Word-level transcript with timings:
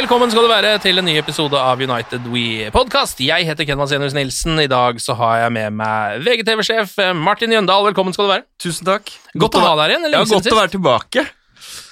Velkommen 0.00 0.30
skal 0.32 0.46
du 0.46 0.48
være 0.48 0.68
til 0.80 0.96
en 0.96 1.04
ny 1.04 1.12
episode 1.20 1.58
av 1.60 1.80
United 1.84 2.24
We 2.32 2.70
Podcast. 2.72 3.18
Jeg 3.20 3.44
heter 3.44 3.66
Ken 3.68 3.76
Vasenius 3.76 4.14
Nilsen. 4.16 4.56
I 4.62 4.68
dag 4.70 4.96
så 5.04 5.12
har 5.18 5.42
jeg 5.42 5.52
med 5.52 5.74
meg 5.76 6.22
VGTV-sjef 6.24 6.94
Martin 7.18 7.52
Jøndal. 7.52 7.84
Velkommen 7.90 8.16
skal 8.16 8.24
du 8.24 8.30
være. 8.30 8.46
Tusen 8.64 8.88
takk. 8.88 9.12
Godt 9.36 9.58
å 9.58 9.60
ha 9.60 9.74
deg 9.74 9.82
her 9.82 9.92
igjen. 9.92 10.06
Ja, 10.08 10.22
godt 10.22 10.30
sist. 10.30 10.48
godt 10.48 10.56
å 10.56 10.60
være 10.62 10.72
tilbake. 10.72 11.26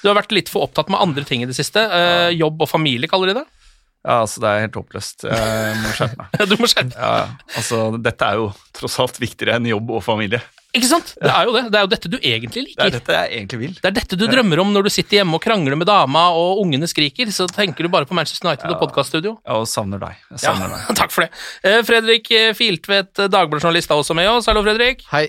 Du 0.01 0.09
har 0.09 0.17
vært 0.17 0.33
litt 0.33 0.49
for 0.49 0.65
opptatt 0.65 0.89
med 0.89 0.97
andre 1.05 1.21
ting 1.29 1.45
i 1.45 1.49
det 1.51 1.53
siste. 1.59 1.83
Eh, 1.85 2.31
jobb 2.39 2.65
og 2.65 2.71
familie, 2.71 3.11
kaller 3.11 3.29
de 3.29 3.37
det. 3.43 3.45
Ja, 4.01 4.23
altså, 4.23 4.41
det 4.41 4.49
er 4.55 4.65
helt 4.65 4.81
håpløst. 4.81 5.27
Jeg 5.29 5.77
må 5.83 5.93
skjerpe 5.99 6.23
meg. 6.23 6.41
Du 6.49 6.57
må 6.57 6.71
skjerpe 6.73 6.97
Ja, 6.97 7.27
altså, 7.61 7.83
dette 8.01 8.31
er 8.31 8.41
jo 8.41 8.49
tross 8.79 8.97
alt 9.05 9.21
viktigere 9.21 9.61
enn 9.61 9.69
jobb 9.69 9.93
og 9.99 10.01
familie. 10.07 10.41
Ikke 10.77 10.85
sant? 10.85 11.15
Det 11.17 11.29
er 11.33 11.47
jo 11.47 11.53
det. 11.55 11.63
Det 11.73 11.79
er 11.79 11.85
jo 11.85 11.89
dette 11.89 12.09
du 12.13 12.17
egentlig 12.19 12.61
liker. 12.67 12.77
Det 12.77 12.85
er 12.85 12.95
dette 12.99 13.15
jeg 13.15 13.37
egentlig 13.39 13.59
vil. 13.63 13.71
Det 13.79 13.89
er 13.89 13.95
dette 13.95 14.17
du 14.19 14.25
drømmer 14.29 14.61
om 14.61 14.73
når 14.75 14.85
du 14.85 14.91
sitter 14.93 15.19
hjemme 15.19 15.39
og 15.39 15.41
krangler 15.41 15.73
med 15.79 15.89
dama 15.89 16.27
og 16.37 16.61
ungene 16.61 16.89
skriker. 16.89 17.31
Så 17.33 17.47
tenker 17.49 17.87
du 17.87 17.89
bare 17.89 18.05
på 18.09 18.17
Manchester 18.17 18.51
United 18.51 18.69
og 18.69 18.77
podkaststudio. 18.83 19.33
Ja, 19.41 19.57
og 19.57 19.65
savner 19.71 20.01
deg. 20.03 20.19
Jeg 20.35 20.45
Ja, 20.45 20.53
deg. 20.61 20.91
takk 21.01 21.15
for 21.15 21.25
det. 21.25 21.31
Eh, 21.65 21.79
Fredrik 21.87 22.29
Filtvedt, 22.59 23.15
Dagbladet-journalist, 23.17 23.89
er 23.89 24.03
også 24.03 24.17
med 24.17 24.29
oss. 24.29 24.49
Hallo, 24.51 24.61
Fredrik. 24.67 25.01
Hei. 25.09 25.25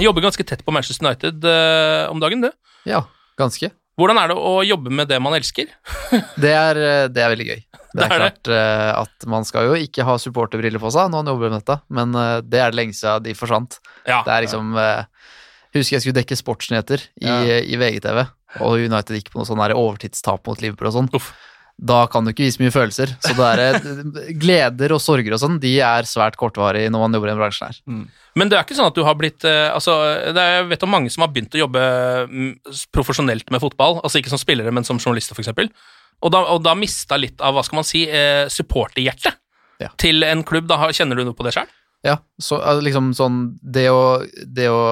Jobber 0.00 0.24
ganske 0.24 0.46
tett 0.48 0.64
på 0.64 0.72
Manchester 0.72 1.10
United 1.10 1.44
eh, 1.44 2.06
om 2.08 2.22
dagen, 2.22 2.46
du. 2.46 2.48
Ja, 2.88 3.04
ganske. 3.40 3.72
Hvordan 4.00 4.18
er 4.22 4.32
det 4.32 4.36
å 4.40 4.52
jobbe 4.64 4.92
med 4.96 5.10
det 5.10 5.18
man 5.20 5.36
elsker? 5.36 5.68
Det 6.42 6.52
er, 6.56 6.80
eh, 6.80 7.06
det 7.12 7.20
er 7.22 7.32
veldig 7.34 7.46
gøy. 7.50 7.60
Det 7.60 7.92
Det 8.00 8.06
er 8.06 8.06
er 8.06 8.10
det. 8.10 8.18
klart 8.22 8.50
eh, 8.56 8.90
at 9.02 9.26
man 9.28 9.44
skal 9.44 9.68
jo 9.68 9.76
ikke 9.76 10.06
ha 10.08 10.14
supporterbriller 10.22 10.80
på 10.82 10.92
seg 10.94 11.10
når 11.12 11.20
man 11.24 11.32
jobber 11.34 11.52
med 11.52 11.60
dette, 11.60 11.76
men 11.92 12.14
eh, 12.16 12.36
det 12.46 12.62
er 12.64 12.72
det 12.72 12.80
lenge 12.80 12.96
siden 12.96 13.26
de 13.28 13.34
forsvant. 13.36 13.76
Ja. 14.08 14.22
Det 14.26 14.32
er 14.38 14.46
liksom 14.48 14.72
eh, 14.80 15.04
Husker 15.76 15.94
jeg 15.98 16.02
skulle 16.02 16.18
dekke 16.18 16.34
sportsnyheter 16.34 17.02
i, 17.22 17.28
Ja. 17.28 17.58
i 17.62 17.76
VGTV, 17.78 18.24
og 18.66 18.80
United 18.82 19.14
gikk 19.14 19.28
på 19.30 19.38
noe 19.38 19.46
sånn 19.46 19.60
overtidstap 19.70 20.48
mot 20.50 20.58
Liverpool 20.64 20.88
og 20.90 20.96
sånn. 20.96 21.10
Da 21.80 22.02
kan 22.12 22.26
du 22.26 22.30
ikke 22.34 22.44
vise 22.44 22.60
mye 22.60 22.72
følelser. 22.74 23.14
Så 23.24 23.32
det 23.38 23.44
er 23.54 23.60
eh, 23.78 24.32
gleder 24.36 24.92
og 24.92 25.00
sorger 25.00 25.32
og 25.32 25.40
sånn, 25.40 25.54
de 25.62 25.70
er 25.80 26.04
svært 26.08 26.36
kortvarige 26.36 26.90
når 26.92 27.06
man 27.06 27.16
jobber 27.16 27.30
i 27.30 27.32
den 27.32 27.40
bransjen 27.40 27.70
her. 27.70 27.78
Men 28.36 28.50
det 28.52 28.58
er 28.58 28.66
ikke 28.66 28.76
sånn 28.76 28.90
at 28.90 28.98
du 28.98 29.02
har 29.06 29.16
blitt 29.16 29.46
eh, 29.48 29.70
altså, 29.72 29.94
det 30.36 30.42
er, 30.42 30.58
Jeg 30.60 30.68
vet 30.74 30.84
om 30.84 30.92
mange 30.92 31.10
som 31.14 31.24
har 31.24 31.32
begynt 31.32 31.56
å 31.56 31.62
jobbe 31.62 31.80
mm, 32.28 32.50
profesjonelt 32.92 33.48
med 33.54 33.62
fotball. 33.64 33.98
Altså 34.04 34.20
ikke 34.20 34.32
som 34.34 34.42
spillere, 34.42 34.72
men 34.76 34.84
som 34.84 35.00
journalister, 35.00 35.38
f.eks. 35.38 35.54
Og 36.20 36.34
da, 36.34 36.42
og 36.52 36.60
da 36.66 36.76
mista 36.76 37.16
litt 37.16 37.40
av 37.40 37.56
hva 37.56 37.64
skal 37.64 37.80
man 37.80 37.88
si, 37.88 38.04
eh, 38.12 38.44
supporterhjertet 38.52 39.40
Ja. 39.80 39.88
til 39.96 40.20
en 40.28 40.44
klubb. 40.44 40.68
Da 40.68 40.90
kjenner 40.92 41.16
du 41.16 41.24
noe 41.24 41.38
på 41.38 41.46
det 41.48 41.54
sjøl? 41.56 41.70
Ja, 42.04 42.18
så 42.40 42.60
eh, 42.60 42.78
liksom 42.84 43.10
sånn 43.16 43.40
Det 43.60 43.88
å, 43.92 44.20
det 44.44 44.68
å 44.72 44.84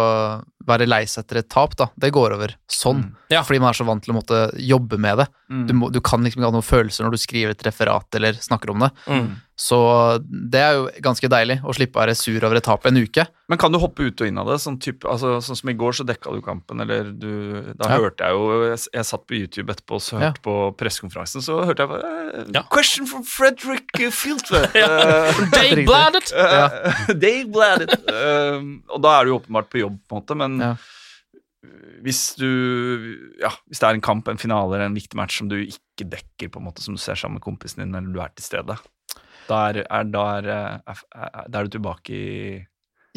være 0.69 0.87
lei 0.89 1.03
seg 1.09 1.25
etter 1.25 1.41
et 1.43 1.49
tap, 1.51 1.75
da, 1.79 1.89
det 1.97 2.12
går 2.15 2.37
over 2.37 2.55
sånn. 2.71 3.03
Ja. 3.33 3.43
Fordi 3.45 3.61
man 3.61 3.73
er 3.73 3.79
så 3.81 3.84
vant 3.89 4.05
til 4.05 4.15
å 4.15 4.19
måtte 4.21 4.39
jobbe 4.56 4.99
med 5.01 5.19
det. 5.23 5.29
Mm. 5.49 5.67
Du, 5.69 5.75
må, 5.81 5.91
du 5.93 6.01
kan 6.05 6.23
liksom 6.25 6.41
ikke 6.43 6.51
ha 6.51 6.56
noen 6.59 6.65
følelser 6.65 7.05
når 7.06 7.17
du 7.17 7.21
skriver 7.21 7.53
et 7.56 7.67
referat 7.67 8.19
eller 8.21 8.39
snakker 8.41 8.73
om 8.73 8.87
det. 8.87 8.91
Mm. 9.09 9.29
Så 9.59 9.77
det 10.23 10.61
er 10.62 10.77
jo 10.77 10.84
ganske 11.03 11.29
deilig 11.33 11.56
å 11.67 11.73
slippe 11.75 11.99
å 11.99 12.05
være 12.05 12.15
sur 12.15 12.45
over 12.47 12.61
et 12.61 12.65
tap 12.69 12.84
en 12.87 13.01
uke. 13.01 13.25
Men 13.51 13.59
kan 13.59 13.73
du 13.75 13.81
hoppe 13.83 14.05
ut 14.06 14.21
og 14.23 14.29
inn 14.31 14.39
av 14.39 14.47
det? 14.53 14.59
Sånn, 14.62 14.77
typ, 14.79 15.03
altså, 15.09 15.33
sånn 15.43 15.59
som 15.59 15.73
i 15.73 15.75
går, 15.75 15.97
så 15.99 16.06
dekka 16.06 16.31
du 16.31 16.39
kampen, 16.45 16.79
eller 16.85 17.11
du 17.11 17.73
Da 17.75 17.89
Ja. 17.89 17.97
hørte 17.99 18.23
jeg 18.29 18.37
jo 18.37 18.69
Jeg, 18.69 18.79
jeg 18.93 19.05
satt 19.09 19.25
på 19.27 19.35
YouTube 19.35 19.73
etterpå 19.73 19.99
og 19.99 20.05
så 20.05 20.21
Ja. 20.21 20.31
hørte 20.31 20.45
på 20.45 20.55
pressekonferansen, 20.79 21.43
så 21.43 21.65
hørte 21.67 21.83
jeg 21.83 21.89
bare 21.89 22.12
eh, 22.39 22.45
Ja. 22.55 22.62
Question 22.71 23.06
from 23.06 23.25
Frederick 23.25 23.91
Fieldtvedt. 24.15 24.73
Dave 25.56 25.85
Bladet! 25.89 26.31
Uh, 26.33 27.15
Dave 27.15 27.49
Bladet. 27.50 27.99
Um, 28.06 28.83
og 28.95 29.03
da 29.03 29.19
er 29.19 29.25
du 29.25 29.33
jo 29.33 29.41
åpenbart 29.41 29.71
på 29.73 29.83
jobb, 29.83 29.99
på 30.06 30.15
en 30.15 30.23
måte, 30.23 30.37
men 30.39 30.58
Ja. 30.63 30.77
hvis 32.05 32.35
du 32.39 32.49
Ja, 33.41 33.51
hvis 33.67 33.81
det 33.81 33.89
er 33.89 33.97
en 33.97 34.05
kamp, 34.05 34.29
en 34.29 34.39
finale 34.39 34.77
eller 34.77 34.87
en 34.87 34.99
viktig 34.99 35.19
match 35.19 35.41
som 35.41 35.51
du 35.51 35.57
ikke 35.59 36.07
dekker, 36.07 36.53
på 36.55 36.61
en 36.61 36.69
måte, 36.69 36.85
som 36.85 36.95
du 36.95 37.03
ser 37.03 37.19
sammen 37.19 37.41
med 37.41 37.47
kompisen 37.47 37.83
din, 37.83 37.95
eller 37.95 38.15
du 38.15 38.21
er 38.23 38.33
til 38.37 38.47
stede, 38.47 38.79
da 39.49 39.61
er, 39.71 39.83
er, 39.89 40.09
da 40.13 40.25
er, 40.39 40.49
er, 40.87 41.05
er, 41.49 41.63
du 41.65 41.79
tilbake 41.79 42.13
i, 42.13 42.59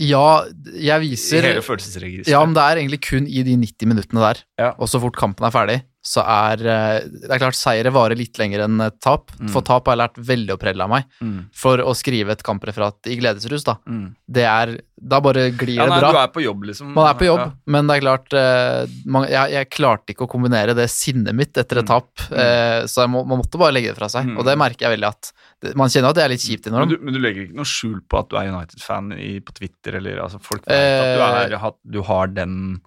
Ja, 0.01 0.47
jeg 0.73 1.03
i 1.03 1.13
hele 1.13 1.61
følelsesregisteret. 1.61 2.31
Ja, 2.31 2.41
men 2.45 2.55
det 2.55 2.63
er 2.63 2.79
egentlig 2.79 3.01
kun 3.03 3.27
i 3.27 3.43
de 3.45 3.57
90 3.59 3.89
minuttene 3.91 4.23
der. 4.23 4.39
Ja. 4.57 4.69
Og 4.79 4.89
så 4.89 5.01
fort 5.03 5.17
kampen 5.19 5.45
er 5.45 5.53
ferdig, 5.53 5.81
så 6.03 6.23
er 6.25 6.61
eh, 6.65 7.03
Det 7.05 7.29
er 7.29 7.37
klart, 7.43 7.53
seire 7.53 7.91
varer 7.93 8.17
litt 8.17 8.33
lenger 8.41 8.63
enn 8.65 8.79
tap. 8.99 9.29
Mm. 9.37 9.49
For 9.53 9.61
tap 9.61 9.85
har 9.85 9.93
jeg 9.93 10.01
lært 10.01 10.15
veldig 10.31 10.55
å 10.55 10.59
prelle 10.61 10.81
av 10.87 10.89
meg. 10.89 11.03
Mm, 11.21 11.35
For 11.53 11.77
å 11.85 11.93
skrive 11.93 12.33
et 12.33 12.41
kampreferat 12.41 13.05
i 13.11 13.19
gledesrus, 13.19 13.63
da. 13.67 13.75
mm. 13.85 14.07
Det 14.31 14.45
er 14.49 14.79
Da 15.01 15.19
bare 15.21 15.47
glir 15.57 15.75
Ja, 15.79 15.85
nei, 15.89 15.99
det 15.99 16.01
bra. 16.03 16.11
du 16.13 16.17
er 16.21 16.27
på 16.33 16.41
jobb, 16.43 16.63
liksom. 16.69 16.91
Man 16.93 17.07
er 17.09 17.15
på 17.17 17.25
jobb, 17.25 17.39
Ja. 17.39 17.51
men 17.73 17.87
det 17.87 17.95
er 17.97 18.01
klart 18.05 18.33
eh, 18.37 18.87
man, 19.05 19.27
jeg, 19.29 19.51
jeg 19.53 19.69
klarte 19.73 20.13
ikke 20.13 20.25
å 20.27 20.29
kombinere 20.29 20.75
det 20.77 20.89
sinnet 20.93 21.33
mitt 21.37 21.53
etter 21.57 21.79
et 21.81 21.85
Mm. 21.85 21.87
tap, 21.93 22.09
eh, 22.33 22.83
så 22.85 23.07
må, 23.09 23.23
man 23.25 23.39
måtte 23.41 23.57
bare 23.61 23.73
legge 23.73 23.89
det 23.93 23.97
fra 23.97 24.09
seg. 24.09 24.25
Mm. 24.29 24.37
Og 24.37 24.45
det 24.45 24.57
merker 24.57 24.85
jeg 24.89 24.97
veldig 24.99 25.09
at 25.09 25.31
Man 25.77 25.89
kjenner 25.93 26.09
at 26.09 26.15
det 26.17 26.23
er 26.25 26.29
litt 26.33 26.41
kjipt 26.41 26.65
Men 26.65 26.73
innimellom. 26.81 26.89
du, 26.89 27.05
men 27.05 27.13
du 27.13 27.19
legger 27.21 27.43
ikke 27.45 27.57
noe 27.61 27.69
skjul 27.69 27.99
på 28.09 28.17
at 28.19 28.29
du 28.29 28.37
er 28.37 28.49
United-fan 28.49 29.11
på 29.45 29.53
Twitter, 29.53 29.97
eller 30.01 30.17
altså, 30.25 30.39
folk 30.41 30.65
vet 30.65 30.73
Eh, 30.73 30.97
at 30.97 31.17
du, 31.17 31.55
er, 31.55 31.57
at 31.69 31.77
du 31.85 32.01
har 32.09 32.27
den 32.33 32.81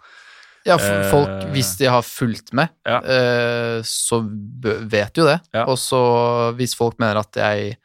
Ja, 0.66 0.76
f- 0.78 0.84
eh, 0.88 1.10
folk, 1.10 1.44
hvis 1.52 1.76
de 1.76 1.84
har 1.92 2.02
fulgt 2.02 2.52
med, 2.56 2.69
Ja. 2.86 2.98
eh, 3.04 3.82
så 3.84 4.22
vet 4.88 5.14
jo 5.16 5.25
det. 5.26 5.40
Ja. 5.52 5.64
Og 5.66 5.76
så 5.78 6.55
hvis 6.56 6.75
folk 6.75 6.99
mener 6.99 7.19
at 7.20 7.32
jeg 7.37 7.76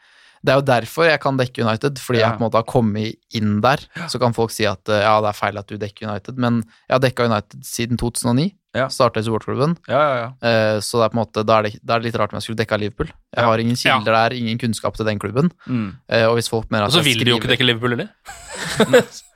Det 0.42 0.54
er 0.54 0.56
jo 0.56 0.62
derfor 0.64 1.04
jeg 1.04 1.20
kan 1.20 1.36
dekke 1.36 1.66
United, 1.68 1.98
fordi 2.00 2.20
Ja. 2.20 2.30
jeg 2.30 2.38
på 2.38 2.44
en 2.46 2.50
måte 2.50 2.56
har 2.56 2.64
kommet 2.64 3.16
inn 3.36 3.60
der. 3.60 3.76
Så 4.08 4.18
kan 4.22 4.32
folk 4.32 4.52
si 4.52 4.64
at 4.66 4.88
eh, 4.88 5.02
ja, 5.02 5.20
det 5.20 5.28
er 5.28 5.34
feil 5.36 5.58
at 5.58 5.68
du 5.68 5.76
dekker 5.78 6.08
United, 6.08 6.38
men 6.38 6.62
jeg 6.88 6.96
har 6.96 7.00
dekka 7.00 7.26
United 7.26 7.60
siden 7.62 7.98
2009. 7.98 8.54
Ja. 8.74 8.88
Starta 8.88 9.20
i 9.20 9.24
supportklubben. 9.24 9.76
Ja, 9.90 10.00
ja, 10.00 10.16
ja. 10.16 10.48
Eh, 10.48 10.80
Så 10.80 10.96
det 11.02 11.06
er 11.06 11.10
på 11.10 11.20
en 11.20 11.26
måte, 11.26 11.46
da 11.46 11.58
er 11.60 11.64
det, 11.64 11.80
da 11.84 11.96
er 11.96 12.00
det 12.00 12.06
litt 12.14 12.22
rart 12.22 12.32
om 12.32 12.38
jeg 12.40 12.44
skulle 12.44 12.64
dekka 12.66 12.80
Liverpool. 12.80 13.08
Jeg 13.36 13.44
Ja. 13.44 13.46
har 13.52 13.58
ingen 13.60 13.76
kilder 13.76 14.14
der, 14.16 14.30
ingen 14.38 14.58
kunnskap 14.58 14.96
til 14.96 15.06
den 15.06 15.20
klubben. 15.20 15.52
Mm. 15.68 15.96
Eh, 16.08 16.24
Og 16.26 16.36
hvis 16.38 16.48
folk 16.48 16.72
mener 16.72 16.86
Og 16.86 16.92
så 16.94 17.04
vil 17.04 17.16
vil 17.18 17.26
du 17.26 17.32
jo 17.32 17.38
ikke 17.42 17.50
dekke 17.58 17.66
Liverpool 17.66 17.90
heller. 17.90 18.10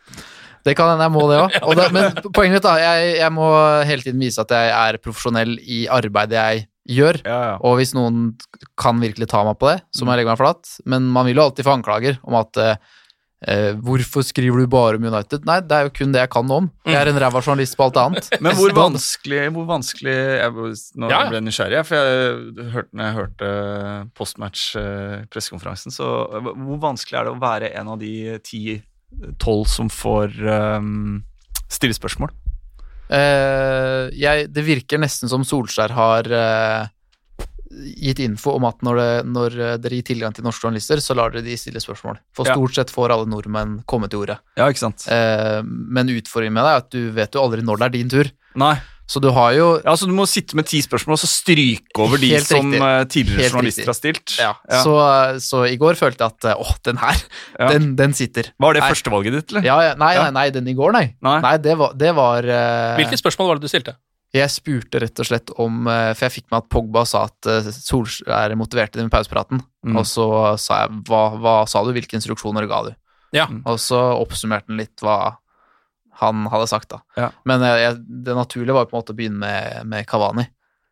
Det 0.63 0.75
kan 0.80 0.94
hende 0.94 1.07
jeg 1.10 1.13
må 1.15 1.25
det 1.31 1.39
òg. 1.44 1.57
Men 1.95 2.21
poenget 2.31 2.57
mitt 2.60 2.68
da, 2.68 2.77
jeg, 2.80 3.18
jeg 3.19 3.31
må 3.36 3.48
hele 3.88 4.06
tiden 4.06 4.24
vise 4.24 4.44
at 4.44 4.54
jeg 4.56 4.71
er 4.77 5.00
profesjonell 5.04 5.57
i 5.60 5.83
arbeidet 5.92 6.39
jeg 6.39 6.65
gjør. 6.98 7.21
ja, 7.24 7.38
ja. 7.51 7.54
Og 7.63 7.77
hvis 7.80 7.94
noen 7.95 8.33
kan 8.80 8.98
virkelig 9.00 9.30
ta 9.31 9.44
meg 9.48 9.56
på 9.60 9.69
det, 9.71 9.77
så 9.95 10.04
må 10.04 10.12
jeg 10.13 10.24
legge 10.24 10.33
meg 10.33 10.42
flat. 10.42 10.75
Men 10.89 11.06
man 11.15 11.27
vil 11.30 11.39
jo 11.39 11.45
alltid 11.48 11.68
få 11.68 11.77
anklager 11.77 12.18
om 12.27 12.36
at 12.39 12.60
eh, 12.60 12.75
eh, 13.48 13.69
Hvorfor 13.80 14.24
skriver 14.27 14.63
du 14.63 14.68
bare 14.71 15.00
om 15.00 15.07
United? 15.07 15.45
Nei, 15.48 15.62
det 15.63 15.77
er 15.77 15.88
jo 15.88 15.94
kun 15.95 16.12
det 16.15 16.24
jeg 16.25 16.31
kan 16.36 16.51
om. 16.51 16.68
Jeg 16.88 17.00
er 17.00 17.12
en 17.12 17.19
ræva 17.24 17.39
journalist 17.44 17.77
på 17.80 17.88
alt 17.88 18.00
annet. 18.04 18.27
Men 18.44 18.56
hvor 18.59 18.75
vanskelig, 18.75 19.42
hvor 19.56 19.68
vanskelig 19.71 20.16
jeg, 20.16 20.56
Nå 21.00 21.12
Ja, 21.12 21.21
ble 21.30 21.39
jeg 21.39 21.48
nysgjerrig, 21.48 21.83
for 21.88 22.00
jeg 22.00 22.71
hørte, 22.75 22.92
når 22.92 23.09
jeg 23.09 23.18
hørte 23.21 23.54
postmatch-pressekonferansen, 24.19 25.95
så 25.95 26.09
hvor 26.44 26.81
vanskelig 26.83 27.19
er 27.21 27.30
det 27.30 27.36
å 27.36 27.44
være 27.44 27.71
en 27.80 27.94
av 27.95 28.01
de 28.04 28.13
ti-tolv 29.21 29.68
som 29.69 29.89
får 29.92 30.33
um, 30.80 31.21
stille 31.71 31.95
spørsmål? 31.95 32.33
Uh, 33.13 34.10
jeg, 34.15 34.48
det 34.54 34.65
virker 34.65 35.01
nesten 35.01 35.30
som 35.30 35.44
Solskjær 35.45 35.94
har 35.94 36.30
uh, 36.33 36.88
gitt 37.74 38.21
info 38.24 38.56
om 38.57 38.68
at 38.69 38.83
når, 38.86 39.00
det, 39.00 39.12
når 39.33 39.56
eh, 39.57 39.75
dere 39.81 39.98
gir 39.98 40.06
tilgang 40.06 40.33
til 40.36 40.45
norske 40.45 40.62
journalister, 40.62 41.00
så 41.01 41.15
lar 41.18 41.33
dere 41.33 41.42
de 41.42 41.56
stille 41.57 41.81
spørsmål. 41.81 42.19
For 42.38 42.45
Ja. 42.45 42.54
stort 42.54 42.75
sett 42.77 42.94
får 42.94 43.10
alle 43.15 43.25
nordmenn 43.25 43.80
komme 43.89 44.06
til 44.10 44.21
ordet. 44.21 44.38
Ja, 44.60 44.68
ikke 44.69 44.83
sant? 44.83 45.07
Uh, 45.10 45.66
men 45.66 46.12
utfordringen 46.13 46.54
med 46.54 46.68
det 46.68 46.74
er 46.74 46.83
at 46.83 46.92
du 46.94 47.09
vet 47.16 47.33
jo 47.33 47.42
aldri 47.42 47.66
når 47.66 47.81
det 47.81 47.88
er 47.88 47.95
din 47.98 48.13
tur. 48.13 48.30
Nei. 48.62 48.75
Så 49.10 49.20
du 49.20 49.28
har 49.36 49.52
jo 49.58 49.66
Ja, 49.84 49.96
så 50.00 50.08
Du 50.08 50.14
må 50.16 50.24
sitte 50.30 50.56
med 50.56 50.66
ti 50.70 50.80
spørsmål 50.82 51.18
og 51.18 51.20
så 51.20 51.28
stryke 51.28 52.00
over 52.00 52.18
de 52.22 52.30
riktig. 52.32 52.48
som 52.48 52.72
eh, 52.74 53.04
tidligere 53.12 53.42
Helt 53.44 53.54
journalister 53.54 53.84
riktig. 53.84 53.92
har 53.92 53.98
stilt. 54.00 54.36
ja, 54.40 54.54
Ja. 54.70 54.80
Så, 54.84 54.94
så 55.44 55.64
i 55.68 55.76
går 55.78 56.00
følte 56.00 56.24
jeg 56.24 56.32
at 56.32 56.46
eh, 56.54 56.62
åh, 56.64 56.74
den 56.88 56.98
her, 57.02 57.20
Ja. 57.60 57.68
den, 57.74 57.96
den 58.00 58.14
sitter. 58.14 58.54
Var 58.60 58.74
det 58.74 58.82
Nei. 58.86 58.90
førstevalget 58.94 59.34
ditt, 59.38 59.52
eller? 59.52 59.68
Ja, 59.68 59.78
ja, 59.90 59.94
nei, 60.00 60.16
nei, 60.16 60.32
nei, 60.32 60.50
den 60.56 60.68
i 60.72 60.74
går, 60.74 60.94
nei. 60.96 61.06
Nei. 61.22 61.58
det 61.58 61.76
var, 61.78 61.94
det 61.94 62.16
var 62.16 62.44
uh... 62.48 62.96
Hvilke 62.98 63.20
spørsmål 63.20 63.48
var 63.54 63.60
det 63.60 63.68
du 63.68 63.72
stilte? 63.74 63.96
Jeg 64.34 64.50
spurte 64.50 64.98
rett 65.04 65.20
og 65.22 65.28
slett 65.30 65.52
om 65.62 65.86
eh, 65.86 66.14
For 66.18 66.26
jeg 66.26 66.34
fikk 66.40 66.48
med 66.50 66.64
at 66.64 66.70
Pogba 66.74 67.04
sa 67.06 67.28
at 67.28 67.46
eh, 67.46 67.68
Solskjær 67.70 68.56
motiverte 68.58 68.98
dem 68.98 69.12
i 69.12 69.14
pausepraten. 69.14 69.62
Mm. 69.86 70.00
Og 70.00 70.08
så 70.10 70.26
sa 70.58 70.86
jeg 70.88 71.04
hva, 71.12 71.22
hva 71.38 71.54
sa 71.70 71.84
du, 71.86 71.92
hvilke 71.94 72.18
instruksjoner 72.18 72.66
ga 72.72 72.80
du? 72.88 72.94
Ja. 73.36 73.46
Og 73.70 73.78
så 73.82 74.00
oppsummerte 74.18 74.70
han 74.72 74.80
litt 74.82 75.04
hva 75.06 75.36
han 76.19 76.48
hadde 76.51 76.68
sagt, 76.71 76.89
da. 76.94 77.01
Ja. 77.19 77.30
Men 77.50 77.63
jeg, 77.65 77.80
jeg, 77.83 78.01
det 78.27 78.36
naturlige 78.38 78.75
var 78.75 78.86
jo 78.86 78.92
på 78.92 78.98
en 78.98 79.01
måte 79.01 79.15
å 79.15 79.18
begynne 79.18 79.42
med, 79.42 79.88
med 79.89 80.10
Kavani. 80.10 80.48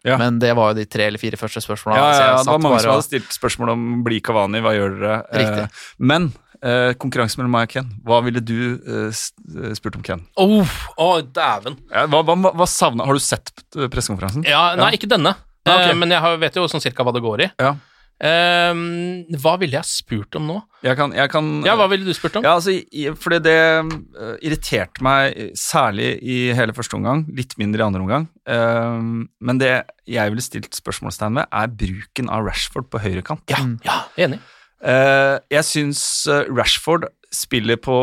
Ja. 0.08 0.18
Men 0.18 0.40
det 0.42 0.56
var 0.58 0.72
jo 0.72 0.80
de 0.80 0.88
tre 0.90 1.06
eller 1.12 1.22
fire 1.22 1.38
første 1.38 1.62
spørsmålene. 1.62 2.02
Ja, 2.02 2.14
ja, 2.32 2.38
det 2.42 2.50
var 2.50 2.62
mange 2.62 2.80
bare 2.80 2.86
som 2.88 2.96
hadde 2.96 3.06
stilt 3.06 3.36
spørsmål 3.36 3.76
om 3.76 3.84
bli 4.06 4.18
Kavani, 4.26 4.64
hva 4.66 4.74
gjør 4.74 4.96
dere? 4.98 5.20
Riktig. 5.38 5.68
Eh, 5.68 5.84
men 6.12 6.32
eh, 6.58 6.94
konkurranse 7.02 7.38
mellom 7.38 7.54
meg 7.54 7.70
og 7.70 7.76
Ken, 7.76 7.92
hva 8.08 8.18
ville 8.26 8.42
du 8.42 8.58
eh, 8.82 9.12
eh, 9.12 9.76
spurt 9.78 10.00
om 10.00 10.06
Ken? 10.06 10.26
Åh, 10.42 10.74
oh, 10.98 11.20
dæven. 11.22 11.78
Ja, 11.94 12.08
hva, 12.10 12.24
hva, 12.26 12.38
hva 12.50 12.68
savna 12.70 13.06
Har 13.06 13.18
du 13.18 13.22
sett 13.22 13.54
eh, 13.78 13.86
pressekonferansen? 13.94 14.48
Ja, 14.50 14.72
nei, 14.80 14.96
ikke 14.98 15.12
denne. 15.12 15.36
Ah, 15.68 15.76
okay. 15.76 15.94
Eh, 15.94 15.98
men 16.02 16.14
jeg 16.14 16.42
vet 16.42 16.58
jo 16.58 16.66
sånn 16.72 16.84
cirka 16.84 17.06
hva 17.06 17.14
det 17.14 17.22
går 17.22 17.46
i. 17.46 17.52
Ja. 17.62 17.76
Ehm, 18.22 19.24
hva 19.42 19.56
ville 19.58 19.74
jeg 19.80 19.88
spurt 19.90 20.36
om 20.38 20.46
nå? 20.46 20.58
Jeg 20.86 20.98
kan, 21.00 21.14
jeg 21.18 21.30
kan 21.34 21.48
Ja, 21.66 21.74
hva 21.80 21.88
ville 21.90 22.06
du 22.06 22.14
spurt 22.14 22.36
om? 22.38 22.46
Ja, 22.46 22.54
altså, 22.60 22.76
fordi 23.18 23.40
det 23.48 23.56
eh, 23.58 24.36
irriterte 24.46 25.02
meg 25.06 25.40
særlig 25.58 26.12
i 26.22 26.36
hele 26.58 26.76
første 26.78 26.98
omgang, 27.00 27.24
litt 27.38 27.56
mindre 27.58 27.82
i 27.82 27.88
andre 27.88 28.04
omgang. 28.06 28.28
Um, 28.46 29.30
men 29.42 29.58
det 29.62 29.72
jeg 30.10 30.34
ville 30.34 30.46
stilt 30.46 30.78
spørsmålstegn 30.78 31.40
ved, 31.42 31.50
er 31.52 31.74
bruken 31.82 32.30
av 32.30 32.46
Rashford 32.46 32.90
på 32.94 33.02
høyrekant. 33.02 33.42
Ja, 33.50 33.64
ja, 33.88 33.98
enig. 34.22 34.40
Uh, 34.82 35.38
jeg 35.54 35.66
syns 35.68 36.04
eh, 36.30 36.46
Rashford 36.50 37.10
spiller 37.34 37.78
på 37.82 37.98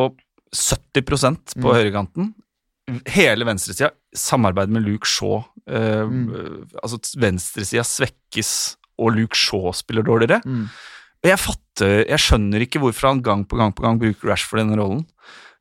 70% 0.54 1.54
på 1.60 1.68
Mm. 1.68 1.74
høyrekanten. 1.76 2.34
Hele 3.12 3.44
venstresida, 3.44 3.90
samarbeid 4.16 4.70
med 4.72 4.82
Luke 4.86 5.06
Shaw. 5.06 5.42
Uh, 5.68 6.06
Mm. 6.08 6.28
eh, 6.34 6.78
altså 6.82 6.98
venstresida 7.20 7.82
svekkes, 7.84 8.76
og 8.98 9.14
Luke 9.16 9.38
Shaw 9.38 9.72
spiller 9.76 10.06
dårligere. 10.06 10.42
Mm. 10.44 10.68
Jeg 11.26 11.38
fatter 11.42 12.04
Jeg 12.06 12.22
skjønner 12.22 12.62
ikke 12.62 12.80
hvorfor 12.82 13.10
han 13.10 13.22
gang 13.22 13.44
på 13.48 13.58
gang 13.58 13.72
på 13.74 13.82
gang 13.82 13.98
bruker 13.98 14.30
Rashford 14.30 14.60
i 14.60 14.64
denne 14.64 14.78
rollen. 14.78 15.06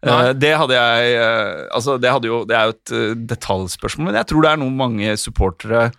Eh, 0.06 0.32
det 0.38 0.54
hadde 0.54 0.78
jeg 0.78 1.16
uh, 1.18 1.66
Altså, 1.74 1.98
det, 1.98 2.12
hadde 2.14 2.30
jo, 2.30 2.44
det 2.46 2.58
er 2.58 2.70
jo 2.70 2.76
et 2.76 2.94
uh, 2.94 3.26
detaljspørsmål, 3.34 4.12
men 4.12 4.20
jeg 4.20 4.30
tror 4.30 4.46
det 4.46 4.52
er 4.52 4.62
noe 4.62 4.80
mange 4.86 5.18
supportere 5.20 5.90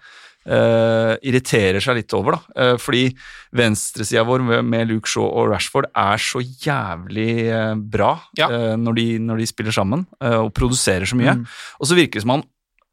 irriterer 0.48 1.76
seg 1.84 1.98
litt 1.98 2.12
over, 2.16 2.38
da. 2.38 2.68
Fordi 2.80 3.02
venstresida 3.58 4.22
vår 4.24 4.40
med, 4.46 4.62
med 4.64 4.86
Luke 4.88 5.10
Shaw 5.10 5.26
og 5.26 5.50
Rashford 5.50 5.90
er 5.92 6.22
så 6.24 6.40
jævlig 6.40 7.34
bra 7.92 8.14
Ja. 8.38 8.46
når, 8.80 8.96
de, 8.96 9.04
når 9.20 9.42
de 9.42 9.48
spiller 9.50 9.76
sammen 9.76 10.06
og 10.24 10.48
produserer 10.56 11.04
så 11.04 11.18
mye. 11.20 11.34
Mm. 11.36 11.42
Og 11.82 11.90
så 11.90 11.98
virker 11.98 12.16
det 12.16 12.24
som 12.24 12.32
han 12.32 12.46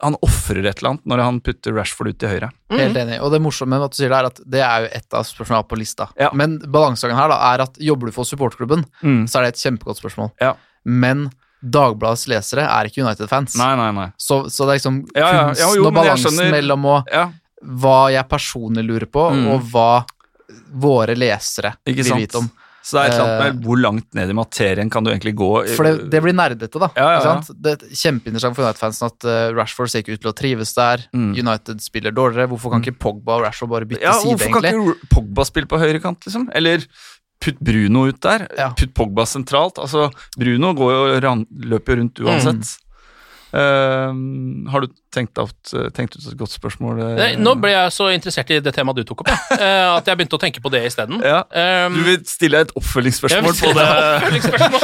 han 0.03 0.15
ofrer 0.21 0.65
et 0.65 0.77
eller 0.81 0.89
annet 0.89 1.05
når 1.07 1.21
han 1.23 1.37
putter 1.41 1.71
Rashford 1.73 2.09
ut 2.11 2.17
til 2.19 2.29
høyre. 2.29 2.49
Helt 2.69 2.97
enig. 2.99 3.21
Og 3.23 3.31
det 3.31 3.39
morsomme 3.41 3.77
med 3.79 3.85
at 3.85 3.91
du 3.95 3.97
sier 4.01 4.09
det, 4.11 4.17
er 4.17 4.25
at 4.25 4.41
det 4.45 4.61
er 4.61 4.81
jo 4.85 4.89
et 4.99 5.13
av 5.15 5.23
spørsmålene 5.23 5.67
på 5.71 5.77
lista. 5.79 6.09
Ja. 6.19 6.29
Men 6.33 6.57
balansegangen 6.59 7.15
her 7.17 7.29
da, 7.31 7.37
er 7.53 7.63
at 7.63 7.77
jobber 7.79 8.07
du 8.07 8.11
for 8.11 8.27
supportklubben, 8.27 8.83
Mm. 9.01 9.23
så 9.27 9.39
er 9.39 9.43
det 9.47 9.53
et 9.55 9.63
kjempegodt 9.63 10.01
spørsmål. 10.03 10.31
Ja. 10.41 10.53
Men 10.85 11.29
Dagbladets 11.65 12.27
lesere 12.29 12.61
er 12.67 12.85
ikke 12.85 13.01
United-fans. 13.01 13.55
Nei, 13.57 13.71
nei, 13.79 13.87
nei. 13.95 14.09
Så, 14.21 14.43
så 14.53 14.67
det 14.67 14.75
er 14.75 14.77
liksom 14.77 14.97
Ja, 15.15 15.29
ja. 15.31 15.45
kunsten 15.47 15.63
Ja, 15.63 15.75
jo, 15.79 15.85
og 15.87 15.93
balansen 15.95 16.51
mellom 16.51 16.83
å, 16.85 16.97
Ja, 17.09 17.23
hva 17.63 18.11
jeg 18.11 18.27
personlig 18.29 18.83
lurer 18.85 19.07
på, 19.09 19.23
Mm. 19.33 19.47
og 19.55 19.61
hva 19.71 20.05
våre 20.75 21.15
lesere 21.17 21.73
ikke 21.87 21.95
vil 22.03 22.05
sant? 22.11 22.19
vite 22.21 22.37
om. 22.37 22.51
Så 22.85 22.99
det 22.99 23.01
er 23.01 23.07
et 23.07 23.15
eller 23.15 23.25
annet 23.25 23.41
Eh, 23.41 23.45
med 23.55 23.65
hvor 23.65 23.79
langt 23.81 24.07
ned 24.13 24.29
i 24.29 24.35
materien 24.37 24.91
kan 24.93 25.05
du 25.05 25.09
egentlig 25.09 25.33
gå? 25.39 25.49
For 25.73 25.87
det, 25.87 26.09
det 26.13 26.21
blir 26.21 26.35
nerdete, 26.37 26.81
da. 26.81 26.91
Ja, 26.93 27.07
ja, 27.15 27.23
ja. 27.25 27.55
Det 27.65 27.73
er 27.73 27.97
kjempeinteressant 27.97 28.57
for 28.57 28.67
United-fansen 28.67 29.07
at 29.09 29.27
eh, 29.31 29.47
Rashford 29.57 29.89
ser 29.89 30.05
ikke 30.05 30.19
ut 30.19 30.21
til 30.21 30.31
å 30.31 30.35
trives 30.37 30.75
der. 30.77 31.07
Mm. 31.17 31.31
United 31.41 31.81
spiller 31.81 32.13
dårligere. 32.13 32.51
Hvorfor 32.53 32.75
kan 32.75 32.85
ikke 32.85 32.99
Pogba 33.07 33.39
og 33.39 33.45
Rashford 33.47 33.73
bare 33.73 33.89
bytte 33.89 34.05
ja, 34.05 34.13
side, 34.21 34.35
hvorfor 34.35 34.59
kan 34.59 34.69
ikke 34.69 35.09
Pogba 35.15 35.47
spille 35.49 35.71
på 35.71 35.81
høyrekant, 35.81 36.29
liksom? 36.29 36.47
Eller 36.53 36.85
putt 37.41 37.57
Bruno 37.65 38.05
ut 38.09 38.21
der. 38.21 38.45
Putt 38.77 38.93
Pogba 38.97 39.25
sentralt. 39.29 39.81
Altså, 39.81 40.11
Bruno 40.37 40.73
går 40.77 40.95
jo 40.95 41.35
løper 41.73 41.97
jo 41.97 42.01
rundt 42.03 42.25
Mm. 42.25 42.84
Uansett. 43.55 44.65
Eh, 44.65 44.71
har 44.71 44.81
du 44.81 44.87
tenkt, 45.15 45.37
ut, 45.39 45.73
tenkt 45.95 46.15
ut 46.17 46.25
et 46.27 46.37
godt 46.37 46.51
spørsmål? 46.51 46.99
eh? 46.99 47.15
Nei, 47.15 47.29
Nå 47.39 47.53
ble 47.61 47.71
jeg 47.71 47.91
så 47.95 48.09
interessert 48.11 48.49
i 48.51 48.59
det 48.59 48.73
temaet 48.75 48.97
du 48.99 49.03
tok 49.07 49.21
opp, 49.23 49.29
ja. 49.31 49.37
Eh, 49.55 49.95
at 49.95 50.05
jeg 50.11 50.17
begynte 50.19 50.35
å 50.35 50.41
tenke 50.41 50.61
på 50.63 50.71
det 50.73 50.81
isteden. 50.89 51.21
Ja. 51.23 51.43
Um, 51.87 51.95
Du 51.95 52.03
vil 52.03 52.19
stille 52.27 52.59
et 52.65 52.71
oppfølgingsspørsmål 52.75 53.55
på 53.61 53.71
det? 53.77 53.85
oppfølgingsspørsmål 53.85 54.81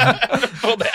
på 0.64 0.74
det. 0.82 0.92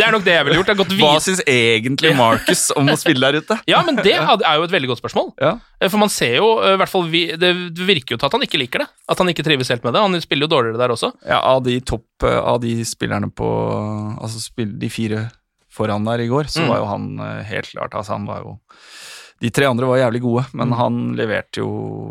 Det 0.00 0.06
er 0.06 0.14
nok 0.14 0.24
det 0.24 0.34
jeg 0.36 0.46
ville 0.46 0.60
gjort. 0.60 0.70
Jeg 0.70 1.00
Hva 1.00 1.10
syns 1.20 1.42
egentlig 1.50 2.12
Marcus 2.16 2.62
om 2.78 2.88
å 2.88 2.96
spille 3.00 3.26
der 3.32 3.42
ute? 3.42 3.58
Ja, 3.68 3.82
men 3.84 3.98
det 3.98 4.14
er 4.14 4.54
jo 4.56 4.64
et 4.68 4.72
veldig 4.72 4.92
godt 4.92 5.02
spørsmål. 5.02 5.32
Ja. 5.42 5.56
Eh, 5.80 5.90
For 5.90 5.98
man 6.00 6.12
ser 6.12 6.36
jo, 6.38 6.52
i 6.70 6.76
hvert 6.80 6.92
fall 6.92 7.08
vi, 7.10 7.24
det 7.40 7.50
virker 7.74 8.14
jo 8.14 8.20
til 8.22 8.30
at 8.30 8.38
han 8.38 8.46
ikke 8.46 8.60
liker 8.62 8.84
det. 8.84 8.88
At 9.10 9.18
han 9.20 9.28
ikke 9.32 9.44
trives 9.46 9.68
helt 9.74 9.82
med 9.84 9.96
det. 9.98 10.04
Han 10.06 10.22
spiller 10.22 10.46
jo 10.46 10.54
dårligere 10.54 10.78
der 10.80 10.94
også. 10.94 11.12
Ja, 11.26 11.42
av 11.50 11.64
de 11.66 11.80
topp 11.82 12.06
Av 12.20 12.58
de 12.60 12.74
spillerne 12.84 13.30
på 13.32 13.46
Altså 14.20 14.40
de 14.60 14.88
fire 14.92 15.22
foran 15.80 16.04
der 16.08 16.20
i 16.26 16.28
går, 16.30 16.52
så 16.52 16.62
Mm. 16.62 16.68
var 16.74 16.82
jo 16.84 16.90
han 16.92 17.08
eh, 17.26 17.42
helt 17.54 17.72
klart 17.74 17.96
Altså 17.96 18.14
han 18.18 18.26
var 18.28 18.44
jo 18.44 18.58
De 19.40 19.48
tre 19.48 19.64
andre 19.64 19.86
var 19.88 19.96
jævlig 19.96 20.20
gode, 20.20 20.42
men 20.52 20.68
Mm. 20.68 20.76
han 20.76 20.96
leverte 21.16 21.62
jo 21.62 21.68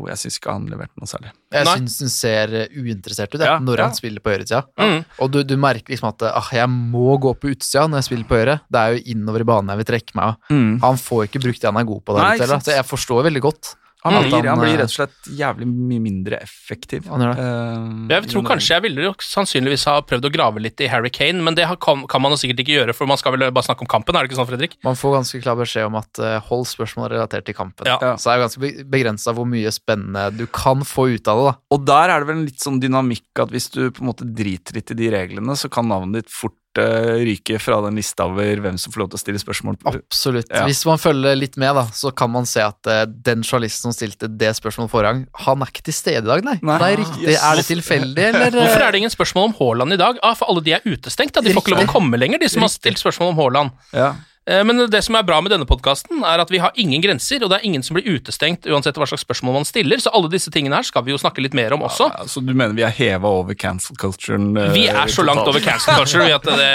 Jeg 0.10 0.18
syns 0.18 0.40
ikke 0.40 0.52
han 0.56 0.64
leverte 0.66 0.98
noe 0.98 1.06
særlig. 1.06 1.30
Jeg 1.54 1.68
syns 1.70 1.98
den 2.02 2.10
ser 2.10 2.54
eh, 2.64 2.72
uinteressert 2.74 3.36
ut 3.36 3.44
Ja, 3.46 3.60
når 3.62 3.78
ja. 3.78 3.84
han 3.86 3.94
spiller 3.94 4.20
på 4.26 4.32
høyresida. 4.34 4.64
Mm. 4.82 5.06
Og 5.22 5.30
du, 5.32 5.44
du 5.46 5.54
merker 5.62 5.94
liksom 5.94 6.10
at 6.10 6.24
ah, 6.34 6.50
jeg 6.52 6.68
må 6.74 7.20
gå 7.22 7.36
på 7.38 7.52
utsida 7.54 7.86
når 7.88 8.02
jeg 8.02 8.08
spiller 8.10 8.26
på 8.32 8.40
høyre. 8.42 8.56
Det 8.66 8.80
er 8.82 8.96
jo 8.98 9.04
innover 9.14 9.42
i 9.46 9.50
banen 9.52 9.70
jeg 9.70 9.78
vil 9.84 9.90
trekke 9.94 10.16
meg 10.18 10.26
av. 10.26 10.58
Han 10.88 10.98
får 10.98 11.28
ikke 11.30 11.44
brukt 11.46 11.62
det 11.62 11.70
han 11.70 11.78
er 11.78 11.86
god 11.94 12.02
på 12.04 12.18
der 12.18 12.26
Nei, 12.32 12.36
ute. 12.42 12.60
Så 12.66 12.74
jeg 12.74 12.86
forstår 12.90 13.24
veldig 13.30 13.42
godt. 13.46 13.76
Han, 14.06 14.16
mm. 14.16 14.30
blir, 14.30 14.48
han 14.48 14.62
blir 14.62 14.72
eh, 14.72 14.78
rett 14.80 14.92
og 14.94 14.96
slett 14.96 15.30
jævlig 15.36 15.66
mye 15.68 16.00
mindre 16.00 16.38
effektiv. 16.40 17.08
Han 17.12 17.24
gjør 17.24 17.34
det. 17.36 17.48
Eh, 17.48 18.14
Jeg 18.14 18.30
tror 18.32 18.46
kanskje 18.48 18.78
jeg 18.78 18.86
ville 18.86 19.08
jo 19.10 19.12
sannsynligvis 19.28 19.84
ha 19.92 19.98
prøvd 20.08 20.30
å 20.30 20.32
grave 20.32 20.64
litt 20.64 20.80
i 20.80 20.88
Harry 20.92 21.12
Kane, 21.12 21.44
men 21.44 21.58
det 21.58 21.68
kan, 21.84 22.06
kan 22.08 22.24
man 22.24 22.32
jo 22.32 22.40
sikkert 22.40 22.64
ikke 22.64 22.78
gjøre, 22.78 22.96
for 22.96 23.12
man 23.12 23.20
skal 23.20 23.36
vel 23.36 23.50
bare 23.50 23.68
snakke 23.68 23.84
om 23.84 23.92
kampen, 23.92 24.16
er 24.16 24.24
det 24.24 24.32
ikke 24.32 24.40
sånn, 24.40 24.50
Fredrik? 24.52 24.78
Man 24.88 25.00
får 25.00 25.18
ganske 25.18 25.42
klar 25.44 25.60
beskjed 25.60 25.90
om 25.90 26.00
at 26.00 26.22
uh, 26.24 26.38
hold 26.48 26.64
spørsmål 26.72 27.12
relatert 27.16 27.48
til 27.50 27.58
kampen. 27.58 27.90
Ja. 27.92 28.16
Så 28.16 28.32
er 28.32 28.40
det 28.40 28.48
ganske 28.48 28.88
begrensa 28.96 29.36
hvor 29.36 29.50
mye 29.50 29.74
spennende 29.76 30.30
du 30.38 30.46
kan 30.48 30.88
få 30.88 31.10
ut 31.18 31.28
av 31.28 31.44
det. 31.44 31.50
da. 31.52 31.56
Og 31.76 31.86
der 31.92 32.14
er 32.14 32.24
det 32.24 32.32
vel 32.32 32.40
en 32.40 32.48
litt 32.48 32.64
sånn 32.64 32.80
dynamikk 32.80 33.44
at 33.44 33.52
hvis 33.52 33.68
du 33.76 33.82
på 33.92 34.06
en 34.06 34.12
måte 34.14 34.28
driter 34.28 34.80
litt 34.80 34.96
i 34.96 35.00
de 35.00 35.12
reglene, 35.12 35.60
så 35.60 35.68
kan 35.72 35.92
navnet 35.92 36.24
ditt 36.24 36.32
fort 36.32 36.56
eh, 36.56 36.59
ryke 36.78 37.58
fra 37.60 37.80
den 37.82 37.96
lista 37.98 38.28
over 38.30 38.62
hvem 38.62 38.78
som 38.80 38.94
får 38.94 39.02
lov 39.02 39.10
til 39.10 39.18
å 39.18 39.22
stille 39.24 39.42
spørsmål. 39.42 39.78
Absolutt. 39.90 40.50
Ja. 40.54 40.66
Hvis 40.70 40.84
man 40.86 41.00
følger 41.02 41.36
litt 41.40 41.58
med, 41.58 41.74
da, 41.76 41.86
så 41.96 42.12
kan 42.16 42.30
man 42.32 42.46
se 42.50 42.62
at 42.62 42.90
eh, 42.92 43.04
den 43.10 43.42
journalisten 43.42 43.90
som 43.90 43.96
stilte 43.98 44.30
det 44.30 44.52
spørsmålet 44.60 44.92
forrige 44.94 45.12
gang, 45.14 45.24
han 45.48 45.66
er 45.66 45.74
ikke 45.74 45.86
til 45.90 45.98
stede 45.98 46.24
i 46.24 46.30
dag, 46.30 46.46
nei. 46.46 46.58
Nei. 46.62 46.78
er 46.92 47.02
riktig. 47.02 47.26
Yes. 47.26 47.42
Er 47.44 47.60
det 47.60 47.66
tilfeldig, 47.72 48.26
eller? 48.30 48.48
eh, 48.54 48.60
Hvorfor 48.62 48.86
er 48.86 48.92
det 48.96 49.02
ingen 49.04 49.16
spørsmål 49.18 49.50
om 49.50 49.58
Haaland 49.60 49.98
i 49.98 50.02
dag? 50.02 50.22
Ah, 50.24 50.36
for 50.38 50.52
alle 50.54 50.64
de 50.66 50.78
er 50.78 50.86
utestengt, 50.86 51.34
da. 51.34 51.42
De 51.46 51.54
får 51.56 51.66
ikke 51.66 51.76
lov 51.76 51.86
å 51.88 51.92
komme 51.98 52.22
lenger, 52.22 52.40
de 52.44 52.50
som 52.54 52.62
har 52.66 52.72
stilt 52.74 53.02
spørsmål 53.02 53.34
om 53.34 53.42
Haaland. 53.42 53.74
Ja. 53.96 54.14
Eh, 54.50 54.64
Men 54.66 54.82
det 54.90 55.02
som 55.06 55.16
er 55.20 55.26
bra 55.28 55.38
med 55.46 55.52
denne 55.54 55.68
podkasten, 55.70 56.24
er 56.26 56.42
at 56.42 56.50
vi 56.50 56.58
har 56.64 56.72
ingen 56.82 57.04
grenser, 57.04 57.44
og 57.46 57.52
det 57.52 57.60
er 57.60 57.66
ingen 57.70 57.84
som 57.86 57.98
blir 58.00 58.08
utestengt 58.18 58.66
uansett 58.66 58.98
hva 58.98 59.06
slags 59.10 59.22
spørsmål 59.28 59.60
man 59.60 59.68
stiller, 59.70 60.02
så 60.02 60.10
alle 60.16 60.32
disse 60.34 60.50
tingene 60.54 60.80
her 60.80 60.88
skal 60.88 61.06
vi 61.06 61.14
jo 61.14 61.20
snakke 61.22 61.44
litt 61.46 61.54
mer 61.58 61.76
om 61.78 61.84
også. 61.86 62.10
Ja, 62.10 62.26
Så 62.26 62.42
du 62.42 62.54
mener 62.54 62.74
vi 62.74 62.86
er 62.88 62.94
heva 62.96 63.30
over 63.44 63.54
cancel 63.60 63.96
culturen? 64.00 64.50
eh, 64.58 64.72
Vi 64.74 64.88
er 64.90 65.12
så 65.14 65.26
langt 65.28 65.46
over 65.46 65.62
cancel 65.62 65.94
culture 66.00 66.26
at 66.34 66.50
det, 66.50 66.72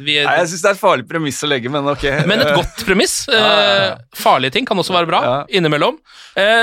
vi 0.06 0.16
Nei, 0.24 0.36
jeg 0.40 0.48
syns 0.54 0.62
det 0.64 0.70
er 0.72 0.78
et 0.78 0.82
farlig 0.82 1.08
premiss 1.10 1.42
å 1.44 1.50
legge, 1.52 1.70
men 1.72 1.86
ok. 1.92 2.06
Men 2.30 2.40
et 2.46 2.54
godt 2.56 2.86
premiss. 2.88 3.18
Eh, 3.40 3.96
farlige 4.16 4.52
ting 4.54 4.66
kan 4.68 4.78
også 4.78 4.92
være 4.94 5.08
bra 5.08 5.20
innimellom. 5.48 5.96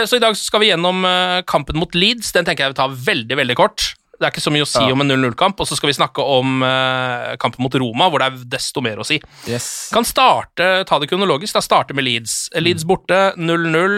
Så 0.07 0.17
i 0.17 0.21
dag 0.21 0.35
skal 0.37 0.61
vi 0.61 0.69
gjennom 0.69 1.01
kampen 1.49 1.77
mot 1.79 1.93
Leeds. 1.97 2.31
Den 2.35 2.45
tenker 2.47 2.65
jeg 2.65 2.73
vi 2.75 2.77
tar 2.79 2.93
veldig, 2.93 3.37
veldig 3.39 3.55
kort. 3.57 3.85
Det 4.17 4.25
er 4.25 4.31
ikke 4.33 4.41
så 4.41 4.49
mye 4.53 4.65
å 4.65 4.67
si 4.69 4.81
Ja. 4.81 4.91
om 4.95 5.01
en 5.03 5.11
0-0-kamp, 5.11 5.59
og 5.61 5.67
så 5.69 5.75
skal 5.77 5.91
vi 5.91 5.93
snakke 5.97 6.23
om 6.25 6.63
uh, 6.65 7.35
kampen 7.37 7.61
mot 7.61 7.75
Roma, 7.77 8.07
hvor 8.09 8.23
det 8.23 8.27
er 8.31 8.45
desto 8.57 8.81
mer 8.81 8.97
å 8.97 9.05
si. 9.05 9.19
Yes. 9.45 9.89
Kan 9.93 10.07
starte, 10.09 10.69
ta 10.89 10.97
det 10.97 11.09
kronologisk, 11.11 11.53
da 11.53 11.61
starte 11.61 11.93
med 11.93 12.07
Leeds. 12.07 12.49
Leeds 12.57 12.85
borte, 12.89 13.19
0-0. 13.37 13.97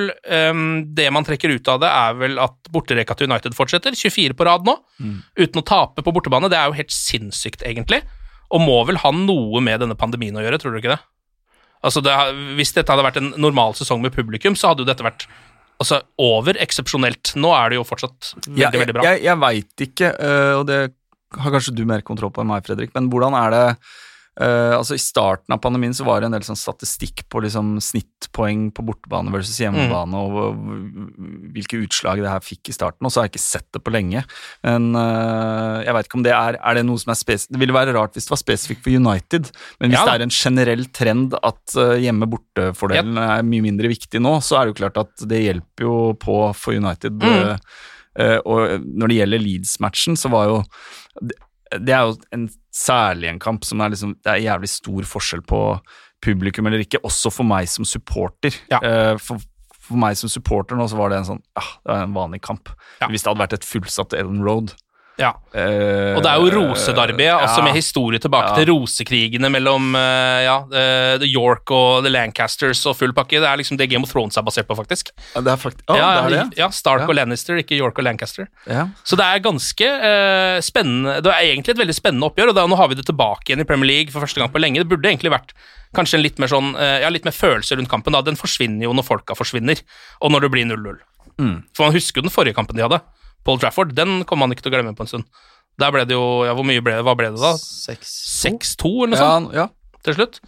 Um, 0.51 0.65
det 0.93 1.07
man 1.15 1.23
trekker 1.27 1.53
ut 1.55 1.71
av 1.71 1.79
det, 1.85 1.87
er 1.87 2.17
vel 2.19 2.35
at 2.43 2.57
bortereka 2.73 3.15
til 3.15 3.29
United 3.31 3.55
fortsetter. 3.55 3.95
24 3.95 4.35
på 4.35 4.47
rad 4.49 4.67
nå, 4.67 4.75
uten 5.39 5.61
å 5.61 5.65
tape 5.65 6.03
på 6.03 6.11
bortebane. 6.15 6.51
Det 6.51 6.59
er 6.59 6.67
jo 6.67 6.75
helt 6.81 6.91
sinnssykt, 6.91 7.63
egentlig. 7.63 8.03
Og 8.51 8.59
må 8.65 8.81
vel 8.89 8.99
ha 8.99 9.11
noe 9.15 9.61
med 9.63 9.79
denne 9.83 9.95
pandemien 9.95 10.35
å 10.35 10.43
gjøre, 10.43 10.59
tror 10.59 10.75
du 10.75 10.81
ikke 10.81 10.95
det? 10.97 11.01
Altså, 11.79 12.01
det, 12.03 12.11
Hvis 12.57 12.73
dette 12.75 12.91
hadde 12.91 13.05
vært 13.05 13.21
en 13.21 13.33
normal 13.39 13.71
sesong 13.77 14.01
med 14.03 14.11
publikum, 14.11 14.57
så 14.59 14.73
hadde 14.73 14.83
jo 14.83 14.89
dette 14.89 15.05
vært 15.05 15.29
altså, 15.81 16.01
over 16.21 16.59
eksepsjonelt. 16.61 17.33
Nå 17.39 17.53
er 17.55 17.71
det 17.71 17.79
jo 17.79 17.87
fortsatt 17.87 18.33
veldig, 18.45 18.61
jeg, 18.61 18.81
veldig 18.83 18.97
bra. 18.97 19.07
Jeg, 19.09 19.23
jeg 19.27 19.41
veit 19.45 19.85
ikke, 19.87 20.11
øh, 20.15 20.53
og 20.59 20.67
det 20.69 20.79
har 21.39 21.53
kanskje 21.53 21.75
du 21.77 21.83
mer 21.87 22.03
kontroll 22.05 22.33
på 22.33 22.43
enn 22.43 22.51
meg, 22.51 22.65
Fredrik, 22.65 22.93
men 22.95 23.09
hvordan 23.11 23.37
er 23.37 23.55
det 23.55 23.65
øh, 24.41 24.73
altså 24.77 24.95
I 24.95 25.01
starten 25.03 25.53
av 25.55 25.59
pandemien 25.63 25.93
så 25.95 26.05
var 26.07 26.21
det 26.21 26.29
en 26.29 26.35
del 26.35 26.45
sånn 26.47 26.59
statistikk 26.59 27.25
på 27.29 27.41
liksom 27.43 27.75
snittpoeng 27.83 28.69
på 28.75 28.85
bortebane 28.87 29.33
versus 29.33 29.59
hjemmebane, 29.61 30.09
Mm. 30.09 30.15
og 30.15 31.53
hvilke 31.53 31.79
utslag 31.83 32.21
det 32.23 32.31
her 32.31 32.43
fikk 32.43 32.71
i 32.71 32.75
starten. 32.75 33.05
Og 33.05 33.11
så 33.11 33.21
har 33.21 33.27
jeg 33.27 33.33
ikke 33.35 33.43
sett 33.43 33.67
det 33.75 33.83
på 33.83 33.93
lenge. 33.93 34.23
Men 34.63 34.95
uh, 34.95 35.83
jeg 35.83 35.95
veit 35.95 36.09
ikke 36.09 36.19
om 36.19 36.25
det 36.25 36.33
er 36.35 36.57
Er 36.59 36.79
det 36.79 36.85
noe 36.87 36.99
som 37.01 37.11
er 37.13 37.19
spesifikt 37.19 37.53
Det 37.53 37.59
ville 37.61 37.75
være 37.75 37.93
rart 37.95 38.13
hvis 38.17 38.27
det 38.27 38.33
var 38.33 38.41
spesifikt 38.41 38.83
for 38.83 38.95
United, 38.95 39.51
men 39.79 39.91
hvis 39.91 39.99
Ja 39.99 40.05
det 40.09 40.15
er 40.17 40.25
en 40.25 40.33
generell 40.33 40.85
trend 40.95 41.35
at 41.43 41.75
uh, 41.77 41.95
hjemme-borte-fordelen 41.99 43.17
er 43.21 43.45
mye 43.45 43.65
mindre 43.65 43.91
viktig 43.91 44.21
nå, 44.23 44.39
så 44.45 44.59
er 44.59 44.65
det 44.65 44.73
jo 44.73 44.79
klart 44.81 44.99
at 45.01 45.27
det 45.29 45.43
hjelper 45.43 45.85
jo 45.85 45.95
på 46.19 46.41
for 46.57 46.73
United. 46.75 47.19
Mm. 47.19 47.59
Eh, 48.19 48.39
og 48.45 48.83
når 48.83 49.11
det 49.11 49.19
gjelder 49.19 49.43
Leeds-matchen, 49.43 50.17
så 50.19 50.31
var 50.33 50.49
jo 50.49 50.57
det, 51.77 51.93
er 51.93 52.07
jo 52.07 52.17
en 52.35 52.47
særlig 52.73 53.29
en 53.29 53.41
kamp 53.41 53.65
som 53.67 53.81
er 53.83 53.93
liksom 53.93 54.15
Det 54.23 54.31
er 54.31 54.45
jævlig 54.47 54.69
stor 54.71 55.05
forskjell 55.05 55.43
på 55.47 55.61
publikum 56.23 56.67
eller 56.67 56.83
ikke, 56.83 57.01
også 57.07 57.31
for 57.31 57.47
meg 57.47 57.69
som 57.71 57.87
supporter. 57.87 58.55
Ja. 58.71 58.81
Eh, 58.83 59.15
for, 59.23 59.41
for 59.77 59.99
meg 60.01 60.17
som 60.19 60.31
supporter 60.31 60.75
nå, 60.75 60.87
så 60.91 60.99
var 60.99 61.13
det 61.13 61.21
en 61.21 61.29
sånn 61.29 61.43
Ja, 61.55 61.63
Det 61.63 61.93
var 61.93 62.03
en 62.03 62.17
vanlig 62.17 62.41
kamp. 62.45 62.71
Ja. 62.99 63.07
Hvis 63.07 63.23
det 63.23 63.31
hadde 63.31 63.43
vært 63.45 63.55
et 63.59 63.67
fullsatt 63.67 64.15
Ellen 64.17 64.43
Road 64.45 64.75
Ja. 65.19 65.33
Uh, 65.51 66.15
Og 66.15 66.21
det 66.23 66.29
er 66.31 66.39
jo 66.39 66.51
rosedarby, 66.53 67.25
altså 67.27 67.59
ja. 67.59 67.65
med 67.65 67.75
historie 67.75 68.21
tilbake 68.21 68.53
til 68.55 68.69
rosekrigene 68.69 69.49
mellom 69.51 69.91
eh, 69.97 70.43
ja, 70.45 70.55
eh, 70.69 71.15
The 71.19 71.27
York 71.27 71.73
og 71.75 72.05
The 72.05 72.11
Lancasters 72.13 72.85
og 72.87 72.95
full 72.99 73.13
pakke. 73.17 73.41
Det 73.41 73.49
er 73.49 73.59
liksom 73.59 73.79
det 73.79 73.89
Game 73.91 74.07
of 74.07 74.13
Thrones 74.13 74.39
er 74.39 74.45
basert 74.47 74.69
på, 74.69 74.77
faktisk. 74.79 75.11
Ja, 75.33 75.43
det 75.45 75.53
er 75.53 75.59
faktisk 75.59 75.91
oh, 75.91 75.99
ja, 75.99 76.07
det 76.15 76.21
er 76.21 76.35
det? 76.35 76.61
ja, 76.61 76.69
Stark 76.75 77.03
og 77.07 77.17
Lannister, 77.17 77.59
ikke 77.59 77.77
York 77.77 77.99
og 77.99 78.07
Lancaster. 78.07 78.47
Ja. 78.69 78.87
Så 79.03 79.19
det 79.19 79.25
er 79.25 79.43
ganske 79.43 79.89
spennende 80.65 81.19
Det 81.25 81.33
er 81.33 81.49
egentlig 81.49 81.75
et 81.75 81.81
veldig 81.81 81.97
spennende 81.97 82.29
oppgjør, 82.29 82.53
og 82.53 82.57
da, 82.59 82.65
nå 82.69 82.79
har 82.79 82.91
vi 82.91 82.99
det 82.99 83.07
tilbake 83.09 83.51
igjen 83.51 83.65
i 83.65 83.67
Premier 83.67 83.91
League 83.91 84.15
for 84.15 84.23
første 84.23 84.39
gang 84.39 84.53
på 84.53 84.61
lenge. 84.61 84.81
Det 84.83 84.89
burde 84.91 85.11
egentlig 85.11 85.33
vært 85.33 85.53
kanskje 85.97 86.19
en 86.19 86.25
litt 86.25 86.39
mer 86.39 86.51
sånn 86.51 86.73
Ja, 86.77 87.09
litt 87.11 87.27
mer 87.27 87.35
følelse 87.35 87.75
rundt 87.75 87.91
kampen. 87.91 88.15
da 88.15 88.23
Den 88.25 88.39
forsvinner 88.39 88.87
jo 88.87 88.95
når 88.95 89.07
folka 89.09 89.37
forsvinner, 89.37 89.81
og 90.21 90.31
når 90.31 90.47
det 90.47 90.53
blir 90.55 90.69
0-0. 90.69 90.99
Mm. 91.39 91.55
For 91.75 91.87
man 91.87 91.95
husker 91.95 92.21
jo 92.21 92.27
den 92.27 92.33
forrige 92.33 92.57
kampen 92.57 92.77
de 92.77 92.85
hadde. 92.85 93.01
Paul 93.47 93.59
Trafford. 93.61 93.93
Den 93.97 94.23
kommer 94.29 94.47
man 94.47 94.55
ikke 94.55 94.65
til 94.65 94.73
å 94.73 94.77
glemme 94.77 94.95
på 94.97 95.05
en 95.05 95.11
stund. 95.11 95.27
Der 95.79 95.93
ble 95.95 96.05
det 96.07 96.15
jo 96.17 96.45
Ja, 96.47 96.55
hvor 96.57 96.67
mye 96.67 96.83
ble 96.83 96.97
det? 96.97 97.05
Hva 97.07 97.15
ble 97.17 97.29
det 97.33 97.41
da? 97.41 97.53
6-2, 97.55 98.89
eller 99.05 99.15
noe 99.15 99.21
sånt, 99.21 99.53
ja. 99.55 99.69
til 100.05 100.17
slutt? 100.17 100.41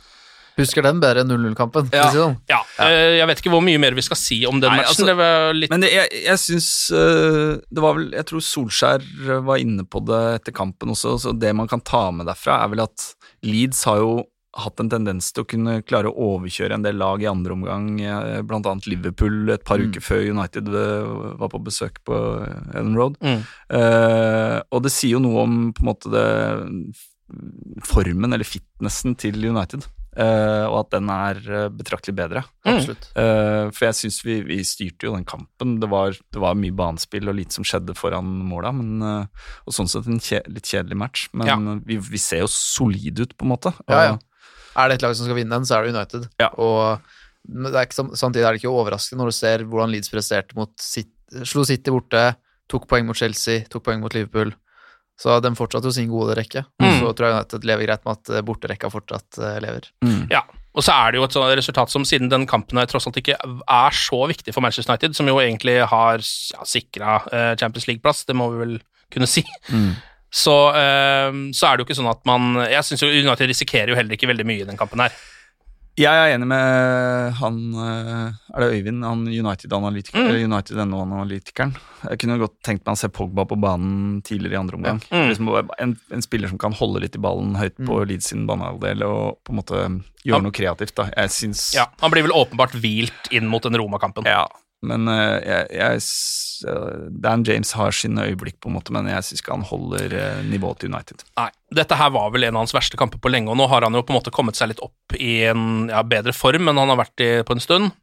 Husker 0.59 0.83
den 0.83 0.99
bedre 1.01 1.23
enn 1.23 1.31
0-0-kampen. 1.31 1.87
Ja. 1.95 2.09
Sånn. 2.11 2.35
Ja. 2.51 2.59
eh, 2.83 3.17
jeg 3.21 3.27
vet 3.29 3.41
ikke 3.41 3.53
hvor 3.53 3.63
mye 3.63 3.79
mer 3.81 3.95
vi 3.97 4.03
skal 4.05 4.19
si 4.19 4.41
om 4.49 4.59
den 4.59 4.67
Nei, 4.73 4.81
matchen. 4.81 4.91
altså, 4.91 5.07
det 5.07 5.15
var 5.19 5.55
litt 5.55 5.71
Men 5.71 5.85
det, 5.85 5.91
jeg, 5.95 6.11
jeg 6.25 6.41
syns 6.43 6.67
øh, 6.95 7.61
Det 7.71 7.83
var 7.85 7.95
vel 7.97 8.09
Jeg 8.17 8.27
tror 8.29 8.43
Solskjær 8.45 9.07
var 9.47 9.63
inne 9.63 9.85
på 9.87 10.03
det 10.05 10.19
etter 10.41 10.55
kampen 10.55 10.91
også, 10.93 11.15
så 11.23 11.33
det 11.33 11.53
man 11.57 11.71
kan 11.71 11.83
ta 11.87 12.09
med 12.13 12.27
derfra, 12.29 12.59
er 12.65 12.73
vel 12.75 12.83
at 12.83 13.07
Leeds 13.47 13.85
har 13.87 14.03
jo 14.03 14.11
hatt 14.57 14.81
en 14.83 14.89
tendens 14.91 15.29
til 15.31 15.45
å 15.45 15.47
kunne 15.47 15.77
klare 15.87 16.09
å 16.09 16.25
overkjøre 16.35 16.75
en 16.75 16.83
del 16.83 16.97
lag 16.99 17.23
i 17.23 17.29
andre 17.29 17.55
omgang, 17.55 17.85
eh, 18.03 18.41
blant 18.43 18.67
annet 18.67 18.89
Liverpool 18.89 19.53
et 19.53 19.63
par 19.67 19.79
uker 19.79 20.03
før 20.03 20.25
United 20.27 20.67
øh, 20.67 21.37
var 21.39 21.53
på 21.53 21.63
besøk 21.63 22.01
på 22.07 22.17
Ellen 22.75 22.97
Road. 22.99 23.15
Mm. 23.23 23.45
Eh, 23.77 24.57
og 24.71 24.83
det 24.83 24.91
sier 24.91 25.15
jo 25.15 25.23
noe 25.23 25.45
om 25.45 25.57
på 25.75 25.85
en 25.85 25.91
måte 25.93 26.11
det 26.11 26.27
formen, 27.87 28.33
eller 28.33 28.47
fitnessen, 28.47 29.15
til 29.19 29.39
United. 29.47 29.87
Uh, 30.11 30.67
og 30.67 30.73
at 30.81 30.89
den 30.97 31.07
er 31.07 31.37
eh, 31.39 31.69
betraktelig 31.71 32.17
bedre. 32.17 32.41
Mm. 32.65 32.71
Absolutt. 32.73 33.05
Eh, 33.15 33.69
for 33.71 33.85
jeg 33.87 33.95
syns 33.95 34.17
vi, 34.25 34.41
vi 34.43 34.57
styrte 34.67 35.07
jo 35.07 35.13
den 35.15 35.23
kampen. 35.27 35.77
Det 35.79 35.87
var, 35.91 36.17
det 36.35 36.41
var 36.43 36.57
mye 36.59 36.75
banespill 36.75 37.31
og 37.31 37.37
lite 37.37 37.55
som 37.55 37.67
skjedde 37.67 37.95
foran 37.95 38.27
måla. 38.49 38.73
Men, 38.75 38.89
uh, 38.99 39.45
og 39.63 39.77
sånn 39.77 39.87
sett 39.91 40.09
en 40.11 40.19
kje, 40.19 40.41
litt 40.51 40.67
kjedelig 40.67 40.99
match. 40.99 41.29
Men 41.31 41.47
Ja. 41.47 41.55
vi, 41.87 42.01
vi 42.11 42.19
ser 42.19 42.43
jo 42.43 42.51
solide 42.51 43.23
ut, 43.23 43.37
på 43.39 43.47
en 43.47 43.53
måte. 43.53 43.71
Ja, 43.87 44.03
ja. 44.09 44.19
Er 44.77 44.89
det 44.89 44.99
et 44.99 45.05
lag 45.05 45.15
som 45.17 45.27
skal 45.27 45.37
vinne 45.39 45.57
den, 45.57 45.67
så 45.67 45.77
er 45.77 45.87
det 45.87 45.95
United. 45.95 46.29
Ja. 46.41 46.51
Og 46.61 47.01
det 47.43 47.73
er 47.73 47.87
ikke, 47.87 48.07
samtidig 48.15 48.45
er 48.45 48.53
det 48.55 48.61
ikke 48.61 48.71
overraskende 48.73 49.23
når 49.23 49.31
du 49.31 49.37
ser 49.37 49.65
hvordan 49.67 49.91
Leeds 49.91 50.11
presterte 50.13 50.57
mot 50.57 50.71
City, 50.81 51.11
slo 51.47 51.63
City 51.67 51.93
borte, 51.93 52.23
tok 52.71 52.87
poeng 52.91 53.07
mot 53.07 53.17
Chelsea, 53.17 53.65
tok 53.71 53.83
poeng 53.87 54.03
mot 54.03 54.13
Liverpool. 54.15 54.53
Så 55.21 55.35
de 55.43 55.51
fortsatte 55.57 55.89
jo 55.89 55.93
sin 55.93 56.09
gode 56.09 56.33
rekke. 56.37 56.63
Mm. 56.81 57.01
Så 57.01 57.11
tror 57.13 57.27
jeg 57.27 57.35
United 57.37 57.67
lever 57.67 57.85
greit 57.89 58.05
med 58.07 58.17
at 58.17 58.31
eh, 58.33 58.43
borterekka 58.45 58.89
fortsatt 58.89 59.37
eh, 59.41 59.59
lever. 59.63 59.89
Mm. 60.05 60.23
Ja, 60.31 60.41
og 60.71 60.85
så 60.85 60.95
er 60.95 61.11
det 61.11 61.19
jo 61.19 61.25
et 61.27 61.35
sånt 61.35 61.51
resultat 61.59 61.91
som 61.93 62.05
siden 62.07 62.31
den 62.31 62.47
kampen 62.49 62.79
her 62.79 62.87
tross 62.89 63.05
alt 63.09 63.19
ikke 63.19 63.35
er 63.37 63.97
så 63.97 64.21
viktig 64.31 64.53
for 64.55 64.63
Manchester 64.63 64.93
United, 64.93 65.17
som 65.17 65.27
jo 65.29 65.35
egentlig 65.43 65.81
har 65.91 66.23
ja, 66.23 66.63
sikra 66.67 67.19
eh, 67.29 67.51
Champions 67.59 67.89
League-plass, 67.89 68.23
det 68.29 68.37
må 68.39 68.47
vi 68.53 68.63
vel 68.63 68.79
kunne 69.11 69.27
si, 69.27 69.43
Mm. 69.67 69.91
Så, 70.31 70.55
eh, 70.79 71.29
så 71.51 71.67
er 71.67 71.75
det 71.75 71.83
jo 71.83 71.89
ikke 71.89 71.99
sånn 71.99 72.11
at 72.11 72.23
man 72.25 72.53
Jeg 72.71 72.87
syns 72.87 73.03
United 73.03 73.51
risikerer 73.51 73.91
jo 73.91 73.97
heller 73.99 74.15
ikke 74.15 74.29
veldig 74.31 74.47
mye 74.47 74.63
i 74.63 74.69
den 74.69 74.79
kampen 74.79 75.03
her. 75.03 75.15
Jeg 75.99 76.07
er 76.07 76.31
enig 76.37 76.47
med 76.47 77.33
han 77.41 77.57
eh, 77.75 78.27
Er 78.55 78.63
det 78.63 78.69
Øyvind, 78.77 79.03
han 79.03 79.25
United-analytikeren? 79.27 80.29
Mm. 80.31 80.45
United 80.47 80.79
NO-analytikeren? 80.87 81.73
Jeg 82.07 82.21
kunne 82.21 82.37
godt 82.39 82.55
tenkt 82.63 82.85
meg 82.87 82.95
å 82.95 83.01
se 83.01 83.09
Pogba 83.11 83.43
på 83.49 83.57
banen 83.59 84.21
tidligere 84.25 84.55
i 84.55 84.61
andre 84.61 84.79
omgang. 84.79 85.01
Mm. 85.11 85.27
Liksom 85.29 85.51
en, 85.83 85.97
en 86.15 86.23
spiller 86.23 86.51
som 86.51 86.61
kan 86.61 86.75
holde 86.79 87.03
litt 87.03 87.17
i 87.19 87.21
ballen 87.21 87.57
høyt 87.59 87.75
på 87.83 87.99
Leeds 88.07 88.31
sin 88.31 88.47
banehalvdel 88.49 89.03
og 89.05 89.41
på 89.43 89.53
en 89.53 89.59
måte 89.59 89.83
gjøre 90.23 90.45
noe 90.47 90.55
kreativt. 90.55 90.95
da. 90.97 91.09
Jeg 91.11 91.35
syns 91.35 91.67
Ja, 91.75 91.89
Han 92.01 92.15
blir 92.15 92.25
vel 92.25 92.35
åpenbart 92.39 92.77
hvilt 92.79 93.29
inn 93.35 93.51
mot 93.51 93.67
den 93.67 93.75
Roma-kampen. 93.77 94.31
Ja, 94.31 94.47
men 94.85 95.05
eh, 95.11 95.37
jeg, 95.45 95.65
jeg, 95.77 96.03
eh, 96.71 97.01
Dan 97.23 97.45
James 97.45 97.73
har 97.77 97.93
sine 97.93 98.25
øyeblikk, 98.31 98.57
på 98.63 98.71
en 98.71 98.77
måte, 98.79 98.93
men 98.95 99.09
jeg 99.11 99.27
syns 99.27 99.43
ikke 99.43 99.53
han 99.53 99.67
holder 99.69 100.15
eh, 100.17 100.41
nivået 100.49 100.81
til 100.81 100.89
United. 100.93 101.21
Nei, 101.37 101.49
dette 101.77 101.97
her 101.99 102.13
var 102.15 102.31
vel 102.33 102.47
en 102.47 102.57
av 102.57 102.65
hans 102.65 102.73
verste 102.75 102.97
kamper 102.99 103.21
på 103.21 103.31
lenge, 103.31 103.51
og 103.53 103.59
nå 103.59 103.69
har 103.69 103.85
han 103.85 103.97
jo 103.97 104.03
på 104.05 104.15
en 104.15 104.19
måte 104.19 104.33
kommet 104.33 104.57
seg 104.57 104.71
litt 104.73 104.81
opp 104.81 105.17
i 105.17 105.43
en 105.51 105.91
ja, 105.91 106.01
bedre 106.01 106.33
form 106.35 106.71
enn 106.71 106.81
han 106.81 106.93
har 106.93 107.01
vært 107.03 107.25
i 107.25 107.31
på 107.45 107.57
en 107.57 107.63
stund. 107.63 107.93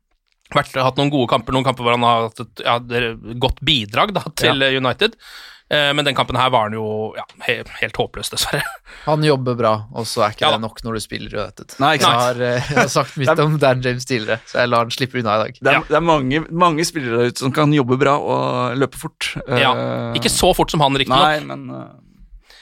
Vært, 0.55 0.79
hatt 0.81 0.97
noen 0.97 1.13
gode 1.13 1.29
kamper, 1.29 1.53
noen 1.53 1.67
kamper 1.67 1.85
hvor 1.85 1.99
han 1.99 2.07
har 2.07 2.29
hatt 2.29 2.45
et 2.47 2.63
ja, 2.65 2.79
godt 3.43 3.59
bidrag 3.67 4.15
da, 4.17 4.23
til 4.39 4.65
ja. 4.65 4.71
United. 4.79 5.19
Eh, 5.71 5.91
men 5.93 6.05
den 6.07 6.15
kampen 6.17 6.37
her 6.41 6.49
var 6.49 6.63
han 6.69 6.73
jo 6.79 7.13
ja, 7.19 7.25
helt 7.45 7.99
håpløs, 8.01 8.31
dessverre. 8.33 8.63
Han 9.05 9.21
jobber 9.27 9.55
bra, 9.59 9.73
og 9.93 10.07
så 10.09 10.23
er 10.25 10.33
ikke 10.33 10.47
Ja 10.47 10.53
det 10.55 10.63
nok 10.63 10.79
når 10.87 10.97
du 10.97 11.01
spiller 11.05 11.35
i 11.35 11.43
Nei, 11.83 11.91
ikke 11.99 12.09
jeg, 12.09 12.21
har, 12.23 12.41
eh, 12.41 12.71
jeg 12.73 12.79
har 12.79 12.89
sagt 12.95 13.19
mitt 13.21 13.43
om 13.45 13.59
Dan 13.61 13.83
James 13.85 14.09
tidligere, 14.09 14.41
så 14.49 14.63
jeg 14.63 14.71
lar 14.73 14.87
han 14.87 14.95
slippe 14.97 15.21
unna 15.21 15.35
i 15.37 15.43
dag. 15.45 15.59
Det 15.61 15.69
er, 15.69 15.77
Ja. 15.77 15.83
det 15.91 15.99
er 16.01 16.07
mange, 16.09 16.41
mange 16.65 16.87
spillere 16.89 17.21
der 17.21 17.35
ute 17.35 17.45
som 17.45 17.53
kan 17.53 17.75
jobbe 17.77 17.99
bra 18.01 18.17
og 18.17 18.79
løpe 18.81 18.97
fort. 18.97 19.35
Ja, 19.47 19.75
Eh, 19.77 20.17
Ikke 20.17 20.33
så 20.33 20.55
fort 20.57 20.71
som 20.73 20.81
han, 20.81 20.97
riktignok. 20.97 21.21
Nei, 21.21 21.41
men 21.45 21.69
uh, 21.71 21.85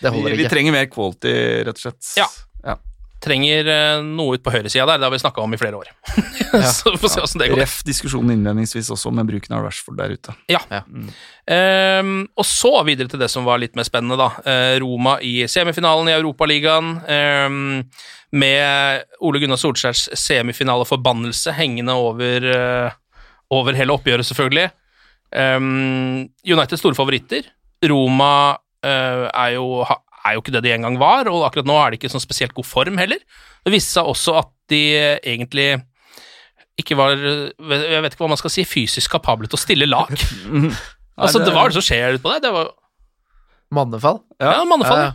Det 0.02 0.10
vi, 0.10 0.16
holder 0.18 0.36
vi 0.36 0.42
ikke. 0.42 0.50
trenger 0.56 0.74
mer 0.74 0.90
quality, 0.90 1.36
rett 1.70 1.78
og 1.78 1.84
slett. 1.86 2.10
Ja. 2.18 2.26
Trenger 3.24 3.68
eh, 3.72 4.02
noe 4.04 4.36
ut 4.36 4.42
på 4.44 4.52
høyresida 4.52 4.84
der, 4.88 5.00
det 5.00 5.08
har 5.08 5.14
vi 5.14 5.20
snakka 5.22 5.40
om 5.42 5.54
i 5.56 5.58
flere 5.60 5.78
år. 5.78 5.88
så 6.76 6.92
vi 6.92 7.00
får 7.00 7.14
se 7.14 7.22
åssen 7.24 7.40
det 7.42 7.48
går. 7.52 7.62
Ref 7.62 7.78
diskusjonen 7.86 8.34
innledningsvis 8.36 8.90
også 8.92 9.12
med 9.14 9.28
bruken 9.30 9.56
av 9.56 9.64
Rashford 9.64 9.96
der 9.98 10.12
ute. 10.16 10.34
Ja. 10.52 10.60
Ehm, 11.50 12.18
og 12.36 12.46
så 12.48 12.74
videre 12.86 13.08
til 13.10 13.22
det 13.22 13.30
som 13.32 13.46
var 13.48 13.62
litt 13.62 13.76
mer 13.78 13.88
spennende, 13.88 14.18
da. 14.20 14.28
Eh, 14.44 14.76
Roma 14.84 15.16
i 15.24 15.38
semifinalen 15.50 16.12
i 16.12 16.16
Europaligaen. 16.16 16.92
Um, 17.06 17.82
med 18.36 19.06
Ole 19.24 19.40
Gunnar 19.40 19.60
Solskjærs 19.60 20.08
semifinaleforbannelse 20.18 21.54
hengende 21.56 21.94
over, 21.94 22.46
uh, 22.50 22.90
over 23.54 23.76
hele 23.78 23.94
oppgjøret, 23.94 24.26
selvfølgelig. 24.28 24.68
Um, 25.32 26.26
United 26.44 26.80
store 26.80 26.98
favoritter. 26.98 27.48
Roma 27.86 28.32
uh, 28.52 29.26
er, 29.30 29.54
jo, 29.56 29.84
ha- 29.86 30.02
er 30.26 30.36
jo 30.36 30.42
ikke 30.44 30.52
det 30.56 30.62
de 30.66 30.72
en 30.74 30.86
gang 30.88 30.96
var, 31.00 31.28
og 31.32 31.44
akkurat 31.48 31.66
nå 31.68 31.76
er 31.80 31.90
de 31.94 31.98
ikke 32.00 32.10
i 32.10 32.14
sånn 32.14 32.22
spesielt 32.24 32.54
god 32.56 32.66
form 32.68 32.98
heller. 33.00 33.18
Det 33.66 33.72
viste 33.74 33.96
seg 33.96 34.10
også 34.12 34.36
at 34.42 34.50
de 34.72 34.82
egentlig 35.22 35.68
ikke 36.76 36.96
var 36.98 37.14
Jeg 37.16 38.02
vet 38.04 38.12
ikke 38.12 38.20
hva 38.26 38.28
man 38.34 38.36
skal 38.40 38.52
si, 38.52 38.64
fysisk 38.68 39.10
kapable 39.14 39.48
til 39.48 39.56
å 39.56 39.62
stille 39.62 39.86
lag. 39.88 40.12
Altså, 41.16 41.40
det 41.40 41.54
var 41.56 41.70
det 41.70 41.78
som 41.78 41.84
skjer 41.86 42.18
utpå 42.18 42.28
der. 42.34 42.42
Det 42.44 42.50
var 42.52 42.66
Mannefall. 43.72 44.18
ja, 44.38 44.64
mannefall. 44.68 44.98
Ja, 45.00 45.06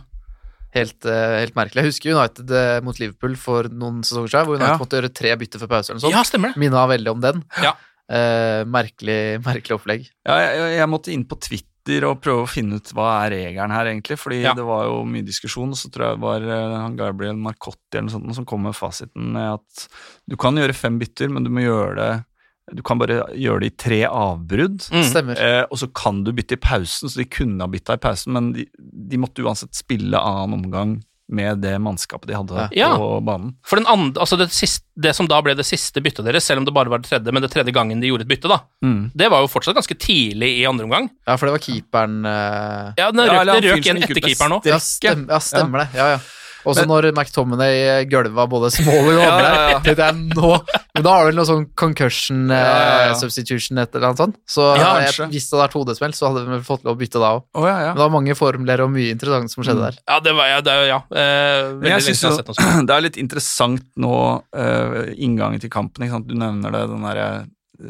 Helt, 0.74 1.04
eh, 1.06 1.34
helt 1.44 1.54
merkelig. 1.54 1.82
Jeg 1.84 1.90
husker 1.92 2.14
United 2.16 2.50
eh, 2.56 2.80
mot 2.84 2.98
Liverpool 2.98 3.34
for 3.38 3.68
noen 3.70 4.00
sesonger 4.04 4.32
siden, 4.32 4.46
hvor 4.48 4.56
United 4.58 4.72
Ja. 4.74 4.80
måtte 4.80 4.98
gjøre 4.98 5.10
tre 5.14 5.34
bytter 5.40 5.60
før 5.62 5.68
pause 5.74 5.92
eller 5.92 6.00
noe 6.00 6.04
sånt. 6.06 6.16
Ja, 6.16 6.22
stemmer 6.26 6.52
det. 6.54 6.60
Minna 6.64 6.82
veldig 6.90 7.12
om 7.12 7.20
den. 7.22 7.42
Ja. 7.62 7.74
Eh, 8.12 8.64
merkelig, 8.68 9.18
merkelig 9.44 9.76
opplegg. 9.78 10.08
Ja, 10.26 10.38
jeg, 10.42 10.56
jeg- 10.58 10.76
jeg 10.80 10.88
måtte 10.88 11.12
inn 11.12 11.24
på 11.28 11.38
Twitter 11.40 11.68
sitter 11.82 12.04
og 12.06 12.20
prøver 12.22 12.44
å 12.46 12.50
finne 12.50 12.76
ut 12.78 12.90
hva 12.94 13.24
er 13.26 13.32
regelen 13.34 13.70
her, 13.74 13.86
egentlig. 13.86 14.18
Fordi 14.18 14.42
Ja. 14.42 14.54
det 14.54 14.64
var 14.64 14.84
jo 14.86 15.04
mye 15.04 15.22
diskusjon, 15.24 15.70
og 15.70 15.76
så 15.76 15.90
tror 15.90 16.06
jeg 16.06 16.16
det 16.16 16.22
var 16.22 16.40
eh, 16.42 16.78
han 16.80 16.96
Gabriel 16.96 17.36
Marcotti 17.36 17.98
eller 17.98 18.08
noe 18.08 18.10
sånt 18.20 18.34
som 18.36 18.44
kom 18.44 18.62
med 18.62 18.74
fasiten 18.74 19.32
med 19.32 19.54
at 19.58 19.88
du 20.28 20.36
kan 20.36 20.54
gjøre 20.54 20.74
fem 20.74 20.98
bytter, 20.98 21.28
men 21.28 21.44
du 21.44 21.50
må 21.50 21.60
gjøre 21.62 21.96
det 21.96 22.24
du 22.72 22.80
kan 22.80 22.96
bare 22.96 23.26
gjøre 23.34 23.60
det 23.60 23.66
i 23.72 23.76
tre 23.76 24.04
avbrudd. 24.06 24.86
Mm. 24.94 25.30
Eh, 25.36 25.64
og 25.68 25.76
så 25.76 25.88
kan 25.92 26.22
du 26.24 26.30
bytte 26.32 26.54
i 26.54 26.60
pausen, 26.62 27.10
så 27.10 27.18
de 27.18 27.24
kunne 27.26 27.60
ha 27.60 27.66
bytta 27.66 27.94
i 27.94 28.00
pausen, 28.00 28.32
men 28.32 28.52
de, 28.52 28.66
de 28.78 29.18
måtte 29.18 29.42
uansett 29.42 29.74
spille 29.74 30.14
annen 30.16 30.54
omgang 30.62 31.02
med 31.32 31.62
det 31.64 31.74
mannskapet 31.80 32.28
de 32.28 32.36
hadde 32.36 32.68
Ja. 32.76 32.90
på 33.00 33.06
banen. 33.24 33.54
For 33.64 33.80
den 33.80 33.86
andre, 33.88 34.20
altså 34.20 34.36
det, 34.38 34.50
siste, 34.52 34.84
det 35.00 35.14
som 35.16 35.26
da 35.30 35.40
ble 35.42 35.54
det 35.56 35.64
siste 35.66 36.02
byttet 36.04 36.24
deres, 36.28 36.44
selv 36.44 36.60
om 36.60 36.66
det 36.68 36.74
bare 36.76 36.92
var 36.92 37.00
det 37.02 37.08
tredje, 37.08 37.32
men 37.32 37.42
det 37.42 37.50
tredje 37.54 37.72
gangen 37.72 38.00
de 38.00 38.10
gjorde 38.12 38.26
et 38.26 38.32
bytte, 38.34 38.48
da, 38.52 38.60
Mm. 38.84 39.10
det 39.16 39.30
var 39.32 39.40
jo 39.40 39.48
fortsatt 39.48 39.74
ganske 39.78 39.96
tidlig 39.98 40.52
i 40.60 40.66
andre 40.68 40.84
omgang. 40.84 41.08
Ja, 41.26 41.36
for 41.40 41.46
det 41.48 41.56
var 41.56 41.64
keeperen 41.64 42.20
uh... 42.26 42.92
Ja, 42.98 43.10
den 43.10 43.24
Ja, 43.26 43.32
røk, 43.32 43.40
eller 43.40 43.60
det 43.60 43.72
røk 43.72 43.84
igjen 43.86 43.96
en 43.96 44.02
etter 44.04 44.20
keeperen 44.28 44.52
òg. 44.60 44.66
ja, 44.66 44.78
ja, 44.78 45.38
stemmer 45.40 45.78
det. 45.86 45.88
Ja, 45.96 46.08
ja. 46.16 46.18
Også 46.64 46.84
Men- 46.84 46.88
når 46.92 47.08
McTominay 47.12 48.04
gølva 48.06 48.44
både 48.48 48.70
Smalling 48.70 49.18
og 49.18 49.22
Ja, 49.22 49.32
andre. 49.36 49.52
ja, 49.52 49.80
ja. 49.82 49.94
ja. 49.98 50.10
nå 50.12 50.50
Men 50.94 51.04
da 51.06 51.10
har 51.16 51.24
du 51.24 51.30
vel 51.30 51.38
noe 51.40 51.48
sånn 51.48 51.64
concussion 51.74 52.50
eh, 52.52 52.58
Ja, 52.60 52.74
ja, 52.78 53.06
ja. 53.08 53.14
substitution 53.18 53.78
et 53.82 53.94
eller 53.94 54.08
annet 54.10 54.20
sånt. 54.22 54.36
Så 54.46 54.66
Ja, 54.76 54.90
jeg, 55.02 55.30
hvis 55.32 55.48
det 55.48 55.56
hadde 55.56 55.64
vært 55.64 55.76
hodesmell, 55.80 56.12
så 56.14 56.28
hadde 56.30 56.44
vi 56.46 56.52
vel 56.54 56.62
fått 56.66 56.84
lov 56.84 56.94
å 56.96 57.00
bytte 57.00 57.22
da 57.22 57.30
òg. 57.38 57.46
Oh, 57.56 57.66
ja, 57.66 57.78
ja. 57.80 57.88
Men 57.92 58.00
det 58.02 58.04
var 58.06 58.14
mange 58.18 58.36
formler 58.38 58.84
og 58.84 58.92
mye 58.94 59.10
interessant 59.14 59.50
som 59.54 59.64
skjedde 59.64 59.88
der. 59.88 59.98
Ja, 60.08 60.20
det 60.20 60.34
var 60.38 60.46
ja, 60.52 60.60
det, 60.68 60.76
ja. 60.90 61.00
Eh, 61.10 61.72
Men 61.80 61.90
jeg 61.96 62.06
synes 62.10 62.20
jeg 62.22 62.30
har 62.30 62.36
jo 62.36 62.42
sett 62.42 62.52
noe 62.52 62.60
sånt. 62.60 62.86
det 62.90 62.96
er 62.98 63.06
litt 63.08 63.18
interessant 63.24 63.88
nå, 63.96 64.14
eh, 64.54 65.00
inngangen 65.24 65.60
til 65.64 65.72
kampen. 65.72 66.04
Ikke 66.06 66.18
sant? 66.18 66.28
Du 66.30 66.36
nevner 66.38 66.70
det, 66.76 66.84
den 66.92 67.02
derre 67.08 67.26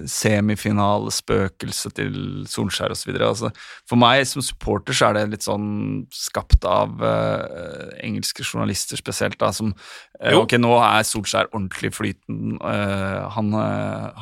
semifinalespøkelset 0.09 1.95
til 1.99 2.15
Solskjær 2.51 2.95
osv. 2.95 3.13
Altså, 3.17 3.51
for 3.89 4.01
meg 4.01 4.25
som 4.29 4.45
supporter 4.45 4.97
så 4.97 5.11
er 5.11 5.19
det 5.19 5.25
litt 5.35 5.47
sånn 5.47 6.05
skapt 6.15 6.67
av 6.69 6.95
uh, 7.03 7.91
engelske 8.03 8.45
journalister 8.47 9.01
spesielt, 9.01 9.39
da, 9.41 9.53
som 9.55 9.73
uh, 9.73 10.37
Ok, 10.39 10.57
nå 10.61 10.75
er 10.81 11.09
Solskjær 11.09 11.51
ordentlig 11.53 11.93
flyten. 11.97 12.57
Uh, 12.63 13.29
han, 13.37 13.53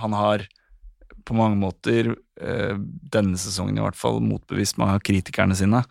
han 0.01 0.19
har 0.19 0.49
på 1.29 1.37
mange 1.37 1.59
måter, 1.61 2.15
denne 3.13 3.37
sesongen 3.39 3.77
i 3.77 3.83
hvert 3.85 3.99
fall, 3.99 4.17
motbevist 4.25 4.79
mange 4.81 4.97
av 4.97 5.03
kritikerne 5.05 5.55
sine. 5.55 5.83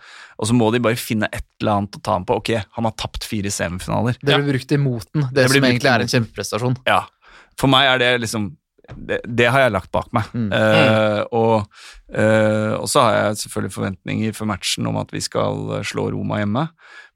Og 0.41 0.49
så 0.49 0.55
må 0.57 0.71
de 0.73 0.81
bare 0.83 0.97
finne 0.99 1.29
et 1.29 1.45
eller 1.61 1.77
annet 1.77 1.99
å 1.99 2.01
ta 2.03 2.15
ham 2.17 2.25
på. 2.27 2.39
Ok, 2.41 2.49
han 2.57 2.87
har 2.87 2.95
tapt 2.99 3.27
fire 3.29 3.51
semifinaler. 3.53 4.17
Det 4.17 4.33
blir 4.33 4.57
brukt 4.57 4.73
imot 4.75 5.05
den, 5.13 5.27
det, 5.29 5.45
Det 5.45 5.53
som 5.53 5.67
egentlig 5.69 5.91
er 5.93 6.03
en 6.03 6.11
kjempeprestasjon. 6.11 6.79
Ja. 6.89 7.03
For 7.61 7.71
meg 7.71 7.91
er 7.93 8.01
det 8.01 8.09
liksom 8.25 8.49
Det, 8.95 9.19
det 9.25 9.49
har 9.51 9.65
jeg 9.65 9.73
lagt 9.75 9.91
bak 9.93 10.09
meg. 10.15 10.29
Mm. 10.33 10.49
Uh, 10.53 11.21
og, 11.35 11.83
uh, 12.15 12.73
og 12.79 12.87
så 12.91 13.05
har 13.05 13.17
jeg 13.17 13.41
selvfølgelig 13.43 13.75
forventninger 13.75 14.35
for 14.37 14.49
matchen 14.49 14.89
om 14.89 14.99
at 15.01 15.13
vi 15.13 15.21
skal 15.23 15.77
eh, 15.77 15.85
slå 15.87 16.09
Roma 16.13 16.41
hjemme. 16.41 16.65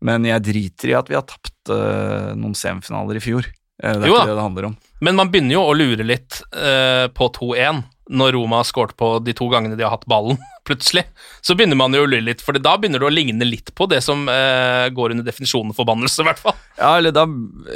Men 0.03 0.27
jeg 0.27 0.45
driter 0.45 0.91
i 0.91 0.97
at 0.99 1.11
vi 1.11 1.17
har 1.17 1.25
tapt 1.29 1.73
uh, 1.73 2.33
noen 2.37 2.55
semifinaler 2.57 3.19
i 3.19 3.23
fjor. 3.23 3.49
Det 3.83 3.97
er 3.97 4.07
Jo 4.07 4.15
ikke 4.15 4.29
det 4.29 4.37
det 4.37 4.45
handler 4.45 4.69
om. 4.69 4.75
Men 5.03 5.17
man 5.17 5.31
begynner 5.33 5.57
jo 5.57 5.63
å 5.65 5.75
lure 5.75 6.05
litt 6.05 6.37
på 6.53 7.25
2-1 7.35 7.81
når 8.13 8.35
Roma 8.35 8.59
har 8.61 8.67
skåret 8.67 8.93
på 8.99 9.09
de 9.25 9.33
to 9.35 9.47
gangene 9.51 9.75
de 9.75 9.83
har 9.83 9.95
hatt 9.95 10.05
ballen, 10.07 10.37
plutselig. 10.67 11.03
Så 11.43 11.55
begynner 11.57 11.77
man 11.79 11.95
jo 11.95 12.03
å 12.05 12.09
lure 12.09 12.23
litt, 12.23 12.41
for 12.43 12.55
da 12.59 12.75
begynner 12.79 13.03
det 13.03 13.09
å 13.09 13.13
ligne 13.13 13.47
litt 13.47 13.73
på 13.75 13.87
det 13.91 13.99
som 14.05 14.25
eh, 14.31 14.87
går 14.95 15.15
under 15.15 15.27
definisjonen 15.27 15.75
forbannelse, 15.75 16.23
i 16.23 16.27
hvert 16.29 16.41
fall. 16.43 16.55
Ja, 16.77 16.95
eller 16.97 17.13
da, 17.15 17.25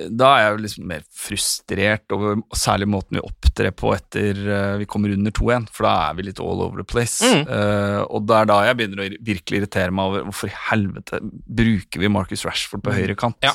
da 0.09 0.29
er 0.33 0.43
jeg 0.45 0.53
jo 0.55 0.61
liksom 0.65 0.87
mer 0.89 1.03
frustrert 1.27 2.15
over 2.15 2.39
særlig 2.57 2.89
måten 2.91 3.19
vi 3.19 3.25
opptrer 3.25 3.73
på 3.77 3.91
etter 3.95 4.39
uh, 4.47 4.77
vi 4.81 4.87
kommer 4.89 5.13
under 5.13 5.33
2-1, 5.35 5.67
for 5.73 5.87
da 5.87 5.95
er 6.07 6.17
vi 6.17 6.27
litt 6.29 6.41
all 6.43 6.63
over 6.65 6.81
the 6.81 6.87
place. 6.87 7.19
Mm. 7.21 7.43
Uh, 7.49 8.01
og 8.07 8.25
det 8.29 8.39
er 8.39 8.49
da 8.49 8.61
jeg 8.67 8.79
begynner 8.79 9.03
å 9.03 9.09
virkelig 9.31 9.61
irritere 9.61 9.93
meg 9.93 10.11
over 10.11 10.27
hvorfor 10.29 10.49
i 10.51 10.57
helvete 10.71 11.21
bruker 11.21 12.01
vi 12.03 12.11
Marcus 12.13 12.45
Rashford 12.47 12.85
på 12.85 12.95
høyre 12.97 13.17
kant? 13.19 13.37
Ja. 13.45 13.53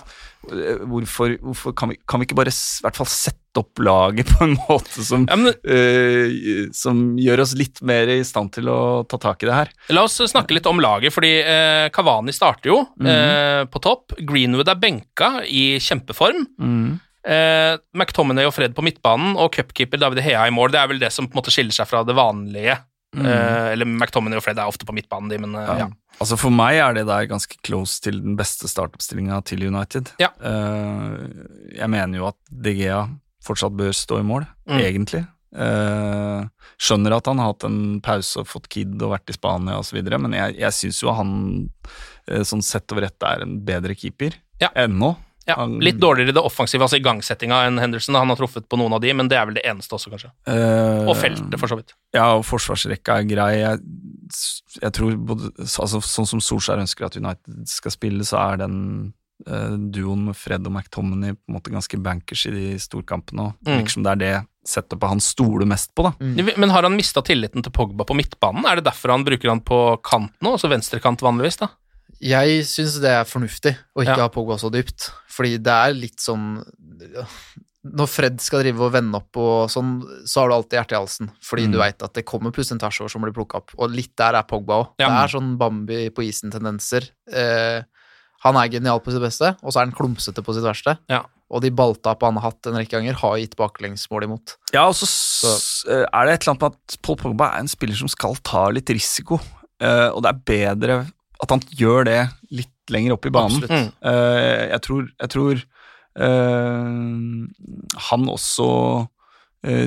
Eh, 0.50 0.80
Hvorfor, 0.90 1.36
hvorfor 1.38 1.70
kan, 1.78 1.92
vi, 1.92 2.00
kan 2.08 2.18
vi 2.18 2.26
ikke 2.26 2.34
bare 2.40 2.50
i 2.50 2.82
hvert 2.82 2.96
fall 2.98 3.06
sette 3.10 3.60
opp 3.60 3.78
laget 3.84 4.30
på 4.32 4.46
en 4.48 4.56
måte 4.64 5.04
som, 5.06 5.26
Ja, 5.30 5.36
men 5.38 5.52
uh, 5.54 6.70
som 6.74 7.12
gjør 7.20 7.44
oss 7.44 7.52
litt 7.58 7.78
mer 7.86 8.10
i 8.10 8.22
stand 8.26 8.50
til 8.56 8.70
å 8.72 8.80
ta 9.06 9.20
tak 9.22 9.42
i 9.42 9.48
det 9.48 9.54
her? 9.56 9.70
La 9.94 10.02
oss 10.08 10.18
snakke 10.30 10.54
litt 10.56 10.66
om 10.70 10.80
laget, 10.82 11.14
fordi 11.14 11.32
eh, 11.40 11.86
Cavani 11.94 12.34
starter 12.34 12.72
jo 12.72 12.80
eh, 13.06 13.62
på 13.70 13.80
topp. 13.82 14.16
Greenwood 14.28 14.68
er 14.72 14.80
benka 14.82 15.32
i 15.46 15.78
kjempeform. 15.82 16.44
Eh, 17.22 17.74
McTominay 17.94 18.48
og 18.48 18.54
Fred 18.56 18.72
på 18.74 18.82
midtbanen 18.82 19.36
og 19.38 19.52
cupkeeper 19.54 20.00
David 20.02 20.24
Hea 20.26 20.46
i 20.48 20.54
mål. 20.54 20.72
Det 20.74 20.80
er 20.82 20.88
vel 20.90 20.98
det 21.02 21.12
som 21.14 21.28
på 21.30 21.36
en 21.36 21.42
måte 21.42 21.54
skiller 21.54 21.74
seg 21.76 21.86
fra 21.90 22.02
det 22.06 22.16
vanlige. 22.18 22.80
Eh, 23.12 23.66
eller 23.74 23.84
McTominay 23.86 24.40
og 24.40 24.44
Fred 24.46 24.58
er 24.58 24.70
ofte 24.70 24.86
på 24.88 24.94
midtbanen, 24.96 25.28
de, 25.30 25.38
men 25.42 25.52
ja. 25.60 25.74
ja. 25.84 25.88
Altså 26.22 26.36
For 26.40 26.52
meg 26.54 26.78
er 26.80 26.94
det 26.96 27.02
der 27.08 27.26
ganske 27.30 27.58
close 27.64 28.00
til 28.04 28.18
den 28.24 28.34
beste 28.38 28.68
startoppstillinga 28.70 29.38
til 29.48 29.62
United. 29.68 30.10
Ja. 30.22 30.30
Eh, 30.40 31.76
jeg 31.78 31.90
mener 31.92 32.18
jo 32.22 32.30
at 32.32 32.38
De 32.48 32.72
Gea 32.78 33.02
fortsatt 33.44 33.74
bør 33.78 33.94
stå 33.96 34.20
i 34.22 34.26
mål, 34.26 34.48
Mm. 34.70 34.78
egentlig. 34.78 35.24
Eh, 35.52 36.44
skjønner 36.80 37.16
at 37.18 37.26
han 37.28 37.40
har 37.42 37.52
hatt 37.52 37.66
en 37.68 37.80
pause 38.04 38.40
og 38.40 38.48
fått 38.48 38.70
kid 38.72 38.94
og 39.02 39.12
vært 39.12 39.28
i 39.32 39.36
Spania 39.36 39.76
osv., 39.82 39.98
men 40.16 40.32
jeg, 40.38 40.56
jeg 40.62 40.76
syns 40.78 41.02
jo 41.02 41.12
han 41.12 41.34
eh, 42.28 42.40
sånn 42.48 42.64
sett 42.64 42.90
over 42.94 43.08
ett 43.10 43.28
er 43.28 43.44
en 43.44 43.58
bedre 43.66 43.94
keeper 43.98 44.38
Ja. 44.62 44.70
ennå. 44.74 45.14
Ja, 45.44 45.56
litt 45.66 45.98
dårligere 45.98 46.30
i 46.30 46.34
det 46.36 46.42
offensive, 46.46 46.84
altså 46.86 47.00
igangsettinga 47.00 47.64
enn 47.66 47.80
Henderson. 47.82 48.14
Han 48.14 48.30
har 48.30 48.38
truffet 48.38 48.68
på 48.70 48.78
noen 48.78 48.94
av 48.94 49.00
de, 49.02 49.10
men 49.18 49.26
det 49.26 49.36
er 49.40 49.48
vel 49.48 49.56
det 49.58 49.64
eneste 49.66 49.96
også, 49.96 50.12
kanskje. 50.12 50.30
Uh, 50.46 51.08
Og 51.10 51.16
feltet, 51.18 51.56
for 51.58 51.66
så 51.66 51.80
vidt. 51.80 51.96
Ja, 52.14 52.28
og 52.36 52.44
forsvarsrekka 52.46 53.16
er 53.18 53.26
grei. 53.26 53.48
Jeg, 53.58 53.80
jeg 54.78 54.94
tror 54.94 55.16
både, 55.32 55.50
altså, 55.58 55.98
Sånn 55.98 56.30
som 56.30 56.38
Solskjær 56.46 56.78
ønsker 56.84 57.08
at 57.08 57.18
United 57.18 57.66
skal 57.66 57.90
spille, 57.96 58.22
så 58.28 58.38
er 58.38 58.62
den 58.62 58.76
duoen 59.46 60.24
med 60.26 60.36
Fred 60.36 60.66
og 60.66 60.72
McTominay 60.72 61.32
på 61.34 61.48
en 61.48 61.56
måte 61.56 61.72
ganske 61.72 61.98
bankers 62.02 62.46
i 62.46 62.50
de 62.50 62.66
storkampene. 62.78 63.48
Og 63.48 63.54
Mm. 63.66 63.82
liksom 63.84 64.02
det 64.04 64.12
er 64.12 64.16
det 64.16 64.46
setupet 64.64 65.08
han 65.08 65.18
stoler 65.20 65.66
mest 65.66 65.92
på, 65.94 66.04
da. 66.04 66.12
Men 66.56 66.70
har 66.70 66.82
han 66.82 66.96
mista 66.96 67.20
tilliten 67.22 67.62
til 67.62 67.72
Pogba 67.72 68.04
på 68.06 68.14
midtbanen? 68.14 68.64
Er 68.64 68.76
det 68.76 68.84
derfor 68.84 69.10
han 69.10 69.24
bruker 69.24 69.48
han 69.48 69.60
på 69.60 70.00
kant 70.02 70.30
nå, 70.40 70.52
altså 70.54 70.70
venstrekant 70.70 71.18
vanligvis, 71.20 71.58
da? 71.58 71.68
Jeg 72.20 72.62
syns 72.62 73.00
det 73.00 73.10
er 73.10 73.24
fornuftig 73.24 73.76
å 73.96 74.02
ikke 74.04 74.16
Ja. 74.16 74.22
ha 74.22 74.28
Pogba 74.28 74.54
så 74.56 74.70
dypt, 74.70 75.10
fordi 75.28 75.58
det 75.60 75.66
er 75.72 75.92
litt 75.94 76.18
sånn 76.20 76.62
Når 77.84 78.06
Fred 78.06 78.36
skal 78.40 78.60
drive 78.62 78.78
og 78.80 78.92
vende 78.94 79.16
opp 79.18 79.36
og 79.42 79.68
sånn, 79.68 80.04
så 80.24 80.42
har 80.44 80.48
du 80.50 80.54
alltid 80.54 80.76
hjertet 80.78 80.92
i 80.92 81.00
halsen, 81.00 81.30
fordi 81.42 81.64
Mm. 81.66 81.72
du 81.72 81.78
veit 81.78 82.00
at 82.00 82.12
det 82.14 82.24
kommer 82.24 82.52
plutselig 82.52 82.72
en 82.72 82.78
tvers 82.78 83.00
over 83.00 83.08
som 83.10 83.22
blir 83.22 83.32
plukka 83.34 83.56
opp, 83.56 83.72
og 83.76 83.90
litt 83.90 84.14
der 84.14 84.34
er 84.36 84.44
Pogba 84.44 84.74
òg. 84.84 84.88
Ja. 85.00 85.08
Det 85.08 85.34
er 85.34 85.40
sånn 85.40 85.58
Bambi 85.58 86.08
på 86.10 86.22
isen-tendenser. 86.22 87.10
Eh, 87.32 87.82
han 88.42 88.56
er 88.58 88.68
genial 88.72 88.98
på 89.04 89.12
sitt 89.14 89.22
beste, 89.22 89.52
og 89.62 89.70
så 89.72 89.80
er 89.80 89.86
han 89.86 89.94
klumsete 89.94 90.42
på 90.42 90.54
sitt 90.56 90.64
verste. 90.66 90.96
Ja. 91.12 91.22
Og 91.52 91.60
de 91.62 91.70
balltapene 91.70 92.32
han 92.32 92.40
har 92.40 92.50
hatt 92.50 92.66
en 92.70 92.78
rekke 92.80 92.96
ganger, 92.96 93.14
har 93.20 93.36
gitt 93.38 93.56
baklengsmål 93.58 94.24
imot. 94.26 94.56
Ja, 94.74 94.86
og 94.88 94.94
så 94.98 95.06
s- 95.06 95.84
eh, 95.88 96.06
er 96.08 96.26
det 96.26 96.34
et 96.34 96.46
eller 96.46 96.54
annet 96.54 96.62
med 96.62 96.72
at 96.72 96.96
Paul 97.02 97.16
Pogba 97.20 97.50
er 97.52 97.60
en 97.60 97.68
spiller 97.68 97.94
som 97.98 98.08
skal 98.08 98.34
ta 98.42 98.68
litt 98.72 98.88
risiko, 98.90 99.38
eh, 99.80 100.08
og 100.08 100.22
det 100.24 100.32
er 100.32 100.42
bedre 100.48 100.96
at 101.42 101.50
han 101.50 101.60
gjør 101.76 102.04
det 102.06 102.20
litt 102.50 102.68
lenger 102.90 103.12
opp 103.14 103.26
i 103.26 103.30
banen. 103.34 103.62
Mm. 103.68 103.92
Eh, 104.02 104.68
jeg 104.72 104.80
tror, 104.86 105.06
jeg 105.20 105.28
tror 105.36 105.62
eh, 106.18 107.46
han 108.10 108.28
også 108.28 108.68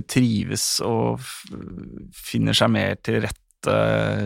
trives 0.07 0.79
og 0.87 1.19
f 1.19 1.43
finner 2.15 2.55
seg 2.55 2.71
mer 2.71 2.95
til 3.03 3.19
rette 3.25 3.73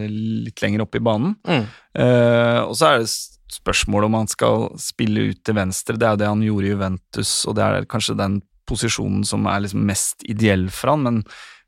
litt 0.05 0.61
lenger 0.61 0.83
opp 0.85 0.97
i 0.99 1.01
banen. 1.01 1.35
Mm. 1.47 1.65
Eh, 1.95 2.59
og 2.67 2.75
så 2.77 2.91
er 2.91 2.99
det 3.01 3.09
s- 3.49 3.59
spørsmålet 3.59 4.05
om 4.05 4.13
han 4.19 4.27
skal 4.29 4.67
spille 4.79 5.29
ut 5.31 5.43
til 5.43 5.55
venstre. 5.57 5.97
Det 5.97 6.05
er 6.07 6.11
jo 6.15 6.21
det 6.21 6.27
han 6.29 6.41
gjorde 6.45 6.65
i 6.67 6.73
Juventus, 6.73 7.31
og 7.49 7.55
det 7.57 7.63
er 7.65 7.85
kanskje 7.89 8.17
den 8.19 8.41
posisjonen 8.69 9.23
som 9.25 9.47
er 9.49 9.63
liksom 9.65 9.81
mest 9.89 10.21
ideell 10.29 10.67
for 10.69 10.91
han, 10.93 11.01
men, 11.03 11.23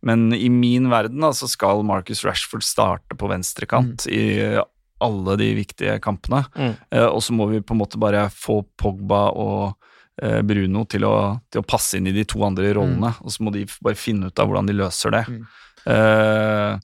men 0.06 0.34
i 0.38 0.50
min 0.54 0.90
verden 0.92 1.20
da, 1.22 1.32
så 1.34 1.48
skal 1.50 1.82
Marcus 1.84 2.24
Rashford 2.26 2.62
starte 2.64 3.18
på 3.18 3.28
venstrekant 3.32 4.06
i 4.08 4.60
alle 5.02 5.34
de 5.42 5.48
viktige 5.58 5.96
kampene. 6.00 6.44
Mm. 6.54 6.76
Eh, 6.94 7.08
og 7.08 7.24
så 7.26 7.34
må 7.34 7.48
vi 7.50 7.62
på 7.66 7.74
en 7.74 7.80
måte 7.82 7.98
bare 7.98 8.28
få 8.30 8.60
Pogba 8.78 9.32
og 9.34 9.74
eh, 10.22 10.44
Bruno 10.46 10.84
til 10.86 11.08
å, 11.10 11.16
til 11.50 11.64
å 11.64 11.66
passe 11.66 11.98
inn 11.98 12.06
i 12.06 12.14
de 12.14 12.22
to 12.30 12.44
andre 12.46 12.70
rollene, 12.78 13.10
og 13.26 13.34
så 13.34 13.42
må 13.48 13.50
de 13.56 13.66
bare 13.82 13.98
finne 13.98 14.30
ut 14.30 14.38
av 14.40 14.46
hvordan 14.52 14.70
de 14.70 14.78
løser 14.78 15.16
det. 15.18 15.24
Mm. 15.26 15.42
Eh, 15.90 16.78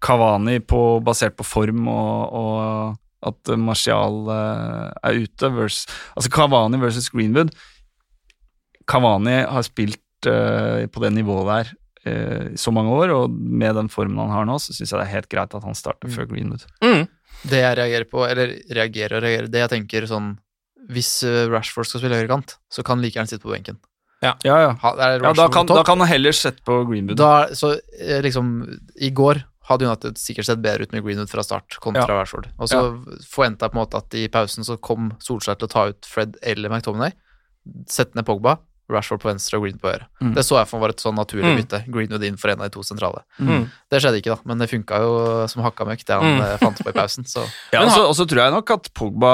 Kavani 0.00 0.60
på, 0.64 0.80
basert 1.04 1.36
på 1.36 1.44
form 1.44 1.88
og, 1.90 2.32
og 2.38 2.96
at 3.26 3.50
Martial 3.58 4.28
eh, 4.30 4.86
er 5.08 5.18
ute 5.24 5.50
versus, 5.54 5.88
Altså 6.14 6.30
Kavani 6.30 6.78
versus 6.80 7.10
Greenwood 7.10 7.50
Kavani 8.88 9.40
har 9.42 9.66
spilt 9.66 10.28
eh, 10.28 10.86
på 10.86 11.02
det 11.02 11.12
nivået 11.16 11.48
der 11.50 11.72
eh, 12.08 12.46
i 12.54 12.60
så 12.60 12.72
mange 12.72 12.94
år, 12.94 13.12
og 13.12 13.30
med 13.30 13.74
den 13.76 13.90
formen 13.92 14.20
han 14.22 14.32
har 14.32 14.46
nå, 14.48 14.56
så 14.62 14.72
syns 14.72 14.94
jeg 14.94 15.00
det 15.00 15.06
er 15.08 15.16
helt 15.16 15.28
greit 15.32 15.56
at 15.58 15.66
han 15.66 15.76
starter 15.76 16.08
før 16.14 16.30
Greenwood. 16.30 16.64
Mm. 16.84 17.04
Det 17.50 17.60
jeg 17.60 17.76
reagerer 17.76 18.08
på, 18.08 18.22
eller 18.24 18.54
reagerer 18.74 19.18
og 19.18 19.26
reagerer, 19.26 19.50
det 19.52 19.60
jeg 19.66 19.72
tenker 19.74 20.06
sånn 20.10 20.32
Hvis 20.88 21.20
Rashford 21.52 21.84
skal 21.84 22.00
spille 22.00 22.16
høyrekant, 22.16 22.54
så 22.72 22.80
kan 22.80 22.96
han 22.96 23.04
like 23.04 23.18
gjerne 23.18 23.28
sitte 23.28 23.44
på 23.44 23.52
benken. 23.52 23.76
Ja, 24.24 24.32
ja. 24.40 24.72
Ha, 24.80 24.94
er 25.04 25.20
ja 25.20 25.34
da, 25.36 25.50
kan, 25.52 25.68
da 25.68 25.82
kan 25.84 26.00
han 26.00 26.08
heller 26.08 26.32
sette 26.32 26.64
på 26.64 26.80
Greenwood. 26.88 27.20
Da, 27.20 27.52
så 27.52 27.74
liksom, 28.24 28.62
i 28.96 29.12
går 29.12 29.42
hadde 29.68 29.86
United 29.86 30.18
sikkert 30.20 30.48
sett 30.48 30.62
bedre 30.64 30.86
ut 30.88 30.92
med 30.96 31.04
Greenwood 31.04 31.30
fra 31.30 31.44
start 31.44 31.76
kontra 31.84 32.06
Ja. 32.08 32.20
Rashford. 32.22 32.48
Og 32.58 32.68
så 32.70 32.80
forventa 33.28 33.66
jeg 33.66 33.74
på 33.74 33.78
en 33.78 33.82
måte 33.82 34.00
at 34.00 34.14
i 34.18 34.26
pausen 34.32 34.64
så 34.64 34.78
kom 34.80 35.12
Solskjær 35.20 35.58
til 35.60 35.68
å 35.68 35.72
ta 35.72 35.86
ut 35.92 36.08
Fred 36.08 36.38
eller 36.42 36.72
McTominay, 36.72 37.12
sette 37.88 38.16
ned 38.16 38.26
Pogba, 38.28 38.58
Rashford 38.90 39.20
på 39.20 39.28
venstre 39.28 39.58
og 39.58 39.64
Greenwood 39.66 39.80
på 39.82 39.90
høyre. 39.92 40.06
Mm. 40.22 40.34
Det 40.34 40.44
så 40.46 40.56
jeg 40.58 40.68
for 40.68 40.78
meg 40.78 40.82
var 40.86 40.94
et 40.94 41.02
sånn 41.04 41.14
naturlig 41.18 41.44
Mm. 41.52 41.58
bytte. 41.60 41.80
Greenwood 41.92 42.24
inn 42.24 42.36
for 42.40 42.48
en 42.50 42.60
av 42.60 42.70
de 42.70 42.74
to 42.74 42.82
sentrale. 42.82 43.22
Mm. 43.40 43.70
Det 43.90 44.00
skjedde 44.02 44.20
ikke, 44.22 44.34
da, 44.34 44.38
men 44.44 44.58
det 44.58 44.70
funka 44.70 45.00
jo 45.04 45.46
som 45.48 45.62
hakka 45.62 45.84
møkk, 45.86 46.04
det 46.04 46.16
han 46.16 46.24
Mm. 46.38 46.40
eh, 46.44 46.56
fant 46.58 46.78
på 46.78 46.88
i 46.88 46.92
pausen. 46.92 47.24
Så 47.24 47.44
Ja, 47.72 47.80
Men 47.80 47.88
og 47.88 47.94
så- 47.94 48.08
og 48.08 48.14
så 48.16 48.26
tror 48.26 48.42
jeg 48.44 48.52
nok 48.52 48.70
at 48.70 48.88
Pogba, 48.94 49.32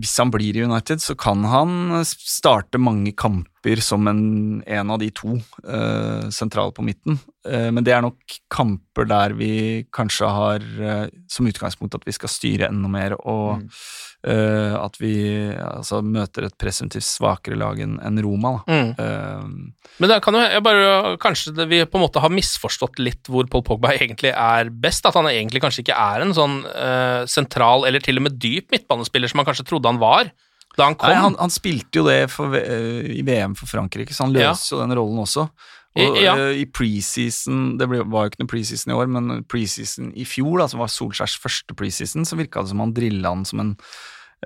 hvis 0.00 0.16
han 0.18 0.30
blir 0.30 0.56
i 0.56 0.62
United, 0.64 0.98
så 0.98 1.16
kan 1.16 1.44
han 1.44 2.04
starte 2.04 2.78
mange 2.78 3.12
kamper 3.14 3.80
som 3.80 4.08
en, 4.08 4.62
en 4.66 4.90
av 4.90 4.98
de 4.98 5.10
to 5.10 5.36
uh, 5.64 6.26
sentrale 6.34 6.72
på 6.74 6.82
midten. 6.82 7.20
Uh, 7.46 7.70
men 7.70 7.84
det 7.84 7.92
er 7.94 8.02
nok 8.02 8.18
kamper 8.50 9.06
der 9.06 9.34
vi 9.38 9.84
kanskje 9.92 10.26
har 10.28 10.58
uh, 10.58 11.06
som 11.30 11.46
utgangspunkt 11.46 11.94
at 11.94 12.04
vi 12.04 12.10
skal 12.12 12.28
styre 12.28 12.68
enda 12.68 12.88
mer, 12.90 13.14
og 13.24 13.62
Eh, 14.22 14.74
at 14.78 14.94
vi 15.02 15.16
altså, 15.50 15.98
møter 16.06 16.44
et 16.46 16.54
presumptivt 16.60 17.02
svakere 17.02 17.56
lag 17.58 17.80
enn 17.82 17.96
en 18.06 18.20
Roma. 18.22 18.52
Da. 18.68 18.76
Mm. 18.76 18.92
Uh, 18.94 19.88
Men 19.98 20.12
det 20.12 20.20
kan 20.22 20.38
jo 20.38 20.44
jeg 20.44 20.62
bare, 20.62 21.16
kanskje 21.22 21.54
det, 21.56 21.66
vi 21.72 21.80
på 21.82 21.98
en 21.98 22.04
måte 22.04 22.22
har 22.22 22.30
misforstått 22.30 23.02
litt 23.02 23.26
hvor 23.26 23.50
Paul 23.50 23.64
Pogba 23.66 23.96
egentlig 23.96 24.30
er 24.30 24.70
best. 24.70 25.08
At 25.10 25.18
han 25.18 25.26
egentlig 25.32 25.64
kanskje 25.64 25.82
ikke 25.82 25.98
er 25.98 26.22
en 26.22 26.36
sånn 26.38 26.60
uh, 26.68 27.26
sentral 27.26 27.88
eller 27.88 28.04
til 28.04 28.22
og 28.22 28.28
med 28.28 28.38
dyp 28.38 28.70
midtbanespiller 28.70 29.32
som 29.32 29.42
man 29.42 29.50
kanskje 29.50 29.66
trodde 29.66 29.90
han 29.90 29.98
var 30.02 30.30
da 30.78 30.86
han 30.86 30.94
kom. 30.96 31.10
Nei, 31.10 31.18
han, 31.20 31.34
han 31.36 31.52
spilte 31.52 32.00
jo 32.00 32.06
det 32.06 32.30
for, 32.32 32.54
i 32.56 33.20
VM 33.26 33.52
for 33.58 33.68
Frankrike, 33.68 34.14
så 34.16 34.24
han 34.24 34.32
løser 34.32 34.72
jo 34.72 34.78
den 34.80 34.94
rollen 34.96 35.18
også. 35.20 35.50
Og 35.92 36.16
I- 36.16 36.22
ja. 36.24 36.32
i 36.56 36.64
preseason 36.64 37.76
Det 37.76 37.84
ble, 37.90 37.98
var 38.08 38.24
jo 38.24 38.30
ikke 38.30 38.40
noe 38.40 38.48
preseason 38.48 38.94
i 38.94 38.96
år, 38.96 39.10
men 39.12 39.42
preseason 39.44 40.14
i 40.16 40.24
fjor, 40.24 40.62
da, 40.62 40.70
som 40.72 40.80
var 40.80 40.88
Solskjærs 40.88 41.36
første 41.42 41.76
preseason, 41.76 42.24
så 42.24 42.38
virka 42.38 42.62
det 42.62 42.72
som 42.72 42.80
han 42.80 42.94
drilla 42.96 43.34
han 43.34 43.44
som 43.44 43.60
en 43.60 43.74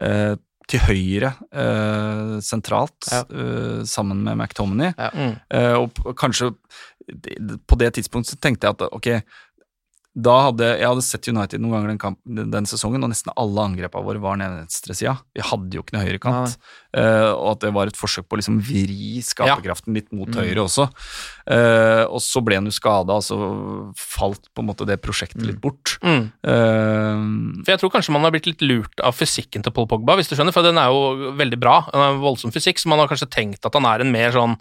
eh, 0.03 0.35
til 0.67 0.81
høyre 0.83 1.29
eh, 1.55 2.37
sentralt, 2.43 3.07
Ja. 3.13 3.21
eh, 3.31 3.85
sammen 3.87 4.25
med 4.27 4.35
McTominay. 4.37 4.93
Mm. 5.15 5.37
Eh, 5.55 5.75
og 5.79 6.17
kanskje 6.19 6.53
på 7.71 7.79
det 7.79 7.93
tidspunktet 7.95 8.35
så 8.35 8.41
tenkte 8.43 8.67
jeg 8.67 8.75
at 8.75 8.89
ok, 8.91 9.09
da 10.17 10.35
hadde 10.47 10.65
jeg 10.79 10.89
hadde 10.89 11.03
sett 11.05 11.27
United 11.29 11.61
noen 11.61 11.75
ganger 11.75 11.91
den, 11.93 11.99
kamp, 12.01 12.17
den, 12.25 12.65
sesongen, 12.65 13.03
og 13.05 13.11
nesten 13.13 13.35
alle 13.37 13.65
angrepene 13.69 14.07
våre 14.07 14.21
var 14.25 14.39
nede 14.41 14.63
venstresida. 14.63 15.13
Vi 15.37 15.45
hadde 15.45 15.77
jo 15.77 15.83
ikke 15.85 15.93
noe 15.93 16.07
høyrekant. 16.07 16.55
Uh, 16.97 17.35
og 17.35 17.51
at 17.51 17.67
det 17.67 17.73
var 17.77 17.91
et 17.91 17.99
forsøk 18.01 18.25
på 18.25 18.39
å 18.39 18.41
liksom 18.41 18.57
vri 18.65 19.21
skaperkraften 19.21 19.93
litt 19.93 20.09
mot 20.17 20.31
Mm. 20.33 20.39
høyre 20.41 20.63
også. 20.65 20.87
Uh, 21.45 22.09
og 22.09 22.23
så 22.25 22.41
ble 22.41 22.57
han 22.57 22.65
jo 22.65 22.73
skada, 22.73 23.19
og 23.21 23.27
så 23.27 23.37
falt 24.01 24.49
på 24.57 24.65
en 24.65 24.71
måte 24.71 24.89
det 24.89 24.97
prosjektet 25.05 25.45
litt 25.45 25.61
bort. 25.61 25.99
Mm. 26.01 26.31
Uh, 26.41 27.61
For 27.67 27.75
jeg 27.75 27.83
tror 27.85 27.93
kanskje 27.99 28.17
man 28.17 28.25
har 28.25 28.33
blitt 28.33 28.49
litt 28.49 28.65
lurt 28.65 29.05
av 29.05 29.13
fysikken 29.21 29.63
til 29.67 29.77
Paul 29.77 29.87
Pogba, 29.91 30.17
hvis 30.17 30.33
du 30.33 30.35
skjønner, 30.39 30.57
for 30.57 30.65
den 30.65 30.81
er 30.81 30.89
jo 30.89 31.35
veldig 31.37 31.61
bra. 31.61 31.83
Den 31.93 32.07
er 32.09 32.25
voldsom 32.25 32.57
fysikk, 32.57 32.81
så 32.81 32.89
man 32.89 33.05
har 33.05 33.13
kanskje 33.13 33.29
tenkt 33.37 33.69
at 33.69 33.77
han 33.77 33.85
er 33.93 34.01
en 34.01 34.13
mer 34.17 34.33
sånn 34.33 34.57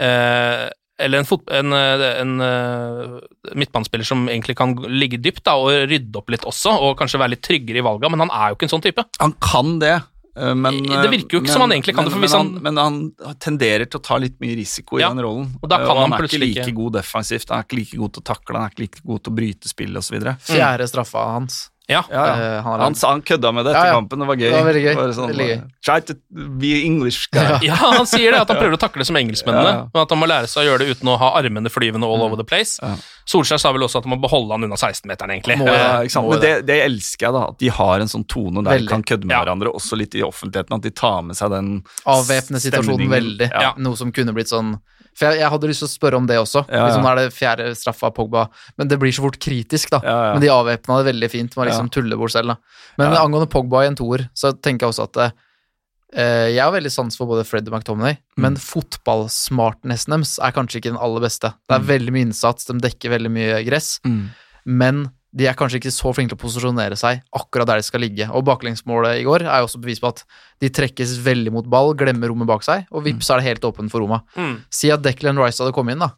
eh, 0.00 0.66
Eller 1.00 1.18
en, 1.22 1.24
fot, 1.28 1.42
en, 1.56 1.72
eh, 1.72 2.04
en 2.20 2.34
eh, 2.44 3.18
midtbanespiller 3.56 4.04
som 4.04 4.26
egentlig 4.28 4.56
kan 4.58 4.74
ligge 4.86 5.18
dypt 5.22 5.42
da, 5.48 5.54
og 5.56 5.88
rydde 5.90 6.20
opp 6.20 6.30
litt 6.30 6.44
også, 6.48 6.74
og 6.76 6.96
kanskje 7.00 7.20
være 7.22 7.34
litt 7.36 7.42
tryggere 7.46 7.80
i 7.80 7.84
valga, 7.86 8.10
men 8.12 8.20
han 8.26 8.30
er 8.36 8.50
jo 8.52 8.58
ikke 8.60 8.68
en 8.68 8.74
sånn 8.76 8.84
type. 8.86 9.04
han 9.18 9.32
kan 9.40 9.78
det. 9.82 9.94
eh, 10.36 10.54
Men, 10.54 10.82
Det 10.84 11.10
virker 11.10 11.38
jo 11.38 11.40
ikke 11.42 11.50
som 11.56 11.64
han 11.66 11.72
egentlig 11.74 11.94
kan 11.96 12.04
det, 12.06 12.12
for 12.12 12.20
men, 12.20 12.28
hvis 12.28 12.36
men, 12.36 12.52
han- 12.54 12.62
men 12.62 12.76
han 13.24 13.34
tenderer 13.40 13.88
til 13.90 13.98
å 14.00 14.02
ta 14.06 14.16
litt 14.22 14.38
mye 14.40 14.54
risiko 14.56 14.98
i 14.98 15.02
Ja, 15.02 15.08
den 15.10 15.24
rollen. 15.24 15.48
og 15.62 15.68
da 15.68 15.78
kan 15.78 15.96
han 15.96 16.10
han 16.12 16.20
er 16.20 16.28
ikke 16.28 16.38
like 16.40 16.62
ikke- 16.68 16.74
god 16.76 16.92
defensivt, 17.00 17.48
han 17.50 17.58
er 17.58 17.64
ikke 17.64 17.78
like 17.80 17.96
god 17.98 18.12
til 18.14 18.22
å 18.22 18.24
takle, 18.34 18.54
han 18.56 18.64
er 18.66 18.70
ikke 18.70 18.84
like 18.86 19.00
god 19.06 19.24
til 19.24 19.32
å 19.32 19.36
bryte 19.36 19.68
spill 19.68 19.96
osv. 19.96 20.20
fjerde 20.46 20.86
straffa 20.88 21.24
hans. 21.32 21.70
Ja. 21.90 22.00
Ja, 22.10 22.24
ja. 22.24 22.34
Eh, 22.56 22.62
han 22.62 22.80
Han, 22.86 22.94
han 23.02 23.22
kødda 23.26 23.50
med 23.52 23.66
det 23.66 23.72
etter 23.74 23.88
ja. 23.90 23.94
kampen, 23.98 24.20
det 24.22 24.28
var 24.30 24.38
gøy. 24.38 24.46
Det 24.46 24.56
var 24.60 24.68
veldig 24.70 24.82
gøy. 24.84 24.94
Bare 25.00 25.14
sånn, 25.16 25.30
Veldig 25.32 25.46
gøy. 25.50 25.60
Try 25.84 25.96
to 26.06 26.14
be 26.62 26.70
English 26.86 27.26
guy. 27.34 27.58
Ja, 27.66 27.74
han 27.98 28.06
sier 28.06 28.30
det, 28.36 28.40
at 28.44 28.52
han 28.52 28.58
prøver 28.62 28.76
å 28.78 28.80
takle 28.80 29.04
som 29.08 29.18
engelskmennene, 29.18 29.72
Ja, 29.72 29.78
ja. 29.80 29.88
men 29.92 30.02
at 30.06 30.14
han 30.14 30.20
må 30.22 30.28
lære 30.30 30.50
seg 30.52 30.62
å 30.62 30.66
gjøre 30.70 30.84
det 30.86 30.94
uten 30.96 31.10
å 31.10 31.16
ha 31.20 31.32
armene 31.40 31.72
flyvende 31.72 32.06
all 32.06 32.22
over 32.26 32.38
the 32.40 32.46
place. 32.46 32.78
Ja. 32.80 32.94
Solskjær 33.30 33.60
sa 33.62 33.72
vel 33.74 33.82
også 33.86 34.00
at 34.00 34.06
han 34.08 34.14
må 34.14 34.20
beholde 34.22 34.54
han 34.56 34.64
unna 34.68 34.78
16-meteren, 34.78 35.34
egentlig. 35.36 35.58
Må 35.60 35.66
Ja, 35.66 36.00
det. 36.02 36.14
Må 36.22 36.30
Men 36.36 36.40
det, 36.46 36.54
det 36.70 36.78
elsker 36.86 37.26
jeg, 37.28 37.34
da. 37.36 37.42
At 37.52 37.58
de 37.62 37.68
har 37.80 38.00
en 38.06 38.10
sånn 38.10 38.24
tone 38.30 38.62
der 38.64 38.72
Veldig. 38.78 38.86
de 38.88 38.94
kan 38.94 39.02
kødde 39.10 39.26
med 39.26 39.34
Ja. 39.36 39.42
hverandre, 39.44 39.74
også 39.74 39.98
litt 39.98 40.14
i 40.14 40.22
offentligheten. 40.26 40.74
At 40.78 40.82
de 40.86 40.90
tar 40.90 41.20
med 41.26 41.36
seg 41.38 41.50
den 41.50 41.82
Avvæpne 42.06 42.58
situasjonen 42.62 43.10
veldig. 43.10 43.50
Ja. 43.50 43.74
Noe 43.78 43.96
som 43.98 44.10
kunne 44.14 44.32
blitt 44.36 44.50
sånn 44.50 44.76
For 45.14 45.26
jeg, 45.30 45.40
jeg 45.40 45.50
hadde 45.50 45.68
lyst 45.68 45.82
til 45.82 45.88
å 45.88 45.92
spørre 45.98 46.16
om 46.16 46.26
det 46.26 46.36
også. 46.38 46.62
Ja, 46.68 46.76
ja. 46.76 46.86
Liksom, 46.86 47.02
nå 47.02 47.10
er 47.10 47.16
det 47.16 47.34
fjerde 47.34 47.76
straffa 47.76 48.06
av 48.08 48.14
Pogba, 48.14 48.48
men 48.78 48.88
det 48.88 48.98
blir 48.98 49.12
så 49.12 49.22
fort 49.26 49.38
kritisk, 49.38 49.90
da. 49.90 50.00
Ja. 50.04 50.32
Men 50.32 50.40
de 50.40 50.48
avvæpna 50.48 51.02
det 51.04 51.12
veldig 51.14 51.30
fint 51.30 51.56
med 51.56 51.66
å 51.66 51.68
liksom 51.70 51.90
Ja. 51.90 51.94
tulle 52.00 52.16
bort 52.16 52.30
selv, 52.32 52.46
da. 52.48 52.56
Men 52.98 53.12
angående 53.18 53.50
Pogba 53.50 53.82
i 53.84 53.86
en 53.90 53.96
toer, 53.96 54.28
så 54.34 54.52
tenker 54.52 54.86
jeg 54.86 54.94
også 54.94 55.08
at 55.10 55.16
eh, 56.12 56.48
jeg 56.56 56.58
har 56.62 56.72
veldig 56.72 56.90
sans 56.90 57.14
for 57.16 57.26
både 57.26 57.44
Fred 57.46 57.68
og 57.68 57.74
McTominay, 57.78 58.16
Mm. 58.36 58.42
men 58.42 58.56
fotballsmartnessen 58.56 60.10
deres 60.16 60.38
er 60.42 60.52
kanskje 60.56 60.80
ikke 60.80 60.92
den 60.94 61.00
aller 61.02 61.20
beste. 61.20 61.52
Det 61.68 61.76
er 61.76 61.80
Mm. 61.80 61.86
veldig 61.86 62.12
mye 62.12 62.26
innsats, 62.30 62.64
de 62.66 62.74
dekker 62.78 63.10
veldig 63.10 63.30
mye 63.30 63.64
gress, 63.66 64.00
Mm. 64.04 64.30
men 64.66 65.10
de 65.30 65.46
er 65.46 65.56
kanskje 65.58 65.78
ikke 65.78 65.92
så 65.94 66.12
flinke 66.14 66.32
til 66.32 66.38
å 66.38 66.42
posisjonere 66.42 66.96
seg 66.98 67.20
akkurat 67.36 67.68
der 67.70 67.80
de 67.80 67.86
skal 67.86 68.02
ligge. 68.02 68.26
Og 68.34 68.44
baklengsmålet 68.48 69.20
i 69.20 69.26
går 69.26 69.44
er 69.46 69.62
jo 69.62 69.68
også 69.68 69.80
bevis 69.82 70.02
på 70.02 70.10
at 70.10 70.24
de 70.62 70.70
trekkes 70.74 71.16
veldig 71.24 71.52
mot 71.54 71.68
ball, 71.70 71.94
glemmer 71.98 72.32
rommet 72.32 72.50
bak 72.50 72.66
seg, 72.66 72.88
og 72.90 73.06
vips 73.06 73.30
er 73.30 73.40
det 73.40 73.48
helt 73.48 73.68
åpent 73.70 73.92
for 73.92 74.02
Roma. 74.02 74.22
Mm. 74.34 74.56
Si 74.74 74.90
at 74.92 75.04
Declan 75.04 75.38
Rice 75.40 75.62
hadde 75.62 75.76
kommet 75.76 75.96
inn, 75.96 76.02
da. 76.02 76.12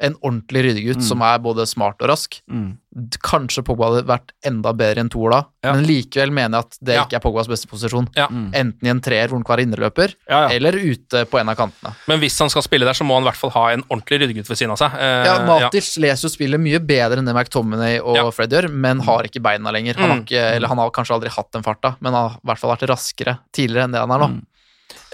En 0.00 0.14
ordentlig 0.24 0.62
ryddegutt 0.64 0.96
Mm. 0.96 1.02
som 1.02 1.20
er 1.22 1.38
både 1.38 1.66
smart 1.68 2.00
og 2.00 2.08
rask. 2.08 2.40
Mm. 2.50 2.78
Kanskje 3.22 3.62
Pogba 3.62 3.86
hadde 3.90 4.06
vært 4.08 4.32
enda 4.44 4.72
bedre 4.74 4.98
enn 5.04 5.10
toer 5.12 5.30
da, 5.30 5.40
Ja. 5.62 5.72
men 5.74 5.84
likevel 5.84 6.32
mener 6.32 6.56
jeg 6.58 6.64
at 6.64 6.78
det 6.82 6.94
Ja. 6.96 7.04
ikke 7.04 7.16
er 7.16 7.20
Pogbas 7.20 7.46
beste 7.46 7.68
posisjon. 7.68 8.08
Ja. 8.16 8.26
Mm. 8.28 8.50
Enten 8.52 8.82
i 8.86 8.88
en 8.90 9.00
treer 9.00 9.28
hvor 9.28 9.36
han 9.36 9.44
kan 9.44 9.56
være 9.58 9.66
indreløper, 9.68 10.14
Ja, 10.28 10.48
ja. 10.48 10.56
eller 10.56 10.72
ute 10.72 11.24
på 11.26 11.38
en 11.38 11.48
av 11.50 11.56
kantene. 11.56 11.94
Men 12.08 12.18
hvis 12.18 12.38
han 12.38 12.48
skal 12.50 12.62
spille 12.62 12.84
der, 12.84 12.92
så 12.94 13.04
må 13.06 13.14
han 13.14 13.22
i 13.22 13.26
hvert 13.30 13.36
fall 13.36 13.50
ha 13.50 13.68
en 13.70 13.82
ordentlig 13.90 14.20
ryddegutt 14.22 14.48
ved 14.48 14.56
siden 14.58 14.70
av 14.72 14.78
seg. 14.78 14.92
Eh, 14.98 15.24
Ja, 15.24 15.38
Matic 15.46 15.96
leser 15.98 16.22
jo 16.28 16.28
spillet 16.34 16.58
mye 16.60 16.80
bedre 16.80 17.18
enn 17.18 17.26
det 17.26 17.34
McTominay 17.34 18.00
og 18.00 18.16
Ja. 18.16 18.30
Fred 18.30 18.50
gjør, 18.50 18.70
men 18.72 19.00
har 19.00 19.22
ikke 19.22 19.40
beina 19.42 19.70
lenger. 19.70 19.94
Han 19.96 20.10
har, 20.10 20.16
Mm. 20.18 20.24
ikke, 20.24 20.54
eller 20.56 20.68
han 20.68 20.78
har 20.78 20.90
kanskje 20.90 21.14
aldri 21.20 21.28
hatt 21.30 21.52
den 21.52 21.62
farta, 21.62 21.96
men 22.00 22.12
har 22.14 22.30
i 22.30 22.46
hvert 22.46 22.58
fall 22.58 22.74
vært 22.76 22.88
raskere 22.88 23.38
tidligere 23.52 23.84
enn 23.84 23.92
det 23.92 24.00
han 24.00 24.10
er 24.10 24.18
nå. 24.18 24.42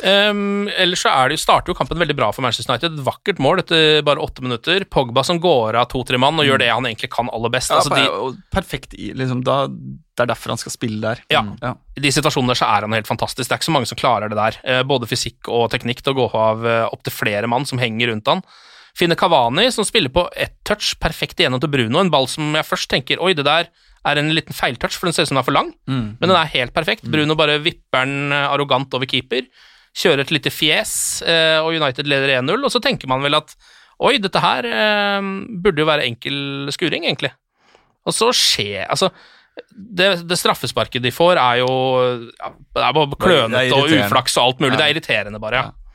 Mm. 0.04 0.37
Um, 0.37 0.68
ellers 0.76 1.02
så 1.06 1.12
er 1.12 1.30
det, 1.32 1.38
starter 1.40 1.72
jo 1.72 1.76
kampen 1.78 2.00
veldig 2.00 2.16
bra 2.18 2.28
for 2.35 2.44
Manchester 2.44 2.74
United. 2.74 2.98
Et 2.98 3.06
vakkert 3.06 3.40
mål 3.42 3.62
etter 3.62 4.02
bare 4.06 4.22
åtte 4.22 4.44
minutter. 4.44 4.85
Pogba 4.92 5.24
som 5.24 5.40
går 5.42 5.78
av 5.80 5.88
to-tre 5.92 6.20
mann 6.20 6.37
og 6.40 6.48
gjør 6.48 6.61
det 6.62 6.68
han 6.72 6.88
egentlig 6.88 7.11
kan 7.14 7.30
aller 7.32 7.52
best. 7.52 7.72
Ja, 7.72 7.80
altså, 7.80 7.96
de, 7.96 8.44
perfekt 8.52 8.96
liksom, 8.96 9.42
da, 9.46 9.64
Det 9.70 10.26
er 10.26 10.32
derfor 10.32 10.52
han 10.52 10.61
skal 10.61 10.74
spille 10.74 11.00
der. 11.00 11.24
Ja. 11.32 11.42
Mm. 11.46 11.56
ja. 11.62 11.74
I 11.96 12.04
de 12.04 12.14
situasjonene 12.18 12.52
der 12.52 12.61
så 12.61 12.68
er 12.68 12.87
han 12.88 12.96
helt 12.98 13.11
fantastisk. 13.11 13.46
Det 13.46 13.54
er 13.54 13.62
ikke 13.62 13.70
så 13.70 13.76
mange 13.78 13.90
som 13.92 14.00
klarer 14.00 14.32
det 14.32 14.40
der. 14.40 14.61
Uh, 14.66 14.82
både 14.88 15.09
fysikk 15.11 15.48
og 15.48 15.70
teknikk 15.72 16.04
til 16.04 16.16
å 16.16 16.20
gå 16.20 16.30
av 16.37 16.64
uh, 16.66 16.78
opptil 16.92 17.16
flere 17.16 17.50
mann 17.50 17.68
som 17.68 17.80
henger 17.80 18.12
rundt 18.12 18.32
han. 18.32 18.44
Finne 18.96 19.16
Kavani, 19.18 19.68
som 19.72 19.85
spiller 19.85 20.09
på 20.12 20.24
ett 20.40 20.56
touch, 20.64 20.94
perfekt 21.00 21.40
igjennom 21.40 21.61
til 21.61 21.72
Bruno. 21.72 22.00
En 22.00 22.12
ball 22.12 22.28
som 22.32 22.54
jeg 22.56 22.64
først 22.64 22.88
tenker 22.88 23.20
Oi, 23.20 23.35
det 23.37 23.44
der 23.44 23.68
er 24.06 24.20
en 24.20 24.32
liten 24.35 24.56
feiltouch, 24.56 24.96
for 24.96 25.09
den 25.09 25.16
ser 25.16 25.26
ut 25.26 25.30
som 25.30 25.37
den 25.37 25.42
er 25.42 25.48
for 25.48 25.56
lang. 25.56 25.72
Mm. 25.90 26.16
Men 26.20 26.30
den 26.30 26.37
er 26.38 26.52
helt 26.54 26.74
perfekt. 26.76 27.09
Bruno 27.11 27.37
bare 27.38 27.59
vipper 27.62 28.06
den 28.06 28.32
eh, 28.35 28.46
arrogant 28.48 28.94
over 28.96 29.09
keeper. 29.11 29.44
Kjører 29.96 30.24
et 30.26 30.35
lite 30.35 30.52
fjes, 30.52 30.92
eh, 31.24 31.56
og 31.62 31.72
United 31.72 32.09
leder 32.11 32.35
1-0. 32.42 32.66
Og 32.66 32.72
så 32.72 32.82
tenker 32.85 33.09
man 33.09 33.24
vel 33.24 33.38
at 33.38 33.54
oi, 34.04 34.18
dette 34.20 34.42
her 34.42 34.68
eh, 34.68 35.30
burde 35.62 35.80
jo 35.82 35.88
være 35.88 36.04
enkel 36.11 36.68
skuring, 36.74 37.06
egentlig. 37.09 37.32
Og 38.06 38.14
så 38.14 38.28
skjer 38.37 38.85
Altså, 38.92 39.09
det, 39.72 40.11
det 40.28 40.37
straffesparket 40.38 41.02
de 41.02 41.11
får, 41.14 41.40
er 41.40 41.62
jo 41.62 41.70
ja, 42.28 42.50
Det 42.76 42.82
er 42.85 42.92
bare 42.98 43.18
klønete 43.18 43.78
og 43.78 43.88
uflaks 43.96 44.37
og 44.37 44.50
alt 44.50 44.61
mulig. 44.62 44.74
Ja. 44.76 44.78
Det 44.82 44.87
er 44.87 44.94
irriterende, 44.94 45.40
bare. 45.42 45.62
Ja. 45.64 45.87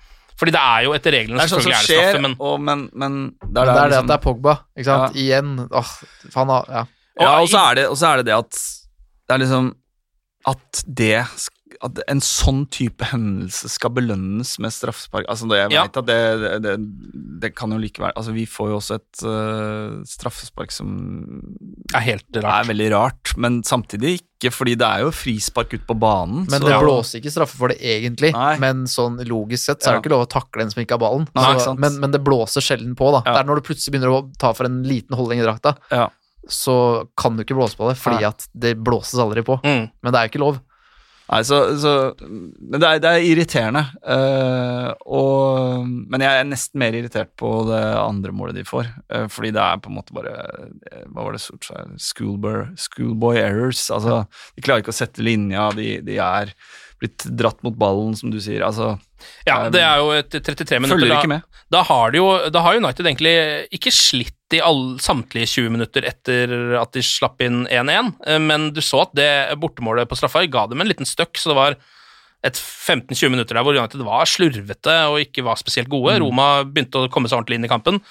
Fordi 0.42 0.56
det 0.56 0.62
er 0.66 0.86
jo 0.88 0.96
etter 0.98 1.14
reglene 1.14 1.38
Det 1.38 1.46
er 1.46 1.52
sånn 1.52 1.62
som 1.62 1.70
selvfølgelig 1.70 1.78
er 1.78 1.86
det 1.86 1.92
skjer, 1.92 2.08
straffe, 2.10 2.22
men 2.26 2.36
og, 2.42 2.56
men, 2.66 2.84
men 2.98 3.18
det 3.46 3.46
er, 3.46 3.52
det 3.54 3.62
er 3.62 3.76
det 3.76 3.84
liksom- 3.92 4.02
at 4.02 4.10
det 4.10 4.16
er 4.16 4.24
Pogba, 4.26 4.56
ikke 4.74 4.88
sant? 4.90 5.20
Igjen. 5.22 5.52
Åh, 5.70 5.92
faen, 6.34 6.54
Ja. 6.72 6.84
Ja, 7.20 7.32
Og 7.44 7.50
så 7.52 7.60
er 7.70 7.76
det, 7.78 7.86
er 7.86 8.22
det 8.22 8.26
det 8.26 8.34
at 8.40 8.58
det 9.28 9.36
er 9.36 9.42
liksom 9.44 9.66
At 10.48 10.84
det 10.88 11.18
At 11.82 12.00
en 12.08 12.20
sånn 12.20 12.66
type 12.70 13.06
hendelse 13.12 13.70
skal 13.70 13.92
belønnes 13.96 14.58
med 14.60 14.72
straffespark 14.74 15.26
altså 15.32 15.48
det, 15.50 15.58
Jeg 15.64 15.72
Ja. 15.72 15.84
vet 15.88 15.98
at 15.98 16.06
det, 16.06 16.20
det, 16.42 16.52
det, 16.64 16.74
det 17.42 17.56
kan 17.56 17.72
jo 17.72 17.78
likevel 17.82 18.12
Altså 18.16 18.34
Vi 18.36 18.46
får 18.46 18.70
jo 18.70 18.76
også 18.80 18.96
et 19.00 19.24
uh, 19.26 20.04
straffespark 20.06 20.72
som 20.72 20.92
er 21.96 22.04
helt 22.06 22.38
er 22.38 22.68
veldig 22.68 22.90
rart, 22.94 23.34
men 23.38 23.62
samtidig 23.68 24.20
ikke, 24.22 24.52
fordi 24.54 24.76
det 24.80 24.88
er 24.88 25.04
jo 25.06 25.12
frispark 25.14 25.74
ut 25.76 25.84
på 25.88 25.96
banen. 26.00 26.46
Men 26.50 26.62
så- 26.62 26.68
det 26.70 26.80
blåser 26.82 27.20
ikke 27.22 27.32
straffe 27.34 27.58
for 27.58 27.68
det 27.70 27.78
egentlig. 27.82 28.32
Nei. 28.34 28.58
Men 28.60 28.86
sånn 28.88 29.20
logisk 29.28 29.66
sett 29.66 29.82
så 29.84 29.90
er 29.90 29.94
det 29.94 30.00
Ja. 30.00 30.02
ikke 30.02 30.14
lov 30.16 30.26
å 30.28 30.30
takle 30.32 30.62
en 30.64 30.72
som 30.72 30.82
ikke 30.84 30.96
har 30.98 31.04
ballen. 31.04 31.28
Nei, 31.36 31.58
Så- 31.60 31.74
ikke 31.76 31.80
men, 31.80 32.00
men 32.00 32.12
det 32.12 32.24
blåser 32.24 32.62
sjelden 32.64 32.96
på, 32.96 33.12
da. 33.12 33.22
Ja. 33.26 33.34
Det 33.34 33.40
er 33.46 33.50
når 33.52 33.56
du 33.62 33.68
plutselig 33.74 33.92
begynner 33.94 34.16
å 34.16 34.32
ta 34.38 34.54
for 34.54 34.66
en 34.66 34.84
liten 34.84 35.16
holdning 35.18 35.40
i 35.40 35.46
drakta, 35.46 35.76
Ja. 35.92 36.08
så 36.48 37.08
kan 37.18 37.36
du 37.38 37.44
ikke 37.44 37.56
blåse 37.58 37.76
på 37.78 37.90
det, 37.90 37.98
fordi 37.98 38.22
Nei. 38.22 38.28
at 38.30 38.48
det 38.58 38.78
blåses 38.84 39.20
aldri 39.20 39.44
på. 39.44 39.62
Mm. 39.64 39.92
Men 40.02 40.12
det 40.14 40.16
er 40.20 40.28
jo 40.28 40.32
ikke 40.32 40.46
lov. 40.46 40.60
Nei, 41.32 41.42
så, 41.48 41.58
så 41.80 41.92
Men 42.20 42.82
det 42.82 42.88
er, 42.88 43.02
det 43.04 43.12
er 43.12 43.26
irriterende. 43.30 43.84
Uh, 44.04 44.92
og, 45.16 45.88
men 45.88 46.26
jeg 46.26 46.42
er 46.42 46.50
nesten 46.50 46.82
mer 46.82 46.98
irritert 46.98 47.32
på 47.40 47.52
det 47.70 47.82
andre 48.02 48.34
målet 48.36 48.60
de 48.60 48.66
får. 48.68 48.90
Uh, 49.08 49.28
fordi 49.32 49.54
det 49.56 49.64
er 49.64 49.80
på 49.80 49.92
en 49.92 49.98
måte 50.02 50.16
bare 50.16 50.36
eh, 50.36 51.06
Hva 51.08 51.24
var 51.24 51.38
det 51.38 51.44
Solskjær 51.44 51.96
Schoolboy, 51.96 52.66
schoolboy 52.76 53.40
errors. 53.40 53.86
Altså, 53.96 54.26
de 54.58 54.66
klarer 54.66 54.84
ikke 54.84 54.96
å 54.96 55.00
sette 55.00 55.24
linja, 55.24 55.70
de, 55.78 55.94
de 56.04 56.20
er 56.20 56.52
blitt 57.02 57.26
dratt 57.40 57.64
mot 57.66 57.80
ballen, 57.80 58.14
som 58.18 58.34
du 58.34 58.38
sier. 58.44 58.66
Altså 58.68 58.98
Ja, 59.48 59.70
det 59.74 59.82
er 59.82 59.98
jo 60.02 60.12
et 60.18 60.30
33 60.32 60.80
minutter. 60.80 60.98
Følger 60.98 61.14
da- 61.16 61.20
ikke 61.22 61.34
med. 61.36 61.42
Da 61.72 61.84
har, 61.88 62.12
de 62.12 62.18
jo, 62.20 62.50
da 62.52 62.60
har 62.66 62.76
United 62.76 63.06
egentlig 63.08 63.32
ikke 63.72 63.92
slitt 63.96 64.52
i 64.52 64.60
all, 64.60 64.98
samtlige 65.00 65.48
20 65.48 65.70
minutter 65.72 66.04
etter 66.04 66.76
at 66.82 66.92
de 66.92 67.00
slapp 67.02 67.40
inn 67.46 67.62
1-1, 67.72 68.10
eh, 68.28 68.38
men 68.44 68.72
du 68.76 68.82
så 68.84 69.06
at 69.06 69.14
det 69.16 69.30
bortemålet 69.62 70.10
på 70.12 70.18
straffa 70.20 70.44
ga 70.52 70.66
dem 70.68 70.82
en 70.84 70.88
liten 70.92 71.08
støkk, 71.08 71.40
så 71.40 71.54
det 71.54 71.56
var 71.56 71.78
et 72.44 72.58
15-20 72.60 73.30
minutter 73.32 73.56
der 73.56 73.64
hvor 73.64 73.78
United 73.78 74.04
var 74.04 74.26
slurvete 74.28 74.98
og 75.14 75.22
ikke 75.24 75.46
var 75.46 75.56
spesielt 75.62 75.88
gode. 75.88 76.18
Mm. 76.18 76.26
Roma 76.26 76.50
begynte 76.66 77.06
å 77.06 77.12
komme 77.14 77.30
seg 77.32 77.38
ordentlig 77.40 77.60
inn 77.62 77.66
i 77.70 77.72
kampen. 77.72 78.02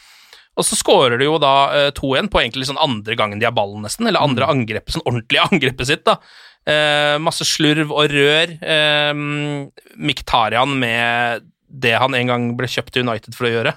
Og 0.56 0.64
så 0.66 0.76
skårer 0.78 1.18
de 1.20 1.26
jo 1.28 1.36
da 1.42 1.52
eh, 1.74 1.90
2-1 1.96 2.30
på 2.32 2.40
egentlig 2.40 2.66
sånn 2.70 2.80
andre 2.80 3.14
gangen 3.18 3.38
de 3.42 3.46
har 3.46 3.52
ballen, 3.54 3.82
nesten. 3.84 4.06
Eller 4.08 4.20
andre 4.24 4.46
Mm. 4.48 4.54
angrepet, 4.64 4.94
sånn 4.96 5.04
ordentlige 5.04 5.44
angrepet 5.50 5.86
sitt, 5.86 6.04
da. 6.08 6.16
Eh, 6.68 7.16
masse 7.22 7.44
slurv 7.48 7.90
og 7.94 8.10
rør. 8.12 8.52
Eh, 8.60 9.12
Miktarian 9.96 10.74
med 10.78 11.46
det 11.70 11.94
han 12.02 12.14
en 12.18 12.26
gang 12.30 12.48
ble 12.58 12.66
kjøpt 12.70 12.92
til 12.96 13.06
United 13.06 13.36
for 13.36 13.46
å 13.48 13.52
gjøre. 13.54 13.74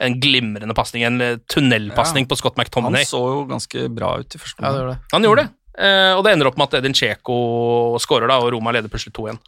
En 0.00 0.14
glimrende 0.22 0.74
pasning, 0.76 1.02
en 1.04 1.20
eh, 1.20 1.36
tunnelpasning 1.50 2.24
Ja. 2.24 2.30
på 2.30 2.36
Scott 2.38 2.56
McTominay. 2.56 3.02
Han 3.04 3.10
så 3.10 3.22
jo 3.26 3.44
ganske 3.50 3.88
bra 3.94 4.18
ut 4.20 4.34
i 4.34 4.38
første 4.38 4.62
Ja, 4.62 4.70
omgang. 4.70 4.88
Ja. 4.94 4.96
Han 5.12 5.22
gjorde 5.26 5.44
det. 5.44 5.50
Eh, 5.76 6.12
og 6.14 6.22
det 6.24 6.32
ender 6.32 6.46
opp 6.46 6.56
med 6.58 6.68
at 6.70 6.78
Edin 6.78 6.94
Cheko 6.94 7.98
skårer, 7.98 8.28
da, 8.30 8.38
og 8.38 8.52
Roma 8.54 8.70
leder 8.70 8.88
plutselig 8.88 9.12
2-1. 9.18 9.38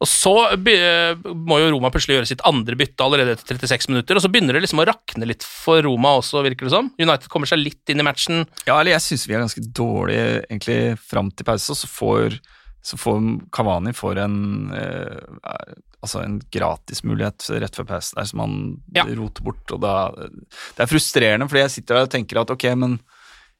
Og 0.00 0.08
så 0.08 0.30
må 0.56 1.58
jo 1.60 1.72
Roma 1.74 1.90
plutselig 1.92 2.16
gjøre 2.16 2.28
sitt 2.30 2.44
andre 2.48 2.76
bytte 2.80 3.04
allerede 3.04 3.34
etter 3.36 3.58
36 3.60 3.90
minutter, 3.92 4.16
og 4.16 4.24
så 4.24 4.30
begynner 4.32 4.56
det 4.56 4.62
liksom 4.64 4.80
å 4.80 4.86
rakne 4.88 5.28
litt 5.28 5.44
for 5.44 5.82
Roma 5.84 6.14
også, 6.22 6.40
virker 6.46 6.64
det 6.68 6.72
som. 6.72 6.88
United 6.96 7.28
kommer 7.28 7.50
seg 7.50 7.60
litt 7.60 7.92
inn 7.92 8.00
i 8.00 8.06
matchen. 8.06 8.46
Ja, 8.64 8.78
eller 8.80 8.94
jeg 8.94 9.04
syns 9.04 9.26
vi 9.28 9.36
er 9.36 9.44
ganske 9.44 9.60
dårlige 9.76 10.40
egentlig 10.48 10.80
fram 11.04 11.28
til 11.36 11.44
pause, 11.50 11.74
og 11.74 11.80
så 11.82 11.90
får, 11.92 12.38
så 12.80 12.96
får 12.96 13.20
Kavani 13.52 13.92
får 13.92 14.22
en 14.24 14.38
eh, 14.72 15.76
altså 16.00 16.22
en 16.24 16.40
gratismulighet 16.48 17.50
rett 17.60 17.76
før 17.76 17.90
pause 17.92 18.16
der 18.16 18.24
som 18.32 18.40
han 18.40 18.58
Ja. 18.96 19.04
roter 19.04 19.44
bort. 19.44 19.68
og 19.76 19.82
da, 19.84 20.10
Det 20.16 20.80
er 20.80 20.88
frustrerende, 20.96 21.44
fordi 21.46 21.60
jeg 21.66 21.70
sitter 21.76 21.94
der 22.00 22.08
og 22.08 22.14
tenker 22.16 22.40
at 22.40 22.50
ok, 22.56 22.64
men 22.74 23.00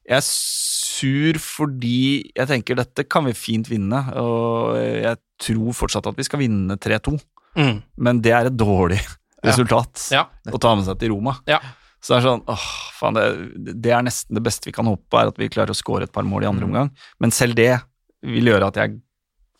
jeg 0.08 0.16
er 0.16 0.24
sur 0.24 1.36
fordi 1.36 2.32
jeg 2.34 2.48
tenker 2.48 2.80
dette 2.80 3.04
kan 3.12 3.28
vi 3.28 3.36
fint 3.36 3.68
vinne, 3.68 4.00
og 4.16 4.80
jeg 4.80 5.18
tror 5.40 5.72
fortsatt 5.76 6.06
at 6.10 6.16
vi 6.20 6.26
skal 6.28 6.42
vinne 6.44 6.76
3-2, 6.80 7.18
Mm. 7.56 7.80
men 7.98 8.20
det 8.22 8.30
er 8.30 8.46
et 8.46 8.56
dårlig 8.56 9.00
resultat 9.42 10.04
Ja. 10.14 10.26
å 10.52 10.58
ta 10.60 10.74
med 10.76 10.84
seg 10.86 10.98
til 11.00 11.10
Roma. 11.10 11.32
Ja. 11.50 11.58
Så 12.00 12.14
det 12.14 12.20
er 12.20 12.28
sånn, 12.30 12.44
åh, 12.48 12.66
faen, 12.96 13.14
det, 13.18 13.74
det 13.82 13.90
er 13.92 14.02
nesten 14.06 14.34
det 14.38 14.42
beste 14.46 14.68
vi 14.70 14.72
kan 14.72 14.86
håpe 14.86 15.02
på, 15.10 15.18
er 15.20 15.28
at 15.32 15.36
vi 15.40 15.48
klarer 15.52 15.74
å 15.74 15.76
score 15.76 16.02
et 16.06 16.12
par 16.12 16.22
mål 16.24 16.44
i 16.44 16.48
andre 16.48 16.64
Mm. 16.64 16.70
omgang. 16.70 16.90
Men 17.20 17.30
selv 17.34 17.54
det 17.58 17.80
vil 18.22 18.44
gjøre 18.52 18.68
at 18.68 18.74
jeg 18.76 19.00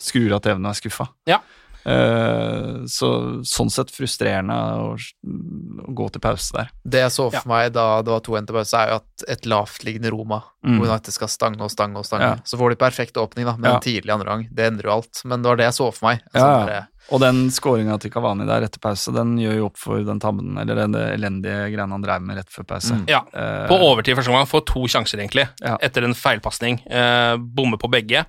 skrur 0.00 0.32
av 0.36 0.40
TV-en 0.40 0.64
og 0.64 0.70
er 0.70 0.80
skuffa. 0.80 1.08
Ja. 1.26 1.40
Eh, 1.86 2.84
så 2.90 3.08
sånn 3.46 3.70
sett 3.72 3.90
frustrerende 3.94 4.52
å, 4.54 4.94
å 4.96 5.94
gå 5.96 6.08
til 6.12 6.20
pause 6.24 6.52
der. 6.56 6.70
Det 6.84 7.00
jeg 7.06 7.14
så 7.14 7.28
for 7.32 7.48
meg 7.50 7.72
da 7.76 7.86
det 8.04 8.12
var 8.12 8.20
2-1 8.26 8.46
til 8.50 8.58
pause, 8.58 8.76
er 8.80 8.92
jo 8.92 8.98
at 9.00 9.24
et 9.36 9.48
lavtliggende 9.50 10.12
Roma, 10.14 10.42
Mm. 10.60 10.74
hvor 10.76 10.90
United 10.90 11.14
skal 11.14 11.28
stange 11.32 11.62
og 11.64 11.70
stange 11.72 11.96
og 11.96 12.04
stange, 12.04 12.20
Ja. 12.20 12.34
så 12.44 12.58
får 12.60 12.68
de 12.70 12.76
perfekt 12.76 13.14
åpning, 13.16 13.46
da, 13.46 13.56
med 13.56 13.70
Ja. 13.70 13.74
en 13.76 13.80
tidlig 13.80 14.12
andre 14.12 14.26
gang. 14.28 14.48
Det 14.52 14.66
endrer 14.70 14.84
jo 14.84 14.90
alt. 14.92 15.22
Men 15.24 15.40
det 15.40 15.48
var 15.48 15.56
det 15.56 15.64
jeg 15.64 15.72
så 15.72 15.86
for 15.94 16.06
meg. 16.10 16.20
Altså, 16.34 16.68
ja. 16.68 16.82
Og 17.10 17.20
den 17.20 17.48
skåringa 17.48 17.98
til 17.98 18.10
Kavani 18.10 18.44
der 18.46 18.60
etter 18.68 18.78
pause, 18.78 19.10
den 19.10 19.38
gjør 19.38 19.56
jo 19.56 19.66
opp 19.70 19.78
for 19.78 20.04
den 20.04 20.20
tabben, 20.20 20.58
eller 20.60 20.74
den 20.74 20.92
elendige 20.94 21.72
greiene 21.72 21.90
han 21.96 22.02
drev 22.02 22.20
med 22.20 22.36
rett 22.36 22.50
før 22.50 22.66
pause. 22.66 22.92
Mm. 22.92 23.08
Ja. 23.08 23.22
Eh, 23.32 23.66
På 23.68 23.80
overtid 23.80 24.14
første 24.16 24.30
gang 24.30 24.44
får 24.46 24.66
to 24.66 24.80
sjanser, 24.86 25.16
egentlig, 25.18 25.48
Ja. 25.64 25.78
etter 25.80 26.04
en 26.04 26.12
feilpasning. 26.12 26.86
Eh, 26.86 27.36
bommer 27.38 27.78
på 27.78 27.90
begge. 27.90 28.26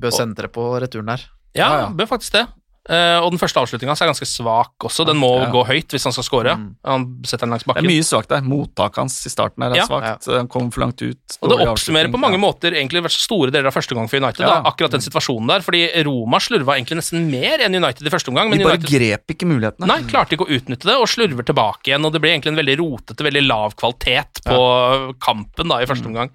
Bør 0.00 0.10
sende 0.10 0.34
dere 0.36 0.48
på 0.48 0.80
returen 0.80 1.04
der. 1.06 1.20
Ja, 1.54 1.68
Ja, 1.68 1.78
ja. 1.80 1.88
bør 1.90 2.06
faktisk 2.08 2.32
det. 2.32 2.48
Eh, 2.84 3.16
og 3.24 3.30
den 3.32 3.38
første 3.40 3.56
avslutninga 3.62 3.94
er 3.96 4.10
ganske 4.10 4.26
svak 4.28 4.76
også. 4.84 5.06
Den 5.08 5.16
må 5.16 5.40
Ja. 5.40 5.50
gå 5.50 5.64
høyt 5.66 5.88
hvis 5.88 6.04
han 6.04 6.12
skal 6.12 6.24
score. 6.24 6.52
Mm. 6.54 6.74
Han 6.84 7.22
setter 7.24 7.46
den 7.46 7.50
langs 7.56 7.64
det 7.64 7.76
er 7.76 7.82
mye 7.88 8.04
svakt 8.04 8.28
der. 8.28 8.42
Mottaket 8.42 8.96
hans 9.00 9.24
i 9.24 9.30
starten 9.30 9.62
er 9.64 9.74
Ja. 9.74 9.86
svakt. 9.86 10.26
Han 10.28 10.48
kom 10.48 10.70
for 10.70 10.80
langt 10.82 11.00
ut. 11.00 11.16
Og 11.40 11.48
det 11.48 11.66
oppsummerer 11.66 12.12
på 12.12 12.18
mange 12.20 12.36
Ja. 12.36 12.44
måter 12.44 12.72
egentlig 12.76 13.00
vært 13.02 13.16
store 13.16 13.50
deler 13.50 13.68
av 13.68 13.72
første 13.74 13.94
gang 13.94 14.06
for 14.06 14.16
United. 14.18 14.40
Ja. 14.44 14.60
da, 14.60 14.70
akkurat 14.70 14.90
den 14.90 15.00
situasjonen 15.00 15.46
der, 15.48 15.60
fordi 15.60 16.04
Roma 16.04 16.36
slurva 16.38 16.76
egentlig 16.76 16.98
nesten 17.00 17.30
mer 17.30 17.58
enn 17.64 17.74
United 17.74 18.06
i 18.06 18.10
første 18.10 18.28
omgang. 18.28 18.50
Men 18.50 18.58
De 18.58 18.64
bare 18.64 18.76
United 18.76 18.90
grep 18.90 19.26
ikke 19.32 19.46
mulighetene. 19.48 19.86
nei, 19.86 20.02
klarte 20.02 20.36
ikke 20.36 20.46
å 20.46 20.52
utnytte 20.52 20.84
det, 20.84 20.94
og 21.00 21.06
slurver 21.08 21.42
tilbake 21.42 21.88
igjen. 21.88 22.04
Og 22.04 22.12
det 22.12 22.20
ble 22.20 22.30
egentlig 22.36 22.52
en 22.52 22.60
veldig 22.60 22.76
rotete, 22.78 23.24
veldig 23.24 23.46
lav 23.48 23.74
kvalitet 23.76 24.42
på 24.44 25.14
kampen 25.20 25.68
da 25.68 25.76
i 25.80 25.84
Mm. 25.84 25.88
første 25.88 26.06
omgang. 26.06 26.30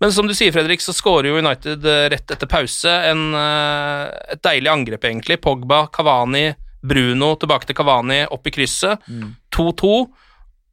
Men 0.00 0.12
som 0.12 0.26
du 0.26 0.32
sier, 0.32 0.50
Fredrik, 0.50 0.80
så 0.80 0.94
skårer 0.94 1.26
jo 1.28 1.36
United 1.36 1.84
eh, 1.84 2.08
rett 2.08 2.26
etter 2.30 2.46
pause. 2.48 2.86
En, 2.88 3.34
eh, 3.34 4.10
et 4.32 4.42
deilig 4.42 4.68
angrep, 4.68 5.00
egentlig. 5.04 5.36
Pogba, 5.42 5.79
Kavani, 5.92 6.48
Bruno 6.80 7.34
tilbake 7.40 7.68
til 7.68 7.76
Kavani, 7.78 8.24
opp 8.32 8.48
i 8.48 8.52
krysset. 8.54 9.06
2-2. 9.56 9.94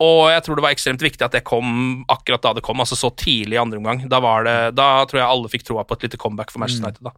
Og 0.03 0.27
jeg 0.29 0.43
tror 0.45 0.59
det 0.59 0.65
var 0.67 0.75
ekstremt 0.75 1.01
viktig 1.01 1.25
at 1.25 1.33
det 1.33 1.45
kom 1.47 2.03
akkurat 2.11 2.43
da 2.43 2.51
det 2.57 2.63
kom, 2.65 2.83
altså 2.83 2.97
så 2.99 3.09
tidlig 3.17 3.57
i 3.57 3.61
andre 3.61 3.79
omgang. 3.79 4.03
Da, 4.09 4.19
var 4.21 4.45
det, 4.45 4.57
da 4.77 4.91
tror 5.09 5.23
jeg 5.23 5.29
alle 5.29 5.49
fikk 5.49 5.65
troa 5.65 5.87
på 5.87 5.97
et 5.97 6.05
lite 6.05 6.19
comeback 6.21 6.53
for 6.53 6.61
Manchester 6.61 6.85
United. 6.85 7.09
da. 7.09 7.15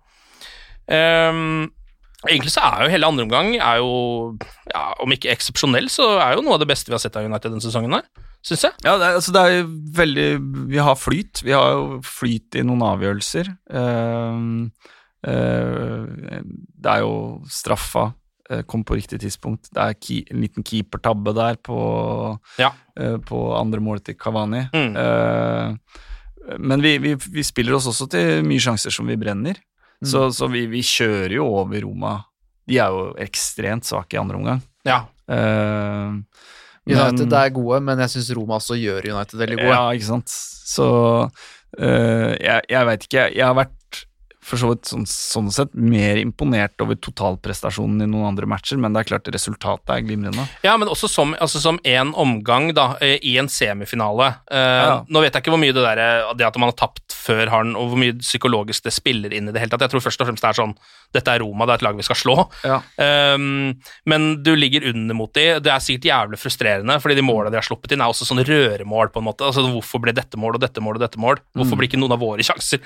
Um, 0.89 1.67
egentlig 2.27 2.53
så 2.53 2.63
er 2.65 2.85
jo 2.85 2.93
hele 2.93 3.09
andre 3.11 3.25
omgang 3.27 3.51
er 3.55 3.81
jo, 3.83 3.91
ja, 4.71 4.85
om 5.03 5.13
ikke 5.13 5.29
eksepsjonell, 5.31 5.89
så 5.91 6.15
er 6.17 6.37
jo 6.37 6.45
noe 6.45 6.55
av 6.57 6.63
det 6.63 6.69
beste 6.71 6.89
vi 6.89 6.95
har 6.95 7.03
sett 7.03 7.19
av 7.19 7.27
United 7.27 7.51
denne 7.51 7.63
sesongen 7.63 7.97
her, 7.99 8.07
syns 8.47 8.65
jeg. 8.69 8.79
Ja, 8.87 8.95
det 8.95 9.09
er, 9.09 9.19
altså 9.19 9.35
det 9.35 9.43
er 9.43 9.57
jo 9.57 9.67
veldig 9.99 10.29
Vi 10.71 10.79
har 10.87 10.95
flyt. 10.99 11.43
Vi 11.43 11.55
har 11.55 11.75
jo 11.75 11.99
flyt 12.05 12.59
i 12.59 12.63
noen 12.63 12.85
avgjørelser. 12.93 13.51
Eh, 13.75 14.47
det 15.23 16.91
er 16.93 17.01
jo 17.03 17.13
straffa 17.51 18.05
eh, 18.49 18.61
kom 18.69 18.83
på 18.87 18.95
riktig 18.99 19.19
tidspunkt. 19.23 19.69
Det 19.73 19.81
er 19.83 19.97
en 20.33 20.43
liten 20.45 20.63
keepertabbe 20.65 21.33
der 21.37 21.55
på, 21.63 21.79
Ja. 22.61 22.71
eh, 22.99 23.17
på 23.17 23.41
andre 23.57 23.79
målet 23.83 24.05
til 24.09 24.15
Kavani. 24.15 24.65
Mm. 24.73 24.95
Eh, 24.95 25.75
men 26.57 26.81
vi, 26.81 26.97
vi, 27.03 27.15
vi 27.15 27.43
spiller 27.45 27.75
oss 27.77 27.85
også 27.91 28.07
til 28.09 28.43
mye 28.47 28.59
sjanser 28.63 28.91
som 28.95 29.05
vi 29.11 29.15
brenner. 29.21 29.59
Så, 30.01 30.29
så 30.31 30.47
vi, 30.47 30.63
vi 30.71 30.79
kjører 30.81 31.33
jo 31.35 31.45
over 31.59 31.81
Roma. 31.83 32.13
De 32.69 32.77
er 32.79 32.87
jo 32.93 33.09
ekstremt 33.19 33.83
svake 33.85 34.15
i 34.15 34.19
andre 34.21 34.37
omgang. 34.39 34.61
Ja. 34.87 35.01
Eh, 35.27 36.15
United 36.89 37.33
er 37.35 37.51
gode, 37.53 37.81
men 37.85 37.99
jeg 38.01 38.09
syns 38.15 38.31
Roma 38.37 38.55
også 38.57 38.77
gjør 38.79 39.09
United 39.11 39.37
veldig 39.37 39.57
gode. 39.59 39.73
ja, 39.75 39.81
ikke 39.93 40.07
sant. 40.07 40.31
Så 40.31 40.87
øh, 41.77 42.31
jeg, 42.39 42.61
jeg 42.71 42.87
veit 42.87 43.03
ikke. 43.05 43.25
Jeg 43.35 43.45
har 43.45 43.57
vært 43.59 43.75
for 44.41 44.57
så 44.57 44.69
vidt 44.71 44.87
sånn, 44.87 45.03
sånn 45.09 45.49
sett 45.51 45.73
mer 45.75 46.15
imponert 46.21 46.79
over 46.81 46.95
totalprestasjonen 46.95 48.05
i 48.05 48.07
noen 48.09 48.29
andre 48.31 48.47
matcher, 48.49 48.79
men 48.79 48.93
det 48.95 49.01
er 49.03 49.09
klart 49.11 49.27
resultatet 49.35 49.91
er 49.93 50.05
glimrende. 50.05 50.45
Ja, 50.63 50.77
men 50.79 50.87
også 50.91 51.09
som, 51.11 51.33
altså 51.43 51.59
som 51.61 51.79
en 51.83 52.13
omgang 52.17 52.69
da, 52.73 52.93
eh, 53.03 53.17
i 53.21 53.35
en 53.41 53.49
semifinale. 53.51 54.29
Eh, 54.49 54.67
Ja. 54.79 55.03
Nå 55.09 55.21
vet 55.21 55.33
jeg 55.35 55.43
ikke 55.43 55.51
hvor 55.51 55.59
mye 55.61 55.73
det 55.75 55.83
der, 55.83 55.99
eh, 55.99 56.33
det 56.39 56.47
at 56.47 56.57
man 56.57 56.69
har 56.71 56.77
tapt 56.79 57.11
før 57.13 57.49
har 57.51 57.63
den, 57.67 57.75
og 57.75 57.89
hvor 57.91 57.99
mye 57.99 58.15
psykologisk 58.21 58.83
det 58.87 58.93
spiller 58.95 59.33
inn 59.35 59.49
i 59.49 59.51
det 59.51 59.59
hele 59.59 59.69
tatt. 59.69 59.81
Jeg 59.81 59.91
tror 59.91 60.05
først 60.07 60.21
og 60.23 60.27
fremst 60.31 60.41
det 60.45 60.49
er 60.53 60.61
sånn 60.63 60.75
Dette 61.11 61.31
er 61.33 61.39
Roma, 61.41 61.65
det 61.65 61.71
er 61.73 61.79
et 61.79 61.85
lag 61.87 61.95
vi 61.97 62.03
skal 62.05 62.15
slå. 62.21 62.33
Ja. 62.63 62.75
Um, 63.33 63.79
men 64.05 64.43
du 64.45 64.51
ligger 64.55 64.85
under 64.91 65.15
mot 65.17 65.33
de. 65.33 65.59
Det 65.59 65.71
er 65.73 65.81
sikkert 65.81 66.05
jævlig 66.05 66.37
frustrerende, 66.37 66.99
fordi 67.01 67.15
de 67.17 67.23
målene 67.25 67.49
de 67.49 67.57
har 67.57 67.65
sluppet 67.65 67.95
inn, 67.95 68.03
er 68.05 68.13
også 68.13 68.27
sånn 68.29 68.43
røremål, 68.45 69.09
på 69.09 69.17
en 69.17 69.25
måte. 69.25 69.41
Altså, 69.47 69.63
hvorfor 69.73 70.03
ble 70.03 70.13
dette 70.13 70.37
mål 70.37 70.59
og 70.59 70.61
dette 70.61 70.83
mål 70.85 70.99
og 70.99 71.01
dette 71.01 71.17
mål? 71.17 71.41
Hvorfor 71.57 71.79
blir 71.81 71.89
ikke 71.89 71.97
noen 71.97 72.13
av 72.13 72.21
våre 72.21 72.45
sjanser 72.45 72.77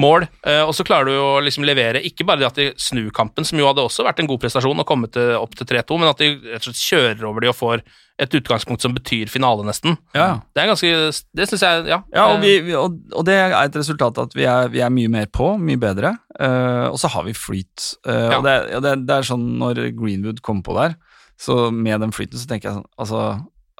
mål? 0.00 0.26
Eh, 0.46 0.62
og 0.66 0.72
så 0.74 0.82
klarer 0.86 1.06
du 1.06 1.16
å 1.20 1.40
liksom 1.44 1.64
levere 1.66 2.00
ikke 2.02 2.24
bare 2.26 2.40
det 2.42 2.46
at 2.48 2.56
de 2.58 2.68
snur 2.80 3.10
kampen, 3.14 3.44
som 3.46 3.58
jo 3.60 3.66
hadde 3.68 3.84
også 3.84 4.02
vært 4.06 4.18
en 4.22 4.26
god 4.30 4.40
prestasjon, 4.42 4.80
og 4.82 4.86
kommet 4.88 5.12
til, 5.14 5.34
opp 5.38 5.54
til 5.54 5.66
3-2, 5.70 5.98
men 6.00 6.08
at 6.10 6.18
de 6.18 6.32
rett 6.54 6.64
og 6.64 6.70
slett 6.72 6.82
kjører 6.82 7.22
over 7.28 7.40
de 7.44 7.50
og 7.52 7.56
får 7.58 7.84
et 8.22 8.34
utgangspunkt 8.38 8.82
som 8.82 8.92
betyr 8.94 9.26
finale, 9.30 9.64
nesten. 9.66 9.96
Ja. 10.14 10.40
Det 10.54 10.62
er 10.62 10.68
ganske 10.70 10.90
Det 11.34 11.46
syns 11.50 11.62
jeg 11.66 11.86
Ja. 11.90 11.98
Ja, 12.14 12.26
og, 12.30 12.36
eh, 12.36 12.42
vi, 12.44 12.52
vi, 12.68 12.74
og, 12.78 12.98
og 13.14 13.24
det 13.26 13.34
er 13.34 13.54
et 13.64 13.74
resultat 13.78 14.18
at 14.22 14.34
vi 14.38 14.44
er, 14.46 14.68
vi 14.70 14.82
er 14.86 14.90
mye 14.94 15.10
mer 15.10 15.26
på, 15.26 15.54
mye 15.58 15.78
bedre, 15.80 16.16
Uh, 16.34 16.90
og 16.90 16.96
så 16.98 17.06
har 17.14 17.22
vi 17.22 17.30
flyt. 17.32 17.92
Uh, 18.02 18.10
Ja. 18.32 18.38
Og 18.40 18.42
det, 18.42 18.54
og 18.74 18.82
det, 18.82 18.92
det 19.06 19.14
er 19.20 19.26
sånn 19.28 19.44
når 19.60 19.78
Greenwood 19.94 20.40
kommer 20.42 20.64
på 20.66 20.74
der, 20.74 20.96
så 21.38 21.70
med 21.70 22.00
den 22.02 22.10
flyten 22.10 22.34
så 22.42 22.48
tenker 22.50 22.68
jeg 22.72 22.74
sånn 22.80 22.88
Altså, 22.98 23.20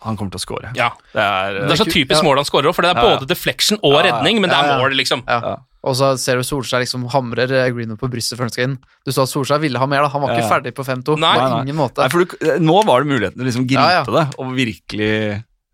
han 0.06 0.16
kommer 0.16 0.30
til 0.30 0.38
å 0.38 0.44
score. 0.44 0.70
ja. 0.78 0.92
Det 1.10 1.18
er, 1.24 1.58
Det 1.66 1.72
er 1.74 1.80
så 1.82 1.86
typisk 1.90 2.22
mål 2.22 2.38
han 2.38 2.46
skårer 2.46 2.70
òg, 2.70 2.76
for 2.76 2.86
det 2.86 2.92
er 2.92 3.00
Ja, 3.00 3.08
ja. 3.08 3.16
både 3.18 3.26
deflection 3.30 3.80
og 3.82 3.96
Ja, 3.96 4.04
ja. 4.04 4.12
redning, 4.12 4.38
men 4.40 4.50
det 4.50 4.56
er 4.60 4.68
Ja, 4.70 4.76
ja. 4.76 4.82
mål, 4.84 4.94
liksom. 5.02 5.24
Ja. 5.26 5.56
Og 5.84 5.96
så 5.98 6.14
ser 6.20 6.40
du 6.40 6.46
Solskjær 6.46 6.80
liksom 6.80 7.02
hamrer 7.12 7.50
eh, 7.52 7.66
Greenwood 7.74 8.00
på 8.00 8.08
brystet 8.12 8.38
før 8.38 8.48
han 8.48 8.54
skal 8.54 8.68
inn. 8.70 8.76
Du 9.04 9.12
så 9.12 9.26
at 9.26 9.32
Solskjær 9.32 9.60
ville 9.60 9.80
ha 9.80 9.88
mer, 9.90 10.06
da. 10.06 10.12
Han 10.14 10.24
var 10.24 10.32
ikke 10.32 10.46
Ja. 10.46 10.52
ferdig 10.54 10.72
på 10.76 10.86
5-2. 10.86 11.18
Nei, 11.20 11.34
på 11.36 11.50
nei. 11.50 11.58
ingen 11.66 11.76
måte. 11.76 12.00
Nei, 12.00 12.08
for 12.12 12.24
du, 12.24 12.36
nå 12.64 12.78
var 12.88 13.04
det 13.04 13.12
muligheten 13.12 13.36
til 13.36 13.44
å 13.44 13.50
liksom 13.50 13.66
gripe 13.68 13.84
Ja, 13.84 14.00
ja. 14.00 14.06
det, 14.08 14.24
og 14.40 14.54
virkelig 14.56 15.12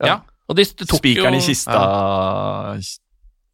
Ja. 0.03 0.19
Og 0.51 0.57
de, 0.59 0.65
de 0.67 0.85
tok 0.89 0.99
Spikeren 0.99 1.37
jo 1.37 1.39
i 1.39 1.47
kista 1.47 1.79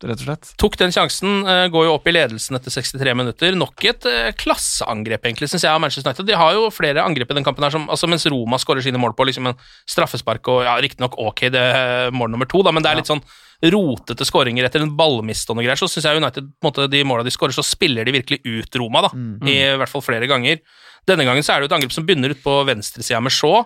rett 0.04 0.20
og 0.20 0.26
slett. 0.26 0.50
Tok 0.60 0.76
den 0.76 0.92
sjansen, 0.92 1.38
eh, 1.48 1.66
går 1.72 1.86
jo 1.88 1.94
opp 1.96 2.06
i 2.08 2.12
ledelsen 2.12 2.56
etter 2.58 2.70
63 2.70 3.14
minutter. 3.16 3.54
Nok 3.56 3.84
et 3.88 4.04
eh, 4.10 4.28
klasseangrep, 4.36 5.24
egentlig, 5.24 5.48
syns 5.48 5.64
jeg, 5.64 5.72
av 5.72 5.80
Manchester 5.80 6.10
United. 6.10 6.28
De 6.28 6.36
har 6.36 6.52
jo 6.52 6.68
flere 6.74 7.02
angrep 7.04 7.32
i 7.32 7.38
den 7.38 7.46
kampen 7.46 7.64
her, 7.64 7.72
som, 7.72 7.88
altså 7.88 8.08
mens 8.10 8.26
Roma 8.28 8.58
skårer 8.60 8.84
sine 8.84 9.00
mål 9.00 9.16
på 9.16 9.26
liksom 9.28 9.48
en 9.50 9.56
straffespark 9.88 10.46
og 10.52 10.64
ja, 10.68 10.76
riktignok 10.84 11.16
ok, 11.18 11.46
det 11.54 11.62
er 11.64 12.12
mål 12.14 12.30
nummer 12.34 12.48
to, 12.50 12.60
da, 12.66 12.74
men 12.76 12.84
det 12.84 12.92
er 12.92 13.00
litt 13.00 13.08
sånn 13.08 13.24
rotete 13.62 14.26
skåringer 14.28 14.66
etter 14.66 14.82
en 14.84 14.92
ballmist 14.98 15.48
og 15.50 15.56
noe 15.56 15.64
greier, 15.64 15.78
så 15.80 15.88
syns 15.88 16.08
jeg 16.08 16.20
United, 16.20 16.50
på 16.60 16.66
en 16.66 16.70
måte, 16.70 16.88
de 16.92 17.04
måla 17.08 17.24
de 17.24 17.32
skårer, 17.32 17.56
så 17.56 17.64
spiller 17.64 18.04
de 18.04 18.16
virkelig 18.18 18.42
ut 18.44 18.80
Roma, 18.80 19.06
da. 19.06 19.12
I 19.48 19.56
hvert 19.80 19.92
fall 19.92 20.04
flere 20.04 20.28
ganger. 20.30 20.60
Denne 21.08 21.26
gangen 21.28 21.46
så 21.46 21.54
er 21.54 21.62
det 21.62 21.68
jo 21.68 21.72
et 21.72 21.78
angrep 21.78 21.94
som 21.94 22.06
begynner 22.06 22.34
ut 22.34 22.42
på 22.42 22.58
venstresida 22.68 23.22
med 23.22 23.34
Shaw, 23.34 23.64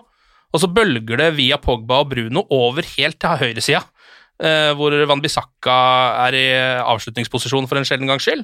og 0.51 0.59
så 0.59 0.67
bølger 0.67 1.19
det 1.19 1.33
via 1.37 1.59
Pogba 1.61 2.01
og 2.03 2.11
Bruno 2.11 2.45
over 2.51 2.85
helt 2.97 3.19
til 3.21 3.43
høyresida. 3.43 3.83
Uh, 4.41 4.71
hvor 4.73 4.95
Van 5.05 5.21
Bissaka 5.21 5.75
er 6.25 6.37
i 6.37 6.47
avslutningsposisjon 6.81 7.67
for 7.69 7.77
en 7.77 7.85
sjelden 7.85 8.09
gangs 8.09 8.25
skyld. 8.25 8.41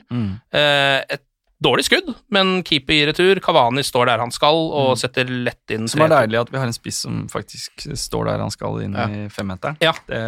Eh, 0.54 1.00
et 1.16 1.24
dårlig 1.64 1.88
skudd, 1.88 2.12
men 2.30 2.62
keeper 2.68 2.94
i 2.94 3.08
retur. 3.10 3.42
Kavani 3.42 3.82
står 3.86 4.12
der 4.12 4.22
han 4.22 4.34
skal, 4.34 4.60
og 4.78 4.94
setter 5.02 5.26
lett 5.26 5.74
inn 5.74 5.90
Som 5.90 6.06
er 6.06 6.14
deilig 6.14 6.44
at 6.44 6.54
vi 6.54 6.62
har 6.62 6.70
en 6.70 6.76
spiss 6.76 7.02
som 7.08 7.26
faktisk 7.32 7.88
står 7.98 8.30
der 8.30 8.46
han 8.46 8.54
skal 8.54 8.78
inn 8.86 8.94
i 8.94 9.26
femmeteren. 9.34 9.80
Ja. 9.82 9.96
Det 10.06 10.22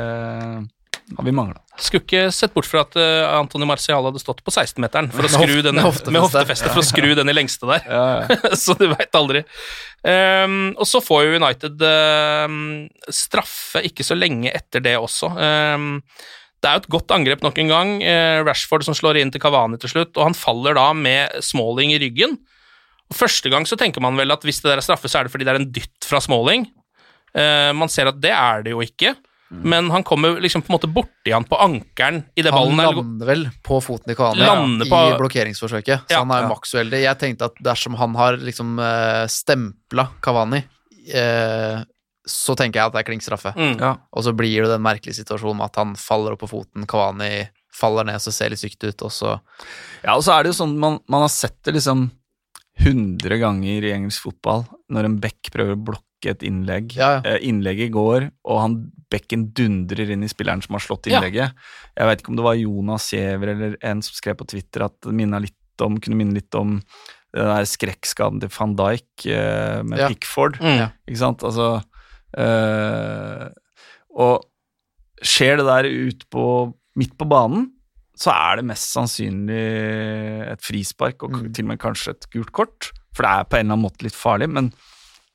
har 1.18 1.26
vi 1.26 1.32
mangla. 1.34 1.58
Skulle 1.80 2.04
ikke 2.04 2.26
sett 2.36 2.54
bort 2.54 2.68
fra 2.70 2.84
at 2.84 2.96
uh, 3.00 3.40
Antony 3.40 3.66
Marcial 3.70 4.04
hadde 4.06 4.22
stått 4.22 4.42
på 4.46 4.52
16-meteren 4.54 5.08
Med 5.16 5.84
hoft- 5.86 6.10
med 6.12 6.22
hoftefeste. 6.22 6.70
for 6.74 6.82
å 6.82 6.86
skru 6.86 7.14
den 7.18 7.32
i 7.32 7.36
lengste 7.36 7.70
der. 7.70 8.28
så 8.62 8.76
du 8.78 8.86
veit 8.92 9.16
aldri. 9.18 9.44
Um, 10.04 10.74
og 10.78 10.86
så 10.88 11.02
får 11.04 11.26
jo 11.26 11.40
United 11.40 11.86
um, 11.88 12.60
straffe 13.14 13.82
ikke 13.88 14.06
så 14.06 14.18
lenge 14.18 14.52
etter 14.54 14.84
det 14.86 14.98
også. 15.00 15.32
Um, 15.34 15.90
det 16.60 16.68
er 16.68 16.76
jo 16.78 16.84
et 16.84 16.92
godt 16.98 17.14
angrep 17.16 17.44
nok 17.46 17.60
en 17.64 17.72
gang. 17.72 17.96
Uh, 18.04 18.42
Rashford 18.48 18.84
som 18.88 18.98
slår 18.98 19.22
inn 19.22 19.32
til 19.34 19.42
Cavani 19.44 19.80
til 19.80 19.92
slutt, 19.94 20.12
og 20.18 20.30
han 20.30 20.38
faller 20.38 20.76
da 20.78 20.90
med 20.96 21.40
Smalling 21.46 21.96
i 21.96 22.02
ryggen. 22.04 22.36
Og 23.10 23.18
Første 23.18 23.50
gang 23.50 23.66
så 23.66 23.80
tenker 23.80 24.04
man 24.04 24.20
vel 24.20 24.36
at 24.36 24.44
hvis 24.46 24.60
det 24.62 24.70
der 24.70 24.84
er 24.84 24.86
straffe, 24.86 25.10
så 25.10 25.22
er 25.22 25.26
det 25.28 25.34
fordi 25.34 25.48
det 25.48 25.56
er 25.56 25.62
en 25.64 25.72
dytt 25.80 26.06
fra 26.06 26.22
Smalling. 26.22 26.68
Uh, 27.34 27.72
man 27.78 27.90
ser 27.92 28.12
at 28.12 28.20
det 28.22 28.36
er 28.36 28.66
det 28.68 28.76
jo 28.76 28.84
ikke, 28.84 29.16
men 29.50 29.90
han 29.90 30.04
kommer 30.06 30.40
liksom 30.42 30.62
på 30.62 30.70
en 30.72 30.76
måte 30.78 30.88
borti 30.94 31.32
han 31.34 31.44
på 31.44 31.58
ankelen 31.58 32.24
idet 32.38 32.52
Han 32.54 32.76
ballen 32.78 32.80
Han 32.86 32.96
lander 33.00 33.26
vel 33.26 33.46
på 33.66 33.80
foten 33.82 34.12
i 34.14 34.16
Kavani 34.16 34.86
på... 34.90 35.00
i 35.10 35.18
blokkeringsforsøket, 35.18 36.06
så 36.08 36.14
Ja. 36.14 36.20
han 36.20 36.32
er 36.32 36.42
Ja. 36.44 36.48
maks 36.50 36.74
uheldig. 36.76 37.02
Jeg 37.02 37.18
tenkte 37.20 37.46
at 37.50 37.56
dersom 37.64 37.96
han 37.98 38.14
har 38.16 38.38
liksom 38.38 38.78
uh, 38.80 39.26
stempla 39.28 40.08
Kavani, 40.22 40.64
eh, 41.14 41.82
så 42.30 42.56
tenker 42.56 42.80
jeg 42.80 42.86
at 42.86 42.94
det 42.94 43.00
er 43.02 43.08
klink 43.10 43.24
straffe. 43.26 43.54
Mm. 43.58 43.80
Ja. 43.80 43.96
Og 44.14 44.24
så 44.24 44.34
blir 44.38 44.62
det 44.64 44.70
den 44.76 44.84
merkelige 44.86 45.18
situasjonen 45.18 45.58
med 45.58 45.66
at 45.72 45.76
han 45.82 45.96
faller 45.96 46.36
opp 46.36 46.44
på 46.46 46.50
foten, 46.52 46.86
Kavani 46.86 47.48
faller 47.74 48.04
ned, 48.06 48.20
så 48.22 48.32
ser 48.34 48.50
litt 48.54 48.60
sykt 48.62 48.84
ut, 48.84 49.02
og 49.08 49.12
så 49.14 49.40
Ja, 50.04 50.16
og 50.16 50.22
så 50.26 50.34
er 50.38 50.44
det 50.44 50.54
jo 50.54 50.60
sånn 50.66 50.78
man, 50.78 51.00
man 51.08 51.22
har 51.26 51.30
sett 51.34 51.58
det 51.64 51.74
liksom 51.78 52.12
100 52.80 53.38
ganger 53.42 53.84
i 53.86 53.92
engelsk 53.96 54.24
fotball 54.30 54.64
når 54.94 55.06
en 55.10 55.18
back 55.24 55.50
prøver 55.54 55.76
å 55.76 55.84
blokke 55.92 56.32
et 56.34 56.44
innlegg. 56.48 56.96
Ja, 56.98 57.20
ja. 57.20 57.36
Eh, 57.36 57.44
innlegget 57.50 57.92
går, 57.96 58.30
og 58.48 58.60
han 58.64 58.78
bekken 59.12 59.48
dundrer 59.56 60.12
inn 60.14 60.24
i 60.24 60.30
spilleren 60.32 60.62
som 60.64 60.76
har 60.78 60.84
slått 60.84 61.08
Ja. 61.08 61.20
innlegget. 61.20 61.54
Jeg 61.98 62.08
vet 62.10 62.22
ikke 62.22 62.30
om 62.30 62.36
det 62.40 62.44
var 62.46 62.56
Jonas 62.60 63.10
Giæver 63.12 63.54
eller 63.54 63.78
en 63.82 64.02
som 64.02 64.14
skrev 64.14 64.38
på 64.38 64.48
Twitter 64.48 64.84
at 64.86 64.96
det 65.02 65.42
litt 65.42 65.56
om, 65.82 65.98
kunne 65.98 66.18
minne 66.20 66.36
litt 66.36 66.54
om 66.56 66.82
den 67.34 67.46
der 67.46 67.64
skrekkskaden 67.64 68.40
til 68.42 68.50
van 68.50 68.76
Dijk 68.76 69.26
eh, 69.28 69.82
med 69.84 70.00
Ja. 70.00 70.08
Pickford. 70.10 70.60
Mm. 70.60 70.92
Ikke 71.08 71.18
sant? 71.22 71.44
Altså 71.44 71.84
eh, 72.38 73.50
Og 74.20 74.44
skjer 75.24 75.58
det 75.60 75.66
der 75.68 75.88
ut 75.88 76.26
på 76.32 76.74
midt 77.00 77.16
på 77.18 77.28
banen, 77.30 77.70
så 78.20 78.34
er 78.36 78.60
det 78.60 78.66
mest 78.68 78.92
sannsynlig 78.92 79.60
et 80.52 80.66
frispark 80.66 81.24
og 81.24 81.38
Mm. 81.38 81.54
til 81.54 81.64
og 81.66 81.70
med 81.70 81.80
kanskje 81.80 82.12
et 82.12 82.30
gult 82.34 82.52
kort. 82.52 82.92
For 83.16 83.24
det 83.24 83.32
er 83.32 83.44
på 83.48 83.56
en 83.58 83.66
eller 83.66 83.78
annen 83.78 83.86
måte 83.88 84.04
litt 84.04 84.18
farlig, 84.18 84.50
men 84.50 84.74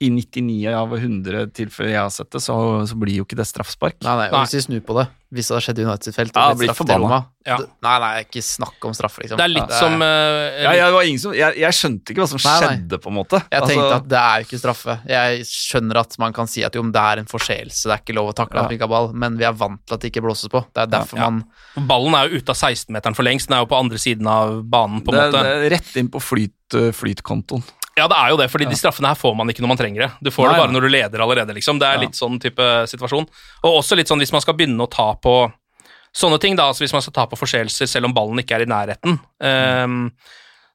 i 0.05 0.11
99 0.13 0.71
av 0.77 0.93
100 0.99 1.49
tilfeller 1.57 1.95
jeg 1.97 2.03
har 2.05 2.13
sett 2.15 2.31
det, 2.37 2.43
så, 2.45 2.57
så 2.87 2.97
blir 3.01 3.21
jo 3.23 3.27
ikke 3.27 3.39
det 3.41 3.47
straffespark. 3.49 3.99
Nei, 4.05 4.17
nei, 4.21 4.27
og 4.31 4.39
Nei. 4.39 4.45
hvis 4.47 4.59
vi 4.61 4.65
snur 4.69 4.83
på 4.87 4.97
det, 5.01 5.07
hvis 5.35 5.49
det 5.51 5.55
hadde 5.57 5.65
skjedd 5.67 5.79
i 5.81 5.85
United 5.89 6.07
sitt 6.07 6.15
felt, 6.15 6.37
Ja, 6.39 6.43
blitt 6.55 6.69
straffe 6.71 6.85
til 6.85 6.93
forbanna. 6.95 7.09
Roma 7.09 7.21
Ja. 7.45 7.57
Nei, 7.85 7.95
nei, 8.01 8.11
ikke 8.25 8.41
snakk 8.47 8.85
om 8.89 8.93
straffe, 8.97 9.21
liksom. 9.25 9.37
Det 9.41 9.45
er 9.45 9.51
litt 9.53 9.73
som 9.75 9.97
uh, 10.01 10.63
Ja, 10.63 10.75
jeg, 10.79 10.93
var 10.95 11.09
ingen 11.09 11.21
som, 11.21 11.35
jeg, 11.37 11.57
jeg 11.61 11.77
skjønte 11.77 12.15
ikke 12.15 12.23
hva 12.23 12.29
som 12.31 12.39
Nei, 12.45 12.53
nei. 12.55 12.69
skjedde, 12.71 13.01
på 13.05 13.11
en 13.11 13.17
måte. 13.19 13.41
Jeg 13.51 13.59
Altså, 13.61 13.73
tenkte 13.75 13.97
at 13.99 14.07
det 14.13 14.21
er 14.21 14.37
jo 14.45 14.47
ikke 14.47 14.61
straffe. 14.63 14.97
Jeg 15.11 15.49
skjønner 15.51 16.01
at 16.05 16.17
man 16.23 16.37
kan 16.39 16.49
si 16.55 16.63
at 16.65 16.79
jo, 16.79 16.85
men 16.87 16.95
det 16.95 17.03
er 17.03 17.23
en 17.25 17.29
forseelse, 17.29 17.83
det 17.91 17.97
er 17.97 18.05
ikke 18.05 18.17
lov 18.21 18.31
å 18.31 18.37
takle 18.39 18.63
Ja. 18.79 18.89
ball, 18.95 19.11
men 19.13 19.37
vi 19.41 19.45
er 19.49 19.53
vant 19.59 19.83
til 19.85 19.99
at 19.99 20.05
det 20.07 20.13
ikke 20.13 20.23
blåses 20.25 20.49
på. 20.55 20.63
Det 20.73 20.87
er 20.87 20.93
derfor 20.95 21.19
Ja. 21.19 21.31
man 21.31 21.89
Ballen 21.91 22.15
er 22.15 22.29
jo 22.31 22.39
ute 22.39 22.55
av 22.55 22.57
16-meteren 22.63 23.17
for 23.19 23.27
lengst, 23.27 23.49
den 23.51 23.59
er 23.59 23.65
jo 23.67 23.71
på 23.75 23.81
andre 23.83 23.99
siden 23.99 24.27
av 24.31 24.63
banen, 24.63 25.03
på 25.03 25.11
en 25.13 25.19
måte. 25.19 25.43
det 25.43 25.55
er 25.67 25.71
rett 25.75 25.97
inn 25.99 26.09
på 26.15 26.23
flyt, 26.23 26.79
eh, 26.79 26.93
flytkontoen. 26.95 27.65
Ja, 27.97 28.09
det 28.11 28.17
er 28.19 28.31
jo 28.33 28.37
det, 28.41 28.49
fordi 28.51 28.67
de 28.67 28.75
straffene 28.77 29.07
her 29.07 29.15
får 29.19 29.35
man 29.39 29.49
ikke 29.53 29.63
når 29.63 29.69
man 29.71 29.79
trenger 29.79 30.01
det. 30.07 30.11
Du 30.23 30.31
får 30.35 30.49
det 30.51 30.59
bare 30.59 30.73
når 30.75 30.81
du 30.83 30.89
leder 30.91 31.21
allerede, 31.23 31.55
liksom. 31.55 31.79
Det 31.79 31.87
er 31.87 31.95
Ja. 31.95 32.01
litt 32.01 32.17
sånn 32.19 32.41
type 32.43 32.59
situasjon. 32.91 33.27
Og 33.65 33.83
også 33.83 33.97
litt 33.97 34.09
sånn 34.09 34.19
hvis 34.19 34.33
man 34.33 34.41
skal 34.43 34.55
begynne 34.55 34.83
å 34.83 34.91
ta 34.91 35.15
på 35.15 35.53
sånne 36.15 36.41
ting, 36.41 36.57
da, 36.57 36.69
altså 36.71 36.83
hvis 36.85 36.93
man 36.93 37.03
skal 37.03 37.13
ta 37.13 37.27
på 37.27 37.39
forseelser 37.39 37.87
selv 37.91 38.07
om 38.07 38.13
ballen 38.15 38.39
ikke 38.39 38.55
er 38.57 38.63
i 38.63 38.71
nærheten, 38.71 39.19
ehm, 39.43 40.11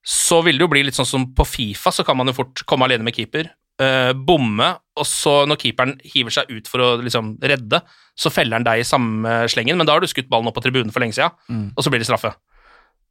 så 0.05 0.41
vil 0.43 0.58
det 0.58 0.62
jo 0.63 0.67
bli 0.71 0.84
litt 0.84 0.95
sånn 0.95 1.05
som 1.08 1.25
på 1.36 1.45
Fifa, 1.45 1.91
så 1.91 2.05
kan 2.05 2.15
man 2.17 2.27
jo 2.27 2.34
fort 2.34 2.63
komme 2.65 2.84
alene 2.88 3.03
med 3.03 3.15
keeper, 3.15 3.49
uh, 3.82 4.12
bomme, 4.13 4.77
og 4.97 5.05
så 5.08 5.45
når 5.47 5.58
keeperen 5.62 5.99
hiver 6.03 6.32
seg 6.32 6.49
ut 6.51 6.67
for 6.67 6.79
å 6.79 6.88
liksom 7.03 7.38
redde, 7.41 7.82
så 8.17 8.32
feller 8.32 8.58
han 8.60 8.63
deg 8.67 8.79
i 8.79 8.88
samme 8.88 9.45
slengen, 9.47 9.77
men 9.77 9.86
da 9.88 9.93
har 9.93 10.01
du 10.03 10.08
skutt 10.08 10.27
ballen 10.29 10.47
opp 10.47 10.55
på 10.55 10.63
tribunen 10.63 10.91
for 10.91 10.99
lenge 10.99 11.13
siden, 11.15 11.32
Mm. 11.49 11.73
og 11.77 11.84
så 11.84 11.89
blir 11.89 11.99
det 11.99 12.08
straffe. 12.08 12.34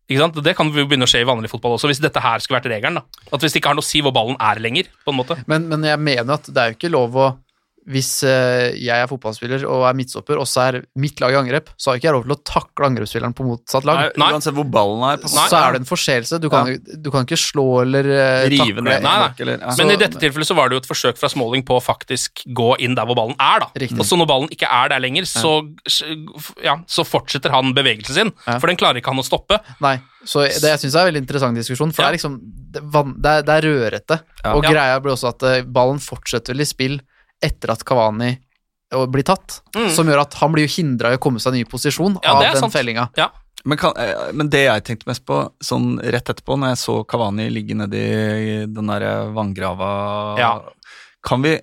Ikke 0.08 0.22
sant? 0.22 0.38
Det 0.44 0.54
kan 0.56 0.70
jo 0.72 0.86
begynne 0.88 1.04
å 1.04 1.10
skje 1.10 1.20
i 1.20 1.28
vanlig 1.28 1.50
fotball 1.52 1.76
også, 1.76 1.90
hvis 1.90 2.00
dette 2.00 2.22
her 2.24 2.40
skulle 2.40 2.62
vært 2.62 2.70
regelen. 2.72 3.02
da. 3.02 3.24
At 3.28 3.42
Hvis 3.44 3.52
det 3.52 3.60
ikke 3.60 3.74
har 3.74 3.76
noe 3.76 3.84
å 3.84 3.88
si 3.88 4.00
hvor 4.04 4.14
ballen 4.16 4.38
er 4.40 4.60
lenger, 4.64 4.88
på 5.04 5.12
en 5.12 5.18
måte. 5.20 5.36
Men, 5.50 5.68
men 5.68 5.84
jeg 5.84 6.00
mener 6.00 6.38
at 6.38 6.48
det 6.48 6.62
er 6.62 6.72
jo 6.72 6.78
ikke 6.78 6.92
lov 6.94 7.18
å 7.20 7.28
Hvis 7.88 8.08
eh, 8.28 8.74
jeg 8.76 9.00
er 9.00 9.08
fotballspiller 9.08 9.62
og 9.64 9.86
er 9.88 9.94
midtstopper, 9.96 10.36
og 10.36 10.44
så 10.48 10.66
er 10.66 10.76
mitt 11.00 11.22
lag 11.22 11.32
i 11.32 11.38
angrep, 11.40 11.70
så 11.80 11.90
har 11.90 11.96
ikke 12.00 12.08
jeg 12.10 12.16
lov 12.18 12.26
til 12.26 12.34
å 12.34 12.38
takle 12.50 12.88
angrepsspilleren 12.90 13.32
på 13.38 13.46
motsatt 13.48 13.86
lag. 13.88 14.02
Nei, 14.20 14.28
Uansett 14.34 14.56
hvor 14.58 14.68
ballen 14.68 15.04
er. 15.08 15.22
På 15.22 15.30
Nei. 15.32 15.46
Så 15.48 15.56
er 15.56 15.72
det 15.72 15.80
en 15.80 15.88
forseelse. 15.88 16.40
Du 16.42 16.50
kan, 16.52 16.68
du 16.76 17.08
kan 17.14 17.24
ikke 17.24 17.38
slå 17.40 17.64
eller 17.86 18.10
eh, 18.12 18.44
Rive 18.52 18.66
takle 18.66 18.84
ned. 18.84 19.06
Nei, 19.06 19.14
nei. 19.24 19.30
Eller, 19.40 19.56
ja. 19.62 19.72
Men 19.72 19.80
Så- 19.80 19.96
i 19.96 20.00
dette 20.04 20.20
tilfellet 20.20 20.50
så 20.50 20.58
var 20.58 20.68
det 20.68 20.76
jo 20.78 20.82
et 20.84 20.90
forsøk 20.90 21.16
fra 21.22 21.30
Smalling 21.32 21.64
på 21.64 21.78
å 21.78 21.82
faktisk 21.84 22.44
gå 22.52 22.68
inn 22.84 22.94
der 22.98 23.08
hvor 23.08 23.16
ballen 23.16 23.36
er, 23.40 23.64
da. 23.64 23.70
Riktig. 23.84 23.98
Og 23.98 24.04
så 24.10 24.20
når 24.20 24.28
ballen 24.34 24.52
ikke 24.52 24.68
er 24.68 24.92
der 24.92 25.00
lenger, 25.00 25.24
så, 25.28 25.54
ja, 26.64 26.76
så 26.86 27.04
fortsetter 27.08 27.52
han 27.54 27.72
bevegelsen 27.76 28.14
sin, 28.14 28.32
Ja. 28.46 28.58
for 28.58 28.68
den 28.68 28.76
klarer 28.76 29.00
ikke 29.00 29.12
han 29.12 29.20
å 29.22 29.26
stoppe. 29.26 29.58
Nei, 29.80 29.96
så 30.24 30.44
det 30.44 30.60
jeg 30.74 30.80
synes 30.84 30.94
er 30.94 31.06
en 31.06 31.12
veldig 31.14 31.22
interessant 31.24 31.56
diskusjon, 31.56 31.92
for 31.94 32.02
Ja. 32.04 32.10
det 32.10 32.14
er 32.14 32.18
liksom 32.20 32.40
Det, 32.68 32.82
er 32.84 33.42
det, 33.42 33.54
er, 33.54 33.62
rørete. 33.64 34.20
Ja. 34.44 34.52
Og 34.54 34.62
greia 34.62 35.00
blir 35.00 35.14
også 35.14 35.30
at 35.32 35.42
eh, 35.42 35.62
ballen 35.64 35.98
fortsetter 35.98 36.52
vel 36.52 36.60
i 36.60 36.64
spill 36.68 37.00
etter 37.42 37.70
at 37.74 37.84
Kavani 37.86 38.30
eh, 38.92 39.06
blir 39.06 39.22
tatt, 39.26 39.60
Mm. 39.76 39.90
som 39.94 40.06
gjør 40.08 40.22
at 40.24 40.34
han 40.40 40.52
blir 40.52 40.66
hindra 40.68 41.12
i 41.12 41.18
å 41.18 41.20
komme 41.22 41.38
seg 41.40 41.52
i 41.54 41.58
en 41.60 41.64
ny 41.64 41.68
posisjon 41.70 42.18
Ja, 42.24 42.34
av 42.34 42.42
den 42.42 42.56
sant. 42.56 42.72
fellinga. 42.72 43.10
Ja. 43.16 43.28
Men, 43.64 43.76
kan, 43.76 43.92
eh, 43.98 44.32
men 44.32 44.48
det 44.48 44.64
jeg 44.64 44.84
tenkte 44.86 45.06
mest 45.10 45.24
på, 45.26 45.50
sånn 45.62 45.98
rett 46.00 46.30
etterpå, 46.30 46.56
når 46.58 46.68
jeg 46.72 46.78
så 46.86 47.04
Kavani 47.06 47.48
ligge 47.50 47.74
nedi 47.76 48.66
den 48.72 48.86
der 48.86 49.30
vanngrava 49.34 50.38
Ja. 50.38 50.52
Kan 51.22 51.42
vi 51.42 51.58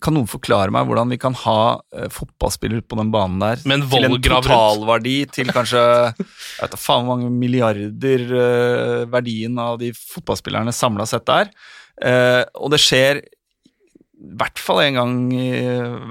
kan 0.00 0.14
noen 0.16 0.24
forklare 0.26 0.70
meg 0.72 0.86
hvordan 0.88 1.10
vi 1.12 1.18
kan 1.20 1.34
ha 1.34 1.82
eh, 1.92 2.06
fotballspillere 2.08 2.80
på 2.88 2.96
den 2.96 3.10
banen 3.12 3.38
der 3.42 3.56
til 3.60 3.72
en 4.06 4.22
totalverdi 4.22 5.30
til 5.30 5.50
kanskje 5.52 5.82
Jeg 6.16 6.62
vet 6.62 6.70
da 6.72 6.78
faen 6.80 7.04
hvor 7.04 7.18
mange 7.18 7.28
milliarder 7.30 8.24
verdien 9.12 9.58
av 9.60 9.76
de 9.82 9.92
fotballspillerne 9.92 10.72
samla 10.72 11.04
sett 11.06 11.26
der. 11.28 11.50
Eh, 12.00 12.44
og 12.56 12.70
det 12.72 12.80
skjer 12.80 13.20
hvert 14.36 14.58
fall 14.60 14.80
en 14.82 14.94
gang 14.98 15.12
i 15.32 15.46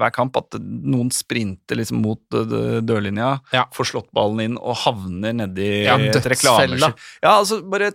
hver 0.00 0.10
kamp 0.14 0.36
at 0.40 0.56
noen 0.60 1.10
sprinter 1.14 1.76
liksom 1.78 2.00
mot 2.02 2.20
dørlinja, 2.30 3.40
Ja. 3.52 3.64
får 3.74 3.90
slått 3.92 4.08
ballen 4.16 4.40
inn 4.44 4.56
og 4.58 4.76
havner 4.84 5.32
nedi 5.36 5.84
Ja, 5.84 5.96
et 5.96 6.14
reklameskilt. 6.26 6.98
Ja, 7.22 7.36
altså 7.38 7.60
bare 7.68 7.92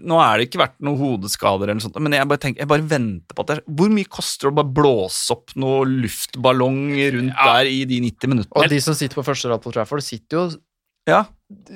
Nå 0.00 0.18
er 0.20 0.38
det 0.38 0.48
ikke 0.50 0.60
vært 0.64 0.76
noen 0.80 0.98
hodeskader 1.00 1.64
eller 1.68 1.74
noe 1.80 1.86
sånt, 1.86 1.98
men 2.00 2.12
jeg 2.12 2.28
bare 2.28 2.38
tenker, 2.42 2.58
jeg 2.64 2.68
bare 2.68 2.86
venter 2.88 3.34
på 3.34 3.40
at 3.46 3.46
det 3.54 3.64
Hvor 3.66 3.88
mye 3.90 4.08
koster 4.08 4.48
det 4.48 4.52
å 4.52 4.58
bare 4.60 4.74
blåse 4.76 5.30
opp 5.32 5.54
noe 5.56 5.84
luftballong 5.86 6.82
rundt 7.16 7.34
Ja. 7.36 7.58
der 7.62 7.66
i 7.70 7.84
de 7.84 8.00
90 8.00 8.28
minuttene? 8.28 8.62
Og 8.64 8.68
de 8.68 8.80
som 8.80 8.94
sitter 8.94 9.14
på 9.20 9.24
første 9.26 9.48
rad 9.50 9.62
på 9.62 9.72
Trafford, 9.72 10.02
sitter 10.02 10.36
jo, 10.36 10.56
Ja, 11.06 11.24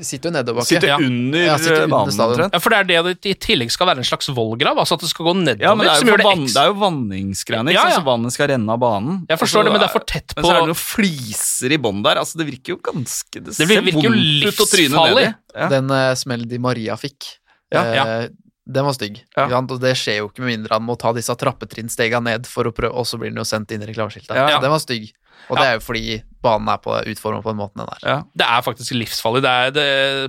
sitter 0.02 0.30
jo 0.30 0.34
nedoverbakke. 0.34 0.66
Sitter 0.66 0.88
Ja. 0.88 0.96
under 0.98 1.38
Ja, 1.44 1.56
sitter 1.58 1.84
eh, 1.84 1.86
banen 1.86 2.20
omtrent. 2.20 2.52
Ja, 2.52 2.58
For 2.58 2.70
det 2.74 2.78
er 2.80 2.84
det 3.04 3.18
det 3.22 3.30
i 3.30 3.34
tillegg 3.38 3.70
skal 3.70 3.86
være 3.86 4.02
en 4.02 4.08
slags 4.08 4.26
vollgrav, 4.34 4.78
altså 4.82 4.98
at 4.98 5.04
det 5.04 5.10
skal 5.12 5.28
gå 5.28 5.34
nedover. 5.38 5.62
Ja, 5.62 5.74
men 5.78 5.86
det 5.86 5.92
er 5.94 6.10
jo, 6.10 6.16
vann, 6.26 6.46
det 6.46 6.56
er 6.56 6.66
jo 6.72 6.74
vanningsgreiene, 6.80 7.70
ikke 7.70 7.78
Ja, 7.78 7.84
sant? 7.86 8.02
så 8.02 8.06
vannet 8.08 8.34
skal 8.34 8.48
renne 8.50 8.74
av 8.74 8.80
banen. 8.82 9.20
Jeg 9.30 9.38
forstår 9.38 9.62
altså, 9.62 9.68
det, 9.68 9.72
men 9.72 9.80
det 9.80 9.88
er 9.88 9.94
for 9.94 10.06
tett 10.10 10.34
på 10.34 10.40
Men 10.40 10.44
så 10.44 10.50
er 10.50 10.60
det 10.60 10.72
noen 10.72 10.82
fliser 10.82 11.70
i 11.70 11.78
bånn 11.78 12.02
der, 12.02 12.22
altså 12.24 12.42
det 12.42 12.46
virker 12.50 12.74
jo 12.74 12.80
ganske 12.90 13.44
Det, 13.46 13.54
Det 13.54 13.68
virker 13.70 14.10
vondt 14.10 14.50
ut 14.50 14.60
å 14.66 14.68
tryne 14.74 15.06
nedi. 15.06 15.26
Ja. 15.54 15.68
Den 15.70 15.90
uh, 15.94 16.14
smellen 16.18 16.50
Di 16.50 16.58
Maria 16.58 16.96
fikk, 16.98 17.36
Ja, 17.70 17.84
eh, 17.84 17.94
ja. 17.94 18.28
Den 18.70 18.84
var 18.86 18.94
stygg. 18.94 19.22
Ja. 19.34 19.46
Og 19.58 19.80
det 19.82 19.96
skjer 19.98 20.20
jo 20.20 20.28
ikke 20.28 20.44
med 20.44 20.52
mindre 20.52 20.76
han 20.76 20.84
må 20.86 20.94
ta 20.98 21.10
disse 21.16 21.34
trappetrinnstega 21.34 22.20
ned 22.22 22.46
for 22.46 22.68
å 22.68 22.74
prøve, 22.74 22.92
og 22.94 23.06
så 23.08 23.18
blir 23.18 23.32
han 23.32 23.40
jo 23.42 23.46
sendt 23.48 23.72
inn 23.74 23.82
i 23.82 23.88
reklameskiltet. 23.88 24.30
Ja. 24.36 24.60
Den 24.62 24.70
var 24.70 24.82
stygg. 24.82 25.10
Og 25.50 25.58
det 25.58 25.66
er 25.66 25.76
jo 25.78 25.82
fordi 25.82 26.20
banen 26.44 26.70
er 26.72 26.80
på 26.80 26.94
utforma 27.10 27.42
på 27.44 27.52
den 27.52 27.60
måten 27.60 27.82
den 27.82 27.90
er. 27.90 28.02
Ja. 28.06 28.16
Det 28.38 28.46
er 28.46 28.64
faktisk 28.64 28.94
livsfarlig 28.96 29.42
det 29.44 29.50
er 29.50 29.74
det, 29.74 29.86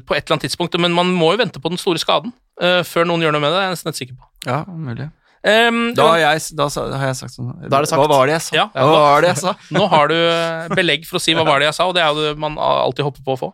på 0.07 0.15
et 0.17 0.25
eller 0.25 0.35
annet 0.37 0.47
tidspunkt, 0.49 0.75
men 0.81 0.95
man 0.97 1.11
må 1.15 1.31
jo 1.35 1.41
vente 1.43 1.61
på 1.63 1.71
den 1.71 1.79
store 1.79 2.01
skaden 2.01 2.33
uh, 2.61 2.81
før 2.87 3.07
noen 3.07 3.23
gjør 3.23 3.35
noe 3.37 3.43
med 3.43 3.53
det. 3.53 3.57
Det 3.57 3.61
er 3.61 3.69
jeg 3.69 3.75
nesten 3.77 3.91
helt 3.91 4.01
sikker 4.01 4.17
på. 4.17 4.29
ja, 4.49 4.61
mulig. 4.67 5.09
Um, 5.41 5.79
Da 5.97 6.05
har 6.11 6.19
jeg, 6.21 6.41
da 6.53 6.67
har 6.69 7.07
jeg 7.07 7.17
sagt 7.17 7.33
sånn 7.33 7.47
Da 7.63 7.79
er 7.79 7.81
det 7.81 7.89
sagt. 7.89 7.97
Hva 7.97 8.09
var 8.11 8.29
det 8.29 8.35
jeg 8.35 8.43
sa? 8.45 8.57
Ja. 8.59 8.65
Hva 8.75 8.99
var 9.01 9.23
det 9.23 9.31
jeg 9.31 9.39
sa? 9.41 9.53
Nå 9.73 9.87
har 9.89 10.11
du 10.11 10.17
eh, 10.19 10.67
belegg 10.77 11.07
for 11.09 11.17
å 11.17 11.21
si 11.23 11.33
hva 11.33 11.45
var 11.47 11.63
det 11.63 11.71
jeg 11.71 11.77
sa, 11.79 11.87
og 11.89 11.95
det 11.97 12.03
er 12.03 12.11
jo 12.13 12.27
det 12.27 12.35
man 12.43 12.59
alltid 12.61 13.07
hopper 13.07 13.25
på 13.25 13.33
å 13.33 13.39
få. 13.39 13.49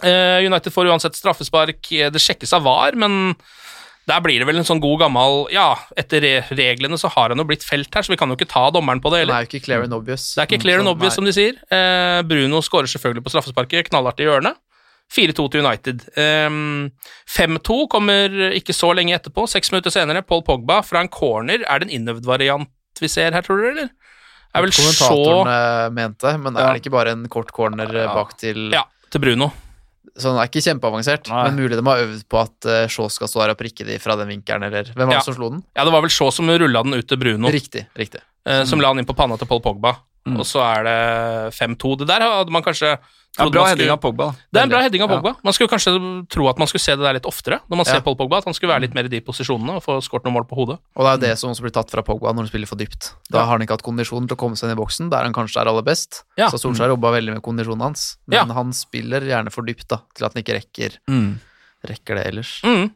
Uh, 0.00 0.40
United 0.40 0.72
får 0.72 0.88
uansett 0.88 1.18
straffespark. 1.18 1.82
Det 1.84 2.22
sjekkes 2.22 2.56
av 2.56 2.64
VAR, 2.64 2.96
men 2.96 3.34
der 4.10 4.20
blir 4.24 4.42
det 4.42 4.46
vel 4.48 4.58
en 4.58 4.66
sånn 4.66 4.80
god 4.82 4.98
gammel 5.04 5.44
Ja, 5.54 5.76
etter 5.96 6.22
re 6.24 6.32
reglene 6.58 6.98
så 6.98 7.10
har 7.14 7.30
han 7.30 7.38
jo 7.38 7.46
blitt 7.46 7.62
felt 7.62 7.94
her, 7.94 8.02
så 8.02 8.10
vi 8.12 8.18
kan 8.18 8.28
jo 8.32 8.34
ikke 8.38 8.50
ta 8.50 8.64
dommeren 8.74 9.00
på 9.02 9.12
det 9.14 9.22
Eller? 9.22 9.32
Det 9.32 9.38
er 9.38 9.46
jo 9.46 9.50
ikke 9.52 9.64
clear 9.68 9.84
and 9.86 9.94
obvious. 9.94 10.24
Det 10.34 10.42
er 10.42 10.50
ikke 10.50 10.62
clear 10.64 10.82
and 10.82 10.90
Så, 10.90 10.94
obvious, 10.96 11.14
som 11.14 11.28
de 11.28 11.34
sier. 11.36 11.60
Eh, 11.70 12.18
Bruno 12.26 12.62
skårer 12.66 12.90
selvfølgelig 12.90 13.22
på 13.26 13.34
straffesparket, 13.34 13.88
knallhardt 13.90 14.20
i 14.20 14.26
hjørnet. 14.26 14.58
4-2 15.12 15.46
til 15.52 15.60
United. 15.60 16.04
Um, 16.16 16.90
5-2 17.28 17.78
kommer 17.92 18.32
ikke 18.56 18.72
så 18.72 18.94
lenge 18.96 19.12
etterpå. 19.18 19.44
Seks 19.50 19.68
minutter 19.72 19.92
senere, 19.92 20.22
Paul 20.24 20.40
Pogba 20.46 20.80
fra 20.86 21.02
en 21.04 21.10
corner. 21.12 21.66
Er 21.68 21.82
det 21.82 21.90
en 21.90 21.96
innøvd 22.00 22.24
variant 22.28 22.70
vi 23.02 23.10
ser 23.12 23.34
her, 23.36 23.44
tror 23.44 23.60
du, 23.60 23.66
eller? 23.74 23.90
Er 24.52 24.64
vel 24.64 24.72
så 24.72 24.82
Kommentatorene 24.84 25.92
mente, 25.96 26.32
men 26.40 26.56
er 26.60 26.72
det 26.74 26.82
ikke 26.82 26.92
bare 26.94 27.12
en 27.16 27.28
kort 27.32 27.52
corner 27.56 27.88
eh, 27.92 28.04
Ja. 28.06 28.14
bak 28.16 28.34
til 28.40 28.70
Ja, 28.72 28.82
til 29.10 29.20
Bruno. 29.20 29.50
Så 30.18 30.28
den 30.28 30.36
er 30.42 30.48
ikke 30.50 30.60
kjempeavansert, 30.64 31.28
Nei. 31.30 31.42
men 31.48 31.56
mulig 31.62 31.76
de 31.78 31.84
har 31.86 32.02
øvd 32.04 32.24
på 32.28 32.40
at 32.42 32.66
uh, 32.68 32.86
Shaw 32.90 33.08
skal 33.08 33.28
stå 33.30 33.40
her 33.44 33.52
og 33.54 33.58
prikke 33.60 33.86
de 33.88 33.98
fra 34.02 34.16
den 34.20 34.28
vinkelen, 34.28 34.66
eller 34.68 34.90
Hvem 34.92 35.06
var 35.08 35.14
Ja. 35.14 35.20
det 35.22 35.24
som 35.30 35.34
slo 35.38 35.48
den? 35.54 35.62
Ja, 35.76 35.84
det 35.88 35.92
var 35.94 36.02
vel 36.04 36.10
Shaw 36.12 36.30
som 36.34 36.50
rulla 36.50 36.82
den 36.84 36.94
ut 36.98 37.06
til 37.08 37.16
Bruno, 37.22 37.48
Riktig. 37.48 37.86
riktig. 37.96 38.20
eh, 38.44 38.64
som 38.68 38.80
la 38.82 38.90
den 38.92 38.98
inn 39.04 39.08
på 39.08 39.16
panna 39.16 39.38
til 39.38 39.46
Paul 39.48 39.60
Pogba. 39.64 39.94
Mm. 40.26 40.36
Og 40.38 40.44
så 40.46 40.60
er 40.62 40.84
det 40.86 41.54
5-2. 41.56 41.96
Det 41.98 42.06
der 42.06 42.20
hadde 42.20 42.50
man 42.54 42.62
kanskje 42.62 42.98
Ja, 43.38 43.46
bra 43.48 43.64
heading 43.64 43.88
av 43.88 43.96
Pogba. 43.96 44.34
Det 44.52 44.60
er 44.60 44.64
en 44.66 44.68
bra 44.68 44.80
heading 44.82 45.00
av 45.02 45.08
Ja. 45.10 45.16
Pogba. 45.16 45.36
Man 45.42 45.54
skulle 45.56 45.68
kanskje 45.72 45.92
tro 46.28 46.48
at 46.50 46.58
man 46.58 46.68
skulle 46.68 46.82
se 46.84 46.92
det 46.94 47.00
der 47.00 47.14
litt 47.16 47.24
oftere 47.24 47.60
når 47.70 47.76
man 47.80 47.86
ser 47.86 47.94
Ja. 47.94 48.00
Paul 48.04 48.14
Pogba. 48.16 48.36
At 48.38 48.44
han 48.44 48.52
skulle 48.52 48.68
være 48.74 48.82
litt 48.82 48.94
mer 48.94 49.04
i 49.04 49.08
de 49.08 49.20
posisjonene 49.22 49.76
og 49.76 49.82
få 49.82 49.96
skåret 50.04 50.24
noen 50.24 50.34
mål 50.36 50.44
på 50.44 50.54
hodet. 50.60 50.78
Og 50.96 51.00
det 51.04 51.08
er 51.08 51.16
jo 51.16 51.32
det 51.32 51.38
som 51.38 51.50
også 51.50 51.62
blir 51.64 51.72
tatt 51.72 51.90
fra 51.90 52.02
Pogba 52.02 52.28
når 52.34 52.44
han 52.44 52.48
spiller 52.52 52.66
for 52.68 52.76
dypt. 52.76 53.14
Da 53.30 53.38
Ja. 53.38 53.44
har 53.46 53.52
han 53.56 53.62
ikke 53.62 53.72
hatt 53.72 53.82
kondisjon 53.82 54.28
til 54.28 54.36
å 54.36 54.38
komme 54.38 54.52
seg 54.56 54.68
inn 54.68 54.76
i 54.76 54.80
boksen, 54.84 55.08
der 55.10 55.22
han 55.24 55.32
kanskje 55.32 55.62
er 55.62 55.66
aller 55.68 55.82
best. 55.82 56.24
Ja. 56.36 56.48
Så 56.50 56.58
Solskjær 56.60 56.88
jobba 56.92 57.10
veldig 57.16 57.32
med 57.32 57.42
kondisjonen 57.42 57.80
hans, 57.80 58.18
men 58.26 58.48
Ja. 58.48 58.52
han 58.54 58.72
spiller 58.72 59.20
gjerne 59.22 59.50
for 59.50 59.62
dypt 59.62 59.88
da, 59.88 60.02
til 60.14 60.26
at 60.26 60.34
han 60.34 60.42
ikke 60.42 60.60
rekker, 60.60 60.98
Mm. 61.08 61.40
rekker 61.88 62.14
det 62.16 62.26
ellers. 62.26 62.60
Mm. 62.62 62.92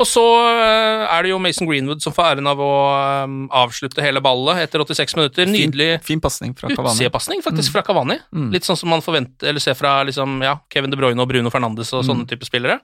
Og 0.00 0.06
så 0.08 0.22
eh, 0.24 1.02
er 1.12 1.26
det 1.26 1.32
jo 1.34 1.38
Mason 1.42 1.68
Greenwood 1.68 2.00
som 2.00 2.14
får 2.16 2.30
æren 2.32 2.48
av 2.48 2.60
å 2.64 2.70
eh, 2.96 3.34
avslutte 3.60 4.00
hele 4.04 4.22
ballet 4.24 4.62
etter 4.64 4.80
86 4.80 5.16
minutter. 5.18 5.50
Nydelig 5.50 5.90
Fin, 6.00 6.06
fin 6.14 6.22
pasning 6.24 6.54
fra 6.56 6.70
Cavani. 6.72 7.10
faktisk, 7.44 7.74
fra 7.74 7.82
Cavani. 7.84 8.16
Mm. 8.32 8.48
Litt 8.54 8.64
sånn 8.68 8.78
som 8.80 8.88
man 8.92 9.04
forventer, 9.04 9.50
eller 9.52 9.60
ser 9.60 9.76
fra 9.76 9.98
liksom, 10.08 10.38
ja, 10.46 10.56
Kevin 10.72 10.92
De 10.94 10.96
Bruyne 11.00 11.20
og 11.20 11.28
Bruno 11.28 11.52
Fernandes 11.52 11.92
og 11.92 12.06
sånne 12.08 12.24
type 12.30 12.48
spillere. 12.48 12.78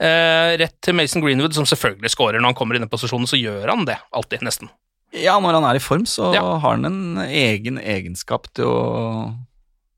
Eh, 0.00 0.54
rett 0.62 0.76
til 0.80 0.94
Mason 0.94 1.20
Greenwood, 1.24 1.52
som 1.56 1.66
selvfølgelig 1.68 2.12
scorer 2.14 2.38
når 2.40 2.52
han 2.52 2.58
kommer 2.58 2.78
i 2.78 2.82
den 2.82 2.88
posisjonen, 2.88 3.28
så 3.28 3.36
gjør 3.40 3.68
han 3.74 3.84
det 3.88 3.98
alltid, 4.14 4.44
nesten. 4.46 4.70
Ja, 5.12 5.36
når 5.40 5.58
han 5.58 5.64
er 5.68 5.76
i 5.76 5.82
form, 5.82 6.04
så 6.06 6.32
Ja. 6.34 6.42
har 6.60 6.76
han 6.76 6.84
en 6.84 7.18
egen 7.26 7.78
egenskap 7.80 8.46
til 8.54 8.64
å, 8.64 9.34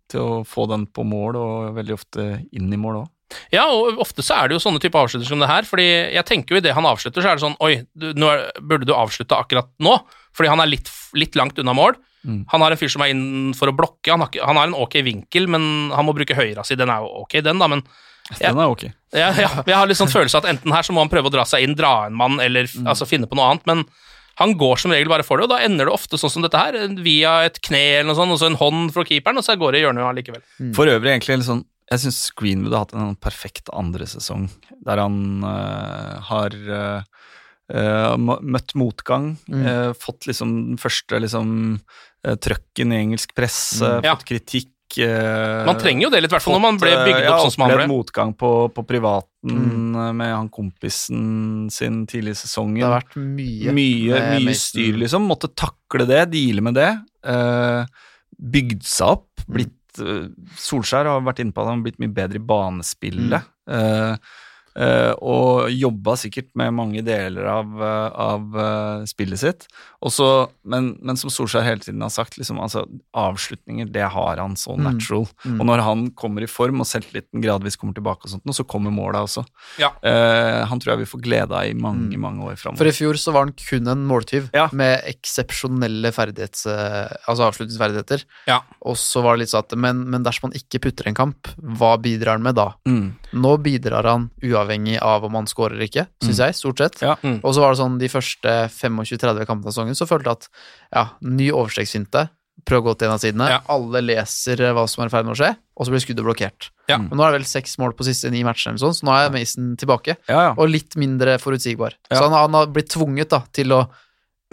til 0.09 0.21
å 0.21 0.45
få 0.47 0.67
den 0.71 0.87
på 0.87 1.05
mål, 1.05 1.37
og 1.37 1.75
veldig 1.77 1.95
ofte 1.95 2.47
inn 2.51 2.73
i 2.73 2.77
mål 2.81 3.03
òg. 3.05 3.09
Ja, 3.55 3.65
og 3.71 3.99
ofte 4.03 4.25
så 4.27 4.35
er 4.41 4.49
det 4.51 4.57
jo 4.59 4.63
sånne 4.65 4.81
type 4.83 4.99
avslutninger 4.99 5.29
som 5.31 5.43
det 5.43 5.49
her, 5.51 5.67
fordi 5.69 5.87
jeg 6.17 6.27
tenker 6.27 6.57
jo 6.57 6.61
i 6.61 6.65
det 6.65 6.75
han 6.75 6.87
avslutter, 6.89 7.23
så 7.23 7.31
er 7.33 7.39
det 7.39 7.45
sånn 7.45 7.57
Oi, 7.63 7.73
du, 7.95 8.11
nå 8.19 8.31
er, 8.33 8.47
burde 8.61 8.89
du 8.89 8.95
avslutte 8.97 9.37
akkurat 9.39 9.69
nå? 9.79 9.97
Fordi 10.37 10.51
han 10.51 10.63
er 10.63 10.71
litt, 10.71 10.91
litt 11.19 11.35
langt 11.39 11.59
unna 11.59 11.75
mål. 11.75 11.97
Mm. 12.27 12.43
Han 12.53 12.61
har 12.63 12.75
en 12.75 12.79
fyr 12.81 12.91
som 12.93 13.03
er 13.03 13.11
inn 13.15 13.55
for 13.57 13.71
å 13.71 13.75
blokke. 13.75 14.11
Han 14.13 14.21
har, 14.27 14.35
han 14.45 14.59
har 14.61 14.69
en 14.69 14.77
ok 14.77 14.99
vinkel, 15.07 15.47
men 15.51 15.91
han 15.95 16.07
må 16.07 16.13
bruke 16.15 16.37
høyra 16.37 16.63
si. 16.67 16.77
Den 16.79 16.91
er 16.93 17.01
jo 17.03 17.23
ok, 17.25 17.39
den, 17.47 17.59
da, 17.63 17.67
men 17.71 17.83
jeg, 18.31 18.51
Den 18.53 18.61
er 18.63 18.71
ok. 18.71 18.85
ja, 19.17 19.31
ja, 19.35 19.49
jeg 19.67 19.75
har 19.75 19.89
litt 19.91 19.99
sånn 19.99 20.11
følelse 20.13 20.39
at 20.39 20.47
enten 20.53 20.71
her 20.75 20.87
så 20.87 20.95
må 20.95 21.03
han 21.03 21.11
prøve 21.11 21.31
å 21.31 21.35
dra 21.35 21.43
seg 21.49 21.65
inn, 21.67 21.75
dra 21.79 22.05
en 22.07 22.15
mann, 22.19 22.39
eller 22.45 22.69
Mm. 22.71 22.87
altså 22.93 23.07
finne 23.09 23.27
på 23.27 23.35
noe 23.39 23.49
annet, 23.51 23.67
men 23.67 23.83
han 24.39 24.53
går 24.57 24.79
som 24.79 24.93
regel 24.95 25.11
bare 25.11 25.25
for 25.27 25.37
det, 25.41 25.49
og 25.49 25.51
da 25.51 25.59
ender 25.67 25.89
det 25.89 25.93
ofte 25.97 26.17
sånn 26.21 26.31
som 26.31 26.45
dette 26.45 26.57
her, 26.61 26.77
via 27.03 27.33
et 27.49 27.59
kne 27.67 27.81
eller 27.99 28.13
noe 28.13 28.17
sånt, 28.21 28.33
og 28.37 28.39
så 28.41 28.47
en 28.47 28.57
hånd 28.61 28.93
fra 28.95 29.03
keeperen, 29.05 29.37
og 29.41 29.45
så 29.45 29.57
går 29.59 29.75
det 29.75 29.81
i 29.81 29.85
hjørnet 29.85 30.07
allikevel. 30.07 30.45
For 30.79 30.89
øvrig 30.89 31.11
egentlig 31.17 31.35
en 31.41 31.45
sånn 31.49 31.65
Jeg 31.91 32.05
syns 32.05 32.19
Greenwood 32.39 32.73
har 32.77 32.85
hatt 32.87 32.95
en 32.95 33.17
perfekt 33.19 33.71
andre 33.75 34.07
sesong, 34.07 34.49
der 34.87 35.01
han 35.03 35.43
uh, 35.43 36.21
har 36.29 36.55
eh, 36.55 38.15
møtt 38.19 38.75
motgang, 38.79 39.37
Mm. 39.51 39.65
uh, 39.67 39.93
fått 39.99 40.27
liksom 40.31 40.53
den 40.71 40.79
første 40.79 41.19
liksom 41.23 41.81
uh, 42.27 42.35
trøkken 42.37 42.93
i 42.95 43.01
engelsk 43.05 43.35
presse, 43.35 43.83
Mm. 43.83 44.05
Ja. 44.07 44.15
fått 44.15 44.25
kritikk 44.27 44.71
eh, 44.99 45.65
Man 45.67 45.79
trenger 45.79 46.03
jo 46.03 46.11
det 46.11 46.23
litt, 46.23 46.31
i 46.33 46.35
hvert 46.35 46.43
fall 46.43 46.55
når 46.59 46.65
man 46.65 46.79
ble 46.79 46.91
bygd 46.91 47.19
opp 47.27 47.27
ja, 47.27 47.39
sånn 47.45 47.55
som 47.55 47.63
han 47.67 47.77
ble. 47.77 47.87
motgang 47.91 48.33
på, 48.35 48.51
på 48.75 48.83
privaten 48.87 49.27
Mm. 49.51 50.17
med 50.17 50.35
han 50.35 50.49
kompisen 50.51 51.71
sin 51.71 52.07
tidlig 52.07 52.35
i 52.37 52.41
sesongen. 52.43 52.83
Det 52.83 52.87
har 52.91 53.01
vært 53.01 53.17
mye. 53.17 53.73
Mye, 53.73 54.23
mye 54.39 54.55
styr, 54.55 54.95
liksom. 54.99 55.23
Måtte 55.27 55.49
takle 55.55 56.07
det, 56.07 56.31
deale 56.35 56.61
med 56.61 56.75
det. 56.75 56.91
Uh, 57.25 57.87
bygd 58.39 58.83
seg 58.85 59.07
opp. 59.15 59.29
Blitt 59.49 59.73
Solskjær 60.61 61.09
har 61.11 61.27
vært 61.27 61.43
inne 61.45 61.55
på 61.55 61.63
at 61.63 61.71
han 61.71 61.81
har 61.81 61.89
blitt 61.89 62.01
mye 62.03 62.15
bedre 62.17 62.41
i 62.41 62.47
banespillet. 62.53 63.51
Mm. 63.69 63.75
eh, 63.77 64.39
og 65.21 65.71
jobba 65.71 66.15
sikkert 66.17 66.49
med 66.57 66.73
mange 66.75 67.03
deler 67.05 67.45
av, 67.51 67.75
eh, 67.83 68.09
av 68.21 68.57
eh, 68.57 69.05
spillet 69.11 69.39
sitt. 69.43 69.67
Også, 70.03 70.49
men, 70.65 70.95
men 71.05 71.17
som 71.21 71.29
Solskjær 71.31 71.63
hele 71.67 71.81
tiden 71.85 72.01
har 72.01 72.09
sagt, 72.15 72.39
liksom, 72.41 72.59
altså, 72.65 72.87
avslutninger 73.15 73.91
det 73.93 74.07
har 74.15 74.37
han 74.41 74.55
så 74.57 74.77
Mm. 74.77 74.85
natural. 74.87 75.27
Mm. 75.45 75.61
Og 75.61 75.67
når 75.67 75.83
han 75.85 76.11
kommer 76.17 76.43
i 76.43 76.49
form 76.49 76.81
og 76.81 76.87
selvtilliten 76.87 77.43
gradvis 77.43 77.77
kommer 77.77 77.93
tilbake, 77.95 78.25
og 78.25 78.31
sånt, 78.33 78.45
nå, 78.49 78.55
så 78.57 78.65
kommer 78.65 78.91
måla 78.95 79.21
også. 79.27 79.45
Ja. 79.79 79.91
Eh, 80.03 80.65
han 80.65 80.81
tror 80.81 80.95
jeg 80.95 81.03
vi 81.05 81.11
får 81.11 81.21
glede 81.27 81.53
av 81.53 81.67
i 81.69 81.75
mange 81.75 82.15
Mm. 82.15 82.21
mange 82.21 82.41
år 82.49 82.57
framover. 82.57 82.79
For 82.79 82.87
i 82.87 82.97
fjor 82.97 83.15
så 83.21 83.33
var 83.35 83.45
han 83.45 83.53
kun 83.53 83.87
en 83.89 84.07
måltyv 84.07 84.49
Ja. 84.55 84.69
med 84.73 85.03
eksepsjonelle 85.05 86.13
ferdighets... 86.15 86.65
eh, 86.67 87.09
Altså 87.29 87.51
avslutningsferdigheter. 87.51 88.25
Ja. 88.47 88.61
Og 88.83 88.97
så 88.97 89.23
var 89.23 89.37
det 89.37 89.41
litt 89.45 89.51
sånn 89.53 89.65
at 89.65 89.77
men, 89.77 90.09
men 90.11 90.23
dersom 90.25 90.49
han 90.51 90.57
ikke 90.59 90.81
putter 90.81 91.07
en 91.07 91.15
kamp, 91.15 91.49
hva 91.61 91.97
bidrar 92.01 92.33
han 92.39 92.43
med 92.43 92.55
da? 92.57 92.73
Mm. 92.87 93.13
Nå 93.35 93.57
bidrar 93.63 94.05
han 94.05 94.31
uavhengig 94.43 94.70
av 95.03 95.25
om 95.25 95.35
han 95.35 95.47
skårer 95.51 95.75
eller 95.77 95.89
ikke, 95.89 96.07
syns 96.23 96.39
jeg, 96.39 96.55
stort 96.55 96.79
sett. 96.79 97.01
Ja. 97.03 97.17
Mm. 97.23 97.41
Og 97.43 97.55
så 97.57 97.61
var 97.65 97.73
det 97.75 97.81
sånn 97.83 97.99
de 97.99 98.09
første 98.13 98.55
25-30 98.77 99.47
kampene 99.49 99.69
av 99.71 99.75
sesongen, 99.75 99.97
så 99.99 100.07
følte 100.07 100.31
jeg 100.31 100.39
at 100.39 100.49
ja, 100.95 101.05
ny 101.27 101.51
overstreksfinte, 101.53 102.29
prøv 102.69 102.83
å 102.83 102.87
gå 102.91 102.93
til 103.01 103.09
en 103.09 103.15
av 103.15 103.21
sidene, 103.23 103.47
Ja. 103.49 103.61
alle 103.73 104.03
leser 104.05 104.61
eh, 104.61 104.73
hva 104.77 104.83
som 104.91 105.01
er 105.03 105.09
i 105.09 105.13
ferd 105.15 105.25
med 105.25 105.33
å 105.33 105.39
skje, 105.41 105.55
og 105.81 105.87
så 105.87 105.95
blir 105.95 106.03
skuddet 106.05 106.27
blokkert. 106.27 106.69
Ja. 106.91 106.99
Men 106.99 107.17
nå 107.17 107.25
er 107.25 107.33
det 107.33 107.39
vel 107.41 107.49
seks 107.49 107.79
mål 107.81 107.95
på 107.97 108.05
siste 108.05 108.29
ni 108.31 108.43
matchene, 108.45 108.75
eller 108.77 108.83
sånn, 108.85 108.99
så 108.99 109.07
nå 109.09 109.15
er 109.17 109.31
Mason 109.33 109.71
tilbake, 109.81 110.19
Ja, 110.29 110.43
ja. 110.51 110.55
og 110.59 110.69
litt 110.69 110.95
mindre 111.01 111.39
forutsigbar. 111.41 111.97
Ja. 112.11 112.19
Så 112.19 112.27
han, 112.29 112.37
han 112.37 112.59
har 112.59 112.67
blitt 112.75 112.91
tvunget 112.93 113.31
da, 113.33 113.41
til 113.57 113.73
å 113.73 113.87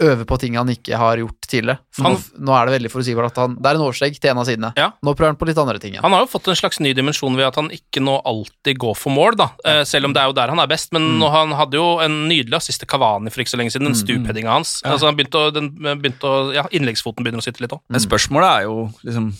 øve 0.00 0.24
på 0.24 0.38
ting 0.38 0.54
han 0.54 0.68
ikke 0.70 0.96
har 0.96 1.16
gjort 1.18 1.40
tidligere. 1.50 1.78
For 1.90 2.02
Han- 2.04 2.12
nå, 2.14 2.44
nå 2.46 2.52
er 2.54 2.66
det 2.66 2.74
veldig 2.80 2.90
forutsigbart 2.92 3.30
at 3.32 3.36
han 3.42 3.54
Det 3.56 3.66
er 3.66 3.74
en 3.74 3.86
årsegg 3.88 4.20
til 4.20 4.30
en 4.30 4.38
av 4.38 4.46
sidene. 4.46 4.72
Ja. 4.76 4.90
Nå 5.02 5.14
prøver 5.16 5.32
han 5.34 5.36
på 5.36 5.46
litt 5.48 5.58
andre 5.58 5.78
ting 5.80 5.92
igjen. 5.94 6.02
Han 6.02 6.12
har 6.12 6.20
jo 6.20 6.26
fått 6.38 6.46
en 6.48 6.54
slags 6.54 6.78
ny 6.80 6.92
dimensjon 6.94 7.34
ved 7.36 7.46
at 7.46 7.56
han 7.56 7.68
ikke 7.70 8.00
nå 8.00 8.20
alltid 8.24 8.78
går 8.78 8.96
for 8.96 9.10
mål, 9.10 9.36
da. 9.36 9.48
Ja. 9.64 9.82
selv 9.84 10.04
om 10.06 10.12
det 10.12 10.22
er 10.22 10.26
jo 10.26 10.32
der 10.38 10.48
han 10.48 10.58
er 10.60 10.66
best. 10.66 10.92
Men 10.92 11.02
Mm. 11.02 11.18
nå, 11.18 11.30
han 11.30 11.50
hadde 11.52 11.72
jo 11.74 11.98
en 12.00 12.28
nydelig 12.28 12.54
assist 12.54 12.78
til 12.80 12.86
Cavani 12.88 13.30
for 13.30 13.40
ikke 13.42 13.50
så 13.54 13.58
lenge 13.58 13.72
siden. 13.72 13.86
Den 13.90 13.94
stupheadinga 13.94 14.50
hans. 14.50 14.80
Ja. 14.84 14.92
Altså, 14.92 15.06
han 15.06 15.16
begynte 15.16 15.38
å, 15.38 15.52
den 15.52 15.70
begynte 15.76 16.22
å 16.22 16.54
Ja, 16.54 16.62
innleggsfoten 16.70 17.24
begynner 17.24 17.38
å 17.42 17.42
sitte 17.44 17.60
litt 17.60 17.70
òg. 17.72 17.80
Men 17.90 18.00
spørsmålet 18.00 18.58
er 18.58 18.62
jo 18.64 18.92
liksom 19.04 19.32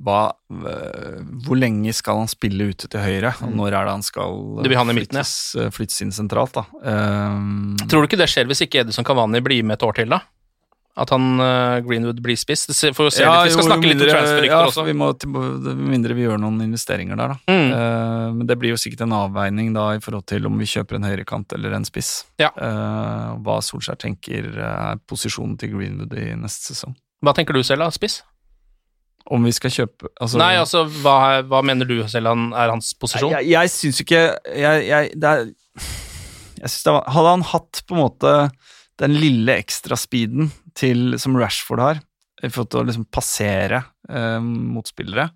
hva, 0.00 0.32
øh, 0.50 1.22
Hvor 1.44 1.58
lenge 1.58 1.92
skal 1.92 2.22
han 2.22 2.30
spille 2.30 2.70
ute 2.72 2.88
til 2.88 3.00
høyre, 3.02 3.34
og 3.44 3.52
når 3.52 3.74
er 3.76 3.88
det 3.88 3.96
han 3.98 4.04
skal 4.06 4.36
han 4.64 4.92
midten, 4.94 5.18
flyttes, 5.18 5.32
ja. 5.58 5.70
flyttes 5.74 6.00
inn 6.04 6.12
sentralt, 6.14 6.54
da? 6.56 6.64
Um, 6.82 7.74
Tror 7.84 8.02
du 8.02 8.08
ikke 8.08 8.20
det 8.20 8.30
skjer 8.32 8.48
hvis 8.48 8.64
ikke 8.64 8.86
Edison 8.86 9.04
Cavani 9.04 9.42
blir 9.44 9.64
med 9.66 9.76
et 9.76 9.84
år 9.86 9.98
til, 10.00 10.14
da? 10.14 10.22
At 10.92 11.08
han 11.08 11.40
uh, 11.40 11.80
Greenwood 11.80 12.18
blir 12.20 12.36
ser- 12.36 12.92
Får 12.92 13.06
vi 13.06 13.10
se 13.16 13.24
litt. 13.24 13.44
Vi 13.46 13.52
skal 13.54 13.62
jo, 13.62 13.68
snakke 13.70 13.86
litt 13.86 13.94
om 13.96 14.02
mindre- 14.02 14.12
transferrykter 14.12 14.52
ja, 14.52 14.66
også. 14.68 14.84
Vi 14.84 14.92
må 14.92 15.06
med 15.24 15.78
mindre 15.94 16.16
vi 16.18 16.26
gjør 16.26 16.42
noen 16.42 16.58
investeringer 16.66 17.16
der, 17.16 17.32
da. 17.32 17.38
Mm. 17.48 17.70
Uh, 17.72 18.26
men 18.36 18.50
det 18.50 18.58
blir 18.60 18.74
jo 18.74 18.80
sikkert 18.80 19.06
en 19.06 19.14
avveining 19.16 19.72
da 19.72 19.86
i 19.96 20.02
forhold 20.04 20.26
til 20.28 20.48
om 20.50 20.58
vi 20.60 20.68
kjøper 20.68 21.00
en 21.00 21.08
høyrekant 21.08 21.56
eller 21.56 21.78
en 21.78 21.88
spiss. 21.88 22.26
Ja. 22.42 22.52
Uh, 22.56 23.40
hva 23.40 23.60
Solskjær 23.64 23.96
tenker 24.04 24.52
er 24.52 25.00
posisjonen 25.08 25.56
til 25.60 25.72
Greenwood 25.78 26.12
i 26.12 26.34
neste 26.36 26.74
sesong. 26.74 26.92
Hva 27.24 27.32
tenker 27.38 27.56
du 27.56 27.62
selv, 27.64 27.86
da? 27.86 27.94
Spiss? 27.94 28.20
Om 29.30 29.46
vi 29.46 29.52
skal 29.54 29.72
kjøpe 29.74 30.10
altså, 30.16 30.38
Nei, 30.40 30.54
altså, 30.58 30.84
hva, 31.02 31.16
hva 31.46 31.62
mener 31.66 31.88
du 31.88 31.96
selv 32.10 32.32
han, 32.32 32.48
er 32.58 32.72
hans 32.74 32.92
posisjon? 32.98 33.34
Jeg, 33.36 33.50
jeg 33.52 33.72
syns 33.72 34.02
ikke 34.04 34.22
jeg, 34.50 34.86
jeg, 34.88 35.12
det 35.22 35.30
er, 35.30 35.44
jeg 36.62 36.72
synes 36.72 36.86
det 36.86 36.94
var, 36.96 37.10
Hadde 37.16 37.34
han 37.36 37.44
hatt 37.52 37.82
på 37.86 37.96
en 37.96 38.02
måte 38.02 38.34
den 39.02 39.16
lille 39.18 39.56
ekstra 39.58 39.96
speeden 39.98 40.50
til, 40.78 41.16
som 41.18 41.36
Rashford 41.38 41.82
har, 41.82 42.02
i 42.42 42.50
forhold 42.50 42.70
til 42.72 42.82
å 42.82 42.86
liksom 42.88 43.06
passere 43.14 43.80
eh, 44.10 44.38
motspillere, 44.42 45.28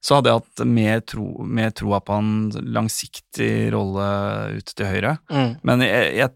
så 0.00 0.16
hadde 0.16 0.30
jeg 0.30 0.40
hatt 0.40 0.62
mer, 0.68 1.00
tro, 1.04 1.26
mer 1.44 1.72
troa 1.76 2.00
på 2.04 2.16
en 2.16 2.30
langsiktig 2.72 3.68
rolle 3.74 4.06
ute 4.56 4.76
til 4.76 4.88
høyre. 4.88 5.16
Mm. 5.32 5.50
Men 5.66 5.84
jeg, 5.84 6.06
jeg 6.20 6.34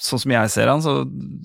sånn 0.00 0.20
som 0.22 0.32
jeg 0.32 0.50
ser 0.50 0.68
han, 0.68 0.80
så 0.84 0.92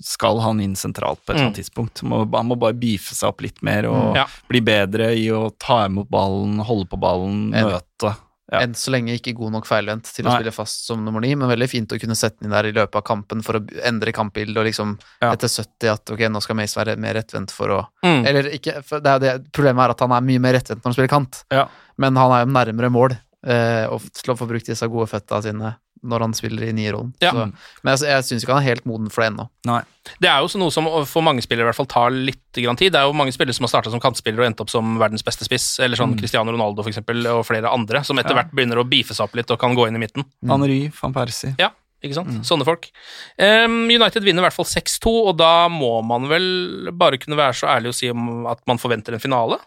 skal 0.04 0.40
han 0.44 0.60
inn 0.64 0.74
sentralt 0.78 1.20
på 1.24 1.32
et 1.32 1.36
eller 1.36 1.48
annet 1.48 1.56
Mm. 1.56 1.62
tidspunkt. 1.62 2.02
Må, 2.02 2.24
han 2.34 2.46
må 2.48 2.58
bare 2.58 2.74
beefe 2.78 3.14
seg 3.14 3.28
opp 3.28 3.40
litt 3.42 3.62
mer 3.62 3.86
og 3.86 4.12
Mm. 4.12 4.14
Ja. 4.16 4.26
bli 4.48 4.60
bedre 4.60 5.12
i 5.16 5.26
å 5.30 5.50
ta 5.58 5.86
imot 5.86 6.08
ballen, 6.10 6.58
holde 6.64 6.86
på 6.88 6.98
ballen, 7.00 7.52
Enig. 7.54 7.72
møte. 7.72 8.16
Ja. 8.52 8.60
Enn 8.60 8.74
så 8.74 8.90
lenge 8.92 9.08
ikke 9.18 9.34
god 9.34 9.52
nok 9.52 9.64
feilvendt 9.66 10.04
til 10.14 10.26
å 10.26 10.28
Nei. 10.28 10.36
spille 10.38 10.52
fast 10.52 10.84
som 10.86 11.02
nummer 11.02 11.20
ni, 11.20 11.34
men 11.34 11.48
veldig 11.48 11.68
fint 11.68 11.88
å 11.90 11.98
kunne 11.98 12.14
sette 12.14 12.40
den 12.40 12.52
inn 12.52 12.52
der 12.52 12.66
i 12.68 12.72
løpet 12.72 12.94
av 12.96 13.02
kampen 13.02 13.42
for 13.42 13.54
å 13.58 13.66
endre 13.82 14.12
kampbildet 14.12 14.56
og 14.58 14.66
liksom 14.66 14.98
Ja. 15.22 15.32
etter 15.32 15.48
70 15.48 15.88
at 15.90 16.10
ok, 16.10 16.18
nå 16.28 16.42
skal 16.42 16.54
Mace 16.56 16.74
være 16.76 16.96
mer 16.98 17.14
rettvendt 17.14 17.50
for 17.50 17.68
å 17.68 17.86
Mm. 18.04 18.26
Eller 18.26 18.42
ikke, 18.52 18.84
for 18.84 19.00
det 19.00 19.06
er 19.10 19.18
det, 19.18 19.50
problemet 19.52 19.84
er 19.84 19.90
at 19.90 20.00
han 20.00 20.12
er 20.12 20.20
mye 20.20 20.38
mer 20.40 20.52
rettvendt 20.54 20.82
når 20.82 20.84
han 20.84 20.92
spiller 20.92 21.08
kant, 21.08 21.44
Ja. 21.50 21.68
men 21.96 22.14
han 22.16 22.30
er 22.32 22.44
jo 22.44 22.52
nærmere 22.52 22.90
mål 22.92 23.18
eh, 23.46 23.86
og 23.92 24.00
til 24.12 24.34
å 24.34 24.38
få 24.38 24.46
brukt 24.48 24.66
disse 24.66 24.88
gode 24.88 25.08
føtta 25.08 25.42
sine 25.42 25.76
når 26.04 26.20
han 26.26 26.34
spiller 26.36 26.68
i 26.68 26.72
nierrollen. 26.76 27.12
Ja. 27.24 27.32
Så- 27.32 27.46
Men 27.82 27.96
jeg, 27.96 28.08
jeg 28.10 28.24
syns 28.28 28.44
ikke 28.44 28.54
han 28.54 28.62
er 28.62 28.68
helt 28.74 28.84
moden 28.86 29.10
for 29.10 29.22
det 29.24 29.32
ennå. 29.32 29.48
Nei. 29.66 29.80
Det 30.20 30.28
er 30.28 30.40
jo 30.44 30.58
noe 30.60 30.70
som 30.70 30.84
for 31.08 31.22
mange 31.24 31.40
spillere 31.42 31.64
i 31.64 31.68
hvert 31.72 31.78
fall 31.80 31.86
tar 31.88 32.10
litt 32.12 32.52
grann 32.60 32.76
tid. 32.76 32.92
Det 32.92 33.00
er 33.00 33.06
jo 33.08 33.14
mange 33.16 33.32
spillere 33.32 33.54
som 33.56 33.64
har 33.64 33.72
starta 33.72 33.90
som 33.90 34.00
kantspillere 34.04 34.44
og 34.44 34.50
endt 34.52 34.60
opp 34.60 34.70
som 34.70 34.98
verdens 35.00 35.24
beste 35.24 35.44
spiss, 35.48 35.78
eller 35.80 35.96
sånn 35.96 36.12
Cristiano 36.20 36.52
Ronaldo 36.52 36.82
for 36.84 36.90
eksempel, 36.92 37.24
og 37.32 37.46
flere 37.48 37.72
andre, 37.72 38.04
som 38.04 38.18
etter 38.18 38.34
Mm. 38.34 38.36
Ja. 38.36 38.42
hvert 38.42 38.52
begynner 38.54 38.82
å 38.84 38.88
beefe 38.88 39.14
seg 39.16 39.24
opp 39.24 39.34
litt 39.34 39.50
og 39.50 39.58
kan 39.58 39.74
gå 39.74 39.88
inn 39.88 39.96
i 39.96 39.98
midten. 40.06 40.24
Henry, 40.46 40.92
van 41.00 41.12
Persie. 41.14 41.54
Ja, 41.58 41.70
ikke 42.04 42.14
sant? 42.14 42.28
Sånne 42.44 42.64
folk. 42.68 42.90
Um, 43.38 43.88
United 43.88 44.22
vinner 44.22 44.42
i 44.44 44.48
hvert 44.48 44.52
fall 44.58 44.66
6-2, 44.68 45.28
og 45.28 45.36
da 45.38 45.68
må 45.72 46.04
man 46.04 46.28
vel 46.28 46.90
bare 46.92 47.16
kunne 47.18 47.36
være 47.36 47.54
så 47.56 47.66
ærlig 47.68 47.88
å 47.88 47.94
si 47.94 48.10
om 48.10 48.46
at 48.46 48.60
man 48.66 48.76
forventer 48.78 49.14
en 49.14 49.20
finale 49.20 49.58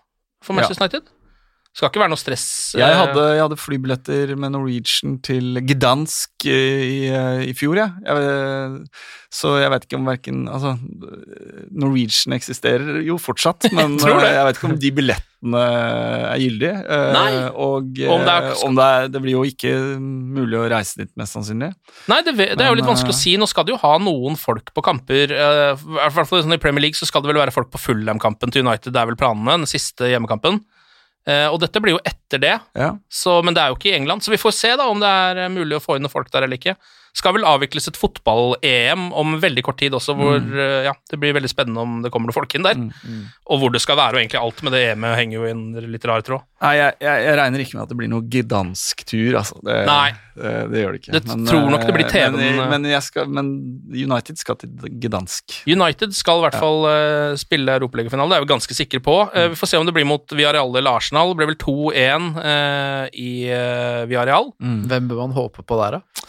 for 0.44 0.54
Manchester 0.54 0.84
United. 0.86 1.10
Skal 1.78 1.92
ikke 1.92 2.02
være 2.02 2.10
noe 2.10 2.18
stress. 2.18 2.44
Jeg 2.74 2.90
eh, 2.90 2.98
hadde, 2.98 3.24
jeg 3.36 3.44
hadde 3.44 3.58
flybilletter 3.62 4.32
med 4.42 4.56
Norwegian 4.56 5.20
til 5.22 5.60
Gdansk 5.62 6.48
eh, 6.50 6.80
i, 6.82 6.96
eh, 7.14 7.42
i 7.52 7.54
fjor, 7.54 7.78
ja. 7.78 7.92
jeg. 8.02 8.80
Så 9.30 9.52
jeg 9.62 9.70
vet 9.70 9.84
ikke 9.86 9.98
om 10.00 10.08
verken 10.08 10.40
Altså, 10.50 10.72
Norwegian 11.70 12.34
eksisterer 12.34 13.04
jo 13.06 13.20
fortsatt, 13.22 13.68
men 13.78 13.94
jeg, 14.02 14.10
jeg 14.10 14.48
vet 14.48 14.58
ikke 14.58 14.70
om 14.72 14.80
de 14.82 14.92
billettene 14.98 15.62
er 15.68 16.42
gyldige. 16.42 16.80
Nei. 17.14 17.28
Og 17.54 18.02
Om 18.16 18.26
det 18.26 18.34
er- 18.34 18.64
om 18.66 18.80
det 18.80 18.88
er 18.96 19.12
Det 19.14 19.22
blir 19.22 19.36
jo 19.36 19.44
ikke 19.46 19.74
mulig 20.02 20.58
å 20.58 20.64
reise 20.74 21.04
dit, 21.04 21.12
mest 21.20 21.38
sannsynlig. 21.38 21.70
Nei, 22.10 22.18
det, 22.26 22.34
det 22.40 22.58
er 22.58 22.72
jo 22.72 22.80
litt 22.80 22.90
vanskelig 22.90 23.14
å 23.14 23.20
si. 23.20 23.36
Nå 23.38 23.46
skal 23.52 23.68
det 23.68 23.76
jo 23.76 23.82
ha 23.84 23.94
noen 24.02 24.40
folk 24.40 24.74
på 24.74 24.82
kamper. 24.88 25.30
I 25.30 25.78
hvert 25.78 26.18
fall 26.26 26.42
sånn 26.42 26.58
I 26.58 26.62
Premier 26.64 26.88
League 26.88 26.98
så 26.98 27.06
skal 27.06 27.22
det 27.22 27.30
vel 27.36 27.44
være 27.44 27.54
folk 27.54 27.70
på 27.70 27.84
Fulham-kampen 27.86 28.50
til 28.50 28.66
United. 28.66 28.98
Det 28.98 29.04
er 29.04 29.12
vel 29.14 29.20
planene, 29.20 29.60
den 29.62 29.70
siste 29.70 30.10
hjemmekampen. 30.10 30.64
Eh, 31.28 31.48
og 31.52 31.60
dette 31.60 31.82
blir 31.84 31.98
jo 31.98 32.04
etter 32.08 32.40
det, 32.40 32.54
Ja. 32.80 32.94
så, 33.12 33.42
men 33.44 33.54
det 33.54 33.62
er 33.64 33.74
jo 33.74 33.76
ikke 33.76 33.92
i 33.92 33.98
England. 33.98 34.24
Så 34.24 34.32
vi 34.32 34.40
får 34.40 34.54
se 34.56 34.70
da 34.80 34.86
om 34.88 35.00
det 35.04 35.10
er 35.12 35.42
eh, 35.46 35.50
mulig 35.52 35.76
å 35.78 35.84
få 35.84 35.98
inn 35.98 36.06
noen 36.08 36.14
folk 36.14 36.32
der 36.32 36.48
eller 36.48 36.56
ikke. 36.60 36.78
Skal 37.18 37.34
vel 37.38 37.48
avvikles 37.50 37.90
et 37.90 37.98
fotball-EM 37.98 39.10
om 39.18 39.38
veldig 39.42 39.64
kort 39.66 39.80
tid 39.82 39.96
også, 39.98 40.14
hvor 40.18 40.38
eh, 40.38 40.86
ja, 40.86 40.94
det 41.10 41.18
blir 41.22 41.34
veldig 41.38 41.50
spennende 41.50 41.82
om 41.82 41.98
det 42.04 42.12
kommer 42.14 42.30
noen 42.30 42.38
folk 42.38 42.54
inn 42.58 42.68
der. 42.68 42.78
Og 43.50 43.62
hvor 43.62 43.74
det 43.74 43.82
skal 43.82 43.98
være, 44.00 44.18
og 44.18 44.22
egentlig 44.22 44.42
alt 44.42 44.62
med 44.66 44.76
det 44.78 44.84
EM-et 44.92 45.18
henger 45.18 45.40
jo 45.40 45.48
i 45.48 45.54
en 45.56 45.66
litt 45.90 46.06
rar 46.08 46.26
tråd. 46.26 46.46
Nei, 46.58 46.72
jeg, 46.74 46.94
jeg, 47.06 47.26
jeg 47.28 47.38
regner 47.38 47.62
ikke 47.62 47.78
med 47.78 47.84
at 47.84 47.92
det 47.92 47.98
blir 48.00 48.10
noe 48.10 48.26
Gdansk-tur, 48.34 49.36
altså. 49.38 49.60
Det, 49.66 49.76
Nei. 49.86 50.08
Det, 50.38 50.54
det 50.72 50.82
gjør 50.82 50.96
det 50.96 51.02
ikke. 51.02 51.14
Det 51.14 51.22
tror 51.50 51.68
nok 51.74 51.86
det 51.86 51.94
blir 51.96 52.06
eh, 52.06 52.12
TV-en, 52.14 52.38
Men, 52.38 52.62
eh. 52.64 52.72
men, 52.74 52.88
jeg 52.90 53.06
skal, 53.06 53.30
men 53.34 53.52
United 53.94 54.42
skal 54.42 54.58
til 54.62 54.98
Gdansk. 55.06 55.60
United 55.70 56.18
skal 56.18 56.42
i 56.42 56.46
hvert 56.48 56.58
fall 56.58 56.86
uh, 56.90 57.38
spille 57.38 57.78
europaligafinale, 57.78 58.34
det 58.34 58.40
er 58.40 58.46
vi 58.46 58.52
ganske 58.54 58.78
sikre 58.78 59.02
på. 59.06 59.20
Eh, 59.38 59.52
vi 59.54 59.60
får 59.60 59.74
se 59.74 59.82
om 59.82 59.86
det 59.86 59.94
blir 59.98 60.10
mot 60.10 60.34
Villarreal 60.34 60.74
eller 60.74 60.98
Arsenal. 60.98 61.34
Det 61.34 61.42
ble 61.42 61.50
vel 61.54 61.62
2-1 61.62 62.30
uh, 62.42 63.06
i 63.14 63.32
uh, 63.54 64.04
Villarreal. 64.10 64.54
Hvem 64.62 65.10
bør 65.10 65.28
man 65.28 65.38
håpe 65.38 65.66
på 65.66 65.82
der, 65.82 66.00
da? 66.00 66.28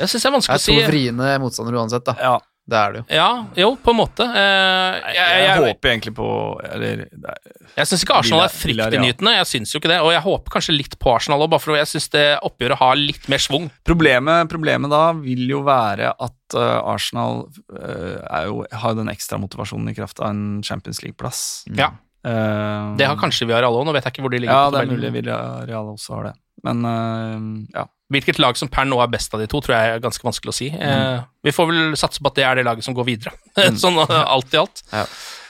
Jeg 0.00 0.08
syns 0.12 0.22
det 0.22 0.28
er 0.28 0.30
Det 0.30 0.36
vanskelig 0.38 0.60
er 0.60 0.86
to 0.86 0.92
vriene 0.92 1.34
motstandere 1.42 1.82
uansett, 1.84 2.06
da. 2.08 2.16
Ja. 2.20 2.38
Det 2.70 2.78
er 2.78 2.92
det 2.92 2.98
jo. 3.00 3.04
Ja, 3.16 3.28
jo, 3.58 3.68
på 3.82 3.90
en 3.90 3.96
måte. 3.98 4.22
Eh, 4.22 4.98
jeg 5.10 5.14
Jeg, 5.16 5.38
jeg, 5.42 5.62
håper 5.64 5.88
egentlig 5.90 6.12
på 6.14 6.26
Eller 6.70 7.00
det 7.08 7.30
er- 7.32 7.54
jeg 7.80 7.86
syns 7.88 8.04
ikke 8.04 8.18
Arsenal 8.20 8.44
er 8.44 8.52
fryktinngytende, 8.52 9.32
jeg 9.38 9.46
syns 9.48 9.72
jo 9.72 9.80
ikke 9.80 9.90
det. 9.90 9.96
Og 10.04 10.12
jeg 10.12 10.22
håper 10.22 10.54
kanskje 10.54 10.76
litt 10.76 10.94
på 11.00 11.14
Arsenal 11.14 11.40
òg, 11.42 11.50
bare 11.50 11.62
for 11.64 11.74
jeg 11.78 11.88
syns 11.90 12.08
det 12.12 12.26
oppgjøret 12.46 12.78
har 12.78 12.94
litt 13.00 13.28
mer 13.32 13.38
schwung. 13.42 13.70
Problemet, 13.86 14.50
problemet 14.52 14.90
da 14.92 15.12
vil 15.16 15.48
jo 15.50 15.62
være 15.66 16.12
at 16.14 16.54
eh, 16.54 16.78
Arsenal 16.92 17.48
eh, 17.74 18.20
er 18.28 18.46
jo, 18.50 18.62
har 18.70 18.94
den 18.94 19.08
ekstra 19.10 19.40
motivasjonen 19.40 19.90
i 19.90 19.94
kraft 19.96 20.20
av 20.20 20.30
en 20.30 20.62
Champions 20.62 21.02
League-plass. 21.02 21.64
Ja, 21.74 21.92
Uh, 22.20 22.92
Det 23.00 23.06
har 23.08 23.16
kanskje 23.16 23.46
Villarreal 23.48 23.72
òg, 23.72 23.86
nå 23.88 23.94
vet 23.96 24.04
jeg 24.04 24.12
ikke 24.12 24.20
hvor 24.26 24.30
de 24.34 24.40
ligger. 24.42 24.52
Ja, 24.52 24.68
det 24.68 24.82
er 24.82 24.90
mulig 24.92 25.08
Villarreal 25.14 25.86
også 25.94 26.18
har 26.18 26.24
det. 26.28 26.32
Men 26.62 26.84
uh, 26.84 27.64
ja. 27.72 27.86
Hvilket 28.10 28.40
lag 28.42 28.56
som 28.58 28.70
per 28.70 28.88
nå 28.88 28.98
er 29.02 29.10
best 29.12 29.34
av 29.36 29.42
de 29.42 29.46
to, 29.50 29.60
tror 29.62 29.76
jeg 29.76 29.90
er 29.94 30.00
ganske 30.02 30.24
vanskelig 30.26 30.50
å 30.50 30.56
si. 30.56 30.66
Eh, 30.74 31.20
vi 31.46 31.52
får 31.54 31.68
vel 31.70 31.92
satse 31.98 32.18
på 32.18 32.30
at 32.32 32.40
det 32.40 32.46
er 32.46 32.58
det 32.58 32.64
laget 32.66 32.82
som 32.82 32.96
går 32.96 33.06
videre, 33.06 33.32
sånn 33.82 34.00
eh, 34.02 34.16
alt 34.18 34.56
i 34.56 34.58
alt. 34.58 34.82
Ja. 34.90 35.04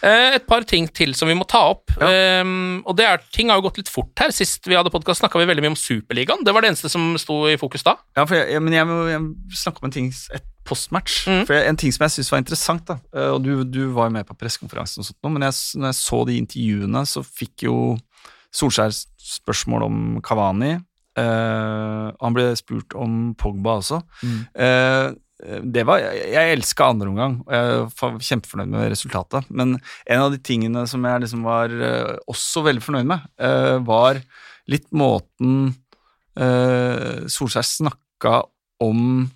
Eh, 0.05 0.37
et 0.37 0.45
par 0.49 0.65
ting 0.69 0.89
til 0.97 1.15
som 1.17 1.29
vi 1.31 1.37
må 1.39 1.47
ta 1.49 1.63
opp. 1.73 1.95
Eh, 1.97 2.45
og 2.85 2.93
det 2.99 3.07
er, 3.09 3.25
Ting 3.33 3.49
har 3.49 3.61
jo 3.61 3.65
gått 3.69 3.81
litt 3.81 3.93
fort 3.93 4.13
her. 4.21 4.35
Sist 4.37 4.69
vi 4.69 4.77
hadde 4.77 4.93
podkast, 4.93 5.23
snakka 5.23 5.41
vi 5.41 5.49
veldig 5.49 5.65
mye 5.65 5.73
om 5.73 5.79
Superligaen. 5.81 6.45
Det 6.45 6.53
var 6.53 6.65
det 6.65 6.75
eneste 6.75 6.93
som 6.93 7.15
sto 7.21 7.43
i 7.49 7.57
fokus 7.61 7.87
da. 7.87 7.97
Ja, 8.19 8.27
for 8.27 8.37
jeg, 8.37 8.51
jeg, 8.53 8.65
men 8.67 8.77
jeg 8.77 8.89
må 8.91 9.01
snakke 9.57 9.81
om 9.81 9.89
en 9.89 9.97
ting 9.97 10.13
et 10.37 10.47
postmatch. 10.69 11.23
Mm. 11.33 11.43
For 11.49 11.57
En 11.65 11.81
ting 11.81 11.97
som 11.97 12.05
jeg 12.05 12.19
syns 12.19 12.31
var 12.35 12.45
interessant, 12.45 12.85
da, 12.93 13.27
og 13.33 13.41
du, 13.45 13.65
du 13.65 13.83
var 13.97 14.11
jo 14.11 14.19
med 14.19 14.29
på 14.29 14.37
pressekonferansen, 14.37 15.01
og 15.01 15.09
sånt, 15.09 15.33
men 15.33 15.49
jeg, 15.49 15.57
når 15.81 15.95
jeg 15.95 16.01
så 16.03 16.21
de 16.29 16.37
intervjuene, 16.45 17.05
så 17.09 17.25
fikk 17.25 17.67
jo 17.71 17.79
Solskjær 18.51 18.91
spørsmål 19.23 19.85
om 19.87 19.99
Kavani. 20.27 20.75
Eh, 21.21 22.07
han 22.21 22.37
ble 22.37 22.53
spurt 22.59 22.95
om 22.99 23.33
Pogba 23.39 23.79
også. 23.81 24.01
Eh, 24.55 25.11
det 25.65 25.87
var, 25.89 26.03
jeg 26.05 26.33
jeg 26.35 26.57
elska 26.59 26.91
andre 26.93 27.09
omgang, 27.09 27.39
og 27.47 27.55
jeg 27.55 27.85
var 28.01 28.17
kjempefornøyd 28.29 28.73
med 28.75 28.91
resultatet. 28.93 29.49
Men 29.49 29.79
en 30.05 30.25
av 30.27 30.35
de 30.35 30.41
tingene 30.45 30.85
som 30.91 31.07
jeg 31.09 31.23
liksom 31.23 31.47
var 31.49 31.73
uh, 31.73 32.19
også 32.29 32.61
veldig 32.67 32.83
fornøyd 32.85 33.09
med, 33.09 33.25
var 33.89 34.21
litt 34.69 34.91
måten 34.93 35.71
uh, 36.37 37.25
Solskjær 37.25 37.65
snakka 37.65 38.35
om 38.85 39.31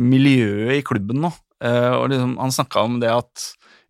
miljøet 0.00 0.78
i 0.78 0.86
klubben 0.86 1.20
nå. 1.26 1.34
Og 1.60 2.08
liksom, 2.08 2.36
han 2.40 2.54
snakka 2.54 2.86
om 2.88 2.96
det 3.02 3.12
at 3.12 3.44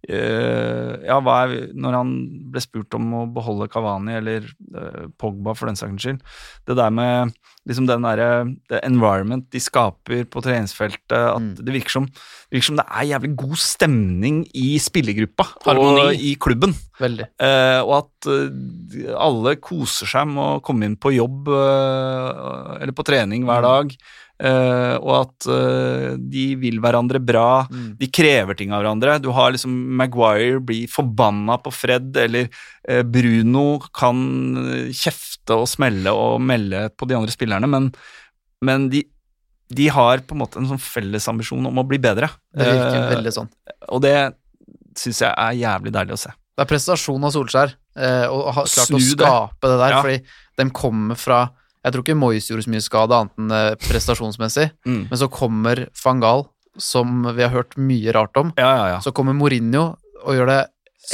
Ja, 0.06 1.16
hva 1.20 1.40
er 1.42 1.72
Når 1.74 1.96
han 1.98 2.10
ble 2.52 2.60
spurt 2.62 2.94
om 2.94 3.08
å 3.18 3.24
beholde 3.34 3.66
Kavani 3.68 4.14
eller 4.20 4.44
uh, 4.70 5.08
Pogba 5.18 5.56
for 5.58 5.66
den 5.66 5.76
saks 5.76 6.04
skyld 6.04 6.20
Det 6.68 6.76
der 6.78 6.92
med 6.94 7.34
liksom 7.68 7.84
den 7.88 8.06
derre 8.06 8.28
det 8.70 8.78
environment 8.86 9.44
de 9.52 9.60
skaper 9.60 10.22
på 10.30 10.40
treningsfeltet, 10.40 11.12
at 11.12 11.42
Mm. 11.42 11.50
det 11.58 11.74
virker 11.74 11.90
som 11.98 12.06
det 12.06 12.54
virker 12.56 12.66
som 12.70 12.78
det 12.78 12.86
er 12.88 13.08
jævlig 13.10 13.30
god 13.42 13.58
stemning 13.60 14.38
i 14.56 14.78
spillergruppa 14.80 15.44
Harmoni. 15.66 16.00
og 16.00 16.14
i 16.14 16.30
klubben. 16.40 16.72
Veldig. 16.98 17.26
Uh, 17.36 17.82
og 17.84 17.92
at 17.98 18.30
uh, 18.30 19.12
alle 19.20 19.56
koser 19.60 20.08
seg 20.08 20.30
med 20.30 20.40
å 20.46 20.62
komme 20.64 20.88
inn 20.88 20.96
på 20.96 21.12
jobb 21.12 21.50
eh, 21.52 22.80
eller 22.80 22.96
på 22.96 23.04
trening 23.04 23.44
hver 23.44 23.60
dag. 23.66 23.92
Eh, 24.38 24.94
og 24.98 25.12
at 25.16 25.48
uh, 25.50 26.14
de 26.18 26.44
vil 26.60 26.78
hverandre 26.82 27.20
bra. 27.22 27.66
De 27.70 28.08
krever 28.10 28.58
ting 28.58 28.72
av 28.72 28.82
hverandre. 28.82 29.18
Du 29.22 29.30
har 29.34 29.52
liksom 29.54 29.74
Maguire 29.98 30.60
blir 30.64 30.88
forbanna 30.90 31.58
på 31.62 31.72
Fred, 31.74 32.10
eller 32.16 32.48
uh, 32.48 33.02
Bruno 33.02 33.78
kan 33.94 34.18
kjefte 34.94 35.58
og 35.58 35.68
smelle 35.70 36.12
og 36.14 36.40
melde 36.44 36.88
på 36.96 37.08
de 37.08 37.16
andre 37.18 37.32
spillerne, 37.32 37.68
men, 37.70 37.92
men 38.64 38.88
de, 38.92 39.04
de 39.72 39.88
har 39.92 40.24
på 40.26 40.36
en 40.36 40.42
måte 40.42 40.60
en 40.60 40.68
sånn 40.70 40.82
fellesambisjon 40.82 41.70
om 41.70 41.80
å 41.80 41.86
bli 41.88 42.00
bedre. 42.02 42.30
Det 42.52 42.68
virker 42.68 43.14
veldig 43.14 43.32
sånn. 43.34 43.48
og 43.88 44.02
det 44.04 44.16
syns 44.98 45.22
jeg 45.22 45.30
er 45.30 45.56
jævlig 45.60 45.94
deilig 45.94 46.16
å 46.16 46.20
se. 46.26 46.34
Det 46.58 46.64
er 46.64 46.70
prestasjon 46.72 47.22
av 47.22 47.30
Solskjær, 47.30 47.72
å 47.98 48.34
og 48.34 48.48
har 48.56 48.66
klart 48.66 48.94
å 48.96 49.00
skape 49.02 49.70
det 49.70 49.76
der, 49.78 49.92
Ja. 49.94 50.00
fordi 50.02 50.18
de 50.58 50.64
kommer 50.74 51.18
fra 51.18 51.40
Jeg 51.84 51.92
tror 51.94 52.02
ikke 52.04 52.16
Moyes 52.18 52.48
gjorde 52.50 52.64
så 52.66 52.72
mye 52.74 52.84
skade 52.84 53.14
annet 53.18 53.38
enn 53.38 53.50
eh, 53.54 53.74
prestasjonsmessig, 53.86 54.70
Mm. 54.86 55.04
men 55.10 55.18
så 55.20 55.28
kommer 55.30 55.86
van 56.04 56.20
Gaal, 56.20 56.46
som 56.78 57.22
vi 57.34 57.42
har 57.42 57.50
hørt 57.54 57.76
mye 57.78 58.12
rart 58.14 58.36
om. 58.36 58.52
Ja, 58.58 58.70
ja, 58.76 58.86
ja. 58.94 58.98
Så 59.00 59.12
kommer 59.14 59.34
Mourinho 59.34 59.96
og 60.24 60.34
gjør 60.34 60.46
det 60.50 60.58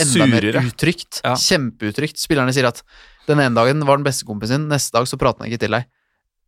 enda 0.01 0.27
Surere. 0.27 0.63
mer 0.63 0.71
utrygt. 0.73 1.21
Kjempeutrygt. 1.37 2.19
Spillerne 2.19 2.53
sier 2.53 2.67
at 2.69 2.83
den 3.29 3.39
ene 3.41 3.55
dagen 3.57 3.85
var 3.87 3.97
den 4.01 4.05
beste 4.05 4.25
kompisen 4.29 4.65
din, 4.65 4.69
neste 4.73 4.93
dag 4.97 5.07
så 5.09 5.17
prater 5.21 5.45
han 5.45 5.51
ikke 5.53 5.61
til 5.67 5.71
deg. 5.77 5.85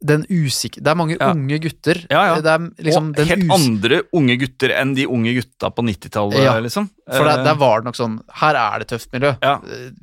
Den 0.05 0.27
usikre 0.29 0.83
Det 0.85 0.91
er 0.93 0.95
mange 0.99 1.17
Ja. 1.19 1.31
unge 1.33 1.57
gutter. 1.59 1.97
Ja, 2.11 2.35
ja. 2.37 2.59
Liksom 2.77 3.09
og 3.09 3.17
den 3.17 3.27
helt 3.31 3.51
andre 3.51 4.03
unge 4.13 4.37
gutter 4.39 4.75
enn 4.77 4.95
de 4.95 5.07
unge 5.09 5.33
gutta 5.39 5.71
på 5.73 5.83
90-tallet, 5.87 6.43
Ja, 6.45 6.59
liksom. 6.61 6.91
For 7.09 7.25
der, 7.25 7.39
Eh, 7.39 7.45
der 7.45 7.55
var 7.55 7.81
det 7.81 7.85
nok 7.87 7.95
sånn 7.97 8.21
Her 8.35 8.55
er 8.57 8.79
det 8.81 8.89
tøft 8.89 9.09
miljø. 9.15 9.33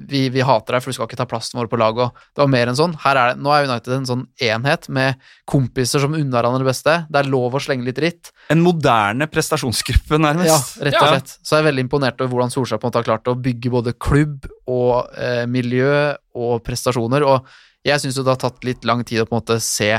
Vi, 0.08 0.30
vi 0.30 0.40
hater 0.42 0.74
deg, 0.74 0.82
for 0.82 0.90
du 0.90 0.94
skal 0.98 1.08
ikke 1.08 1.18
ta 1.20 1.26
plassen 1.30 1.60
vår 1.60 1.68
på 1.70 1.78
laget. 1.78 2.12
Det 2.34 2.42
var 2.42 2.48
mer 2.48 2.68
enn 2.72 2.76
sånn. 2.80 2.96
Her 3.04 3.16
er 3.18 3.34
det, 3.34 3.44
nå 3.44 3.52
er 3.54 3.68
United 3.70 3.94
en 3.94 4.06
sånn 4.10 4.28
enhet 4.42 4.90
med 4.90 5.16
kompiser 5.46 6.00
som 6.02 6.14
unner 6.16 6.42
hverandre 6.42 6.64
det 6.64 6.72
beste. 6.72 6.96
Det 7.12 7.20
er 7.26 7.30
lov 7.30 7.54
å 7.54 7.62
slenge 7.62 7.86
litt 7.86 7.96
dritt. 8.00 8.32
En 8.50 8.64
moderne 8.64 9.28
prestasjonsgruppe, 9.30 10.18
nærmest. 10.18 10.80
Ja, 10.80 10.86
rett 10.90 10.98
og 11.02 11.10
slett. 11.14 11.38
Så 11.44 11.58
jeg 11.58 11.66
er 11.66 11.70
veldig 11.72 11.86
imponert 11.86 12.20
over 12.22 12.34
hvordan 12.34 12.50
Solskjær 12.56 12.80
på 12.82 12.88
en 12.88 12.92
måte 12.92 13.04
har 13.04 13.10
klart 13.12 13.30
å 13.30 13.36
bygge 13.40 13.70
både 13.70 13.94
klubb 13.94 14.48
og 14.68 15.14
eh, 15.18 15.46
miljø 15.46 16.16
og 16.34 16.64
prestasjoner. 16.66 17.22
Og 17.28 17.46
jeg 17.86 18.00
syns 18.00 18.18
jo 18.18 18.24
det 18.24 18.34
har 18.36 18.42
tatt 18.50 18.64
litt 18.64 18.86
lang 18.88 19.04
tid 19.04 19.22
å 19.24 19.26
på 19.28 19.36
en 19.36 19.42
måte 19.42 19.60
se 19.64 19.92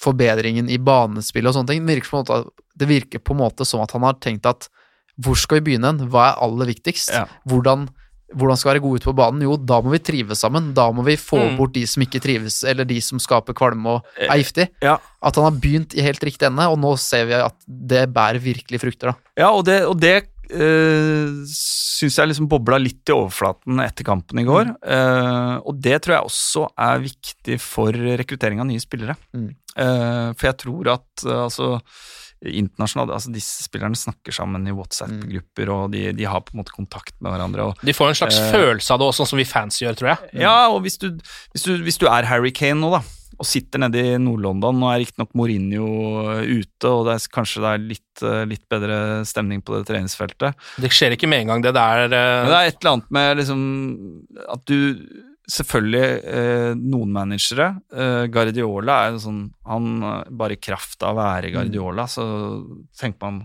forbedringen 0.00 0.68
i 0.72 0.78
banespill 0.80 1.48
og 1.50 1.54
sånne 1.56 1.74
ting. 1.74 1.86
Det 1.86 1.96
virker, 1.96 2.10
på 2.10 2.18
en 2.20 2.24
måte, 2.24 2.66
det 2.80 2.88
virker 2.88 3.20
på 3.24 3.34
en 3.36 3.42
måte 3.42 3.66
som 3.68 3.82
at 3.84 3.92
han 3.96 4.06
har 4.06 4.16
tenkt 4.22 4.46
at 4.48 4.68
hvor 5.20 5.36
skal 5.36 5.58
vi 5.60 5.66
begynne 5.70 5.90
hen? 5.90 6.06
Hva 6.12 6.30
er 6.30 6.38
aller 6.46 6.70
viktigst? 6.70 7.10
Ja. 7.12 7.26
Hvordan, 7.50 7.82
hvordan 8.32 8.56
skal 8.56 8.70
være 8.72 8.80
gode 8.86 9.00
ute 9.02 9.10
på 9.10 9.16
banen? 9.18 9.42
Jo, 9.44 9.58
da 9.60 9.82
må 9.84 9.92
vi 9.92 10.00
trives 10.00 10.40
sammen. 10.40 10.70
Da 10.76 10.86
må 10.96 11.04
vi 11.04 11.18
få 11.20 11.36
Mm. 11.50 11.56
bort 11.58 11.74
de 11.74 11.82
som 11.86 12.00
ikke 12.02 12.22
trives, 12.24 12.62
eller 12.64 12.84
de 12.88 13.00
som 13.04 13.18
skaper 13.20 13.52
kvalme 13.52 13.86
og 13.98 14.04
er 14.16 14.38
giftig. 14.40 14.68
Ja. 14.80 14.96
At 15.22 15.36
han 15.36 15.44
har 15.44 15.60
begynt 15.60 15.92
i 15.94 16.00
helt 16.06 16.24
riktig 16.24 16.46
ende, 16.48 16.64
og 16.72 16.78
nå 16.80 16.94
ser 16.98 17.26
vi 17.26 17.34
at 17.36 17.54
det 17.68 18.06
bærer 18.14 18.40
virkelig 18.40 18.80
frukter, 18.80 19.12
da. 19.12 19.14
Ja, 19.36 19.50
og 19.52 19.64
det, 19.68 19.82
og 19.84 20.00
det 20.00 20.28
uh, 20.52 21.42
syns 21.50 22.18
jeg 22.20 22.30
liksom 22.30 22.48
bobla 22.50 22.78
litt 22.80 23.10
i 23.10 23.16
overflaten 23.16 23.82
etter 23.84 24.06
kampen 24.06 24.42
i 24.42 24.46
går. 24.48 24.72
Uh, 24.84 25.58
og 25.64 25.80
det 25.82 26.00
tror 26.04 26.16
jeg 26.16 26.30
også 26.30 26.68
er 26.88 27.04
viktig 27.04 27.60
for 27.62 27.96
rekruttering 28.22 28.62
av 28.62 28.70
nye 28.70 28.82
spillere. 28.82 29.18
Mm. 29.36 29.50
Uh, 29.76 30.30
for 30.34 30.50
jeg 30.50 30.58
tror 30.64 30.94
at 30.96 31.28
uh, 31.28 31.44
altså 31.46 31.76
internasjonalt, 32.40 33.12
altså 33.12 33.32
Disse 33.34 33.66
spillerne 33.66 33.98
snakker 33.98 34.32
sammen 34.34 34.64
i 34.68 34.72
WhatsApp-grupper, 34.72 35.72
og 35.74 35.90
de, 35.92 36.06
de 36.16 36.28
har 36.28 36.40
på 36.44 36.54
en 36.54 36.62
måte 36.62 36.74
kontakt 36.74 37.14
med 37.20 37.34
hverandre. 37.34 37.68
Og, 37.68 37.84
De 37.84 37.94
får 37.96 38.12
en 38.12 38.20
slags 38.22 38.38
Eh, 38.40 38.52
følelse 38.54 38.94
av 38.94 39.00
det 39.00 39.08
også, 39.10 39.20
sånn 39.20 39.32
som 39.34 39.40
vi 39.42 39.48
fans 39.48 39.80
gjør, 39.82 39.98
tror 39.98 40.12
jeg. 40.14 40.30
Ja, 40.46 40.54
og 40.72 40.80
hvis 40.86 40.96
du, 41.00 41.10
hvis 41.52 41.66
du, 41.66 41.74
hvis 41.84 42.00
du 42.00 42.06
er 42.08 42.28
Harry 42.30 42.52
Kane 42.56 42.80
nå, 42.80 42.92
da, 42.94 43.02
og 43.40 43.48
sitter 43.48 43.80
nede 43.80 44.02
i 44.04 44.18
Nord-London, 44.20 44.76
nå 44.76 44.90
er 44.90 45.00
riktignok 45.00 45.32
Mourinho 45.38 45.86
ute, 46.44 46.90
og 46.90 47.06
det 47.08 47.16
er, 47.16 47.26
kanskje 47.32 47.62
det 47.64 47.70
er 47.70 47.86
litt, 47.86 48.24
eh, 48.26 48.42
litt 48.50 48.66
bedre 48.70 48.98
stemning 49.28 49.64
på 49.64 49.78
det 49.78 49.86
treningsfeltet, 49.88 50.68
Det 50.80 50.92
skjer 50.92 51.16
ikke 51.16 51.30
med 51.30 51.46
en 51.46 51.54
gang, 51.54 51.64
det 51.64 51.74
der 51.78 52.04
eh, 52.04 52.50
det 52.50 52.58
er 52.58 52.68
et 52.68 52.78
eller 52.82 52.92
annet 52.98 53.10
med 53.16 53.42
liksom 53.42 53.66
at 54.50 54.64
du 54.68 54.78
Selvfølgelig 55.50 56.08
eh, 56.30 56.72
noen 56.78 57.10
managere. 57.10 57.72
Eh, 57.90 58.26
Guardiola 58.30 59.00
er 59.02 59.16
jo 59.16 59.22
sånn 59.24 59.40
Han 59.66 59.88
eh, 60.06 60.28
bare 60.38 60.54
i 60.54 60.60
kraft 60.62 61.02
av 61.02 61.16
å 61.16 61.18
være 61.18 61.50
Guardiola, 61.54 62.04
så 62.06 62.26
tenker 62.94 63.24
man 63.24 63.40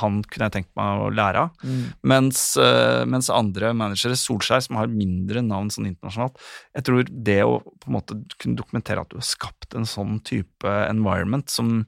Han 0.00 0.20
kunne 0.26 0.48
jeg 0.48 0.54
tenkt 0.56 0.70
meg 0.78 1.02
å 1.04 1.10
lære 1.14 1.44
av. 1.46 1.64
Mens, 2.02 2.56
eh, 2.60 3.04
mens 3.06 3.30
andre 3.30 3.72
managere, 3.76 4.18
Solskjær, 4.18 4.62
som 4.66 4.76
har 4.80 4.90
mindre 4.90 5.42
navn 5.46 5.70
sånn 5.70 5.88
internasjonalt 5.90 6.38
Jeg 6.74 6.86
tror 6.88 7.04
det 7.10 7.40
å 7.46 7.60
på 7.62 7.90
en 7.90 7.96
måte 7.98 8.18
kunne 8.38 8.58
dokumentere 8.58 9.00
at 9.04 9.10
du 9.12 9.18
har 9.20 9.26
skapt 9.26 9.74
en 9.78 9.86
sånn 9.88 10.18
type 10.26 10.66
environment 10.90 11.48
som 11.50 11.84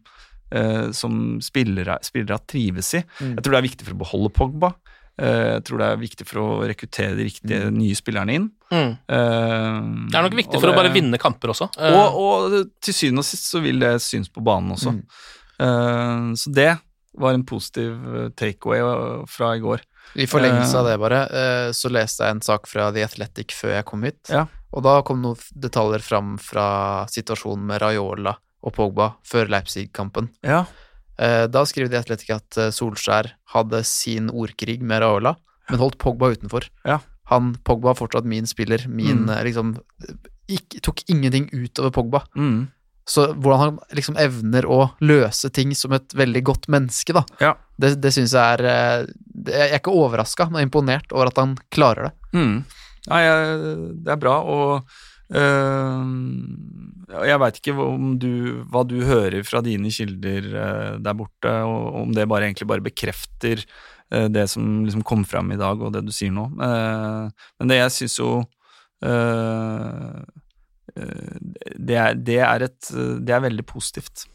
eh, 0.53 0.91
som 0.93 1.41
spillere, 1.43 1.99
spillere 2.05 2.39
trives 2.47 2.95
i. 2.95 3.03
Mm. 3.21 3.37
Jeg 3.37 3.43
tror 3.45 3.55
det 3.55 3.61
er 3.61 3.69
viktig 3.71 3.87
for 3.89 3.97
å 3.97 4.03
beholde 4.05 4.35
Pogba. 4.37 4.75
Eh, 5.21 5.59
Jeg 5.59 5.65
tror 5.69 5.79
det 5.83 5.89
er 5.89 6.01
viktig 6.01 6.27
for 6.29 6.41
å 6.41 6.49
rekruttere 6.69 7.17
de 7.19 7.27
riktige 7.29 7.71
nye 7.75 7.97
spillerne 7.99 8.37
inn. 8.39 8.51
mm. 8.73 8.93
Uh, 9.13 10.09
Det 10.09 10.17
er 10.17 10.25
nok 10.25 10.39
viktig 10.39 10.57
for 10.57 10.69
for 10.69 10.73
å 10.73 10.79
bare 10.79 10.93
vinne 10.95 11.21
kamper 11.21 11.53
også. 11.53 11.69
Uh, 11.77 11.93
Og, 11.93 12.17
og 12.17 12.71
til 12.81 12.97
syvende 12.97 13.25
og 13.25 13.29
sist 13.29 13.51
så 13.51 13.61
vil 13.61 13.83
det 13.83 14.01
synes 14.01 14.33
på 14.33 14.45
banen 14.45 14.73
også. 14.73 14.95
Mm. 14.97 15.03
Uh, 15.61 16.33
så 16.39 16.53
det 16.53 16.71
var 17.19 17.35
en 17.35 17.45
positiv 17.45 17.93
eh, 18.15 18.29
takeaway 18.39 18.81
eh, 18.81 19.25
fra 19.29 19.55
i 19.57 19.61
går. 19.61 19.81
I 20.17 20.27
forlengelse 20.27 20.75
Eh, 20.75 20.81
av 20.81 20.87
det, 20.87 20.99
bare, 21.01 21.21
eh, 21.31 21.71
så 21.73 21.91
leste 21.93 22.25
jeg 22.25 22.31
en 22.37 22.41
sak 22.45 22.67
fra 22.67 22.91
The 22.93 23.05
Athletic 23.05 23.53
før 23.57 23.75
jeg 23.77 23.85
kom 23.89 24.03
hit. 24.03 24.21
Ja. 24.29 24.47
Og 24.73 24.83
da 24.83 25.01
kom 25.03 25.21
noen 25.23 25.37
detaljer 25.55 26.01
fram 26.03 26.39
fra 26.41 27.05
situasjonen 27.13 27.65
med 27.69 27.81
Raiola 27.83 28.37
og 28.63 28.73
Pogba 28.77 29.15
før 29.25 29.49
Leipzig-kampen. 29.53 30.31
Ja. 30.43 30.65
Eh, 31.19 31.47
Da 31.47 31.63
skriver 31.69 31.91
The 31.91 31.99
Athletic 32.01 32.31
at 32.31 32.57
eh, 32.59 32.71
Solskjær 32.73 33.33
hadde 33.55 33.83
sin 33.85 34.29
ordkrig 34.31 34.81
med 34.81 35.03
Raiola, 35.05 35.37
men 35.71 35.79
holdt 35.79 35.99
Pogba 35.99 36.33
utenfor. 36.33 36.69
Ja. 36.85 36.99
Han, 37.31 37.55
Pogba 37.65 37.91
er 37.93 37.95
fortsatt 38.01 38.25
min 38.29 38.47
spiller, 38.47 38.87
min 38.89 39.27
Mm. 39.27 39.31
eh, 39.31 39.45
liksom 39.45 39.77
ikk- 40.49 40.81
Tok 40.83 41.03
ingenting 41.09 41.49
utover 41.53 41.91
Pogba. 41.93 42.25
Mm. 42.37 42.69
Så 43.13 43.27
hvordan 43.35 43.61
han 43.61 43.79
liksom 43.99 44.17
evner 44.23 44.65
å 44.65 44.81
løse 45.05 45.51
ting 45.53 45.75
som 45.77 45.93
et 45.97 46.15
veldig 46.17 46.43
godt 46.49 46.69
menneske, 46.73 47.13
da, 47.17 47.25
Ja. 47.43 47.51
det, 47.83 47.95
det 48.01 48.13
syns 48.15 48.33
jeg 48.33 48.59
er 48.59 48.65
eh, 48.73 49.07
Jeg 49.53 49.71
er 49.73 49.79
ikke 49.81 49.93
overraska, 49.99 50.47
men 50.53 50.65
imponert 50.69 51.13
over 51.13 51.29
at 51.33 51.41
han 51.43 51.57
klarer 51.75 52.09
det. 52.09 52.13
Mm. 52.39 52.55
Nei, 53.11 53.23
det 54.07 54.13
er 54.15 54.21
bra, 54.23 54.37
og 54.47 54.87
øh, 55.35 56.03
jeg 57.27 57.41
veit 57.43 57.59
ikke 57.61 57.75
om 57.83 58.13
du, 58.23 58.31
hva 58.71 58.85
du 58.89 58.97
hører 59.07 59.43
fra 59.47 59.61
dine 59.65 59.91
kilder 59.93 60.47
øh, 60.53 60.93
der 61.03 61.17
borte, 61.19 61.53
og 61.69 62.03
om 62.05 62.13
det 62.17 62.29
bare 62.31 62.49
egentlig 62.49 62.69
bare 62.71 62.85
bekrefter 62.85 63.65
det 64.13 64.43
som 64.53 64.83
liksom 64.85 65.01
kom 65.09 65.23
fram 65.25 65.49
i 65.55 65.57
dag, 65.57 65.81
og 65.81 65.95
det 65.95 66.03
du 66.05 66.11
sier 66.13 66.33
nå. 66.37 66.43
Eh, 66.61 67.29
men 67.59 67.71
det 67.71 67.79
jeg 67.79 67.95
syns 67.97 68.19
jo 68.21 68.43
øh, 69.09 70.19
det, 70.93 71.97
er, 71.97 72.15
det, 72.15 72.39
er 72.45 72.67
et, 72.69 72.91
det 72.93 73.33
er 73.33 73.45
veldig 73.45 73.65
positivt 73.69 74.27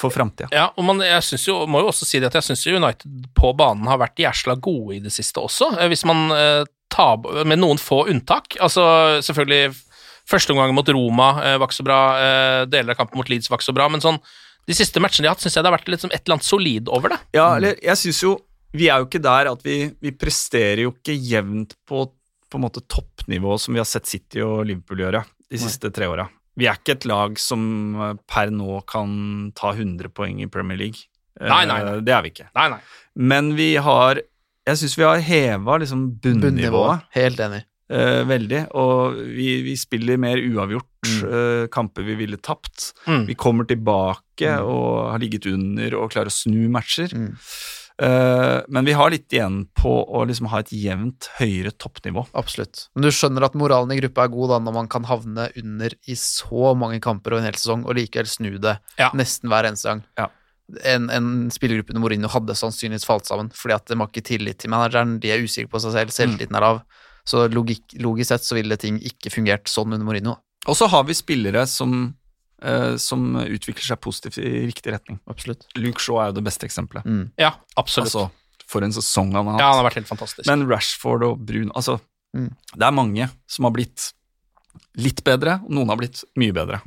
for 0.00 0.10
framtida. 0.10 0.48
Ja, 0.52 0.68
og 0.76 0.86
man, 0.86 1.00
jeg 1.04 1.22
synes 1.24 1.44
jo, 1.46 1.58
må 1.70 1.80
jo 1.82 1.90
også 1.90 2.06
si 2.08 2.20
det 2.20 2.30
at 2.30 2.38
jeg 2.38 2.48
syns 2.48 2.64
United 2.66 3.28
på 3.36 3.52
banen 3.58 3.88
har 3.90 4.00
vært 4.00 4.18
jæsla 4.20 4.56
gode 4.62 4.96
i 4.96 5.02
det 5.04 5.12
siste 5.14 5.42
også, 5.42 5.72
eh, 5.76 5.90
hvis 5.92 6.06
man 6.08 6.26
eh, 6.34 6.64
tar 6.92 7.18
Med 7.44 7.58
noen 7.58 7.80
få 7.82 8.04
unntak. 8.08 8.54
Altså 8.62 9.18
selvfølgelig 9.26 9.74
første 10.26 10.54
omgang 10.54 10.72
mot 10.74 10.88
Roma 10.88 11.32
eh, 11.42 11.56
var 11.58 11.66
ikke 11.66 11.80
så 11.80 11.86
bra, 11.86 12.00
deler 12.70 12.94
av 12.94 13.00
kampen 13.00 13.18
mot 13.20 13.28
Leeds 13.30 13.50
var 13.50 13.58
ikke 13.58 13.68
så 13.68 13.76
bra, 13.76 13.88
men 13.90 14.04
sånn 14.04 14.20
de 14.66 14.74
siste 14.74 15.02
matchene 15.02 15.26
de 15.26 15.28
har 15.28 15.36
hatt, 15.36 15.42
syns 15.44 15.58
jeg 15.58 15.62
det 15.62 15.70
har 15.70 15.76
vært 15.76 15.90
liksom 15.92 16.10
et 16.14 16.22
eller 16.24 16.38
annet 16.38 16.46
solid 16.46 16.88
over 16.90 17.12
det. 17.12 17.18
Ja, 17.36 17.48
eller 17.58 17.76
jeg 17.82 18.00
syns 18.00 18.22
jo 18.24 18.36
Vi 18.76 18.88
er 18.90 19.00
jo 19.00 19.06
ikke 19.06 19.22
der 19.22 19.50
at 19.50 19.60
vi, 19.64 19.76
vi 20.02 20.10
presterer 20.12 20.82
jo 20.86 20.94
ikke 20.94 21.14
jevnt 21.14 21.76
på 21.88 22.08
på 22.46 22.60
en 22.60 22.62
måte 22.62 22.82
toppnivå 22.86 23.56
som 23.58 23.74
vi 23.74 23.80
har 23.82 23.88
sett 23.90 24.06
City 24.06 24.38
og 24.44 24.60
Liverpool 24.68 25.00
gjøre 25.02 25.24
de 25.50 25.58
siste 25.62 25.90
tre 25.94 26.08
åra. 26.10 26.28
Vi 26.56 26.66
er 26.70 26.78
ikke 26.78 26.94
et 26.96 27.04
lag 27.08 27.36
som 27.38 27.60
eh, 28.00 28.14
per 28.30 28.50
nå 28.54 28.80
kan 28.88 29.52
ta 29.58 29.74
100 29.76 30.08
poeng 30.16 30.40
i 30.42 30.48
Premier 30.48 30.78
League. 30.80 31.04
Eh, 31.40 31.48
Nei, 31.50 31.64
nei, 31.68 31.82
nei. 31.84 31.98
Det 32.00 32.14
er 32.16 32.22
vi 32.24 32.30
ikke. 32.32 32.48
Nei, 32.56 32.68
nei. 32.72 32.80
Men 33.16 33.54
vi 33.58 33.74
har 33.76 34.22
Jeg 34.66 34.78
syns 34.80 34.96
vi 34.98 35.04
har 35.06 35.20
heva 35.22 35.76
liksom 35.78 36.06
bunnivået 36.24 37.04
Helt 37.14 37.38
enig. 37.44 37.60
eh, 37.92 38.22
veldig. 38.26 38.62
Og 38.74 39.14
vi, 39.36 39.60
vi 39.62 39.76
spiller 39.78 40.16
mer 40.18 40.40
uavgjort 40.42 41.12
eh, 41.28 41.66
kamper 41.70 42.02
vi 42.08 42.16
ville 42.18 42.36
tapt. 42.42 42.88
Mm. 43.06 43.26
Vi 43.28 43.34
kommer 43.38 43.64
tilbake 43.68 44.56
og 44.64 45.12
har 45.12 45.20
ligget 45.22 45.46
under 45.52 45.94
og 46.00 46.10
klarer 46.10 46.32
å 46.32 46.34
snu 46.34 46.64
matcher. 46.72 47.12
Mm. 48.00 48.06
Eh, 48.10 48.62
men 48.68 48.84
vi 48.84 48.92
har 48.92 49.10
litt 49.10 49.32
igjen 49.32 49.66
på 49.74 49.92
å 50.04 50.24
liksom 50.28 50.48
ha 50.52 50.58
et 50.60 50.72
jevnt 50.72 51.28
høyere 51.38 51.70
toppnivå. 51.72 52.26
Absolutt. 52.36 52.88
Men 52.94 53.06
du 53.06 53.08
skjønner 53.14 53.46
at 53.46 53.54
moralen 53.56 53.92
i 53.94 54.00
gruppa 54.00 54.24
er 54.26 54.32
god 54.34 54.50
da, 54.52 54.58
når 54.66 54.74
man 54.74 54.88
kan 54.88 55.04
havne 55.08 55.48
under 55.56 55.94
i 56.06 56.14
så 56.20 56.74
mange 56.76 57.00
kamper 57.00 57.32
og 57.32 57.40
en 57.40 57.48
hel 57.48 57.56
sesong, 57.56 57.86
og 57.86 57.96
likevel 57.96 58.26
snu 58.28 58.58
det 58.58 58.78
Ja. 58.98 59.10
nesten 59.14 59.48
hver 59.48 59.64
eneste 59.70 59.88
gang. 59.88 60.04
Ja. 60.18 60.28
En, 60.84 61.08
en 61.10 61.48
spillergruppe 61.50 61.94
under 61.94 62.02
Mourinho 62.02 62.28
hadde 62.28 62.56
sannsynligvis 62.58 63.06
falt 63.06 63.24
sammen, 63.26 63.50
fordi 63.54 63.74
at 63.74 63.86
de 63.86 63.96
har 64.00 64.08
ikke 64.10 64.24
tillit 64.26 64.58
til 64.58 64.70
manageren, 64.70 65.20
de 65.22 65.30
er 65.30 65.38
usikre 65.44 65.70
på 65.70 65.78
seg 65.80 65.92
selv, 65.94 66.10
selvtilliten 66.10 66.56
er 66.58 66.60
lav. 66.60 66.82
Så 67.26 67.46
logik, 67.50 67.82
logisk 68.02 68.28
sett 68.28 68.42
så 68.44 68.54
ville 68.58 68.76
ting 68.76 68.98
ikke 69.00 69.30
fungert 69.30 69.70
sånn 69.70 69.92
under 69.94 70.04
Mourinho. 70.04 70.36
Og 70.66 70.74
så 70.74 70.88
har 70.90 71.04
vi 71.06 71.14
spillere 71.14 71.62
som, 71.70 72.15
eh, 72.62 72.96
som 72.96 73.36
utvikler 73.36 73.84
seg 73.84 74.00
positivt 74.00 74.38
i 74.38 74.66
riktig 74.66 74.92
retning. 74.94 75.18
Absolutt. 75.28 75.66
Luke 75.76 76.00
Shaw 76.00 76.20
er 76.22 76.26
jo 76.32 76.38
det 76.40 76.44
beste 76.44 76.66
eksempelet. 76.68 77.04
Mm. 77.04 77.30
Ja, 77.38 77.54
absolutt. 77.76 78.08
Altså, 78.14 78.30
for 78.66 78.82
en 78.82 78.92
sesong 78.96 79.32
han 79.36 79.46
har 79.46 79.52
hatt. 79.56 79.60
ja, 79.60 79.68
han 79.72 79.80
har 79.82 79.90
vært 79.90 80.00
helt 80.00 80.08
fantastisk. 80.10 80.46
Men 80.48 80.66
Rashford 80.68 81.22
og 81.22 81.38
Brun 81.46 81.70
Altså, 81.74 82.00
Mm. 82.36 82.50
det 82.76 82.82
er 82.84 82.92
mange 82.92 83.30
som 83.48 83.64
har 83.64 83.70
blitt 83.72 84.12
litt 84.96 85.22
bedre, 85.24 85.60
og 85.64 85.70
noen 85.70 85.88
har 85.92 85.96
blitt 86.00 86.22
mye 86.36 86.52
bedre. 86.56 86.80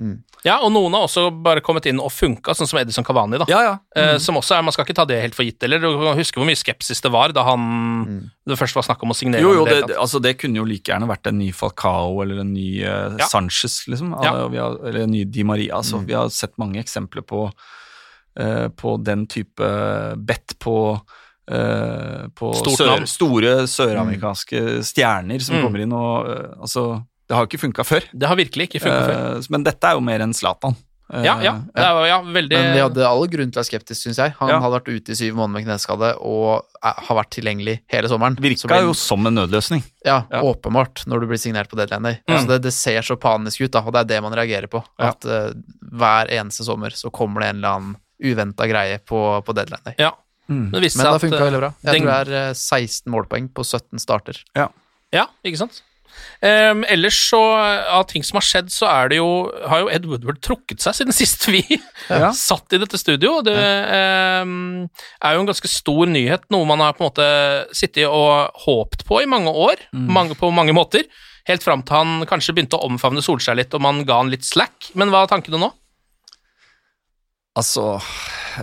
ja, 0.45 0.57
og 0.63 0.71
noen 0.71 0.93
har 0.95 1.03
også 1.07 1.27
bare 1.43 1.61
kommet 1.61 1.85
inn 1.85 1.99
og 1.99 2.11
funka, 2.11 2.53
sånn 2.55 2.67
som 2.67 2.79
Edison 2.79 3.03
Cavani, 3.03 3.37
da. 3.37 3.45
Ja, 3.49 3.61
ja. 3.61 3.73
Eh, 3.95 4.13
Mm. 4.15 4.19
som 4.19 4.35
også 4.35 4.57
er, 4.57 4.61
Man 4.63 4.71
skal 4.71 4.85
ikke 4.85 4.95
ta 4.95 5.05
det 5.05 5.21
helt 5.21 5.35
for 5.35 5.43
gitt 5.43 5.61
eller? 5.63 5.79
Du 5.79 5.87
kan 5.99 6.17
huske 6.17 6.35
hvor 6.39 6.45
mye 6.47 6.55
skepsis 6.55 7.01
det 7.01 7.11
var 7.11 7.29
da 7.33 7.43
han 7.43 8.31
det 8.47 8.57
først 8.57 8.75
var 8.75 8.83
snakk 8.83 9.03
om 9.03 9.11
å 9.11 9.15
signere. 9.15 9.41
Jo, 9.41 9.53
jo, 9.53 9.65
det 9.65 9.87
det, 9.87 9.97
altså, 9.97 10.21
det 10.21 10.37
kunne 10.39 10.55
jo 10.57 10.63
like 10.65 10.89
gjerne 10.91 11.07
vært 11.07 11.27
en 11.27 11.37
ny 11.37 11.51
Falcao 11.51 12.21
eller 12.23 12.39
en 12.41 12.53
ny 12.53 12.81
eh, 12.81 13.17
Ja. 13.19 13.27
Sanchez, 13.27 13.85
liksom. 13.87 14.11
Ja. 14.23 14.31
Altså, 14.31 14.49
vi 14.51 14.57
har, 14.57 14.77
eller 14.87 15.01
en 15.03 15.11
ny 15.11 15.23
Di 15.25 15.43
Maria. 15.43 15.81
Så 15.83 15.99
Vi 16.05 16.13
har 16.13 16.29
sett 16.29 16.57
mange 16.57 16.79
eksempler 16.81 17.21
på, 17.21 17.51
eh, 18.39 18.67
på 18.69 18.97
den 19.03 19.27
type 19.27 20.15
bet 20.17 20.57
på 20.59 21.01
Uh, 21.49 22.27
på 22.37 22.51
sør, 22.77 23.07
store 23.09 23.65
søramerikanske 23.65 24.83
stjerner 24.85 25.41
som 25.41 25.55
Mm. 25.55 25.63
kommer 25.63 25.79
inn 25.81 25.93
og 25.97 26.27
uh, 26.29 26.61
Altså, 26.61 27.03
det 27.29 27.37
har 27.37 27.45
jo 27.45 27.49
ikke 27.53 27.61
funka 27.61 27.83
før. 27.85 28.05
Det 28.11 28.27
har 28.27 28.35
virkelig 28.39 28.65
ikke 28.71 28.81
funka 28.83 29.01
før. 29.05 29.17
Eh, 29.37 29.49
men 29.53 29.63
dette 29.67 29.85
er 29.85 29.93
jo 29.99 30.01
mer 30.01 30.19
enn 30.25 30.33
Zlatan. 30.33 30.73
Eh, 31.13 31.23
Ja, 31.25 31.39
ja. 31.41 31.53
Det 31.73 31.81
er, 31.81 31.99
ja 32.05 32.17
veldig 32.21 32.53
Men 32.53 32.67
vi 32.75 32.81
hadde 32.83 33.05
all 33.07 33.23
grunn 33.27 33.49
til 33.49 33.57
å 33.57 33.63
være 33.63 33.69
skeptisk, 33.69 34.01
syns 34.03 34.17
jeg. 34.21 34.33
Han 34.39 34.49
Ja. 34.51 34.59
hadde 34.61 34.75
vært 34.77 34.89
ute 34.93 35.09
i 35.09 35.17
syv 35.17 35.33
måneder 35.39 35.55
med 35.57 35.65
kneskade 35.65 36.09
og 36.21 36.65
er, 36.83 36.93
har 37.07 37.17
vært 37.17 37.31
tilgjengelig 37.33 37.79
hele 37.89 38.07
sommeren. 38.11 38.35
Virka 38.37 38.67
blir- 38.69 38.81
jo 38.85 38.93
som 38.93 39.25
en 39.25 39.33
nødløsning. 39.33 39.81
Ja, 40.05 40.23
Ja. 40.31 40.41
åpenbart, 40.41 41.05
når 41.07 41.21
du 41.21 41.27
blir 41.27 41.37
signert 41.41 41.67
på 41.69 41.77
deadline 41.77 42.03
day. 42.03 42.19
Mm. 42.27 42.35
Altså 42.35 42.47
det, 42.47 42.61
det 42.61 42.73
ser 42.73 43.01
så 43.01 43.15
panisk 43.17 43.61
ut, 43.61 43.71
da, 43.71 43.79
og 43.81 43.93
det 43.93 44.01
er 44.01 44.09
det 44.15 44.21
man 44.23 44.33
reagerer 44.33 44.67
på. 44.69 44.83
Ja. 44.99 45.09
At 45.09 45.25
uh, 45.25 45.53
hver 45.81 46.29
eneste 46.29 46.63
sommer 46.63 46.89
så 46.93 47.09
kommer 47.11 47.41
det 47.41 47.49
en 47.49 47.55
eller 47.57 47.69
annen 47.69 47.95
uventa 48.21 48.67
greie 48.69 48.99
på, 48.99 49.43
på 49.45 49.53
deadline 49.55 49.81
day. 49.85 49.95
Ja. 49.97 50.11
Mm. 50.49 50.71
Det 50.71 50.81
Men 50.81 50.81
det 50.81 51.21
funka 51.21 51.37
eh, 51.37 51.45
veldig 51.45 51.59
bra. 51.59 51.73
Jeg 51.83 51.93
den- 51.93 52.01
tror 52.01 52.25
det 52.25 52.27
er 52.27 52.49
eh, 52.49 52.53
16 52.53 53.11
målpoeng 53.13 53.49
på 53.53 53.61
17 53.65 53.99
starter. 53.99 54.37
Ja, 55.11 55.25
ikke 55.45 55.57
sant? 55.57 55.81
Um, 56.39 56.85
ellers 56.87 57.17
så, 57.29 57.39
av 57.91 58.05
ting 58.07 58.23
som 58.23 58.37
har 58.39 58.45
skjedd, 58.47 58.69
så 58.71 58.87
er 58.87 59.09
det 59.11 59.17
jo 59.19 59.27
Har 59.67 59.81
jo 59.83 59.89
Ed 59.91 60.05
Woodward 60.07 60.37
trukket 60.45 60.79
seg 60.83 60.95
siden 60.95 61.15
sist 61.21 61.47
vi 61.51 61.59
Ja. 62.09 62.29
satt 62.35 62.71
i 62.75 62.79
dette 62.79 62.97
studio. 63.01 63.41
Det 63.45 63.55
um, 63.55 64.85
er 65.23 65.35
jo 65.35 65.41
en 65.43 65.49
ganske 65.49 65.67
stor 65.71 66.07
nyhet, 66.07 66.45
noe 66.53 66.67
man 66.69 66.79
har 66.83 66.95
på 66.95 67.03
en 67.03 67.09
måte 67.11 67.27
sittet 67.75 68.07
og 68.07 68.55
håpt 68.65 69.03
på 69.09 69.19
i 69.23 69.27
mange 69.29 69.51
år, 69.51 69.83
mange, 69.93 70.37
på 70.39 70.51
mange 70.55 70.75
måter. 70.75 71.03
Helt 71.49 71.63
fram 71.65 71.81
til 71.83 71.95
han 71.97 72.25
kanskje 72.29 72.53
begynte 72.55 72.77
å 72.77 72.87
omfavne 72.87 73.23
Solskjær 73.25 73.57
litt, 73.57 73.73
og 73.73 73.81
man 73.81 74.03
ga 74.07 74.19
han 74.21 74.29
litt 74.31 74.45
slack. 74.47 74.91
Men 74.99 75.09
hva 75.11 75.23
er 75.25 75.31
tankene 75.31 75.59
nå? 75.61 75.71
Altså 77.59 77.97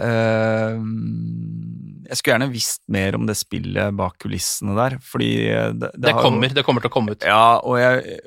eh, 0.01 0.77
Jeg 2.09 2.17
skulle 2.21 2.37
gjerne 2.37 2.53
visst 2.53 2.83
mer 2.93 3.15
om 3.19 3.27
det 3.29 3.37
spillet 3.39 3.97
bak 3.99 4.19
kulissene 4.23 4.77
der, 4.79 4.99
fordi 5.03 5.31
det, 5.79 5.91
Det, 5.97 6.13
har 6.13 6.21
jo- 6.23 6.29
kommer, 6.29 6.55
det 6.55 6.65
kommer 6.65 6.81
til 6.85 6.91
å 6.91 6.95
komme 6.97 7.13
ut. 7.17 7.23
Ja, 7.27 7.59
og 7.63 7.79
jeg, 7.79 8.21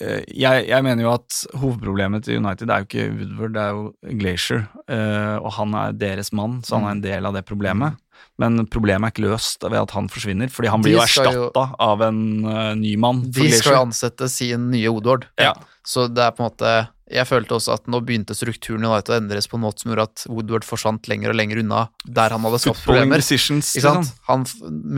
eh, 0.00 0.24
jeg, 0.32 0.66
jeg 0.68 0.82
mener 0.86 1.02
jo 1.02 1.12
at 1.14 1.38
hovedproblemet 1.60 2.24
til 2.24 2.38
United 2.40 2.70
er 2.70 2.84
jo 2.84 2.88
ikke 2.88 3.06
Woodward, 3.18 3.52
det 3.56 3.62
er 3.62 3.72
jo 3.76 4.18
Glacier. 4.20 4.68
eh, 4.88 5.36
og 5.38 5.52
han 5.58 5.74
er 5.74 5.92
deres 5.92 6.32
mann, 6.32 6.60
så 6.62 6.78
han 6.78 6.86
er 6.88 6.90
en 6.96 7.00
del 7.04 7.26
av 7.26 7.34
det 7.34 7.44
problemet. 7.46 7.96
Men 8.38 8.66
problemet 8.70 9.08
er 9.08 9.12
ikke 9.14 9.26
løst 9.30 9.62
ved 9.66 9.78
at 9.80 9.90
han 9.94 10.08
forsvinner, 10.10 10.48
fordi 10.50 10.68
han 10.70 10.82
blir 10.82 10.94
jo 10.96 11.02
erstatta 11.02 11.64
av 11.82 12.02
en 12.06 12.44
eh, 12.46 12.74
ny 12.78 12.96
mann. 12.96 13.22
De 13.30 13.48
skal 13.50 13.74
jo 13.74 13.82
ansette 13.88 14.28
sin 14.30 14.70
nye 14.70 14.90
Woodward. 14.90 15.26
Ja. 15.38 15.52
Så 15.86 16.06
det 16.12 16.22
er 16.22 16.30
på 16.34 16.44
en 16.44 16.50
måte 16.50 16.72
Jeg 17.10 17.24
følte 17.28 17.54
også 17.56 17.72
at 17.78 17.86
nå 17.88 18.00
begynte 18.04 18.34
strukturen 18.36 18.84
i 18.84 18.88
United 18.90 19.14
å 19.14 19.18
endres 19.18 19.46
på 19.48 19.56
en 19.56 19.62
måte 19.64 19.80
som 19.82 19.92
gjorde 19.92 20.04
at 20.10 20.24
Woodward 20.28 20.66
forsvant 20.68 21.08
lenger 21.08 21.32
og 21.32 21.38
lenger 21.40 21.62
unna 21.62 21.86
der 22.04 22.34
han 22.34 22.44
hadde 22.44 22.58
skapt 22.60 22.82
problemer. 22.84 23.22
Liksom. 23.22 24.02
Han 24.28 24.44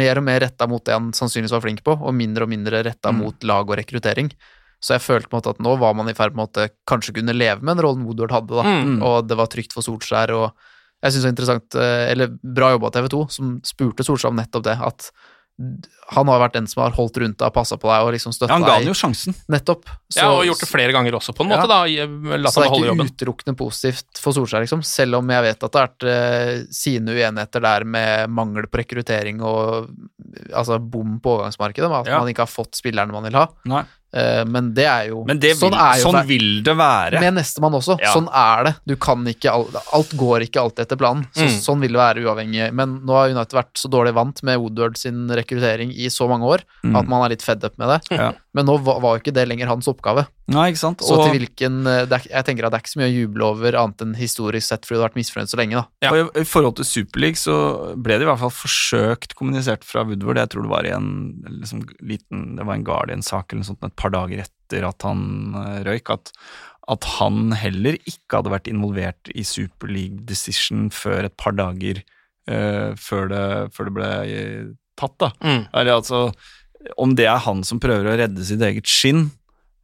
mer 0.01 0.19
og 0.19 0.25
mer 0.27 0.41
retta 0.43 0.67
mot 0.71 0.83
det 0.85 0.97
han 0.97 1.13
sannsynligvis 1.15 1.55
var 1.55 1.63
flink 1.63 1.85
på, 1.87 1.95
og 1.95 2.15
mindre 2.15 2.49
og 2.49 2.51
mindre 2.51 2.83
retta 2.87 3.13
Mm. 3.13 3.19
mot 3.23 3.45
lag 3.45 3.71
og 3.71 3.79
rekruttering. 3.79 4.33
Så 4.83 4.95
jeg 4.97 5.03
følte 5.05 5.29
på 5.29 5.37
en 5.37 5.43
måte 5.43 5.51
at 5.55 5.59
nå 5.61 5.77
var 5.79 5.95
man 5.95 6.09
i 6.09 6.15
ferd 6.17 6.35
med 6.35 6.57
å 6.57 6.69
kanskje 6.89 7.15
kunne 7.15 7.35
leve 7.37 7.61
med 7.63 7.77
den 7.77 7.85
rollen 7.85 8.05
Woodward 8.07 8.33
hadde, 8.33 8.55
da. 8.57 8.63
Mm. 8.65 9.03
Og 9.03 9.29
det 9.29 9.37
var 9.37 9.47
trygt 9.53 9.73
for 9.77 9.83
Solskjær, 9.85 10.31
og 10.35 10.53
jeg 11.03 11.13
synes 11.13 11.23
det 11.23 11.29
var 11.29 11.35
interessant, 11.35 11.75
eh, 11.77 12.11
eller 12.13 12.33
bra 12.43 12.73
jobba 12.73 12.91
TV 12.91 13.09
2, 13.09 13.31
som 13.31 13.61
spurte 13.63 14.03
Solskjær 14.05 14.31
om 14.33 14.37
nettopp 14.41 14.65
det, 14.65 14.79
at 14.81 15.11
han 16.11 16.27
har 16.33 16.41
vært 16.41 16.55
den 16.57 16.67
som 16.67 16.81
har 16.83 16.95
holdt 16.97 17.19
rundt 17.21 17.37
deg 17.39 17.47
og 17.51 17.55
passa 17.55 17.77
på 17.79 17.87
deg 17.91 18.07
og 18.07 18.13
liksom 18.15 18.33
støtta 18.35 18.49
Ja, 18.51 18.57
han 18.57 18.65
ga 18.67 18.79
deg. 18.79 18.87
jo 18.89 18.95
sjansen. 18.97 19.35
Nettopp. 19.53 19.85
ja, 20.17 20.31
og 20.33 20.45
gjort 20.49 20.61
det 20.65 20.69
flere 20.71 20.93
ganger 20.97 21.13
også, 21.19 21.35
på 21.37 21.45
en 21.45 21.51
måte. 21.53 21.69
Ja. 21.69 21.71
da, 21.71 22.37
La 22.41 22.51
Så 22.51 22.63
det 22.63 22.67
er 22.71 22.73
ikke 22.75 22.89
jobben. 22.91 23.11
utelukkende 23.13 23.57
positivt 23.61 24.19
for 24.25 24.33
Solskjær, 24.33 24.65
liksom. 24.65 24.83
Selv 24.83 25.21
om 25.21 25.29
jeg 25.31 25.43
vet 25.43 25.63
at 25.63 25.71
det 25.71 25.81
har 25.81 25.89
vært 25.89 26.09
eh, 26.11 26.65
sine 26.73 27.13
uenigheter 27.15 27.61
der 27.61 27.85
med 27.85 28.31
mangel 28.31 28.67
på 28.73 28.81
rekruttering 28.83 29.43
og 29.43 29.91
altså 30.55 30.81
bom 30.81 31.21
på 31.21 31.37
overgangsmarkedet, 31.37 31.91
at 32.01 32.07
Ja. 32.11 32.19
man 32.19 32.29
ikke 32.33 32.47
har 32.47 32.51
fått 32.51 32.75
spillerne 32.81 33.13
man 33.13 33.23
vil 33.29 33.35
ha. 33.39 33.47
Nei. 33.67 33.85
Eh, 34.13 34.45
men 34.45 34.73
det 34.75 34.87
er 34.91 35.05
jo 35.13 35.21
det 35.29 35.39
vil, 35.41 35.55
sånn, 35.55 35.75
er 35.79 36.01
jo 36.01 36.09
sånn 36.11 36.27
vil 36.27 36.63
det 36.67 36.75
være. 36.77 37.21
Med 37.23 37.35
nestemann 37.39 37.77
også. 37.79 37.95
Ja. 38.03 38.11
Sånn 38.13 38.27
er 38.35 38.65
det. 38.65 38.73
Du 38.87 38.97
kan 38.97 39.23
ikke 39.31 39.53
alt, 39.53 39.77
alt 39.95 40.15
går 40.19 40.47
ikke 40.49 40.61
alltid 40.65 40.87
etter 40.87 40.97
planen. 40.99 41.27
Så, 41.33 41.47
Mm. 41.47 41.61
Sånn 41.63 41.81
vil 41.81 41.93
det 41.95 42.01
være 42.01 42.25
uavhengig. 42.27 42.73
Men 42.75 43.01
nå 43.07 43.13
har 43.15 43.31
United 43.31 43.55
vært 43.55 43.75
så 43.79 43.89
dårlig 43.89 44.13
vant 44.15 44.43
med 44.43 44.59
Woodward 44.59 44.97
sin 44.99 45.29
rekruttering 45.29 45.93
i 45.95 46.07
så 46.11 46.27
mange 46.29 46.43
år 46.45 46.61
Mm. 46.85 46.97
at 46.99 47.07
man 47.09 47.23
er 47.25 47.29
litt 47.37 47.43
fed 47.43 47.63
up 47.65 47.79
med 47.79 47.89
det. 47.89 48.17
Ja. 48.19 48.33
Men 48.57 48.67
nå 48.67 48.75
var, 48.83 48.99
var 49.03 49.15
jo 49.15 49.23
ikke 49.23 49.35
det 49.35 49.45
lenger 49.47 49.69
hans 49.71 49.87
oppgave. 49.91 50.25
Nei, 50.51 50.71
ikke 50.73 50.81
sant? 50.81 51.03
Så 51.07 51.15
til 51.21 51.37
hvilken 51.37 51.85
eh, 51.87 52.03
er, 52.03 52.25
Jeg 52.27 52.47
tenker 52.49 52.67
at 52.67 52.75
det 52.75 52.81
er 52.81 52.83
ikke 52.83 52.93
så 52.93 53.01
mye 53.01 53.11
å 53.11 53.15
juble 53.15 53.47
over 53.47 53.77
annet 53.79 54.03
enn 54.03 54.17
historisk 54.19 54.67
sett 54.67 54.89
fordi 54.89 54.99
du 54.99 55.03
har 55.05 55.11
vært 55.11 55.21
misfornøyd 55.21 55.53
så 55.53 55.61
lenge, 55.61 55.83
da. 55.83 56.07
Ja. 56.07 56.11
Og 56.11 56.41
i, 56.41 56.47
forhold 56.51 56.79
til 56.81 56.89
Superleague 56.89 57.39
så 57.39 57.57
ble 57.95 58.19
det 58.19 58.27
i 58.27 58.31
hvert 58.31 58.43
fall 58.43 58.55
forsøkt 58.55 59.37
kommunisert 59.39 59.87
fra 59.87 60.03
Woodward. 60.09 60.43
Jeg 60.43 60.53
tror 60.55 60.67
det 60.67 60.73
var 60.75 60.89
i 60.89 60.95
en 60.97 61.13
liksom, 61.61 61.85
liten 62.03 62.57
Det 62.59 62.67
var 62.67 62.79
en 62.79 62.89
Guardian-sak 62.91 63.53
eller 63.53 63.63
noe 63.63 63.71
sånt 63.71 63.87
et 63.87 63.99
par 64.03 64.15
dager 64.17 64.43
etter 64.43 64.89
at 64.89 65.07
han 65.07 65.23
eh, 65.63 65.81
røyk, 65.87 66.11
at, 66.17 66.35
at 66.91 67.11
han 67.21 67.55
heller 67.55 68.01
ikke 68.03 68.41
hadde 68.41 68.55
vært 68.57 68.71
involvert 68.73 69.31
i 69.31 69.47
Superleague 69.47 70.27
decision 70.27 70.89
før 70.95 71.31
et 71.31 71.39
par 71.39 71.55
dager 71.55 72.03
uh, 72.51 72.99
før, 72.99 73.31
det, 73.31 73.45
før 73.77 73.89
det 73.89 73.95
ble 73.95 74.11
tatt, 75.01 75.17
da. 75.23 75.31
Mm. 75.39 75.63
Eller 75.71 75.97
altså 75.97 76.31
Om 76.97 77.15
det 77.19 77.29
er 77.29 77.43
han 77.45 77.63
som 77.67 77.81
prøver 77.83 78.09
å 78.09 78.17
redde 78.23 78.47
sitt 78.47 78.63
eget 78.65 78.89
skinn, 78.89 79.29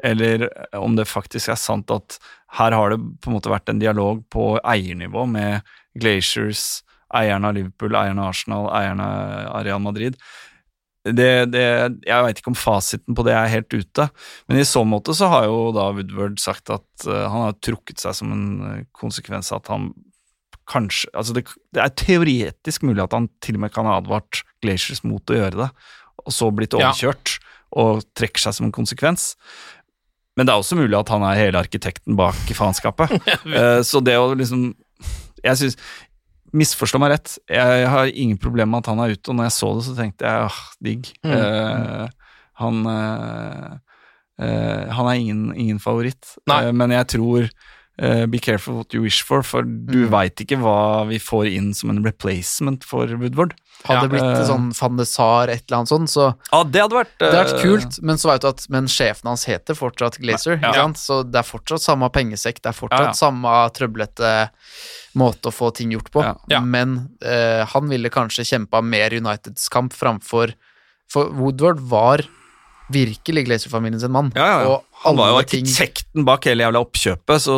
eller 0.05 0.49
om 0.77 0.97
det 0.97 1.09
faktisk 1.09 1.53
er 1.53 1.61
sant 1.61 1.91
at 1.93 2.19
her 2.59 2.75
har 2.77 2.93
det 2.93 2.99
på 3.23 3.31
en 3.31 3.37
måte 3.37 3.53
vært 3.53 3.71
en 3.73 3.81
dialog 3.81 4.23
på 4.33 4.55
eiernivå 4.61 5.25
med 5.29 5.65
Glaciers, 5.97 6.83
eierne 7.17 7.51
av 7.51 7.57
Liverpool, 7.57 7.97
eierne 7.97 8.25
av 8.25 8.35
Arsenal, 8.35 8.69
eierne 8.77 9.07
av 9.49 9.65
Real 9.67 9.83
Madrid. 9.83 10.19
Det, 11.07 11.47
det, 11.53 11.63
jeg 12.03 12.25
veit 12.25 12.41
ikke 12.41 12.51
om 12.51 12.59
fasiten 12.59 13.15
på 13.15 13.23
det 13.27 13.35
er 13.37 13.53
helt 13.53 13.71
ute, 13.71 14.09
men 14.49 14.59
i 14.59 14.67
så 14.67 14.83
måte 14.89 15.15
så 15.15 15.29
har 15.31 15.47
jo 15.47 15.71
da 15.77 15.93
Woodward 15.95 16.41
sagt 16.43 16.73
at 16.75 17.07
eh, 17.07 17.27
han 17.31 17.45
har 17.47 17.61
trukket 17.63 18.03
seg 18.03 18.17
som 18.19 18.33
en 18.35 18.49
eh, 18.67 18.81
konsekvens 18.97 19.53
av 19.53 19.63
at 19.63 19.71
han 19.75 19.93
kanskje 20.67 21.13
Altså 21.15 21.37
det, 21.37 21.45
det 21.77 21.79
er 21.79 21.93
teoretisk 21.95 22.83
mulig 22.89 23.05
at 23.05 23.15
han 23.15 23.29
til 23.45 23.55
og 23.55 23.63
med 23.63 23.71
kan 23.71 23.87
ha 23.87 24.01
advart 24.01 24.43
Glaciers 24.65 25.05
mot 25.07 25.23
å 25.31 25.37
gjøre 25.39 25.61
det, 25.61 25.69
og 26.25 26.33
så 26.33 26.49
blitt 26.55 26.73
Ja. 26.79 26.91
overkjørt 26.93 27.39
og 27.77 28.03
trekker 28.17 28.41
seg 28.41 28.55
som 28.55 28.67
en 28.67 28.73
konsekvens. 28.73 29.35
Men 30.37 30.47
det 30.47 30.53
er 30.55 30.61
også 30.61 30.77
mulig 30.79 30.97
at 30.99 31.09
han 31.09 31.23
er 31.25 31.35
hele 31.39 31.59
arkitekten 31.61 32.17
bak 32.17 32.35
faenskapet. 32.55 33.11
Eh, 33.47 33.81
så 33.83 34.01
det 34.05 34.17
å 34.21 34.35
liksom 34.37 34.75
Jeg 35.45 35.57
syns 35.57 35.77
Misforstå 36.57 36.99
meg 37.03 37.11
rett, 37.11 37.33
jeg 37.51 37.89
har 37.91 38.07
ingen 38.07 38.39
problemer 38.39 38.71
med 38.71 38.85
at 38.85 38.87
han 38.93 39.01
er 39.03 39.13
ute, 39.17 39.29
og 39.29 39.35
når 39.37 39.49
jeg 39.51 39.55
så 39.59 39.69
det, 39.77 39.83
så 39.85 39.95
tenkte 39.99 40.25
jeg 40.25 40.45
åh, 40.47 40.61
digg. 40.81 41.09
Mm. 41.27 41.33
Uh, 41.37 42.09
han 42.63 42.79
Uh, 44.37 44.93
Han 44.93 45.07
er 45.09 45.15
ingen, 45.17 45.43
ingen 45.57 45.79
favoritt. 45.81 46.35
Eh, 46.51 46.71
men 46.77 46.93
jeg 46.93 47.07
tror 47.15 47.47
uh, 47.49 48.27
Be 48.29 48.39
careful 48.39 48.75
what 48.77 48.93
you 48.93 49.01
wish 49.03 49.23
for, 49.25 49.41
for 49.43 49.63
du 49.65 50.03
Mm. 50.07 50.11
veit 50.13 50.37
ikke 50.45 50.59
hva 50.61 51.07
vi 51.09 51.17
får 51.19 51.49
inn 51.57 51.71
som 51.75 51.89
en 51.91 52.03
replacement 52.05 52.85
for 52.85 53.07
Woodward. 53.17 53.55
Hadde 53.85 53.97
Ja, 53.99 54.03
det 54.03 54.11
blitt 54.11 54.25
uh, 54.41 54.45
sånn 54.49 54.71
van 54.81 54.97
de 54.97 55.05
Sar, 55.07 55.49
et 55.53 55.63
eller 55.69 55.77
annet 55.79 55.89
sånt, 55.93 56.11
så 56.11 56.25
Ja, 56.53 56.63
det 56.65 56.81
hadde 56.83 56.97
vært 56.99 57.13
det 57.21 57.29
hadde 57.29 57.43
vært 57.45 57.55
eh, 57.59 57.63
kult, 57.63 57.99
men 58.03 58.17
så 58.19 58.31
veit 58.33 58.43
du 58.43 58.49
at 58.49 58.65
Men 58.73 58.89
sjefen 58.91 59.29
hans 59.31 59.45
heter 59.47 59.79
fortsatt 59.79 60.19
Glazer, 60.23 60.59
Ja. 60.63 60.73
ja. 60.75 60.87
så 60.99 61.21
det 61.23 61.39
er 61.43 61.47
fortsatt 61.47 61.85
samme 61.85 62.09
pengesekk, 62.11 62.63
det 62.63 62.73
er 62.73 62.79
fortsatt 62.79 63.01
Ja, 63.01 63.13
ja. 63.13 63.19
samme 63.19 63.57
trøblete 63.77 64.33
måte 65.17 65.49
å 65.49 65.55
få 65.55 65.71
ting 65.77 65.93
gjort 65.95 66.11
på, 66.13 66.25
Ja. 66.25 66.35
Ja. 66.51 66.61
men 66.61 66.97
uh, 67.25 67.63
han 67.73 67.89
ville 67.89 68.11
kanskje 68.11 68.45
kjempa 68.49 68.83
mer 68.83 69.15
Uniteds 69.15 69.69
kamp 69.73 69.93
framfor 69.97 70.55
For 71.09 71.31
Woodward 71.31 71.79
var 71.81 72.25
virkelig 72.93 73.47
Glazer-familien 73.47 74.01
sin 74.01 74.13
mann, 74.15 74.31
Ja, 74.37 74.47
ja, 74.47 74.61
ja. 74.63 74.77
Han 75.05 75.17
var 75.19 75.29
jo 75.29 75.39
alle 75.39 75.49
ting 75.51 75.67
arkitekten 75.67 76.25
bak 76.27 76.47
hele 76.49 76.65
jævla 76.65 76.81
oppkjøpet, 76.87 77.43
så 77.43 77.57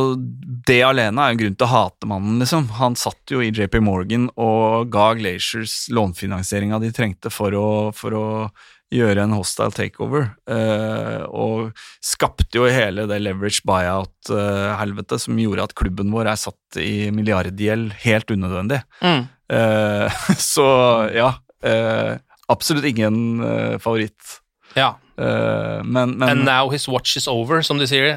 det 0.69 0.81
alene 0.85 1.23
er 1.23 1.31
jo 1.31 1.37
en 1.37 1.43
grunn 1.43 1.59
til 1.59 1.69
å 1.69 1.73
hate 1.73 2.09
mannen, 2.11 2.41
liksom. 2.43 2.67
Han 2.81 2.97
satt 2.99 3.33
jo 3.33 3.43
i 3.45 3.53
JP 3.55 3.79
Morgan 3.87 4.27
og 4.35 4.91
ga 4.93 5.13
Glaciers 5.19 5.87
lånfinansieringa 5.95 6.81
de 6.83 6.91
trengte 6.97 7.33
for 7.33 7.55
å, 7.55 7.69
for 7.97 8.17
å 8.19 8.27
gjøre 8.95 9.25
en 9.27 9.35
hostile 9.37 9.73
takeover, 9.77 10.31
eh, 10.49 11.25
og 11.29 11.77
skapte 12.05 12.57
jo 12.57 12.69
hele 12.73 13.05
det 13.11 13.21
leverage 13.21 13.61
buyout-helvete 13.69 15.19
som 15.21 15.41
gjorde 15.41 15.67
at 15.69 15.75
klubben 15.77 16.13
vår 16.15 16.33
er 16.33 16.41
satt 16.41 16.81
i 16.81 17.11
milliardgjeld 17.15 17.93
helt 18.05 18.33
unødvendig. 18.33 18.81
Mm. 19.05 19.27
Eh, 19.53 20.23
så 20.55 20.69
ja, 21.15 21.35
eh, 21.65 22.17
absolutt 22.49 22.89
ingen 22.89 23.45
eh, 23.45 23.77
favoritt. 23.83 24.41
Ja. 24.77 24.95
Eh, 25.19 25.81
men, 25.83 26.13
men 26.19 26.29
And 26.29 26.45
now 26.45 26.71
his 26.71 26.87
watch 26.89 27.17
is 27.17 27.27
over, 27.29 27.63
som 27.67 27.81
de 27.81 27.87
sier. 27.91 28.15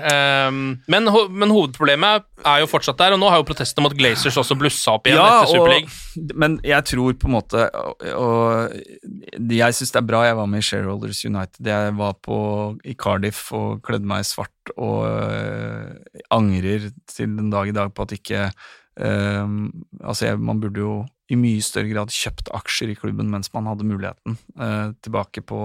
Um, 0.47 0.81
men, 0.91 1.07
ho 1.09 1.23
men 1.33 1.49
hovedproblemet 1.49 2.27
er 2.45 2.61
jo 2.61 2.69
fortsatt 2.69 2.99
der, 2.99 3.15
og 3.15 3.21
nå 3.21 3.29
har 3.31 3.41
jo 3.41 3.47
protestene 3.47 3.87
mot 3.87 3.95
Glazers 3.97 4.37
også 4.37 4.57
blussa 4.59 4.93
opp 4.97 5.09
igjen 5.09 5.21
etter 5.21 5.49
Superleague. 5.49 5.89
men 6.37 6.59
jeg 6.65 6.85
tror 6.91 7.15
på 7.17 7.29
en 7.29 7.35
måte 7.35 7.65
Og, 7.77 8.03
og 8.17 9.51
jeg 9.53 9.77
syns 9.77 9.93
det 9.93 10.01
er 10.01 10.07
bra 10.09 10.23
jeg 10.27 10.37
var 10.37 10.49
med 10.51 10.61
i 10.61 10.67
Shareholders 10.67 11.23
United. 11.25 11.71
Jeg 11.71 11.95
var 11.97 12.17
på, 12.21 12.37
i 12.85 12.93
Cardiff 12.97 13.49
og 13.57 13.81
kledde 13.85 14.09
meg 14.09 14.25
i 14.25 14.29
svart 14.29 14.73
og 14.75 15.07
øh, 15.07 16.21
angrer 16.33 16.91
til 17.09 17.33
den 17.39 17.49
dag 17.53 17.71
i 17.71 17.75
dag 17.75 17.93
på 17.95 18.05
at 18.05 18.13
ikke 18.17 18.45
øh, 18.45 19.57
Altså, 20.03 20.27
jeg, 20.27 20.39
man 20.39 20.61
burde 20.61 20.85
jo 20.85 21.01
i 21.31 21.37
mye 21.39 21.61
større 21.63 21.91
grad 21.91 22.11
kjøpt 22.13 22.51
aksjer 22.57 22.91
i 22.93 22.97
klubben 22.99 23.29
mens 23.31 23.51
man 23.55 23.69
hadde 23.69 23.87
muligheten, 23.87 24.37
eh, 24.59 24.89
tilbake 25.05 25.43
på 25.47 25.61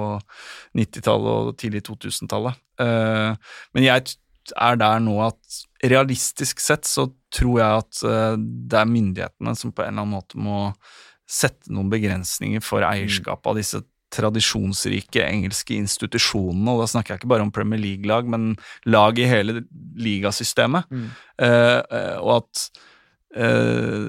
90-tallet 0.79 1.51
og 1.51 1.57
tidlig 1.61 1.83
2000-tallet. 1.89 2.63
Eh, 2.83 3.59
men 3.75 3.87
jeg 3.87 4.17
er 4.55 4.79
der 4.79 5.03
nå 5.03 5.17
at 5.27 5.59
realistisk 5.83 6.63
sett 6.63 6.87
så 6.87 7.09
tror 7.35 7.59
jeg 7.61 7.83
at 7.83 8.05
eh, 8.07 8.39
det 8.39 8.79
er 8.81 8.95
myndighetene 8.95 9.57
som 9.59 9.75
på 9.75 9.83
en 9.83 9.91
eller 9.91 10.07
annen 10.07 10.17
måte 10.21 10.39
må 10.39 10.71
sette 11.27 11.73
noen 11.75 11.91
begrensninger 11.91 12.63
for 12.63 12.87
eierskap 12.87 13.47
av 13.51 13.59
disse 13.59 13.83
tradisjonsrike 14.15 15.23
engelske 15.27 15.75
institusjonene, 15.77 16.73
og 16.73 16.85
da 16.85 16.91
snakker 16.91 17.15
jeg 17.15 17.23
ikke 17.23 17.33
bare 17.35 17.47
om 17.47 17.53
Premier 17.55 17.81
League-lag, 17.83 18.29
men 18.31 18.55
lag 18.87 19.19
i 19.19 19.27
hele 19.29 19.65
ligasystemet. 19.99 20.87
Mm. 20.91 21.09
Eh, 21.43 21.81
eh, 21.81 22.15
og 22.21 22.37
at 22.39 22.63
eh, 23.37 24.07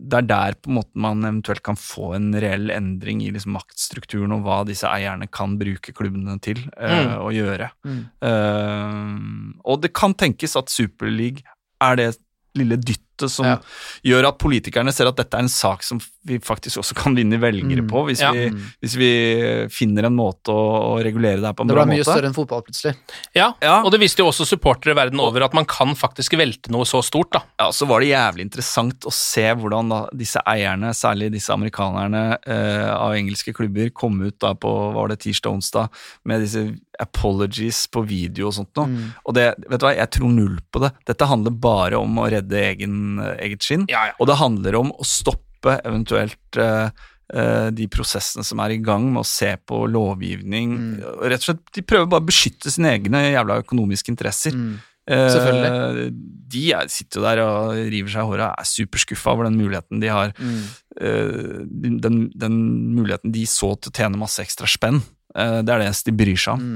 det 0.00 0.16
er 0.22 0.26
der 0.30 0.54
på 0.56 0.70
en 0.70 0.78
måte 0.78 0.96
man 1.04 1.20
eventuelt 1.26 1.62
kan 1.66 1.76
få 1.76 2.14
en 2.16 2.30
reell 2.40 2.70
endring 2.72 3.20
i 3.24 3.28
liksom 3.34 3.52
maktstrukturen 3.52 4.32
og 4.32 4.46
hva 4.46 4.62
disse 4.68 4.88
eierne 4.88 5.28
kan 5.28 5.58
bruke 5.60 5.92
klubbene 5.92 6.38
til 6.40 6.62
uh, 6.78 6.88
Mm. 6.90 7.12
å 7.20 7.28
gjøre. 7.34 7.68
Mm. 7.84 8.00
Uh, 8.24 9.60
og 9.68 9.82
det 9.84 9.92
kan 9.96 10.14
tenkes 10.16 10.56
at 10.56 10.72
Superleague 10.72 11.44
er 11.84 11.96
det 12.00 12.10
lille 12.58 12.76
dyttet 12.80 13.06
som 13.28 13.44
Ja. 13.46 13.58
gjør 14.04 14.28
at 14.28 14.38
politikerne 14.38 14.92
ser 14.92 15.06
at 15.08 15.16
dette 15.16 15.34
er 15.34 15.40
en 15.40 15.48
sak 15.48 15.82
som 15.82 16.00
vi 16.24 16.38
faktisk 16.38 16.78
også 16.78 16.94
kan 16.94 17.14
vinne 17.16 17.38
velgere 17.40 17.80
Mm. 17.82 17.88
på, 17.88 18.04
hvis, 18.06 18.20
Ja. 18.20 18.30
vi, 18.32 18.50
hvis 18.82 18.94
vi 18.96 19.68
finner 19.68 20.04
en 20.06 20.16
måte 20.16 20.48
å, 20.52 20.96
å 20.96 21.02
regulere 21.02 21.36
det 21.40 21.44
her 21.46 21.52
på 21.54 21.62
en 21.62 21.68
Det 21.68 21.74
bra 21.76 21.84
ble 21.84 21.94
mye 21.94 22.04
måte. 22.04 22.12
større 22.12 22.26
enn 22.28 22.34
fotball, 22.34 22.62
plutselig. 22.62 22.96
Ja, 23.34 23.54
Ja. 23.62 23.82
og 23.82 23.90
det 23.90 24.00
viste 24.00 24.18
jo 24.18 24.28
også 24.28 24.46
supportere 24.46 24.94
verden 24.94 25.18
over 25.20 25.42
at 25.42 25.54
man 25.54 25.64
kan 25.64 25.94
faktisk 25.94 26.36
velte 26.36 26.70
noe 26.70 26.84
så 26.84 27.02
stort, 27.02 27.30
da. 27.32 27.42
Ja, 27.58 27.70
så 27.70 27.86
var 27.88 28.00
det 28.00 28.08
jævlig 28.10 28.42
interessant 28.50 29.00
å 29.00 29.12
se 29.12 29.42
hvordan 29.54 29.88
da 29.88 30.06
disse 30.14 30.40
eierne, 30.46 30.90
særlig 30.94 31.32
disse 31.32 31.50
amerikanerne 31.52 32.38
eh, 32.46 32.90
av 32.94 33.12
engelske 33.14 33.52
klubber, 33.54 33.90
kom 33.92 34.20
ut 34.22 34.38
da 34.38 34.52
på 34.54 34.92
var 34.94 35.08
det 35.08 35.20
tirsdag-onsdag 35.20 35.88
med 36.26 36.40
disse 36.42 36.76
apologies 37.00 37.86
på 37.90 38.02
video 38.06 38.48
og 38.48 38.54
sånt 38.54 38.76
noe. 38.76 38.86
Mm. 38.86 39.14
Og 39.26 39.34
det, 39.34 39.46
vet 39.70 39.80
du 39.80 39.86
hva, 39.86 39.94
jeg 39.96 40.10
tror 40.10 40.30
null 40.34 40.58
på 40.72 40.82
det. 40.84 40.92
Dette 41.08 41.26
handler 41.30 41.50
bare 41.50 41.98
om 41.98 42.14
å 42.20 42.28
redde 42.30 42.60
egen, 42.60 43.09
eget 43.18 43.64
skinn. 43.66 43.86
Ja, 43.90 44.10
ja. 44.10 44.18
Og 44.20 44.28
det 44.30 44.38
handler 44.40 44.78
om 44.80 44.92
å 44.94 45.06
stoppe 45.06 45.78
eventuelt 45.84 46.60
uh, 46.60 46.92
eh, 47.34 47.68
de 47.76 47.88
prosessene 47.92 48.44
som 48.46 48.62
er 48.64 48.76
i 48.76 48.82
gang 48.84 49.08
med 49.10 49.24
å 49.24 49.28
se 49.28 49.54
på 49.66 49.82
lovgivning. 49.90 50.76
Mm. 50.76 50.94
Rett 51.32 51.42
og 51.42 51.50
slett, 51.50 51.64
De 51.76 51.84
prøver 51.84 52.08
bare 52.12 52.24
å 52.24 52.30
beskytte 52.30 52.72
sine 52.72 52.94
egne 52.96 53.26
jævla 53.30 53.60
økonomiske 53.64 54.12
interesser. 54.14 54.56
Mm. 54.56 54.78
Selvfølgelig. 55.10 55.70
Selvfølgelig. 55.70 56.10
De 56.54 56.64
er, 56.76 56.90
sitter 56.92 57.18
jo 57.18 57.24
der 57.24 57.40
og 57.42 57.78
river 57.90 58.12
seg 58.12 58.22
i 58.22 58.30
håret 58.30 58.44
og 58.46 58.62
er 58.62 58.68
superskuffa 58.68 59.32
over 59.34 59.48
den 59.48 59.58
muligheten 59.58 60.02
de 60.02 60.12
har. 60.12 60.34
Mm. 60.38 60.60
eh, 61.00 61.98
den, 62.04 62.20
den 62.36 62.60
muligheten 62.94 63.34
de 63.34 63.46
så 63.48 63.72
til 63.76 63.90
å 63.90 63.96
tjene 63.96 64.20
masse 64.20 64.42
ekstra 64.44 64.70
spenn. 64.70 65.00
Eh, 65.34 65.60
det 65.66 65.74
er 65.74 65.84
det 65.84 65.92
de 66.06 66.16
bryr 66.16 66.38
seg 66.38 66.56
om. 66.56 66.66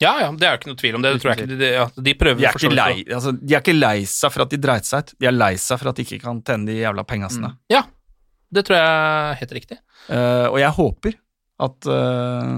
Mm. 0.00 0.04
Ja, 0.06 0.12
ja, 0.22 0.28
det 0.32 0.46
er 0.48 0.54
jo 0.54 0.60
ikke 0.60 0.70
noe 0.70 0.80
tvil 0.80 0.96
om 0.96 1.02
det. 1.04 1.12
det 1.12 1.22
tror 1.22 1.32
jeg 1.32 1.42
ikke, 1.42 1.58
de, 1.60 1.70
ja, 1.76 1.86
de 2.08 2.14
prøver 2.16 2.40
De 2.40 2.48
er, 2.48 2.56
ikke 2.56 2.72
lei, 2.72 3.04
altså, 3.04 3.34
de 3.36 3.56
er 3.56 3.60
ikke 3.60 3.76
lei 3.76 3.96
seg 4.08 4.32
for 4.32 4.46
at 4.46 4.54
de 4.54 4.60
dreit 4.64 4.88
seg 4.88 5.04
ut, 5.04 5.14
de 5.20 5.28
er 5.28 5.36
lei 5.36 5.52
seg 5.60 5.80
for 5.82 5.92
at 5.92 6.00
de 6.00 6.06
ikke 6.06 6.20
kan 6.24 6.40
tjene 6.46 6.70
de 6.70 6.78
jævla 6.80 7.04
penga 7.08 7.28
sine. 7.32 7.52
Ja, 7.72 7.84
det 8.50 8.64
tror 8.66 8.80
jeg 8.80 8.88
er 8.88 9.40
helt 9.42 9.56
riktig. 9.58 9.80
Uh, 10.08 10.46
og 10.48 10.58
jeg 10.62 10.72
håper 10.80 11.18
at, 11.60 11.90
uh, 11.92 12.54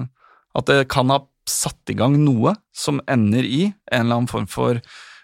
at 0.54 0.70
det 0.70 0.86
kan 0.92 1.10
ha 1.10 1.18
satt 1.50 1.90
i 1.90 1.98
gang 1.98 2.14
noe 2.22 2.54
som 2.70 3.02
ender 3.10 3.42
i 3.42 3.64
en 3.72 4.04
eller 4.04 4.22
annen 4.22 4.30
form 4.30 4.46
for 4.50 4.78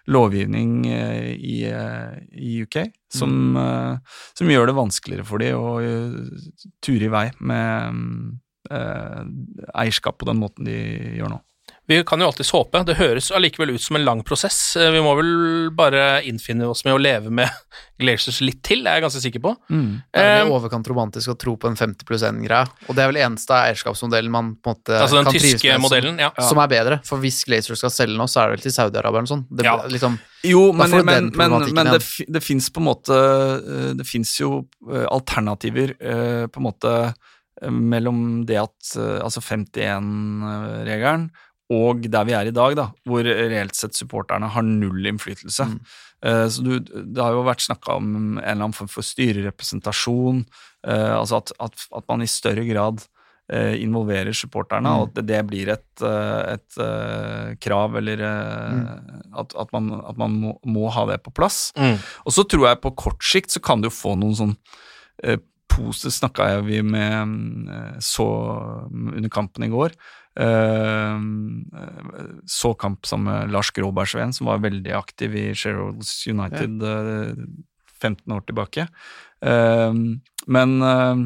lovgivning 0.09 0.87
eh, 0.89 1.33
i, 1.37 1.57
i 2.33 2.62
UK, 2.64 2.79
som, 3.12 3.57
eh, 3.57 4.16
som 4.39 4.51
gjør 4.51 4.71
det 4.71 4.77
vanskeligere 4.79 5.27
for 5.29 5.43
de 5.43 5.51
å 5.57 5.75
ture 6.85 7.09
i 7.09 7.12
vei 7.12 7.27
med 7.39 7.99
mm, 7.99 8.23
eh, 8.73 9.21
eierskap 9.85 10.19
på 10.21 10.29
den 10.31 10.41
måten 10.41 10.69
de 10.69 10.79
gjør 11.19 11.35
nå. 11.35 11.43
Vi 11.89 12.03
kan 12.05 12.20
jo 12.20 12.26
alltids 12.28 12.51
håpe. 12.53 12.82
Det 12.84 12.99
høres 12.99 13.30
allikevel 13.32 13.70
ut 13.72 13.80
som 13.80 13.97
en 13.97 14.05
lang 14.05 14.20
prosess. 14.28 14.76
Eh, 14.76 14.91
Vi 14.93 15.01
må 15.01 15.14
vel 15.16 15.70
bare 15.72 16.20
innfinne 16.28 16.66
oss 16.68 16.82
med 16.84 16.93
å 16.93 17.01
leve 17.01 17.30
med 17.32 17.49
Glaciers 18.03 18.43
litt 18.45 18.61
til, 18.62 18.84
er 18.86 18.99
jeg 18.99 19.07
ganske 19.07 19.22
sikker 19.24 19.41
på. 19.43 19.55
Det 19.70 20.20
er 20.20 20.28
Eh, 20.28 20.43
vel 20.45 20.51
i 20.53 20.55
overkant 20.59 20.86
romantisk 20.93 21.32
å 21.32 21.36
tro 21.41 21.57
på 21.57 21.70
en 21.70 21.78
50 21.80 22.05
pluss 22.07 22.22
1-greie, 22.28 22.68
og 22.86 22.95
det 22.95 23.03
er 23.03 23.09
vel 23.11 23.20
eneste 23.24 23.57
eierskapsmodellen 23.57 24.30
man 24.30 24.53
på 24.61 24.70
en 24.70 24.76
måte 24.76 24.99
altså 25.01 25.16
den 25.18 25.26
kan 25.30 25.32
trives 25.34 25.57
tyske 25.57 25.72
med 25.72 25.82
modellen, 25.86 26.20
ja. 26.22 26.28
som, 26.45 26.61
er 26.62 26.68
bedre. 26.70 27.01
For 27.09 27.18
hvis 27.24 27.41
Glacier 27.49 27.80
skal 27.80 27.91
selge 27.97 28.20
nå, 28.20 28.28
så 28.30 28.43
er 28.45 28.53
det 28.53 28.59
vel 28.59 28.66
til 28.68 28.76
Saudi-Arabia 28.76 29.18
eller 29.18 29.26
noe 29.26 29.32
sånt. 29.32 29.49
Det, 29.51 29.66
Ja. 29.66 29.74
liksom, 29.91 30.20
Jo, 30.47 30.62
men, 30.76 30.93
men, 31.09 31.32
men, 31.34 31.57
men 31.74 31.91
det, 31.97 32.03
det 32.28 32.45
fins 32.45 32.68
på 32.70 32.78
en 32.84 32.86
måte 32.93 33.16
eh, 33.18 33.89
Det 33.99 34.07
fins 34.07 34.36
jo 34.39 34.53
eh, 34.93 35.09
alternativer 35.11 35.97
eh, 35.99 36.45
på 36.53 36.61
en 36.62 36.66
måte 36.68 36.93
eh, 37.09 37.72
mellom 37.74 38.45
det 38.47 38.61
at 38.61 38.93
eh, 39.01 39.18
Altså 39.24 39.43
51-regelen 39.43 41.30
og 41.69 42.07
der 42.09 42.25
vi 42.25 42.33
er 42.33 42.49
i 42.49 42.55
dag, 42.55 42.75
da, 42.79 42.87
hvor 43.05 43.27
reelt 43.27 43.77
sett 43.77 43.97
supporterne 43.97 44.49
har 44.55 44.64
null 44.64 45.05
innflytelse. 45.11 45.66
Mm. 45.69 45.81
Uh, 46.25 46.47
Så 46.49 46.64
du, 46.64 46.79
det 46.81 47.21
har 47.21 47.37
jo 47.37 47.45
vært 47.45 47.66
snakka 47.66 47.99
om 48.01 48.09
en 48.14 48.39
eller 48.41 48.64
annen 48.64 48.77
form 48.77 48.89
for 48.89 49.05
styrerepresentasjon, 49.05 50.41
uh, 50.89 51.14
altså 51.19 51.43
at, 51.43 51.53
at, 51.61 51.85
at 52.01 52.07
man 52.09 52.25
i 52.25 52.31
større 52.31 52.64
grad 52.64 53.05
uh, 53.53 53.75
involverer 53.77 54.33
supporterne, 54.33 54.95
og 54.97 55.12
at 55.12 55.29
det 55.29 55.43
blir 55.51 55.75
et, 55.77 56.05
et 56.05 56.81
krav, 57.61 58.01
eller 58.01 58.25
mm. 58.25 58.83
at, 59.45 59.53
at 59.53 59.77
man, 59.77 59.93
at 60.09 60.16
man 60.16 60.41
må, 60.41 60.57
må 60.64 60.89
ha 60.97 61.05
det 61.12 61.21
på 61.27 61.37
plass. 61.37 61.69
Mm. 61.77 62.01
Og 62.25 62.33
så 62.35 62.49
tror 62.49 62.71
jeg 62.71 62.83
på 62.83 62.97
kort 62.97 63.23
sikt 63.25 63.53
så 63.53 63.61
kan 63.61 63.85
du 63.85 63.93
få 63.93 64.16
noen 64.16 64.37
sånn 64.41 64.57
pose 65.69 66.11
snakka 66.11 66.61
vi 66.66 66.81
med 66.83 67.69
eh, 67.71 67.99
så 68.03 68.27
under 68.91 69.29
kampen 69.31 69.66
i 69.66 69.71
går. 69.73 69.95
Eh, 70.37 71.22
så 72.47 72.74
kamp 72.74 73.07
sammen 73.07 73.33
med 73.33 73.55
Lars 73.55 73.70
Gråbergsveen, 73.74 74.35
som 74.37 74.51
var 74.51 74.62
veldig 74.64 74.95
aktiv 74.99 75.35
i 75.37 75.49
Sherrolds 75.55 76.12
United 76.29 76.85
eh, 76.85 77.33
15 77.99 78.37
år 78.37 78.47
tilbake. 78.47 78.89
Eh, 79.45 79.93
men 80.47 80.83
eh, 80.83 81.24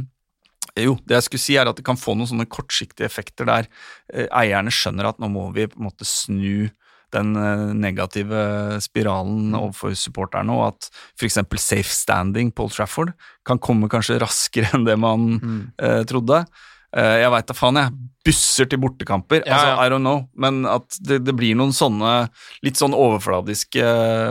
jo, 0.87 0.97
det 1.05 1.19
jeg 1.19 1.27
skulle 1.27 1.45
si 1.45 1.57
er 1.61 1.69
at 1.69 1.77
det 1.77 1.85
kan 1.87 2.01
få 2.01 2.15
noen 2.17 2.31
sånne 2.31 2.49
kortsiktige 2.51 3.09
effekter 3.09 3.49
der 3.49 3.69
eh, 4.13 4.29
eierne 4.31 4.73
skjønner 4.73 5.11
at 5.11 5.21
nå 5.21 5.29
må 5.33 5.51
vi 5.57 5.69
på 5.69 5.81
en 5.81 5.91
måte 5.91 6.09
snu 6.09 6.71
den 7.13 7.37
eh, 7.37 7.67
negative 7.77 8.43
spiralen 8.85 9.53
overfor 9.59 9.93
supporterne, 9.99 10.57
og 10.57 10.73
at 10.73 10.89
f.eks. 11.21 11.41
safe 11.61 11.93
standing 11.93 12.53
Paul 12.57 12.73
Trafford 12.73 13.13
kan 13.45 13.61
komme 13.63 13.91
kanskje 13.93 14.21
raskere 14.23 14.73
enn 14.77 14.89
det 14.89 14.99
man 15.01 15.29
eh, 15.77 16.03
trodde. 16.09 16.45
Eh, 16.93 17.19
jeg 17.23 17.31
veit 17.33 17.49
da 17.49 17.57
faen, 17.57 17.79
jeg. 17.81 18.09
Busser 18.23 18.69
til 18.71 18.79
bortekamper. 18.79 19.41
Ja, 19.49 19.57
altså. 19.57 19.71
I 19.83 19.91
don't 19.91 20.05
know. 20.07 20.21
Men 20.39 20.61
at 20.71 20.95
det, 21.03 21.17
det 21.27 21.33
blir 21.35 21.57
noen 21.59 21.73
sånne 21.75 22.29
litt 22.63 22.79
sånn 22.79 22.95
overfladiske, 22.95 23.83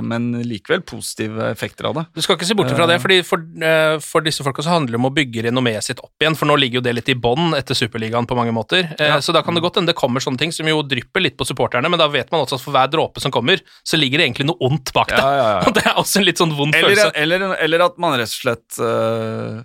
men 0.08 0.30
likevel 0.48 0.80
positive 0.88 1.50
effekter 1.50 1.90
av 1.90 1.98
det. 1.98 2.04
Du 2.16 2.22
skal 2.24 2.38
ikke 2.38 2.48
se 2.48 2.56
bort 2.56 2.72
fra 2.72 2.88
det, 2.88 3.02
fordi 3.04 3.18
for, 3.28 3.44
eh, 3.60 3.98
for 4.06 4.24
disse 4.24 4.46
folka 4.48 4.64
så 4.64 4.78
handler 4.78 4.96
det 4.96 5.02
om 5.02 5.10
å 5.10 5.14
bygge 5.18 5.44
renommeet 5.50 5.84
sitt 5.90 6.00
opp 6.06 6.24
igjen, 6.24 6.38
for 6.40 6.48
nå 6.48 6.56
ligger 6.62 6.80
jo 6.80 6.86
det 6.88 6.96
litt 7.02 7.12
i 7.12 7.18
bånn 7.20 7.52
etter 7.58 7.76
Superligaen 7.76 8.30
på 8.30 8.38
mange 8.40 8.56
måter. 8.56 8.88
Ja. 8.96 9.20
Så 9.20 9.36
da 9.36 9.44
kan 9.44 9.60
det 9.60 9.66
godt 9.66 9.82
hende 9.82 9.92
det 9.92 10.00
kommer 10.00 10.24
sånne 10.24 10.40
ting 10.40 10.56
som 10.56 10.70
jo 10.72 10.80
drypper 10.88 11.26
litt 11.26 11.36
på 11.36 11.50
supporterne, 11.50 11.92
men 11.92 12.00
da 12.00 12.08
vet 12.14 12.32
man 12.32 12.46
også 12.46 12.62
at 12.62 12.64
for 12.64 12.78
hver 12.78 12.88
dråpe 12.96 13.20
som 13.20 13.36
kommer, 13.36 13.60
så 13.84 14.00
ligger 14.00 14.22
det 14.22 14.30
egentlig 14.30 14.48
noe 14.54 14.70
ondt 14.72 14.94
bak 14.96 15.12
det. 15.12 15.20
Og 15.68 15.76
det 15.76 15.84
er 15.84 16.00
også 16.00 16.22
en 16.22 16.30
litt 16.30 16.40
sånn 16.40 16.56
vond 16.56 16.72
Eller, 16.72 16.96
følelse. 16.96 17.12
eller, 17.26 17.48
eller 17.60 17.88
at 17.90 18.00
man 18.00 18.16
rett 18.16 18.32
og 18.32 18.40
slett 18.40 18.80
eh, 18.80 19.64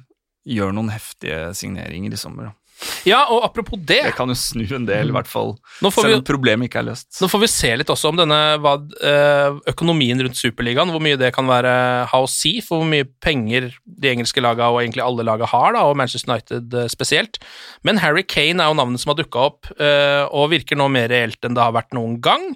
gjør 0.50 0.74
noen 0.74 0.90
heftige 0.90 1.52
signeringer 1.54 2.14
i 2.16 2.18
sommer. 2.18 2.50
da. 2.50 2.65
Ja, 3.08 3.22
og 3.32 3.44
apropos 3.46 3.78
det, 3.80 4.02
Det 4.04 4.14
kan 4.18 4.28
jo 4.28 4.36
snu 4.36 4.64
en 4.76 4.84
del, 4.88 5.08
i 5.08 5.14
hvert 5.14 5.28
fall. 5.30 5.54
Selv 5.80 6.18
om 6.18 6.24
problemet 6.26 6.68
ikke 6.68 6.82
er 6.82 6.88
løst. 6.90 7.08
Nå 7.22 7.28
får 7.32 7.42
vi 7.44 7.48
se 7.48 7.70
litt 7.80 7.92
også 7.92 8.10
om 8.12 8.18
denne 8.20 8.40
hva, 8.60 8.74
eh, 9.00 9.56
økonomien 9.72 10.20
rundt 10.26 10.36
Superligaen, 10.36 10.92
hvor 10.92 11.02
mye 11.04 11.18
det 11.20 11.32
kan 11.36 11.48
være, 11.48 11.72
ha 12.10 12.20
å 12.20 12.28
si 12.28 12.58
for 12.64 12.82
hvor 12.82 12.90
mye 12.90 13.08
penger 13.24 13.70
de 13.86 14.12
engelske 14.12 14.44
lagene 14.44 14.68
og 14.74 14.82
egentlig 14.82 15.04
alle 15.06 15.24
lagene 15.26 15.48
har, 15.48 15.72
da, 15.76 15.86
og 15.88 15.96
Manchester 15.96 16.34
United 16.34 16.74
eh, 16.82 16.88
spesielt. 16.92 17.40
Men 17.86 18.02
Harry 18.04 18.26
Kane 18.28 18.60
er 18.60 18.72
jo 18.72 18.80
navnet 18.82 19.00
som 19.02 19.14
har 19.14 19.20
dukka 19.22 19.46
opp, 19.48 19.72
eh, 19.80 20.24
og 20.28 20.50
virker 20.52 20.76
nå 20.76 20.90
mer 20.92 21.08
reelt 21.12 21.40
enn 21.46 21.56
det 21.56 21.64
har 21.64 21.76
vært 21.76 21.96
noen 21.96 22.20
gang. 22.20 22.50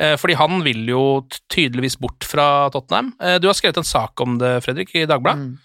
Eh, 0.00 0.16
Fordi 0.16 0.38
han 0.40 0.62
vil 0.64 0.86
jo 0.88 1.26
tydeligvis 1.52 1.98
bort 2.00 2.24
fra 2.24 2.70
Tottenham. 2.72 3.12
Du 3.42 3.50
har 3.50 3.58
skrevet 3.58 3.76
en 3.82 3.84
sak 3.84 4.20
om 4.24 4.38
det, 4.40 4.62
Fredrik, 4.64 4.94
i 4.96 5.04
Dagbladet. 5.04 5.58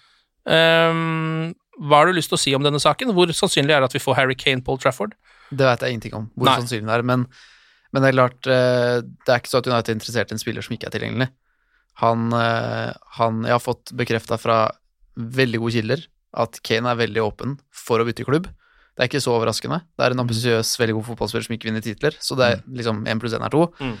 Um, 0.46 1.54
hva 1.76 2.00
har 2.00 2.08
du 2.08 2.16
lyst 2.16 2.30
til 2.32 2.38
å 2.38 2.40
si 2.40 2.54
om 2.56 2.64
denne 2.64 2.80
saken? 2.80 3.12
Hvor 3.16 3.30
sannsynlig 3.36 3.74
er 3.74 3.82
det 3.82 3.90
at 3.90 3.96
vi 3.96 4.02
får 4.02 4.16
Harry 4.18 4.36
Kane 4.38 4.64
på 4.64 4.78
Trafford? 4.80 5.14
Det 5.50 5.66
vet 5.66 5.84
jeg 5.84 5.94
ingenting 5.94 6.16
om, 6.18 6.30
hvor 6.34 6.48
Nei. 6.48 6.56
sannsynlig 6.60 6.88
det 6.88 6.94
er. 6.96 7.04
Men, 7.06 7.26
men 7.92 8.02
det 8.02 8.10
er 8.10 8.16
klart, 8.16 8.48
eh, 8.50 9.00
det 9.04 9.32
er 9.34 9.42
ikke 9.42 9.52
så 9.52 9.60
at 9.60 9.68
United 9.68 9.92
er 9.92 9.98
interessert 9.98 10.32
i 10.32 10.36
en 10.36 10.42
spiller 10.42 10.64
som 10.64 10.76
ikke 10.76 10.88
er 10.88 10.96
tilgjengelig. 10.96 11.28
Han, 12.02 12.26
eh, 12.36 12.92
han 13.18 13.44
Jeg 13.44 13.54
har 13.56 13.62
fått 13.64 13.92
bekrefta 13.96 14.38
fra 14.40 14.58
veldig 15.16 15.62
gode 15.62 15.76
kilder 15.78 16.02
at 16.36 16.60
Kane 16.66 16.90
er 16.92 16.98
veldig 17.00 17.22
åpen 17.24 17.56
for 17.72 18.00
å 18.00 18.08
bytte 18.08 18.26
klubb. 18.28 18.50
Det 18.96 19.04
er 19.04 19.08
ikke 19.10 19.24
så 19.24 19.36
overraskende. 19.36 19.82
Det 19.96 20.04
er 20.04 20.14
en 20.14 20.24
ambisiøs, 20.24 20.74
veldig 20.80 20.96
god 20.98 21.08
fotballspiller 21.10 21.46
som 21.46 21.54
ikke 21.56 21.68
vinner 21.68 21.84
titler, 21.84 22.16
så 22.20 22.36
det 22.36 22.46
er 22.48 22.62
liksom 22.80 23.04
én 23.08 23.20
pluss 23.20 23.36
én 23.36 23.44
er 23.44 23.52
to. 23.52 23.66
Mm. 23.80 23.96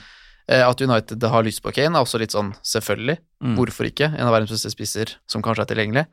Eh, 0.48 0.62
At 0.64 0.80
United 0.80 1.22
har 1.22 1.44
lyst 1.44 1.62
på 1.64 1.72
Kane, 1.76 1.92
er 1.96 2.04
også 2.04 2.20
litt 2.20 2.32
sånn 2.32 2.54
selvfølgelig. 2.64 3.18
Mm. 3.44 3.56
Hvorfor 3.58 3.88
ikke? 3.88 4.08
En 4.14 4.28
av 4.28 4.32
verdens 4.32 4.54
beste 4.54 4.72
spisser 4.72 5.16
som 5.28 5.44
kanskje 5.44 5.66
er 5.66 5.70
tilgjengelig. 5.72 6.06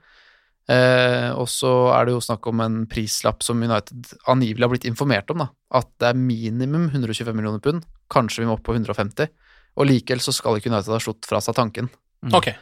Eh, 0.72 1.30
og 1.36 1.50
så 1.52 1.72
er 1.98 2.06
det 2.08 2.14
jo 2.16 2.22
snakk 2.24 2.48
om 2.48 2.62
en 2.64 2.78
prislapp 2.88 3.44
som 3.44 3.60
United 3.64 4.14
angivelig 4.32 4.64
har 4.64 4.72
blitt 4.72 4.88
informert 4.88 5.30
om, 5.34 5.44
da. 5.44 5.50
At 5.76 5.90
det 6.00 6.12
er 6.14 6.20
minimum 6.20 6.88
125 6.94 7.34
millioner 7.36 7.60
pund, 7.64 7.84
kanskje 8.14 8.44
vi 8.44 8.48
må 8.48 8.56
opp 8.58 8.64
på 8.64 8.76
150. 8.78 9.28
Og 9.76 9.90
likevel 9.90 10.22
så 10.24 10.32
skal 10.36 10.60
ikke 10.60 10.70
United 10.72 10.94
ha 10.94 11.02
slått 11.04 11.26
fra 11.28 11.42
seg 11.44 11.58
tanken. 11.58 11.90
Ok. 12.32 12.54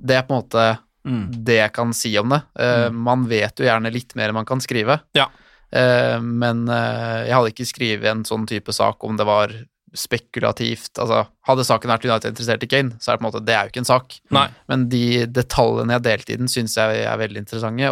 Det 0.00 0.16
er 0.18 0.22
på 0.28 0.34
en 0.36 0.42
måte 0.42 0.70
Mm. 1.00 1.30
det 1.44 1.54
jeg 1.56 1.72
kan 1.72 1.94
si 1.96 2.10
om 2.20 2.28
det. 2.28 2.42
Eh, 2.60 2.90
Man 2.92 3.22
vet 3.26 3.56
jo 3.56 3.64
gjerne 3.64 3.88
litt 3.90 4.14
mer 4.14 4.28
enn 4.28 4.34
man 4.36 4.44
kan 4.44 4.60
skrive. 4.60 4.98
Ja. 5.16 5.30
Eh, 5.72 6.20
men 6.20 6.68
eh, 6.68 7.24
jeg 7.24 7.32
hadde 7.32 7.52
ikke 7.54 7.64
skrevet 7.70 8.04
en 8.10 8.22
sånn 8.28 8.44
type 8.46 8.68
sak 8.76 9.02
om 9.08 9.16
det 9.16 9.24
var 9.24 9.48
spekulativt 9.94 10.98
Altså, 11.00 11.26
hadde 11.48 11.64
saken 11.66 11.90
vært 11.90 12.04
United 12.06 12.32
interessert 12.34 12.62
i 12.66 12.70
Kane, 12.70 12.90
så 13.00 13.10
er 13.10 13.16
det 13.16 13.22
på 13.22 13.26
en 13.26 13.30
måte 13.32 13.44
Det 13.46 13.54
er 13.56 13.64
jo 13.64 13.72
ikke 13.72 13.82
en 13.84 13.90
sak. 13.90 14.20
Nei. 14.30 14.48
Men 14.68 14.88
de 14.92 15.26
detaljene 15.26 15.96
jeg 15.98 16.02
delte 16.06 16.34
i 16.34 16.36
den, 16.36 16.48
syns 16.52 16.76
jeg 16.76 17.02
er 17.06 17.18
veldig 17.18 17.44
interessante, 17.44 17.90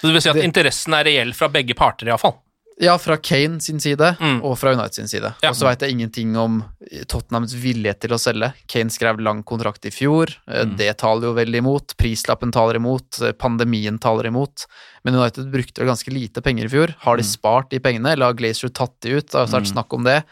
Så 0.00 0.06
det 0.06 0.12
vil 0.12 0.20
si 0.22 0.28
at 0.30 0.36
Det- 0.36 0.44
interessen 0.44 0.94
er 0.94 1.04
reell 1.04 1.32
fra 1.32 1.48
begge 1.48 1.74
parter, 1.74 2.06
iallfall. 2.06 2.38
Ja, 2.80 2.96
fra 2.96 3.16
Kane 3.16 3.58
sin 3.60 3.80
side, 3.80 4.16
Mm. 4.20 4.40
og 4.44 4.56
fra 4.56 4.70
United 4.72 4.94
sin 4.94 5.08
side. 5.08 5.34
Ja. 5.42 5.50
Og 5.50 5.56
så 5.56 5.66
veit 5.66 5.80
jeg 5.80 5.90
ingenting 5.90 6.36
om 6.36 6.64
Tottenhams 7.08 7.52
vilje 7.54 7.92
til 7.98 8.10
å 8.10 8.18
selge. 8.20 8.52
Kane 8.68 8.88
skrev 8.88 9.18
lang 9.20 9.42
kontrakt 9.42 9.84
i 9.84 9.90
fjor, 9.90 10.28
eh, 10.46 10.64
Mm. 10.64 10.76
det 10.76 10.96
taler 10.98 11.22
jo 11.22 11.34
veldig 11.34 11.58
imot. 11.58 11.96
Prislappen 11.96 12.52
taler 12.52 12.76
imot, 12.76 13.20
eh, 13.20 13.32
pandemien 13.32 13.98
taler 13.98 14.26
imot. 14.30 14.66
Men 15.04 15.16
United 15.16 15.50
brukte 15.50 15.78
vel 15.78 15.88
ganske 15.88 16.12
lite 16.12 16.40
penger 16.40 16.66
i 16.66 16.68
fjor. 16.68 16.94
Har 17.00 17.16
de 17.16 17.24
Mm. 17.24 17.36
spart 17.36 17.68
de 17.70 17.80
pengene, 17.80 18.12
eller 18.12 18.26
har 18.26 18.34
Glazer 18.34 18.68
tatt 18.72 19.00
de 19.00 19.10
ut? 19.10 19.26
Det 19.26 19.32
har 19.32 19.46
vært 19.60 19.72
snakk 19.74 19.92
om 19.92 20.04
det. 20.04 20.22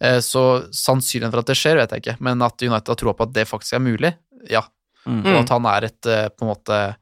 Eh, 0.00 0.18
Så 0.20 0.68
sannsynligheten 0.72 1.30
for 1.32 1.40
at 1.40 1.46
det 1.46 1.56
skjer, 1.56 1.76
vet 1.76 1.90
jeg 1.90 2.02
ikke. 2.04 2.16
Men 2.20 2.42
at 2.42 2.60
United 2.62 2.88
har 2.88 2.96
troa 2.96 3.14
på 3.14 3.22
at 3.28 3.32
det 3.32 3.46
faktisk 3.48 3.72
er 3.74 3.80
mulig, 3.80 4.14
ja. 4.50 4.62
Mm. 5.06 5.22
Og 5.24 5.36
at 5.44 5.48
han 5.54 5.64
er 5.66 5.84
et 5.84 6.06
eh, 6.06 6.28
på 6.28 6.42
en 6.44 6.50
måte 6.54 6.96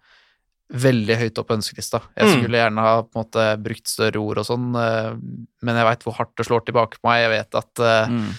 veldig 0.74 1.16
høyt 1.20 1.38
opp 1.38 1.48
på 1.50 1.56
ønskelista. 1.58 2.00
Jeg 2.16 2.26
Mm. 2.26 2.32
skulle 2.42 2.58
gjerne 2.58 2.80
ha 2.80 3.02
på 3.02 3.16
en 3.16 3.24
måte 3.24 3.62
brukt 3.62 3.86
større 3.86 4.16
ord 4.20 4.38
og 4.38 4.46
sånn, 4.46 4.74
eh, 4.74 5.12
men 5.62 5.76
jeg 5.76 5.84
veit 5.84 6.02
hvor 6.04 6.14
hardt 6.16 6.34
det 6.36 6.46
slår 6.46 6.64
tilbake 6.64 6.98
på 7.00 7.04
meg. 7.08 7.22
Jeg 7.22 7.30
vet 7.30 7.54
at 7.54 7.78
eh, 7.80 8.08
Mm. 8.08 8.34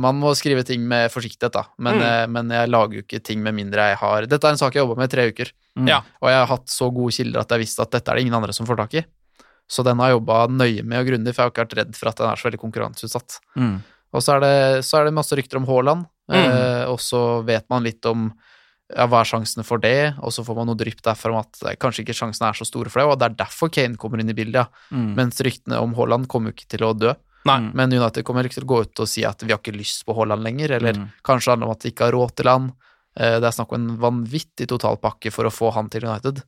man 0.00 0.20
må 0.20 0.34
skrive 0.34 0.64
ting 0.64 0.86
med 0.88 1.10
forsiktighet, 1.10 1.52
da. 1.52 1.64
Men, 1.78 1.98
Mm. 1.98 2.32
men 2.32 2.48
jeg 2.50 2.68
lager 2.70 2.94
jo 2.94 3.02
ikke 3.02 3.22
ting 3.22 3.42
med 3.42 3.54
mindre 3.54 3.76
jeg 3.90 3.96
har 3.98 4.26
Dette 4.26 4.44
er 4.44 4.50
en 4.50 4.56
sak 4.56 4.72
jeg 4.74 4.80
har 4.82 4.86
jobba 4.88 5.00
med 5.00 5.12
i 5.12 5.16
tre 5.16 5.28
uker, 5.32 5.50
Mm. 5.76 5.88
Ja. 5.88 5.98
og 6.22 6.28
jeg 6.28 6.38
har 6.38 6.46
hatt 6.46 6.66
så 6.66 6.92
gode 6.94 7.12
kilder 7.12 7.40
at 7.40 7.48
jeg 7.48 7.60
visste 7.60 7.80
at 7.82 7.90
dette 7.90 8.08
er 8.08 8.14
det 8.16 8.22
ingen 8.26 8.34
andre 8.34 8.52
som 8.52 8.66
får 8.66 8.76
tak 8.76 8.94
i. 8.94 9.04
Så 9.68 9.84
den 9.84 9.98
har 10.00 10.08
jeg 10.10 10.18
jobba 10.20 10.46
nøye 10.48 10.82
med 10.84 10.98
og 11.02 11.06
grundig, 11.10 11.34
for 11.34 11.42
jeg 11.42 11.46
har 11.46 11.52
ikke 11.52 11.64
vært 11.66 11.78
redd 11.82 11.96
for 11.98 12.08
at 12.08 12.16
den 12.16 12.30
er 12.30 12.36
så 12.40 12.48
veldig 12.48 12.60
konkurranseutsatt. 12.62 13.38
Mm. 13.60 13.74
Og 14.16 14.22
så 14.24 14.36
er 14.36 14.40
det, 14.40 14.84
så 14.88 14.98
er 14.98 15.04
det 15.04 15.12
masse 15.18 15.36
rykter 15.36 15.58
om 15.60 15.66
Haaland, 15.68 16.06
eh, 16.32 16.84
og 16.88 16.96
så 17.04 17.44
vet 17.44 17.66
man 17.68 17.84
litt 17.84 18.04
om 18.08 18.30
ja, 18.96 19.04
hva 19.04 19.20
er 19.20 19.28
sjansene 19.28 19.64
for 19.68 19.76
det, 19.84 20.14
og 20.24 20.32
så 20.32 20.40
får 20.46 20.56
man 20.56 20.70
noe 20.70 20.78
drypp 20.80 21.02
derfra 21.04 21.34
om 21.34 21.42
at 21.42 21.60
eh, 21.68 21.76
kanskje 21.76 22.06
ikke 22.06 22.16
sjansene 22.16 22.48
er 22.48 22.56
så 22.56 22.64
store 22.64 22.88
for 22.88 23.02
det, 23.02 23.08
og 23.12 23.18
det 23.20 23.26
er 23.28 23.36
derfor 23.44 23.68
Kane 23.68 24.00
kommer 24.00 24.22
inn 24.24 24.32
i 24.32 24.36
bildet, 24.38 24.64
ja. 24.64 24.96
Mm. 24.96 25.10
Mens 25.18 25.40
ryktene 25.44 25.76
om 25.84 25.92
Haaland 25.98 26.24
kommer 26.32 26.48
jo 26.48 26.56
ikke 26.56 26.70
til 26.78 26.86
å 26.88 26.94
dø. 26.96 27.12
Nei. 27.44 27.60
Men 27.76 27.92
United 27.92 28.24
kommer 28.24 28.44
ikke 28.48 28.58
til 28.62 28.64
å 28.66 28.72
gå 28.72 28.80
ut 28.88 29.00
og 29.04 29.08
si 29.08 29.22
at 29.28 29.44
vi 29.44 29.52
har 29.52 29.60
ikke 29.60 29.76
lyst 29.76 30.06
på 30.08 30.16
Haaland 30.16 30.42
lenger, 30.48 30.72
eller 30.80 30.96
Mm. 30.96 31.08
kanskje 31.22 31.44
det 31.44 31.52
handler 31.52 31.68
om 31.68 31.76
at 31.76 31.84
de 31.84 31.92
ikke 31.92 32.04
har 32.08 32.16
råd 32.16 32.34
til 32.40 32.48
han. 32.48 32.72
Eh, 33.20 33.36
Det 33.40 33.44
er 33.44 33.56
snakk 33.60 33.72
om 33.72 33.80
en 33.90 33.98
vanvittig 34.00 34.66
totalpakke 34.72 35.30
for 35.32 35.44
å 35.44 35.52
få 35.52 35.72
han 35.76 35.88
til 35.92 36.08
United. 36.08 36.42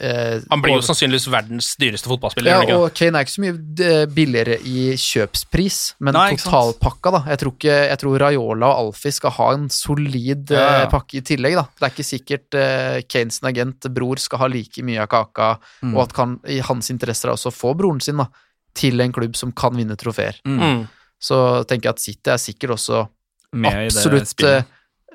Eh, 0.00 0.40
Han 0.48 0.62
blir 0.62 0.72
jo 0.72 0.78
og- 0.80 0.84
sannsynligvis 0.86 1.26
verdens 1.28 1.74
dyreste 1.76 2.08
fotballspiller. 2.08 2.68
ja, 2.68 2.76
og 2.78 2.94
Kane 2.96 3.18
er 3.20 3.24
ikke 3.26 3.34
så 3.34 3.42
mye 3.44 3.56
eh, 3.84 4.06
billigere 4.06 4.56
i 4.64 4.94
kjøpspris, 4.96 5.94
men 6.00 6.14
Nei, 6.16 6.36
totalpakka, 6.36 7.10
da. 7.12 7.20
Jeg 7.28 7.38
tror, 7.42 7.52
ikke, 7.52 7.74
jeg 7.90 7.98
tror 8.00 8.18
Raiola 8.22 8.66
og 8.70 8.86
Alfie 8.86 9.12
skal 9.12 9.30
ha 9.36 9.50
en 9.52 9.68
solid 9.68 10.50
Ja, 10.50 10.58
ja. 10.58 10.82
eh, 10.84 10.90
pakke 10.90 11.18
i 11.20 11.20
tillegg, 11.20 11.54
da. 11.58 11.66
Det 11.78 11.84
er 11.84 11.92
ikke 11.92 12.08
sikkert 12.08 12.54
eh, 12.54 13.02
Kanes 13.12 13.40
agent, 13.44 13.80
bror, 13.92 14.16
skal 14.18 14.38
ha 14.38 14.46
like 14.48 14.82
mye 14.82 15.02
av 15.04 15.08
kaka, 15.08 15.58
Mm. 15.82 15.94
og 15.96 16.02
at 16.08 16.12
kan, 16.16 16.40
i 16.48 16.60
hans 16.60 16.88
interesser 16.90 17.28
er 17.28 17.34
også 17.36 17.52
å 17.52 17.54
få 17.54 17.76
broren 17.76 18.00
sin 18.00 18.16
da, 18.16 18.28
til 18.74 18.98
en 19.00 19.12
klubb 19.12 19.36
som 19.36 19.52
kan 19.52 19.72
vinne 19.76 19.96
trofeer. 19.96 20.40
Mm. 20.46 20.58
Mm. 20.60 20.88
Så 21.20 21.64
tenker 21.68 21.90
jeg 21.90 21.94
at 21.94 22.00
City 22.00 22.30
er 22.30 22.40
sikkert 22.40 22.70
også 22.78 23.08
Med 23.52 23.72
absolutt 23.86 24.42
eh, 24.44 24.62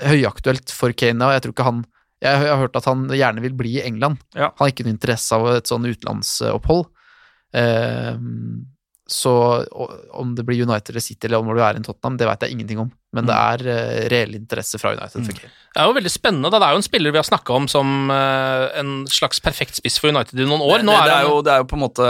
høyaktuelt 0.01 0.69
for 0.71 0.93
Kane, 0.93 1.21
og 1.25 1.33
jeg 1.35 1.41
tror 1.43 1.53
ikke 1.57 1.65
han 1.67 1.85
jeg 2.19 2.39
har 2.51 2.59
hørt 2.59 2.75
at 2.75 2.87
han 2.89 3.07
gjerne 3.07 3.43
vil 3.43 3.55
bli 3.55 3.77
i 3.77 3.85
England. 3.85 4.19
Ja. 4.35 4.51
Han 4.51 4.65
har 4.65 4.73
ikke 4.73 4.83
noe 4.87 4.95
interesse 4.95 5.37
av 5.37 5.47
et 5.53 5.69
sånn 5.71 5.87
utenlandsopphold. 5.87 6.89
Eh, 7.55 8.17
så 9.09 9.31
om 10.13 10.35
det 10.37 10.43
blir 10.45 10.61
United 10.61 10.93
eller 10.93 11.01
City 11.01 11.25
eller 11.27 11.41
om 11.41 11.49
det 11.49 11.63
er 11.65 11.79
en 11.79 11.85
Tottenham, 11.85 12.17
det 12.19 12.27
vet 12.29 12.43
jeg 12.45 12.53
ingenting 12.53 12.81
om. 12.83 12.91
Men 13.15 13.25
det 13.25 13.37
er 13.37 13.63
eh, 13.73 14.01
reell 14.13 14.35
interesse 14.37 14.77
fra 14.81 14.93
United 14.97 15.25
Mm. 15.29 15.55
Det 15.69 15.81
er 15.81 15.85
jo 15.85 15.95
veldig 15.95 16.11
spennende. 16.11 16.49
da. 16.49 16.59
Det 16.59 16.67
er 16.67 16.75
jo 16.75 16.81
en 16.81 16.85
spiller 16.85 17.13
vi 17.13 17.19
har 17.19 17.25
snakka 17.27 17.53
om 17.53 17.67
som 17.69 18.11
eh, 18.13 18.79
en 18.79 18.93
slags 19.09 19.41
perfekt 19.41 19.77
spiss 19.77 19.99
for 20.01 20.09
United 20.09 20.39
i 20.39 20.45
noen 20.45 20.61
år. 20.65 20.83
Det, 20.83 20.93
er 20.93 21.09
det, 21.09 21.17
er 21.17 21.27
jo, 21.29 21.41
det 21.45 21.53
er 21.53 21.63
jo 21.63 21.67
på 21.69 21.77
en 21.77 21.83
måte 21.83 22.07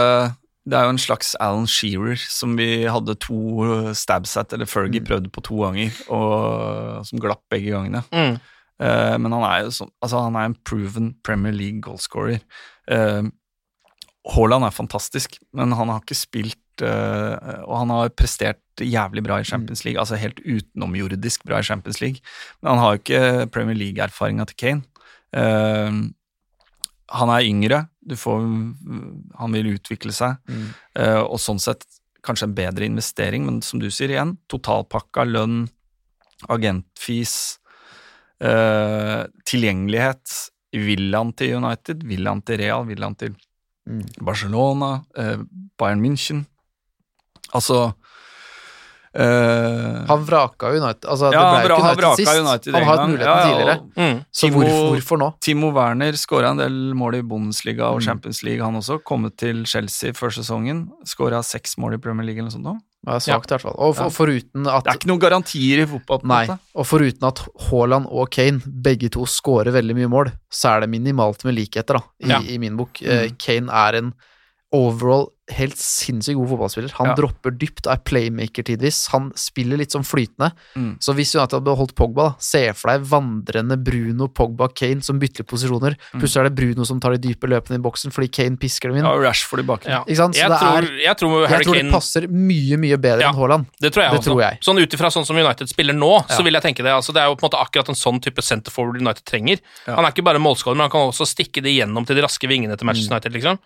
Det 0.68 0.76
er 0.76 0.86
jo 0.86 0.94
en 0.94 1.00
slags 1.00 1.34
Alan 1.40 1.68
Shearer 1.68 2.20
som 2.20 2.56
vi 2.56 2.86
hadde 2.88 3.16
to 3.20 3.92
stabs 3.96 4.36
at, 4.40 4.52
eller 4.52 4.68
Fergie 4.68 5.04
prøvde 5.04 5.32
på 5.32 5.44
to 5.44 5.60
ganger, 5.64 5.92
og 6.12 7.04
som 7.08 7.20
glapp 7.20 7.42
begge 7.52 7.72
gangene. 7.72 8.02
mm. 8.12 8.40
Eh, 8.80 9.16
men 9.20 9.36
han 9.36 9.44
er 9.44 9.66
jo 9.66 9.74
så, 9.76 9.88
Altså, 10.00 10.24
han 10.24 10.38
er 10.38 10.48
en 10.48 10.58
proven 10.64 11.12
Premier 11.26 11.52
League 11.52 11.84
goalscorer. 11.84 12.40
Uh, 12.90 13.28
Haaland 14.30 14.66
er 14.66 14.74
fantastisk, 14.74 15.38
men 15.56 15.72
han 15.72 15.88
har 15.88 16.02
ikke 16.02 16.16
spilt 16.18 16.82
eh, 16.84 17.60
Og 17.64 17.74
han 17.78 17.92
har 17.92 18.10
prestert 18.12 18.60
jævlig 18.80 19.22
bra 19.24 19.38
i 19.40 19.46
Champions 19.48 19.84
League, 19.84 20.00
altså 20.00 20.18
helt 20.20 20.40
utenomjordisk 20.44 21.44
bra 21.48 21.60
i 21.60 21.66
Champions 21.66 22.00
League. 22.00 22.20
Men 22.60 22.72
han 22.72 22.82
har 22.82 22.92
jo 22.92 23.00
ikke 23.00 23.46
Premier 23.52 23.76
League-erfaringa 23.76 24.46
til 24.48 24.58
Kane. 24.60 25.06
Uh, 25.36 26.10
han 27.10 27.32
er 27.34 27.46
yngre, 27.46 27.80
du 28.06 28.16
får, 28.18 28.44
han 29.40 29.56
vil 29.56 29.72
utvikle 29.74 30.14
seg, 30.14 30.38
eh, 30.94 31.20
og 31.20 31.40
sånn 31.42 31.60
sett 31.62 31.86
kanskje 32.26 32.50
en 32.50 32.56
bedre 32.56 32.86
investering, 32.86 33.46
men 33.48 33.60
som 33.64 33.80
du 33.82 33.88
sier 33.90 34.12
igjen, 34.12 34.36
totalpakka, 34.52 35.24
lønn, 35.26 35.64
agentfis, 36.52 37.59
eh, 38.40 39.24
tilgjengelighet. 39.44 40.50
Vil 40.72 41.12
han 41.14 41.32
til 41.32 41.56
United? 41.58 42.02
Vil 42.06 42.26
han 42.26 42.42
til 42.42 42.58
Real? 42.58 42.84
Vil 42.86 43.02
han 43.02 43.14
til 43.14 43.34
Mm. 43.88 44.02
Barcelona? 44.22 45.02
eh, 45.16 45.38
Bayern 45.78 46.00
München? 46.04 46.44
Altså 47.54 47.94
eh, 49.14 50.04
Han 50.06 50.24
vraka 50.26 50.68
United. 50.70 51.08
Altså, 51.10 51.32
Ja, 51.32 51.40
det 51.40 51.40
han 51.40 51.64
ikke 51.64 51.74
han 51.74 51.82
United 51.82 52.02
vraka 52.04 52.16
sist. 52.16 52.38
United 52.38 52.74
han 52.74 52.84
har 52.84 52.96
hatt 52.96 53.08
muligheten 53.10 53.26
Ja, 53.26 53.38
ja, 53.40 53.48
tidligere. 53.48 53.78
og- 53.80 53.90
Mm. 53.96 54.24
Så 54.32 54.46
Timo- 54.48 54.92
hvorfor 54.94 55.18
nå? 55.18 55.34
Timo 55.40 55.72
Werner 55.72 56.12
skåra 56.12 56.50
en 56.50 56.56
del 56.58 56.94
mål 56.94 57.14
i 57.16 57.22
Bundesliga 57.22 57.84
og 57.90 57.96
Mm. 58.00 58.04
Champions 58.04 58.42
League, 58.44 58.62
han 58.64 58.74
også. 58.76 59.02
Kommet 59.02 59.36
til 59.36 59.64
Chelsea 59.66 60.12
før 60.12 60.30
sesongen. 60.30 60.88
Skåra 61.04 61.42
seks 61.42 61.76
mål 61.78 61.94
i 61.94 61.98
Premier 61.98 62.24
League 62.26 62.38
eller 62.38 62.50
noe 62.50 62.62
sånt. 62.62 62.64
nå. 62.64 62.80
Ja, 63.06 63.14
svakt 63.18 63.48
i 63.48 63.54
hvert 63.54 63.62
fall. 63.64 63.76
Og, 63.78 63.94
for, 63.96 64.04
Ja. 64.04 64.10
foruten 64.12 64.66
at 64.68 64.84
Det 64.84 64.92
er 64.92 64.98
ikke 64.98 65.08
noen 65.08 65.20
garantier 65.22 65.80
i 65.82 65.86
fotball. 65.88 66.20
Nei, 66.28 66.46
og 66.76 66.84
foruten 66.86 67.24
at 67.26 67.40
Haaland 67.70 68.06
og 68.12 68.28
Kane 68.30 68.60
begge 68.60 69.08
to 69.10 69.24
scorer 69.24 69.72
veldig 69.72 69.94
mye 69.96 70.10
mål, 70.12 70.32
så 70.52 70.76
er 70.76 70.80
det 70.84 70.90
minimalt 70.90 71.44
med 71.44 71.54
likheter, 71.56 71.96
da, 71.96 72.02
i, 72.20 72.28
Ja. 72.28 72.40
i 72.40 72.58
min 72.58 72.76
bok. 72.76 73.00
Mm. 73.00 73.36
Kane 73.38 73.70
er 73.72 73.94
en 74.02 74.12
overall 74.72 75.30
helt 75.50 75.76
sinnssykt 75.76 76.36
god 76.36 76.48
fotballspiller. 76.50 76.92
Han 76.98 77.08
Ja. 77.08 77.14
dropper 77.14 77.50
dypt, 77.50 77.86
er 77.90 77.96
playmaker 77.98 78.62
tidvis. 78.64 79.08
Han 79.10 79.32
spiller 79.34 79.76
litt 79.76 79.90
sånn 79.90 80.04
flytende. 80.06 80.52
Mm. 80.76 80.98
Så 81.00 81.14
hvis 81.14 81.34
United 81.34 81.58
hadde 81.58 81.64
beholdt 81.64 81.94
Pogba, 81.94 82.30
da, 82.30 82.34
se 82.38 82.72
for 82.72 82.90
deg 82.90 83.02
vandrende 83.06 83.76
Bruno, 83.82 84.28
Pogba, 84.28 84.68
Kane 84.74 85.00
som 85.02 85.18
bytter 85.18 85.44
posisjoner. 85.44 85.96
Plutselig 86.14 86.36
er 86.44 86.48
det 86.50 86.54
Bruno 86.54 86.84
som 86.84 87.00
tar 87.00 87.16
de 87.16 87.18
dype 87.28 87.48
løpene 87.48 87.76
i 87.76 87.82
boksen 87.82 88.12
fordi 88.12 88.28
Kane 88.30 88.56
pisker 88.56 88.88
dem 88.90 88.98
inn. 88.98 89.04
Ja, 89.04 89.14
Rashford 89.16 89.60
i 89.60 89.62
bakgrunnen. 89.66 89.90
Ja. 89.90 90.04
Ikke 90.04 90.16
sant? 90.16 90.34
Så 90.34 90.40
Jeg, 90.40 90.50
det 90.50 90.58
tror, 90.58 90.78
er- 90.78 91.00
jeg 91.04 91.16
tror 91.18 91.48
Jeg 91.48 91.64
tror 91.66 91.74
det 91.74 91.92
passer 91.92 92.28
mye, 92.28 92.76
mye 92.78 92.96
bedre 92.98 93.20
Ja. 93.22 93.28
enn 93.32 93.36
Haaland. 93.36 93.66
Det 93.80 93.92
tror 93.92 94.02
jeg 94.04 94.10
Det 94.12 94.20
også. 94.20 94.30
tror 94.30 94.40
jeg. 94.40 94.58
Sånn 94.60 94.78
ut 94.82 94.90
ifra 94.94 95.10
sånn 95.10 95.26
som 95.26 95.36
United 95.36 95.68
spiller 95.68 95.94
nå, 95.94 96.26
så 96.28 96.42
vil 96.44 96.52
jeg 96.52 96.62
tenke 96.62 96.82
det. 96.84 96.92
Altså, 96.92 97.12
det 97.12 97.22
er 97.22 97.26
jo 97.28 97.36
på 97.36 97.44
en 97.44 97.50
måte 97.50 97.60
akkurat 97.60 97.88
en 97.88 97.94
sånn 97.94 98.20
type 98.20 98.42
center 98.42 98.70
forward 98.70 99.00
United 99.00 99.24
trenger. 99.24 99.58
Ja. 99.86 99.96
Han 99.96 100.04
er 100.04 100.10
ikke 100.12 100.24
bare 100.24 100.38
målskårer, 100.38 100.76
men 100.76 100.88
han 100.88 100.90
kan 100.90 101.00
også 101.10 101.26
stikke 101.26 101.62
det 101.62 101.72
gjennom 101.74 102.06
til 102.06 102.16
de 102.16 102.22
raske 102.22 102.46
vingene 102.48 102.76
til 102.76 102.84
Manchester 102.86 103.14
United, 103.14 103.32
liksom. 103.32 103.58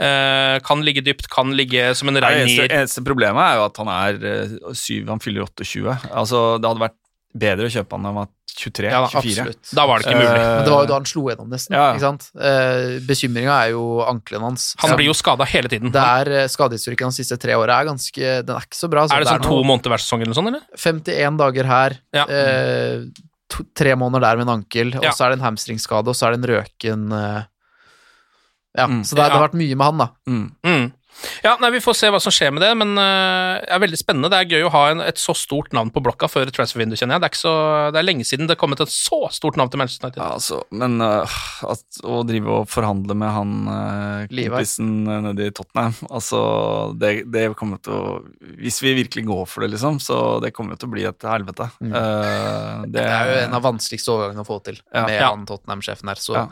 Eh, 0.00 0.58
kan 0.60 0.80
ligge 0.82 1.02
dypt, 1.04 1.19
kan 1.28 1.52
ligge 1.56 1.94
som 1.94 2.08
en 2.08 2.14
Det 2.14 2.24
eneste, 2.24 2.68
eneste 2.72 3.04
problemet 3.04 3.42
er 3.42 3.56
jo 3.60 3.64
at 3.68 3.76
han 3.82 3.88
er 3.88 4.24
eh, 4.24 4.74
syv, 4.74 5.08
han 5.08 5.20
fyller 5.20 5.42
28. 5.44 6.10
Altså, 6.10 6.58
det 6.62 6.68
hadde 6.70 6.80
vært 6.88 6.96
bedre 7.34 7.66
å 7.68 7.70
kjøpe 7.70 7.92
han 7.94 8.02
da 8.02 8.08
han 8.08 8.16
var 8.22 8.28
23-24. 8.50 8.90
Ja, 8.90 9.00
da, 9.00 9.08
absolutt. 9.20 9.68
Da 9.78 9.84
var 9.86 10.00
det 10.02 10.08
ikke 10.08 10.18
mulig. 10.18 10.40
Men 10.42 10.64
det 10.66 10.72
var 10.74 10.82
jo 10.82 10.88
da 10.90 10.96
han 10.98 11.04
slo 11.06 11.22
gjennom, 11.30 11.48
nesten. 11.52 11.76
Ja. 11.78 11.84
Ikke 11.94 12.02
sant? 12.02 12.24
Eh, 12.34 12.96
Bekymringa 13.06 13.54
er 13.66 13.70
jo 13.76 13.84
ankelen 14.02 14.42
hans. 14.48 14.64
Han 14.82 14.96
blir 14.98 15.06
jo 15.06 15.14
skada 15.14 15.46
hele 15.48 15.70
tiden. 15.70 15.92
det 15.94 16.02
er 16.02 16.30
eh, 16.40 16.48
Skadehistorikken 16.50 17.06
hans 17.06 17.16
de 17.20 17.24
siste 17.24 17.38
tre 17.40 17.54
åra 17.54 17.78
er 17.80 17.86
ganske 17.92 18.32
Den 18.42 18.56
er 18.56 18.66
ikke 18.66 18.80
så 18.80 18.90
bra. 18.90 19.06
så 19.06 19.14
er 19.16 19.22
det 19.24 19.30
sånn 19.30 19.46
to 19.46 19.60
måneder 19.62 19.94
hver 19.94 20.02
sesong 20.02 20.24
eller 20.24 20.34
noe 20.34 20.40
sånt, 20.40 20.50
eller? 20.50 20.66
51 20.76 21.38
dager 21.40 21.70
her, 21.70 21.96
Ja. 22.18 22.26
eh, 22.26 23.06
to, 23.50 23.64
tre 23.78 23.94
måneder 23.94 24.20
der 24.26 24.36
med 24.42 24.48
en 24.48 24.54
ankel, 24.58 24.92
og 24.98 25.04
Ja. 25.06 25.10
så 25.14 25.24
er 25.24 25.30
det 25.30 25.38
en 25.40 25.46
hamstringskade, 25.46 26.08
og 26.10 26.14
så 26.18 26.26
er 26.26 26.34
det 26.34 26.42
en 26.42 26.50
røken 26.56 27.12
eh, 27.14 27.42
Ja, 28.78 28.86
Mm. 28.86 29.00
så 29.02 29.16
det, 29.16 29.24
det 29.24 29.32
har 29.34 29.48
vært 29.48 29.56
mye 29.58 29.74
med 29.74 29.86
han, 29.86 29.98
da. 29.98 30.08
Mm. 30.30 30.44
Mm. 30.62 30.92
Ja, 31.44 31.56
nei, 31.60 31.70
Vi 31.74 31.80
får 31.84 31.96
se 31.98 32.08
hva 32.12 32.20
som 32.22 32.32
skjer 32.32 32.52
med 32.54 32.62
det, 32.64 32.70
men 32.80 32.94
uh, 32.96 33.60
det 33.60 33.72
er 33.74 33.82
veldig 33.82 33.98
spennende. 34.00 34.30
Det 34.32 34.38
er 34.40 34.52
gøy 34.56 34.66
å 34.68 34.72
ha 34.72 34.82
en, 34.92 35.02
et 35.04 35.20
så 35.20 35.34
stort 35.36 35.72
navn 35.76 35.90
på 35.92 36.02
blokka 36.04 36.28
før 36.30 36.48
transfer 36.54 36.80
vindu, 36.82 36.96
kjenner 36.96 37.16
jeg. 37.18 37.22
Det 37.22 37.28
er, 37.28 37.34
ikke 37.34 37.40
så, 37.42 37.54
det 37.92 38.00
er 38.00 38.06
lenge 38.06 38.26
siden 38.28 38.48
det 38.48 38.56
er 38.56 38.60
kommet 38.60 38.80
et 38.84 38.92
så 38.92 39.18
stort 39.34 39.58
navn 39.60 39.72
til 39.72 39.82
Manchester 39.82 40.08
United. 40.08 40.22
Ja, 40.22 40.30
altså, 40.38 40.60
men 40.72 40.96
uh, 41.04 41.36
at, 41.68 41.84
å 42.04 42.22
drive 42.28 42.54
og 42.60 42.70
forhandle 42.72 43.16
med 43.20 43.34
han 43.36 43.52
uh, 43.68 44.24
kompisen 44.30 44.94
nede 45.04 45.50
i 45.50 45.52
Tottenham 45.54 45.94
Altså, 46.10 46.40
det, 47.00 47.12
det 47.32 47.44
kommer 47.58 47.80
til 47.84 47.94
å 47.96 48.14
Hvis 48.60 48.80
vi 48.84 48.94
virkelig 48.98 49.24
går 49.28 49.44
for 49.50 49.64
det, 49.64 49.72
liksom, 49.74 50.00
så 50.02 50.16
det 50.42 50.52
kommer 50.56 50.78
til 50.80 50.88
å 50.88 50.94
bli 50.94 51.04
et 51.08 51.26
helvete. 51.26 51.68
Mm. 51.82 51.92
Eh, 51.96 52.82
Det 52.96 53.04
er 53.04 53.28
jo 53.30 53.36
en 53.44 53.54
av 53.58 53.64
vanskeligste 53.64 54.12
overgangene 54.14 54.44
å 54.44 54.48
få 54.48 54.58
til 54.66 54.80
Ja. 54.92 55.04
med 55.06 55.14
Ja. 55.20 55.30
han 55.30 55.46
Tottenham-sjefen 55.48 56.08
her. 56.10 56.20
Så, 56.20 56.34
Ja. 56.36 56.46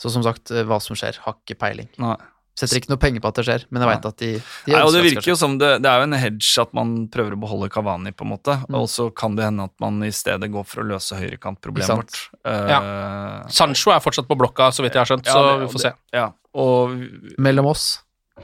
så 0.00 0.10
som 0.12 0.22
sagt, 0.26 0.50
hva 0.50 0.80
som 0.82 0.96
skjer, 0.96 1.18
har 1.24 1.36
ikke 1.38 1.58
peiling. 1.58 1.88
Nei. 1.98 2.16
Setter 2.58 2.80
ikke 2.80 2.90
noe 2.92 3.00
penger 3.00 3.22
på 3.24 3.30
at 3.30 3.38
det 3.38 3.44
skjer, 3.46 3.62
men 3.70 3.84
jeg 3.84 3.88
veit 3.88 4.06
at 4.10 4.16
de, 4.20 4.30
de 4.66 4.74
Nei, 4.74 4.80
og 4.84 4.90
det 4.92 5.00
virker 5.06 5.30
jo 5.30 5.36
som 5.38 5.54
det, 5.60 5.70
det 5.84 5.88
er 5.88 6.02
jo 6.02 6.08
en 6.08 6.18
hedge 6.18 6.64
at 6.64 6.74
man 6.76 6.90
prøver 7.12 7.36
å 7.36 7.40
beholde 7.40 7.70
Kavani, 7.72 8.12
på 8.12 8.26
en 8.26 8.32
måte. 8.34 8.56
Mm. 8.66 8.76
Og 8.82 8.88
så 8.92 9.06
kan 9.16 9.38
det 9.38 9.46
hende 9.46 9.68
at 9.70 9.74
man 9.82 10.02
i 10.04 10.10
stedet 10.14 10.50
går 10.52 10.66
for 10.68 10.82
å 10.82 10.88
løse 10.90 11.16
høyrekantproblemet 11.16 12.02
vårt. 12.02 12.20
Eh, 12.50 12.76
Sancho 13.54 13.94
er 13.94 14.04
fortsatt 14.04 14.28
på 14.28 14.36
blokka, 14.40 14.68
så 14.74 14.84
vidt 14.84 14.98
jeg 14.98 15.04
har 15.04 15.12
skjønt, 15.12 15.30
ja, 15.30 15.38
så 15.38 15.56
vi 15.62 15.72
får 15.72 15.84
se. 15.86 15.94
Ja, 16.16 16.28
og. 16.58 16.98
Mellom 17.40 17.70
oss. 17.72 17.90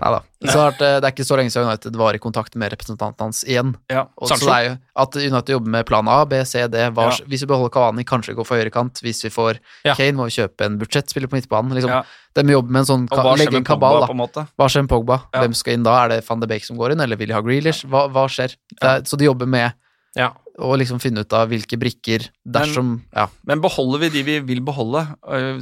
Nei 0.01 0.11
da. 0.13 0.21
Så 0.53 0.61
eh, 0.69 0.99
det 1.01 1.05
er 1.09 1.13
ikke 1.15 1.25
så 1.27 1.37
lenge 1.39 1.51
siden 1.51 1.67
United 1.71 1.97
var 1.97 2.15
i 2.15 2.21
kontakt 2.21 2.55
med 2.61 2.71
representanten 2.75 3.25
hans 3.25 3.43
igjen. 3.49 3.75
ja, 3.91 4.03
Og 4.21 4.29
så 4.29 4.37
er 4.53 4.63
jo 4.67 4.75
at 5.03 5.17
United 5.17 5.53
jobber 5.55 5.73
med 5.73 5.87
plan 5.89 6.07
A, 6.13 6.19
B, 6.29 6.43
C, 6.45 6.67
D. 6.69 6.77
Hva, 6.93 7.07
Ja. 7.11 7.25
Hvis 7.27 7.43
vi 7.43 7.49
beholder 7.51 7.73
Kavani, 7.73 8.05
kanskje 8.05 8.35
gå 8.37 8.45
for 8.47 8.57
høyrekant. 8.61 9.01
Hvis 9.03 9.25
vi 9.25 9.31
får 9.33 9.59
Ja. 9.85 9.95
Kane, 9.95 10.13
må 10.21 10.29
vi 10.29 10.37
kjøpe 10.37 10.67
en 10.69 10.79
budsjettspiller 10.79 11.29
på 11.33 11.39
midtbanen. 11.41 11.73
Liksom. 11.75 11.91
Ja. 11.91 12.03
De 12.37 12.43
jobber 12.53 12.71
med 12.71 12.81
en 12.85 12.91
sånn 12.93 13.09
og 13.11 13.19
hva 13.25 13.37
legge 13.41 13.57
en 13.57 13.65
kabal. 13.65 14.07
Pogba, 14.07 14.29
da. 14.35 14.47
Hva 14.59 14.69
skjer 14.69 14.83
med 14.85 14.91
Pogba? 14.93 15.23
Hvem 15.33 15.55
skal 15.57 15.73
inn 15.79 15.83
da? 15.89 16.05
Er 16.05 16.09
det 16.09 16.25
van 16.29 16.41
de 16.41 16.47
Beek 16.47 16.65
som 16.65 16.77
går 16.77 16.93
inn, 16.93 17.01
eller 17.01 17.17
vil 17.17 17.29
de 17.29 17.35
ha 17.35 17.41
Grealish? 17.41 17.85
Hva, 17.89 18.07
hva 18.13 18.27
skjer? 18.29 18.55
Er, 18.83 19.01
så 19.09 19.17
de 19.17 19.25
jobber 19.25 19.47
med 19.49 19.73
Ja. 20.15 20.33
å 20.59 20.77
liksom 20.77 21.01
finne 21.01 21.21
ut 21.21 21.33
av 21.33 21.49
hvilke 21.49 21.77
brikker 21.81 22.29
dersom 22.47 23.03
Ja. 23.15 23.27
Men 23.45 23.61
beholder 23.61 23.99
vi 24.01 24.09
de 24.09 24.23
vi 24.23 24.39
vil 24.41 24.61
beholde, 24.61 25.03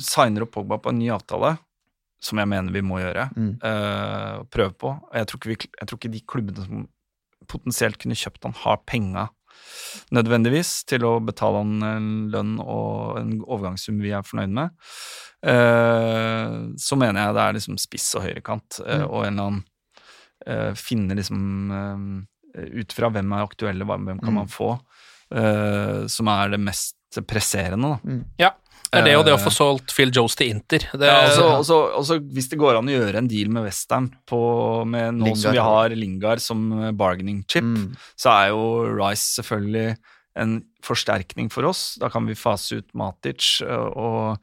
signer 0.02 0.42
opp 0.42 0.52
Pogba 0.52 0.78
på 0.78 0.90
en 0.90 0.98
ny 0.98 1.08
avtale, 1.10 1.58
som 2.24 2.40
jeg 2.40 2.48
mener 2.48 2.72
vi 2.74 2.80
må 2.82 2.98
gjøre, 3.02 3.28
Mm. 3.36 3.54
Uh, 3.62 4.40
og 4.40 4.50
prøve 4.50 4.72
på 4.80 4.90
og 4.96 5.14
jeg 5.14 5.26
tror, 5.30 5.44
vi, 5.50 5.56
jeg 5.80 5.88
tror 5.88 5.98
ikke 6.00 6.12
de 6.14 6.20
klubbene 6.26 6.64
som 6.66 6.84
potensielt 7.48 7.98
kunne 8.00 8.16
kjøpt 8.16 8.44
han, 8.48 8.54
har 8.64 8.78
penga 8.88 9.28
nødvendigvis 10.14 10.70
til 10.88 11.04
å 11.06 11.12
betale 11.24 11.60
han 11.62 11.82
en 11.86 12.08
lønn 12.32 12.54
og 12.60 13.18
en 13.20 13.34
overgangssum 13.44 14.00
vi 14.02 14.10
er 14.16 14.24
fornøyd 14.26 14.50
med. 14.56 14.72
Uh, 15.44 16.72
så 16.80 16.96
mener 16.98 17.20
jeg 17.28 17.36
det 17.36 17.44
er 17.44 17.56
liksom 17.58 17.78
spiss 17.80 18.08
og 18.18 18.24
høyrekant, 18.26 18.80
uh, 18.84 19.04
Mm. 19.04 19.08
og 19.10 19.24
en 19.24 19.32
eller 19.32 19.48
annen 19.48 19.64
eh, 20.46 20.74
Finne 20.76 21.14
liksom 21.16 22.26
ut 22.54 22.92
fra 22.92 23.08
hvem 23.10 23.32
er 23.32 23.44
aktuelle, 23.46 23.84
hvem 23.88 24.18
kan 24.20 24.32
Mm. 24.32 24.34
man 24.42 24.46
få, 24.52 24.72
eh, 25.32 26.06
som 26.06 26.28
er 26.28 26.48
det 26.50 26.60
mest 26.60 26.96
presserende, 27.26 27.94
da. 28.04 28.18
Ja. 28.38 28.50
Det 28.94 29.02
er 29.02 29.08
det 29.10 29.16
og 29.18 29.24
det 29.26 29.34
å 29.34 29.38
Eh, 29.38 29.44
få 29.44 29.52
solgt 29.52 29.92
Phil 29.94 30.12
Jones 30.14 30.36
til 30.38 30.52
Inter. 30.54 30.86
Det, 30.92 31.08
ja, 31.08 31.26
altså, 31.26 31.46
også, 31.60 31.78
også, 32.00 32.18
hvis 32.34 32.48
det 32.52 32.58
går 32.60 32.78
an 32.78 32.88
å 32.90 32.94
gjøre 32.94 33.20
en 33.20 33.28
deal 33.30 33.50
med 33.52 33.66
Westham 33.66 34.10
med 34.86 35.14
nå 35.20 35.34
som 35.36 35.52
vi 35.52 35.62
har 35.62 35.94
Lingard 35.94 36.40
som 36.40 36.66
eh, 36.82 36.92
bargaining 36.92 37.44
chip, 37.48 37.64
Mm. 37.64 37.96
så 38.16 38.30
er 38.30 38.48
jo 38.52 38.64
Rice 38.98 39.40
selvfølgelig 39.42 39.96
en 40.36 40.62
forsterkning 40.82 41.50
for 41.52 41.64
oss. 41.68 41.96
Da 42.00 42.08
kan 42.10 42.26
vi 42.26 42.34
fase 42.34 42.80
ut 42.82 42.88
Matic 42.94 43.60
eh, 43.62 43.88
og, 43.94 44.38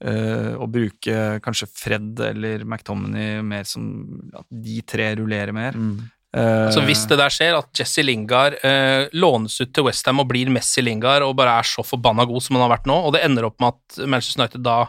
eh, 0.00 0.54
og 0.56 0.70
bruke 0.72 1.40
kanskje 1.44 1.68
Fred 1.68 2.20
eller 2.20 2.64
McTominay 2.64 3.42
mer 3.44 3.64
som 3.68 4.30
At 4.34 4.46
de 4.50 4.80
tre 4.82 5.14
rullerer 5.16 5.52
mer. 5.52 5.72
Mm. 5.76 6.10
Eh, 6.34 6.68
Så 6.74 6.82
hvis 6.82 7.04
det 7.06 7.18
der 7.20 7.30
skjer, 7.30 7.54
at 7.60 7.70
Jesse 7.78 8.02
Lingard 8.02 8.56
eh, 8.66 9.06
lånes 9.14 9.60
ut 9.62 9.70
til 9.76 9.84
Westham 9.86 10.18
og 10.22 10.28
blir 10.32 10.50
Messi 10.50 10.82
Lingard 10.82 11.22
og 11.22 11.36
bare 11.38 11.60
er 11.60 11.68
så 11.68 11.84
forbanna 11.86 12.26
god 12.26 12.42
som 12.42 12.56
han 12.58 12.64
har 12.66 12.72
vært 12.76 12.88
nå, 12.90 12.96
og 13.06 13.12
det 13.14 13.22
ender 13.26 13.46
opp 13.46 13.60
med 13.62 13.76
at 13.76 14.00
Manchester 14.10 14.42
United 14.42 14.64
da 14.66 14.80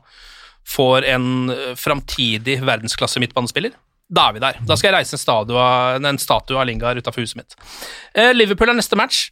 får 0.66 1.06
en 1.14 1.28
eh, 1.54 1.76
framtidig 1.78 2.58
verdensklasse 2.66 3.22
midtbanespiller, 3.22 3.76
da 4.10 4.28
er 4.30 4.34
vi 4.38 4.42
der. 4.42 4.58
Da 4.66 4.78
skal 4.78 4.90
jeg 4.92 5.00
reise 5.00 5.18
en 5.18 5.22
statue 5.22 5.70
en 6.10 6.20
statue 6.22 6.58
av 6.62 6.66
Lingard 6.70 6.98
utafor 7.02 7.22
huset 7.26 7.38
mitt. 7.44 7.56
Eh, 8.18 8.34
Liverpool 8.34 8.70
er 8.74 8.78
neste 8.78 8.98
match. 8.98 9.28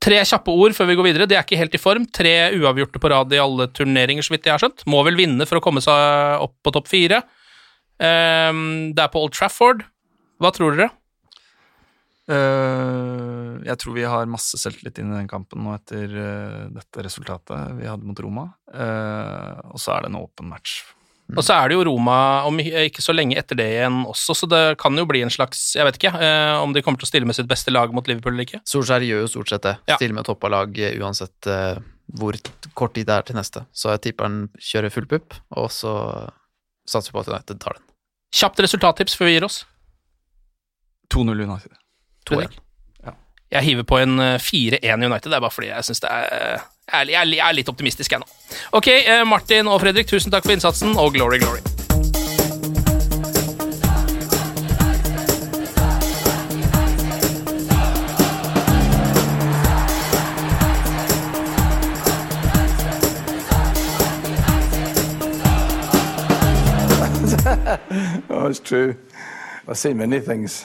Tre 0.00 0.16
kjappe 0.24 0.54
ord 0.54 0.72
før 0.72 0.88
vi 0.88 0.96
går 0.96 1.06
videre. 1.10 1.26
De 1.28 1.36
er 1.36 1.42
ikke 1.44 1.58
helt 1.60 1.74
i 1.76 1.82
form. 1.82 2.06
Tre 2.08 2.32
uavgjorte 2.56 3.02
på 3.02 3.10
rad 3.12 3.34
i 3.36 3.42
alle 3.42 3.66
turneringer, 3.74 4.24
så 4.24 4.32
vidt 4.32 4.46
jeg 4.48 4.54
har 4.54 4.62
skjønt. 4.62 4.86
Må 4.88 5.02
vel 5.04 5.18
vinne 5.18 5.44
for 5.46 5.58
å 5.60 5.62
komme 5.64 5.82
seg 5.84 6.40
opp 6.46 6.54
på 6.64 6.72
topp 6.72 6.88
fire. 6.88 7.20
Eh, 8.00 8.62
det 8.94 9.02
er 9.04 9.12
på 9.12 9.20
Old 9.26 9.34
Trafford. 9.36 9.84
Hva 10.40 10.54
tror 10.56 10.78
dere? 10.78 10.88
Eh, 12.28 13.58
jeg 13.66 13.80
tror 13.80 13.96
vi 13.96 14.06
har 14.06 14.30
masse 14.30 14.58
selvtillit 14.60 15.00
inn 15.00 15.12
i 15.12 15.18
den 15.18 15.30
kampen 15.30 15.64
nå 15.64 15.74
etter 15.74 16.06
eh, 16.06 16.62
dette 16.74 17.04
resultatet 17.06 17.76
vi 17.78 17.88
hadde 17.88 18.06
mot 18.06 18.22
Roma. 18.22 18.46
Eh, 18.70 19.60
og 19.72 19.80
så 19.80 19.96
er 19.96 20.04
det 20.04 20.12
en 20.12 20.20
åpen 20.20 20.50
match. 20.52 20.82
Og 21.30 21.44
så 21.46 21.54
er 21.54 21.70
det 21.70 21.76
jo 21.76 21.84
Roma 21.86 22.42
om 22.48 22.56
ikke 22.58 23.02
så 23.04 23.14
lenge 23.14 23.36
etter 23.38 23.54
det 23.54 23.68
igjen 23.76 24.00
også, 24.10 24.34
så 24.34 24.48
det 24.50 24.62
kan 24.82 24.98
jo 24.98 25.04
bli 25.06 25.20
en 25.22 25.30
slags 25.30 25.76
Jeg 25.78 25.86
vet 25.86 25.98
ikke 26.00 26.10
om 26.58 26.72
de 26.74 26.82
kommer 26.82 26.98
til 26.98 27.06
å 27.06 27.10
stille 27.12 27.28
med 27.28 27.38
sitt 27.38 27.46
beste 27.46 27.70
lag 27.70 27.94
mot 27.94 28.10
Liverpool 28.10 28.34
eller 28.34 28.48
ikke. 28.48 28.58
Solskjær 28.66 29.06
gjør 29.06 29.22
jo 29.22 29.28
stort 29.30 29.52
sett 29.52 29.68
det. 29.68 29.76
Ja. 29.86 29.94
Stiller 30.00 30.16
med 30.18 30.26
toppa 30.26 30.50
lag 30.50 30.74
uansett 30.74 31.50
hvor 32.18 32.34
kort 32.74 32.96
tid 32.98 33.06
det 33.06 33.14
er 33.14 33.28
til 33.28 33.38
neste. 33.38 33.62
Så 33.70 33.92
jeg 33.94 34.02
tipper 34.08 34.26
han 34.26 34.40
kjører 34.58 34.90
full 34.90 35.06
pupp, 35.12 35.38
og 35.54 35.70
så 35.70 35.94
satser 36.90 37.12
vi 37.12 37.20
på 37.20 37.22
at 37.22 37.30
United 37.30 37.62
tar 37.62 37.78
den. 37.78 37.86
Kjapt 38.34 38.66
resultattips 38.66 39.14
før 39.18 39.30
vi 39.30 39.36
gir 39.36 39.46
oss. 39.46 39.62
2-0 41.14 41.46
United. 41.46 41.79
2-1. 42.28 42.60
Jeg 43.50 43.66
hiver 43.66 43.82
på 43.82 43.98
en 43.98 44.20
eh, 44.22 44.36
4-1 44.38 45.04
United, 45.04 45.30
det 45.30 45.36
er 45.36 45.40
bare 45.40 45.50
fordi 45.50 45.72
jeg 45.72 45.84
syns 45.84 46.00
det 46.04 46.10
er 46.12 46.28
eh, 46.36 46.68
jeg 46.90 47.00
er, 47.00 47.10
jeg 47.10 47.20
er 47.20 47.34
jeg 47.34 47.48
er 47.48 47.54
litt 47.58 47.68
optimistisk, 47.70 48.12
jeg 48.12 48.22
nå. 48.22 48.26
Ok, 48.78 48.86
eh, 48.86 49.24
Martin 49.26 49.66
og 49.66 49.80
Fredrik, 49.82 50.06
tusen 50.06 50.30
takk 50.30 50.46
for 50.46 50.54
innsatsen, 50.54 50.96
og 50.98 51.14
glory, 51.14 51.38
glory. 51.42 51.60
Oh, 68.30 68.46
it's 68.46 68.60
true. 68.60 68.96
I've 69.68 69.76
seen 69.76 69.96
many 69.96 70.20
things. 70.20 70.64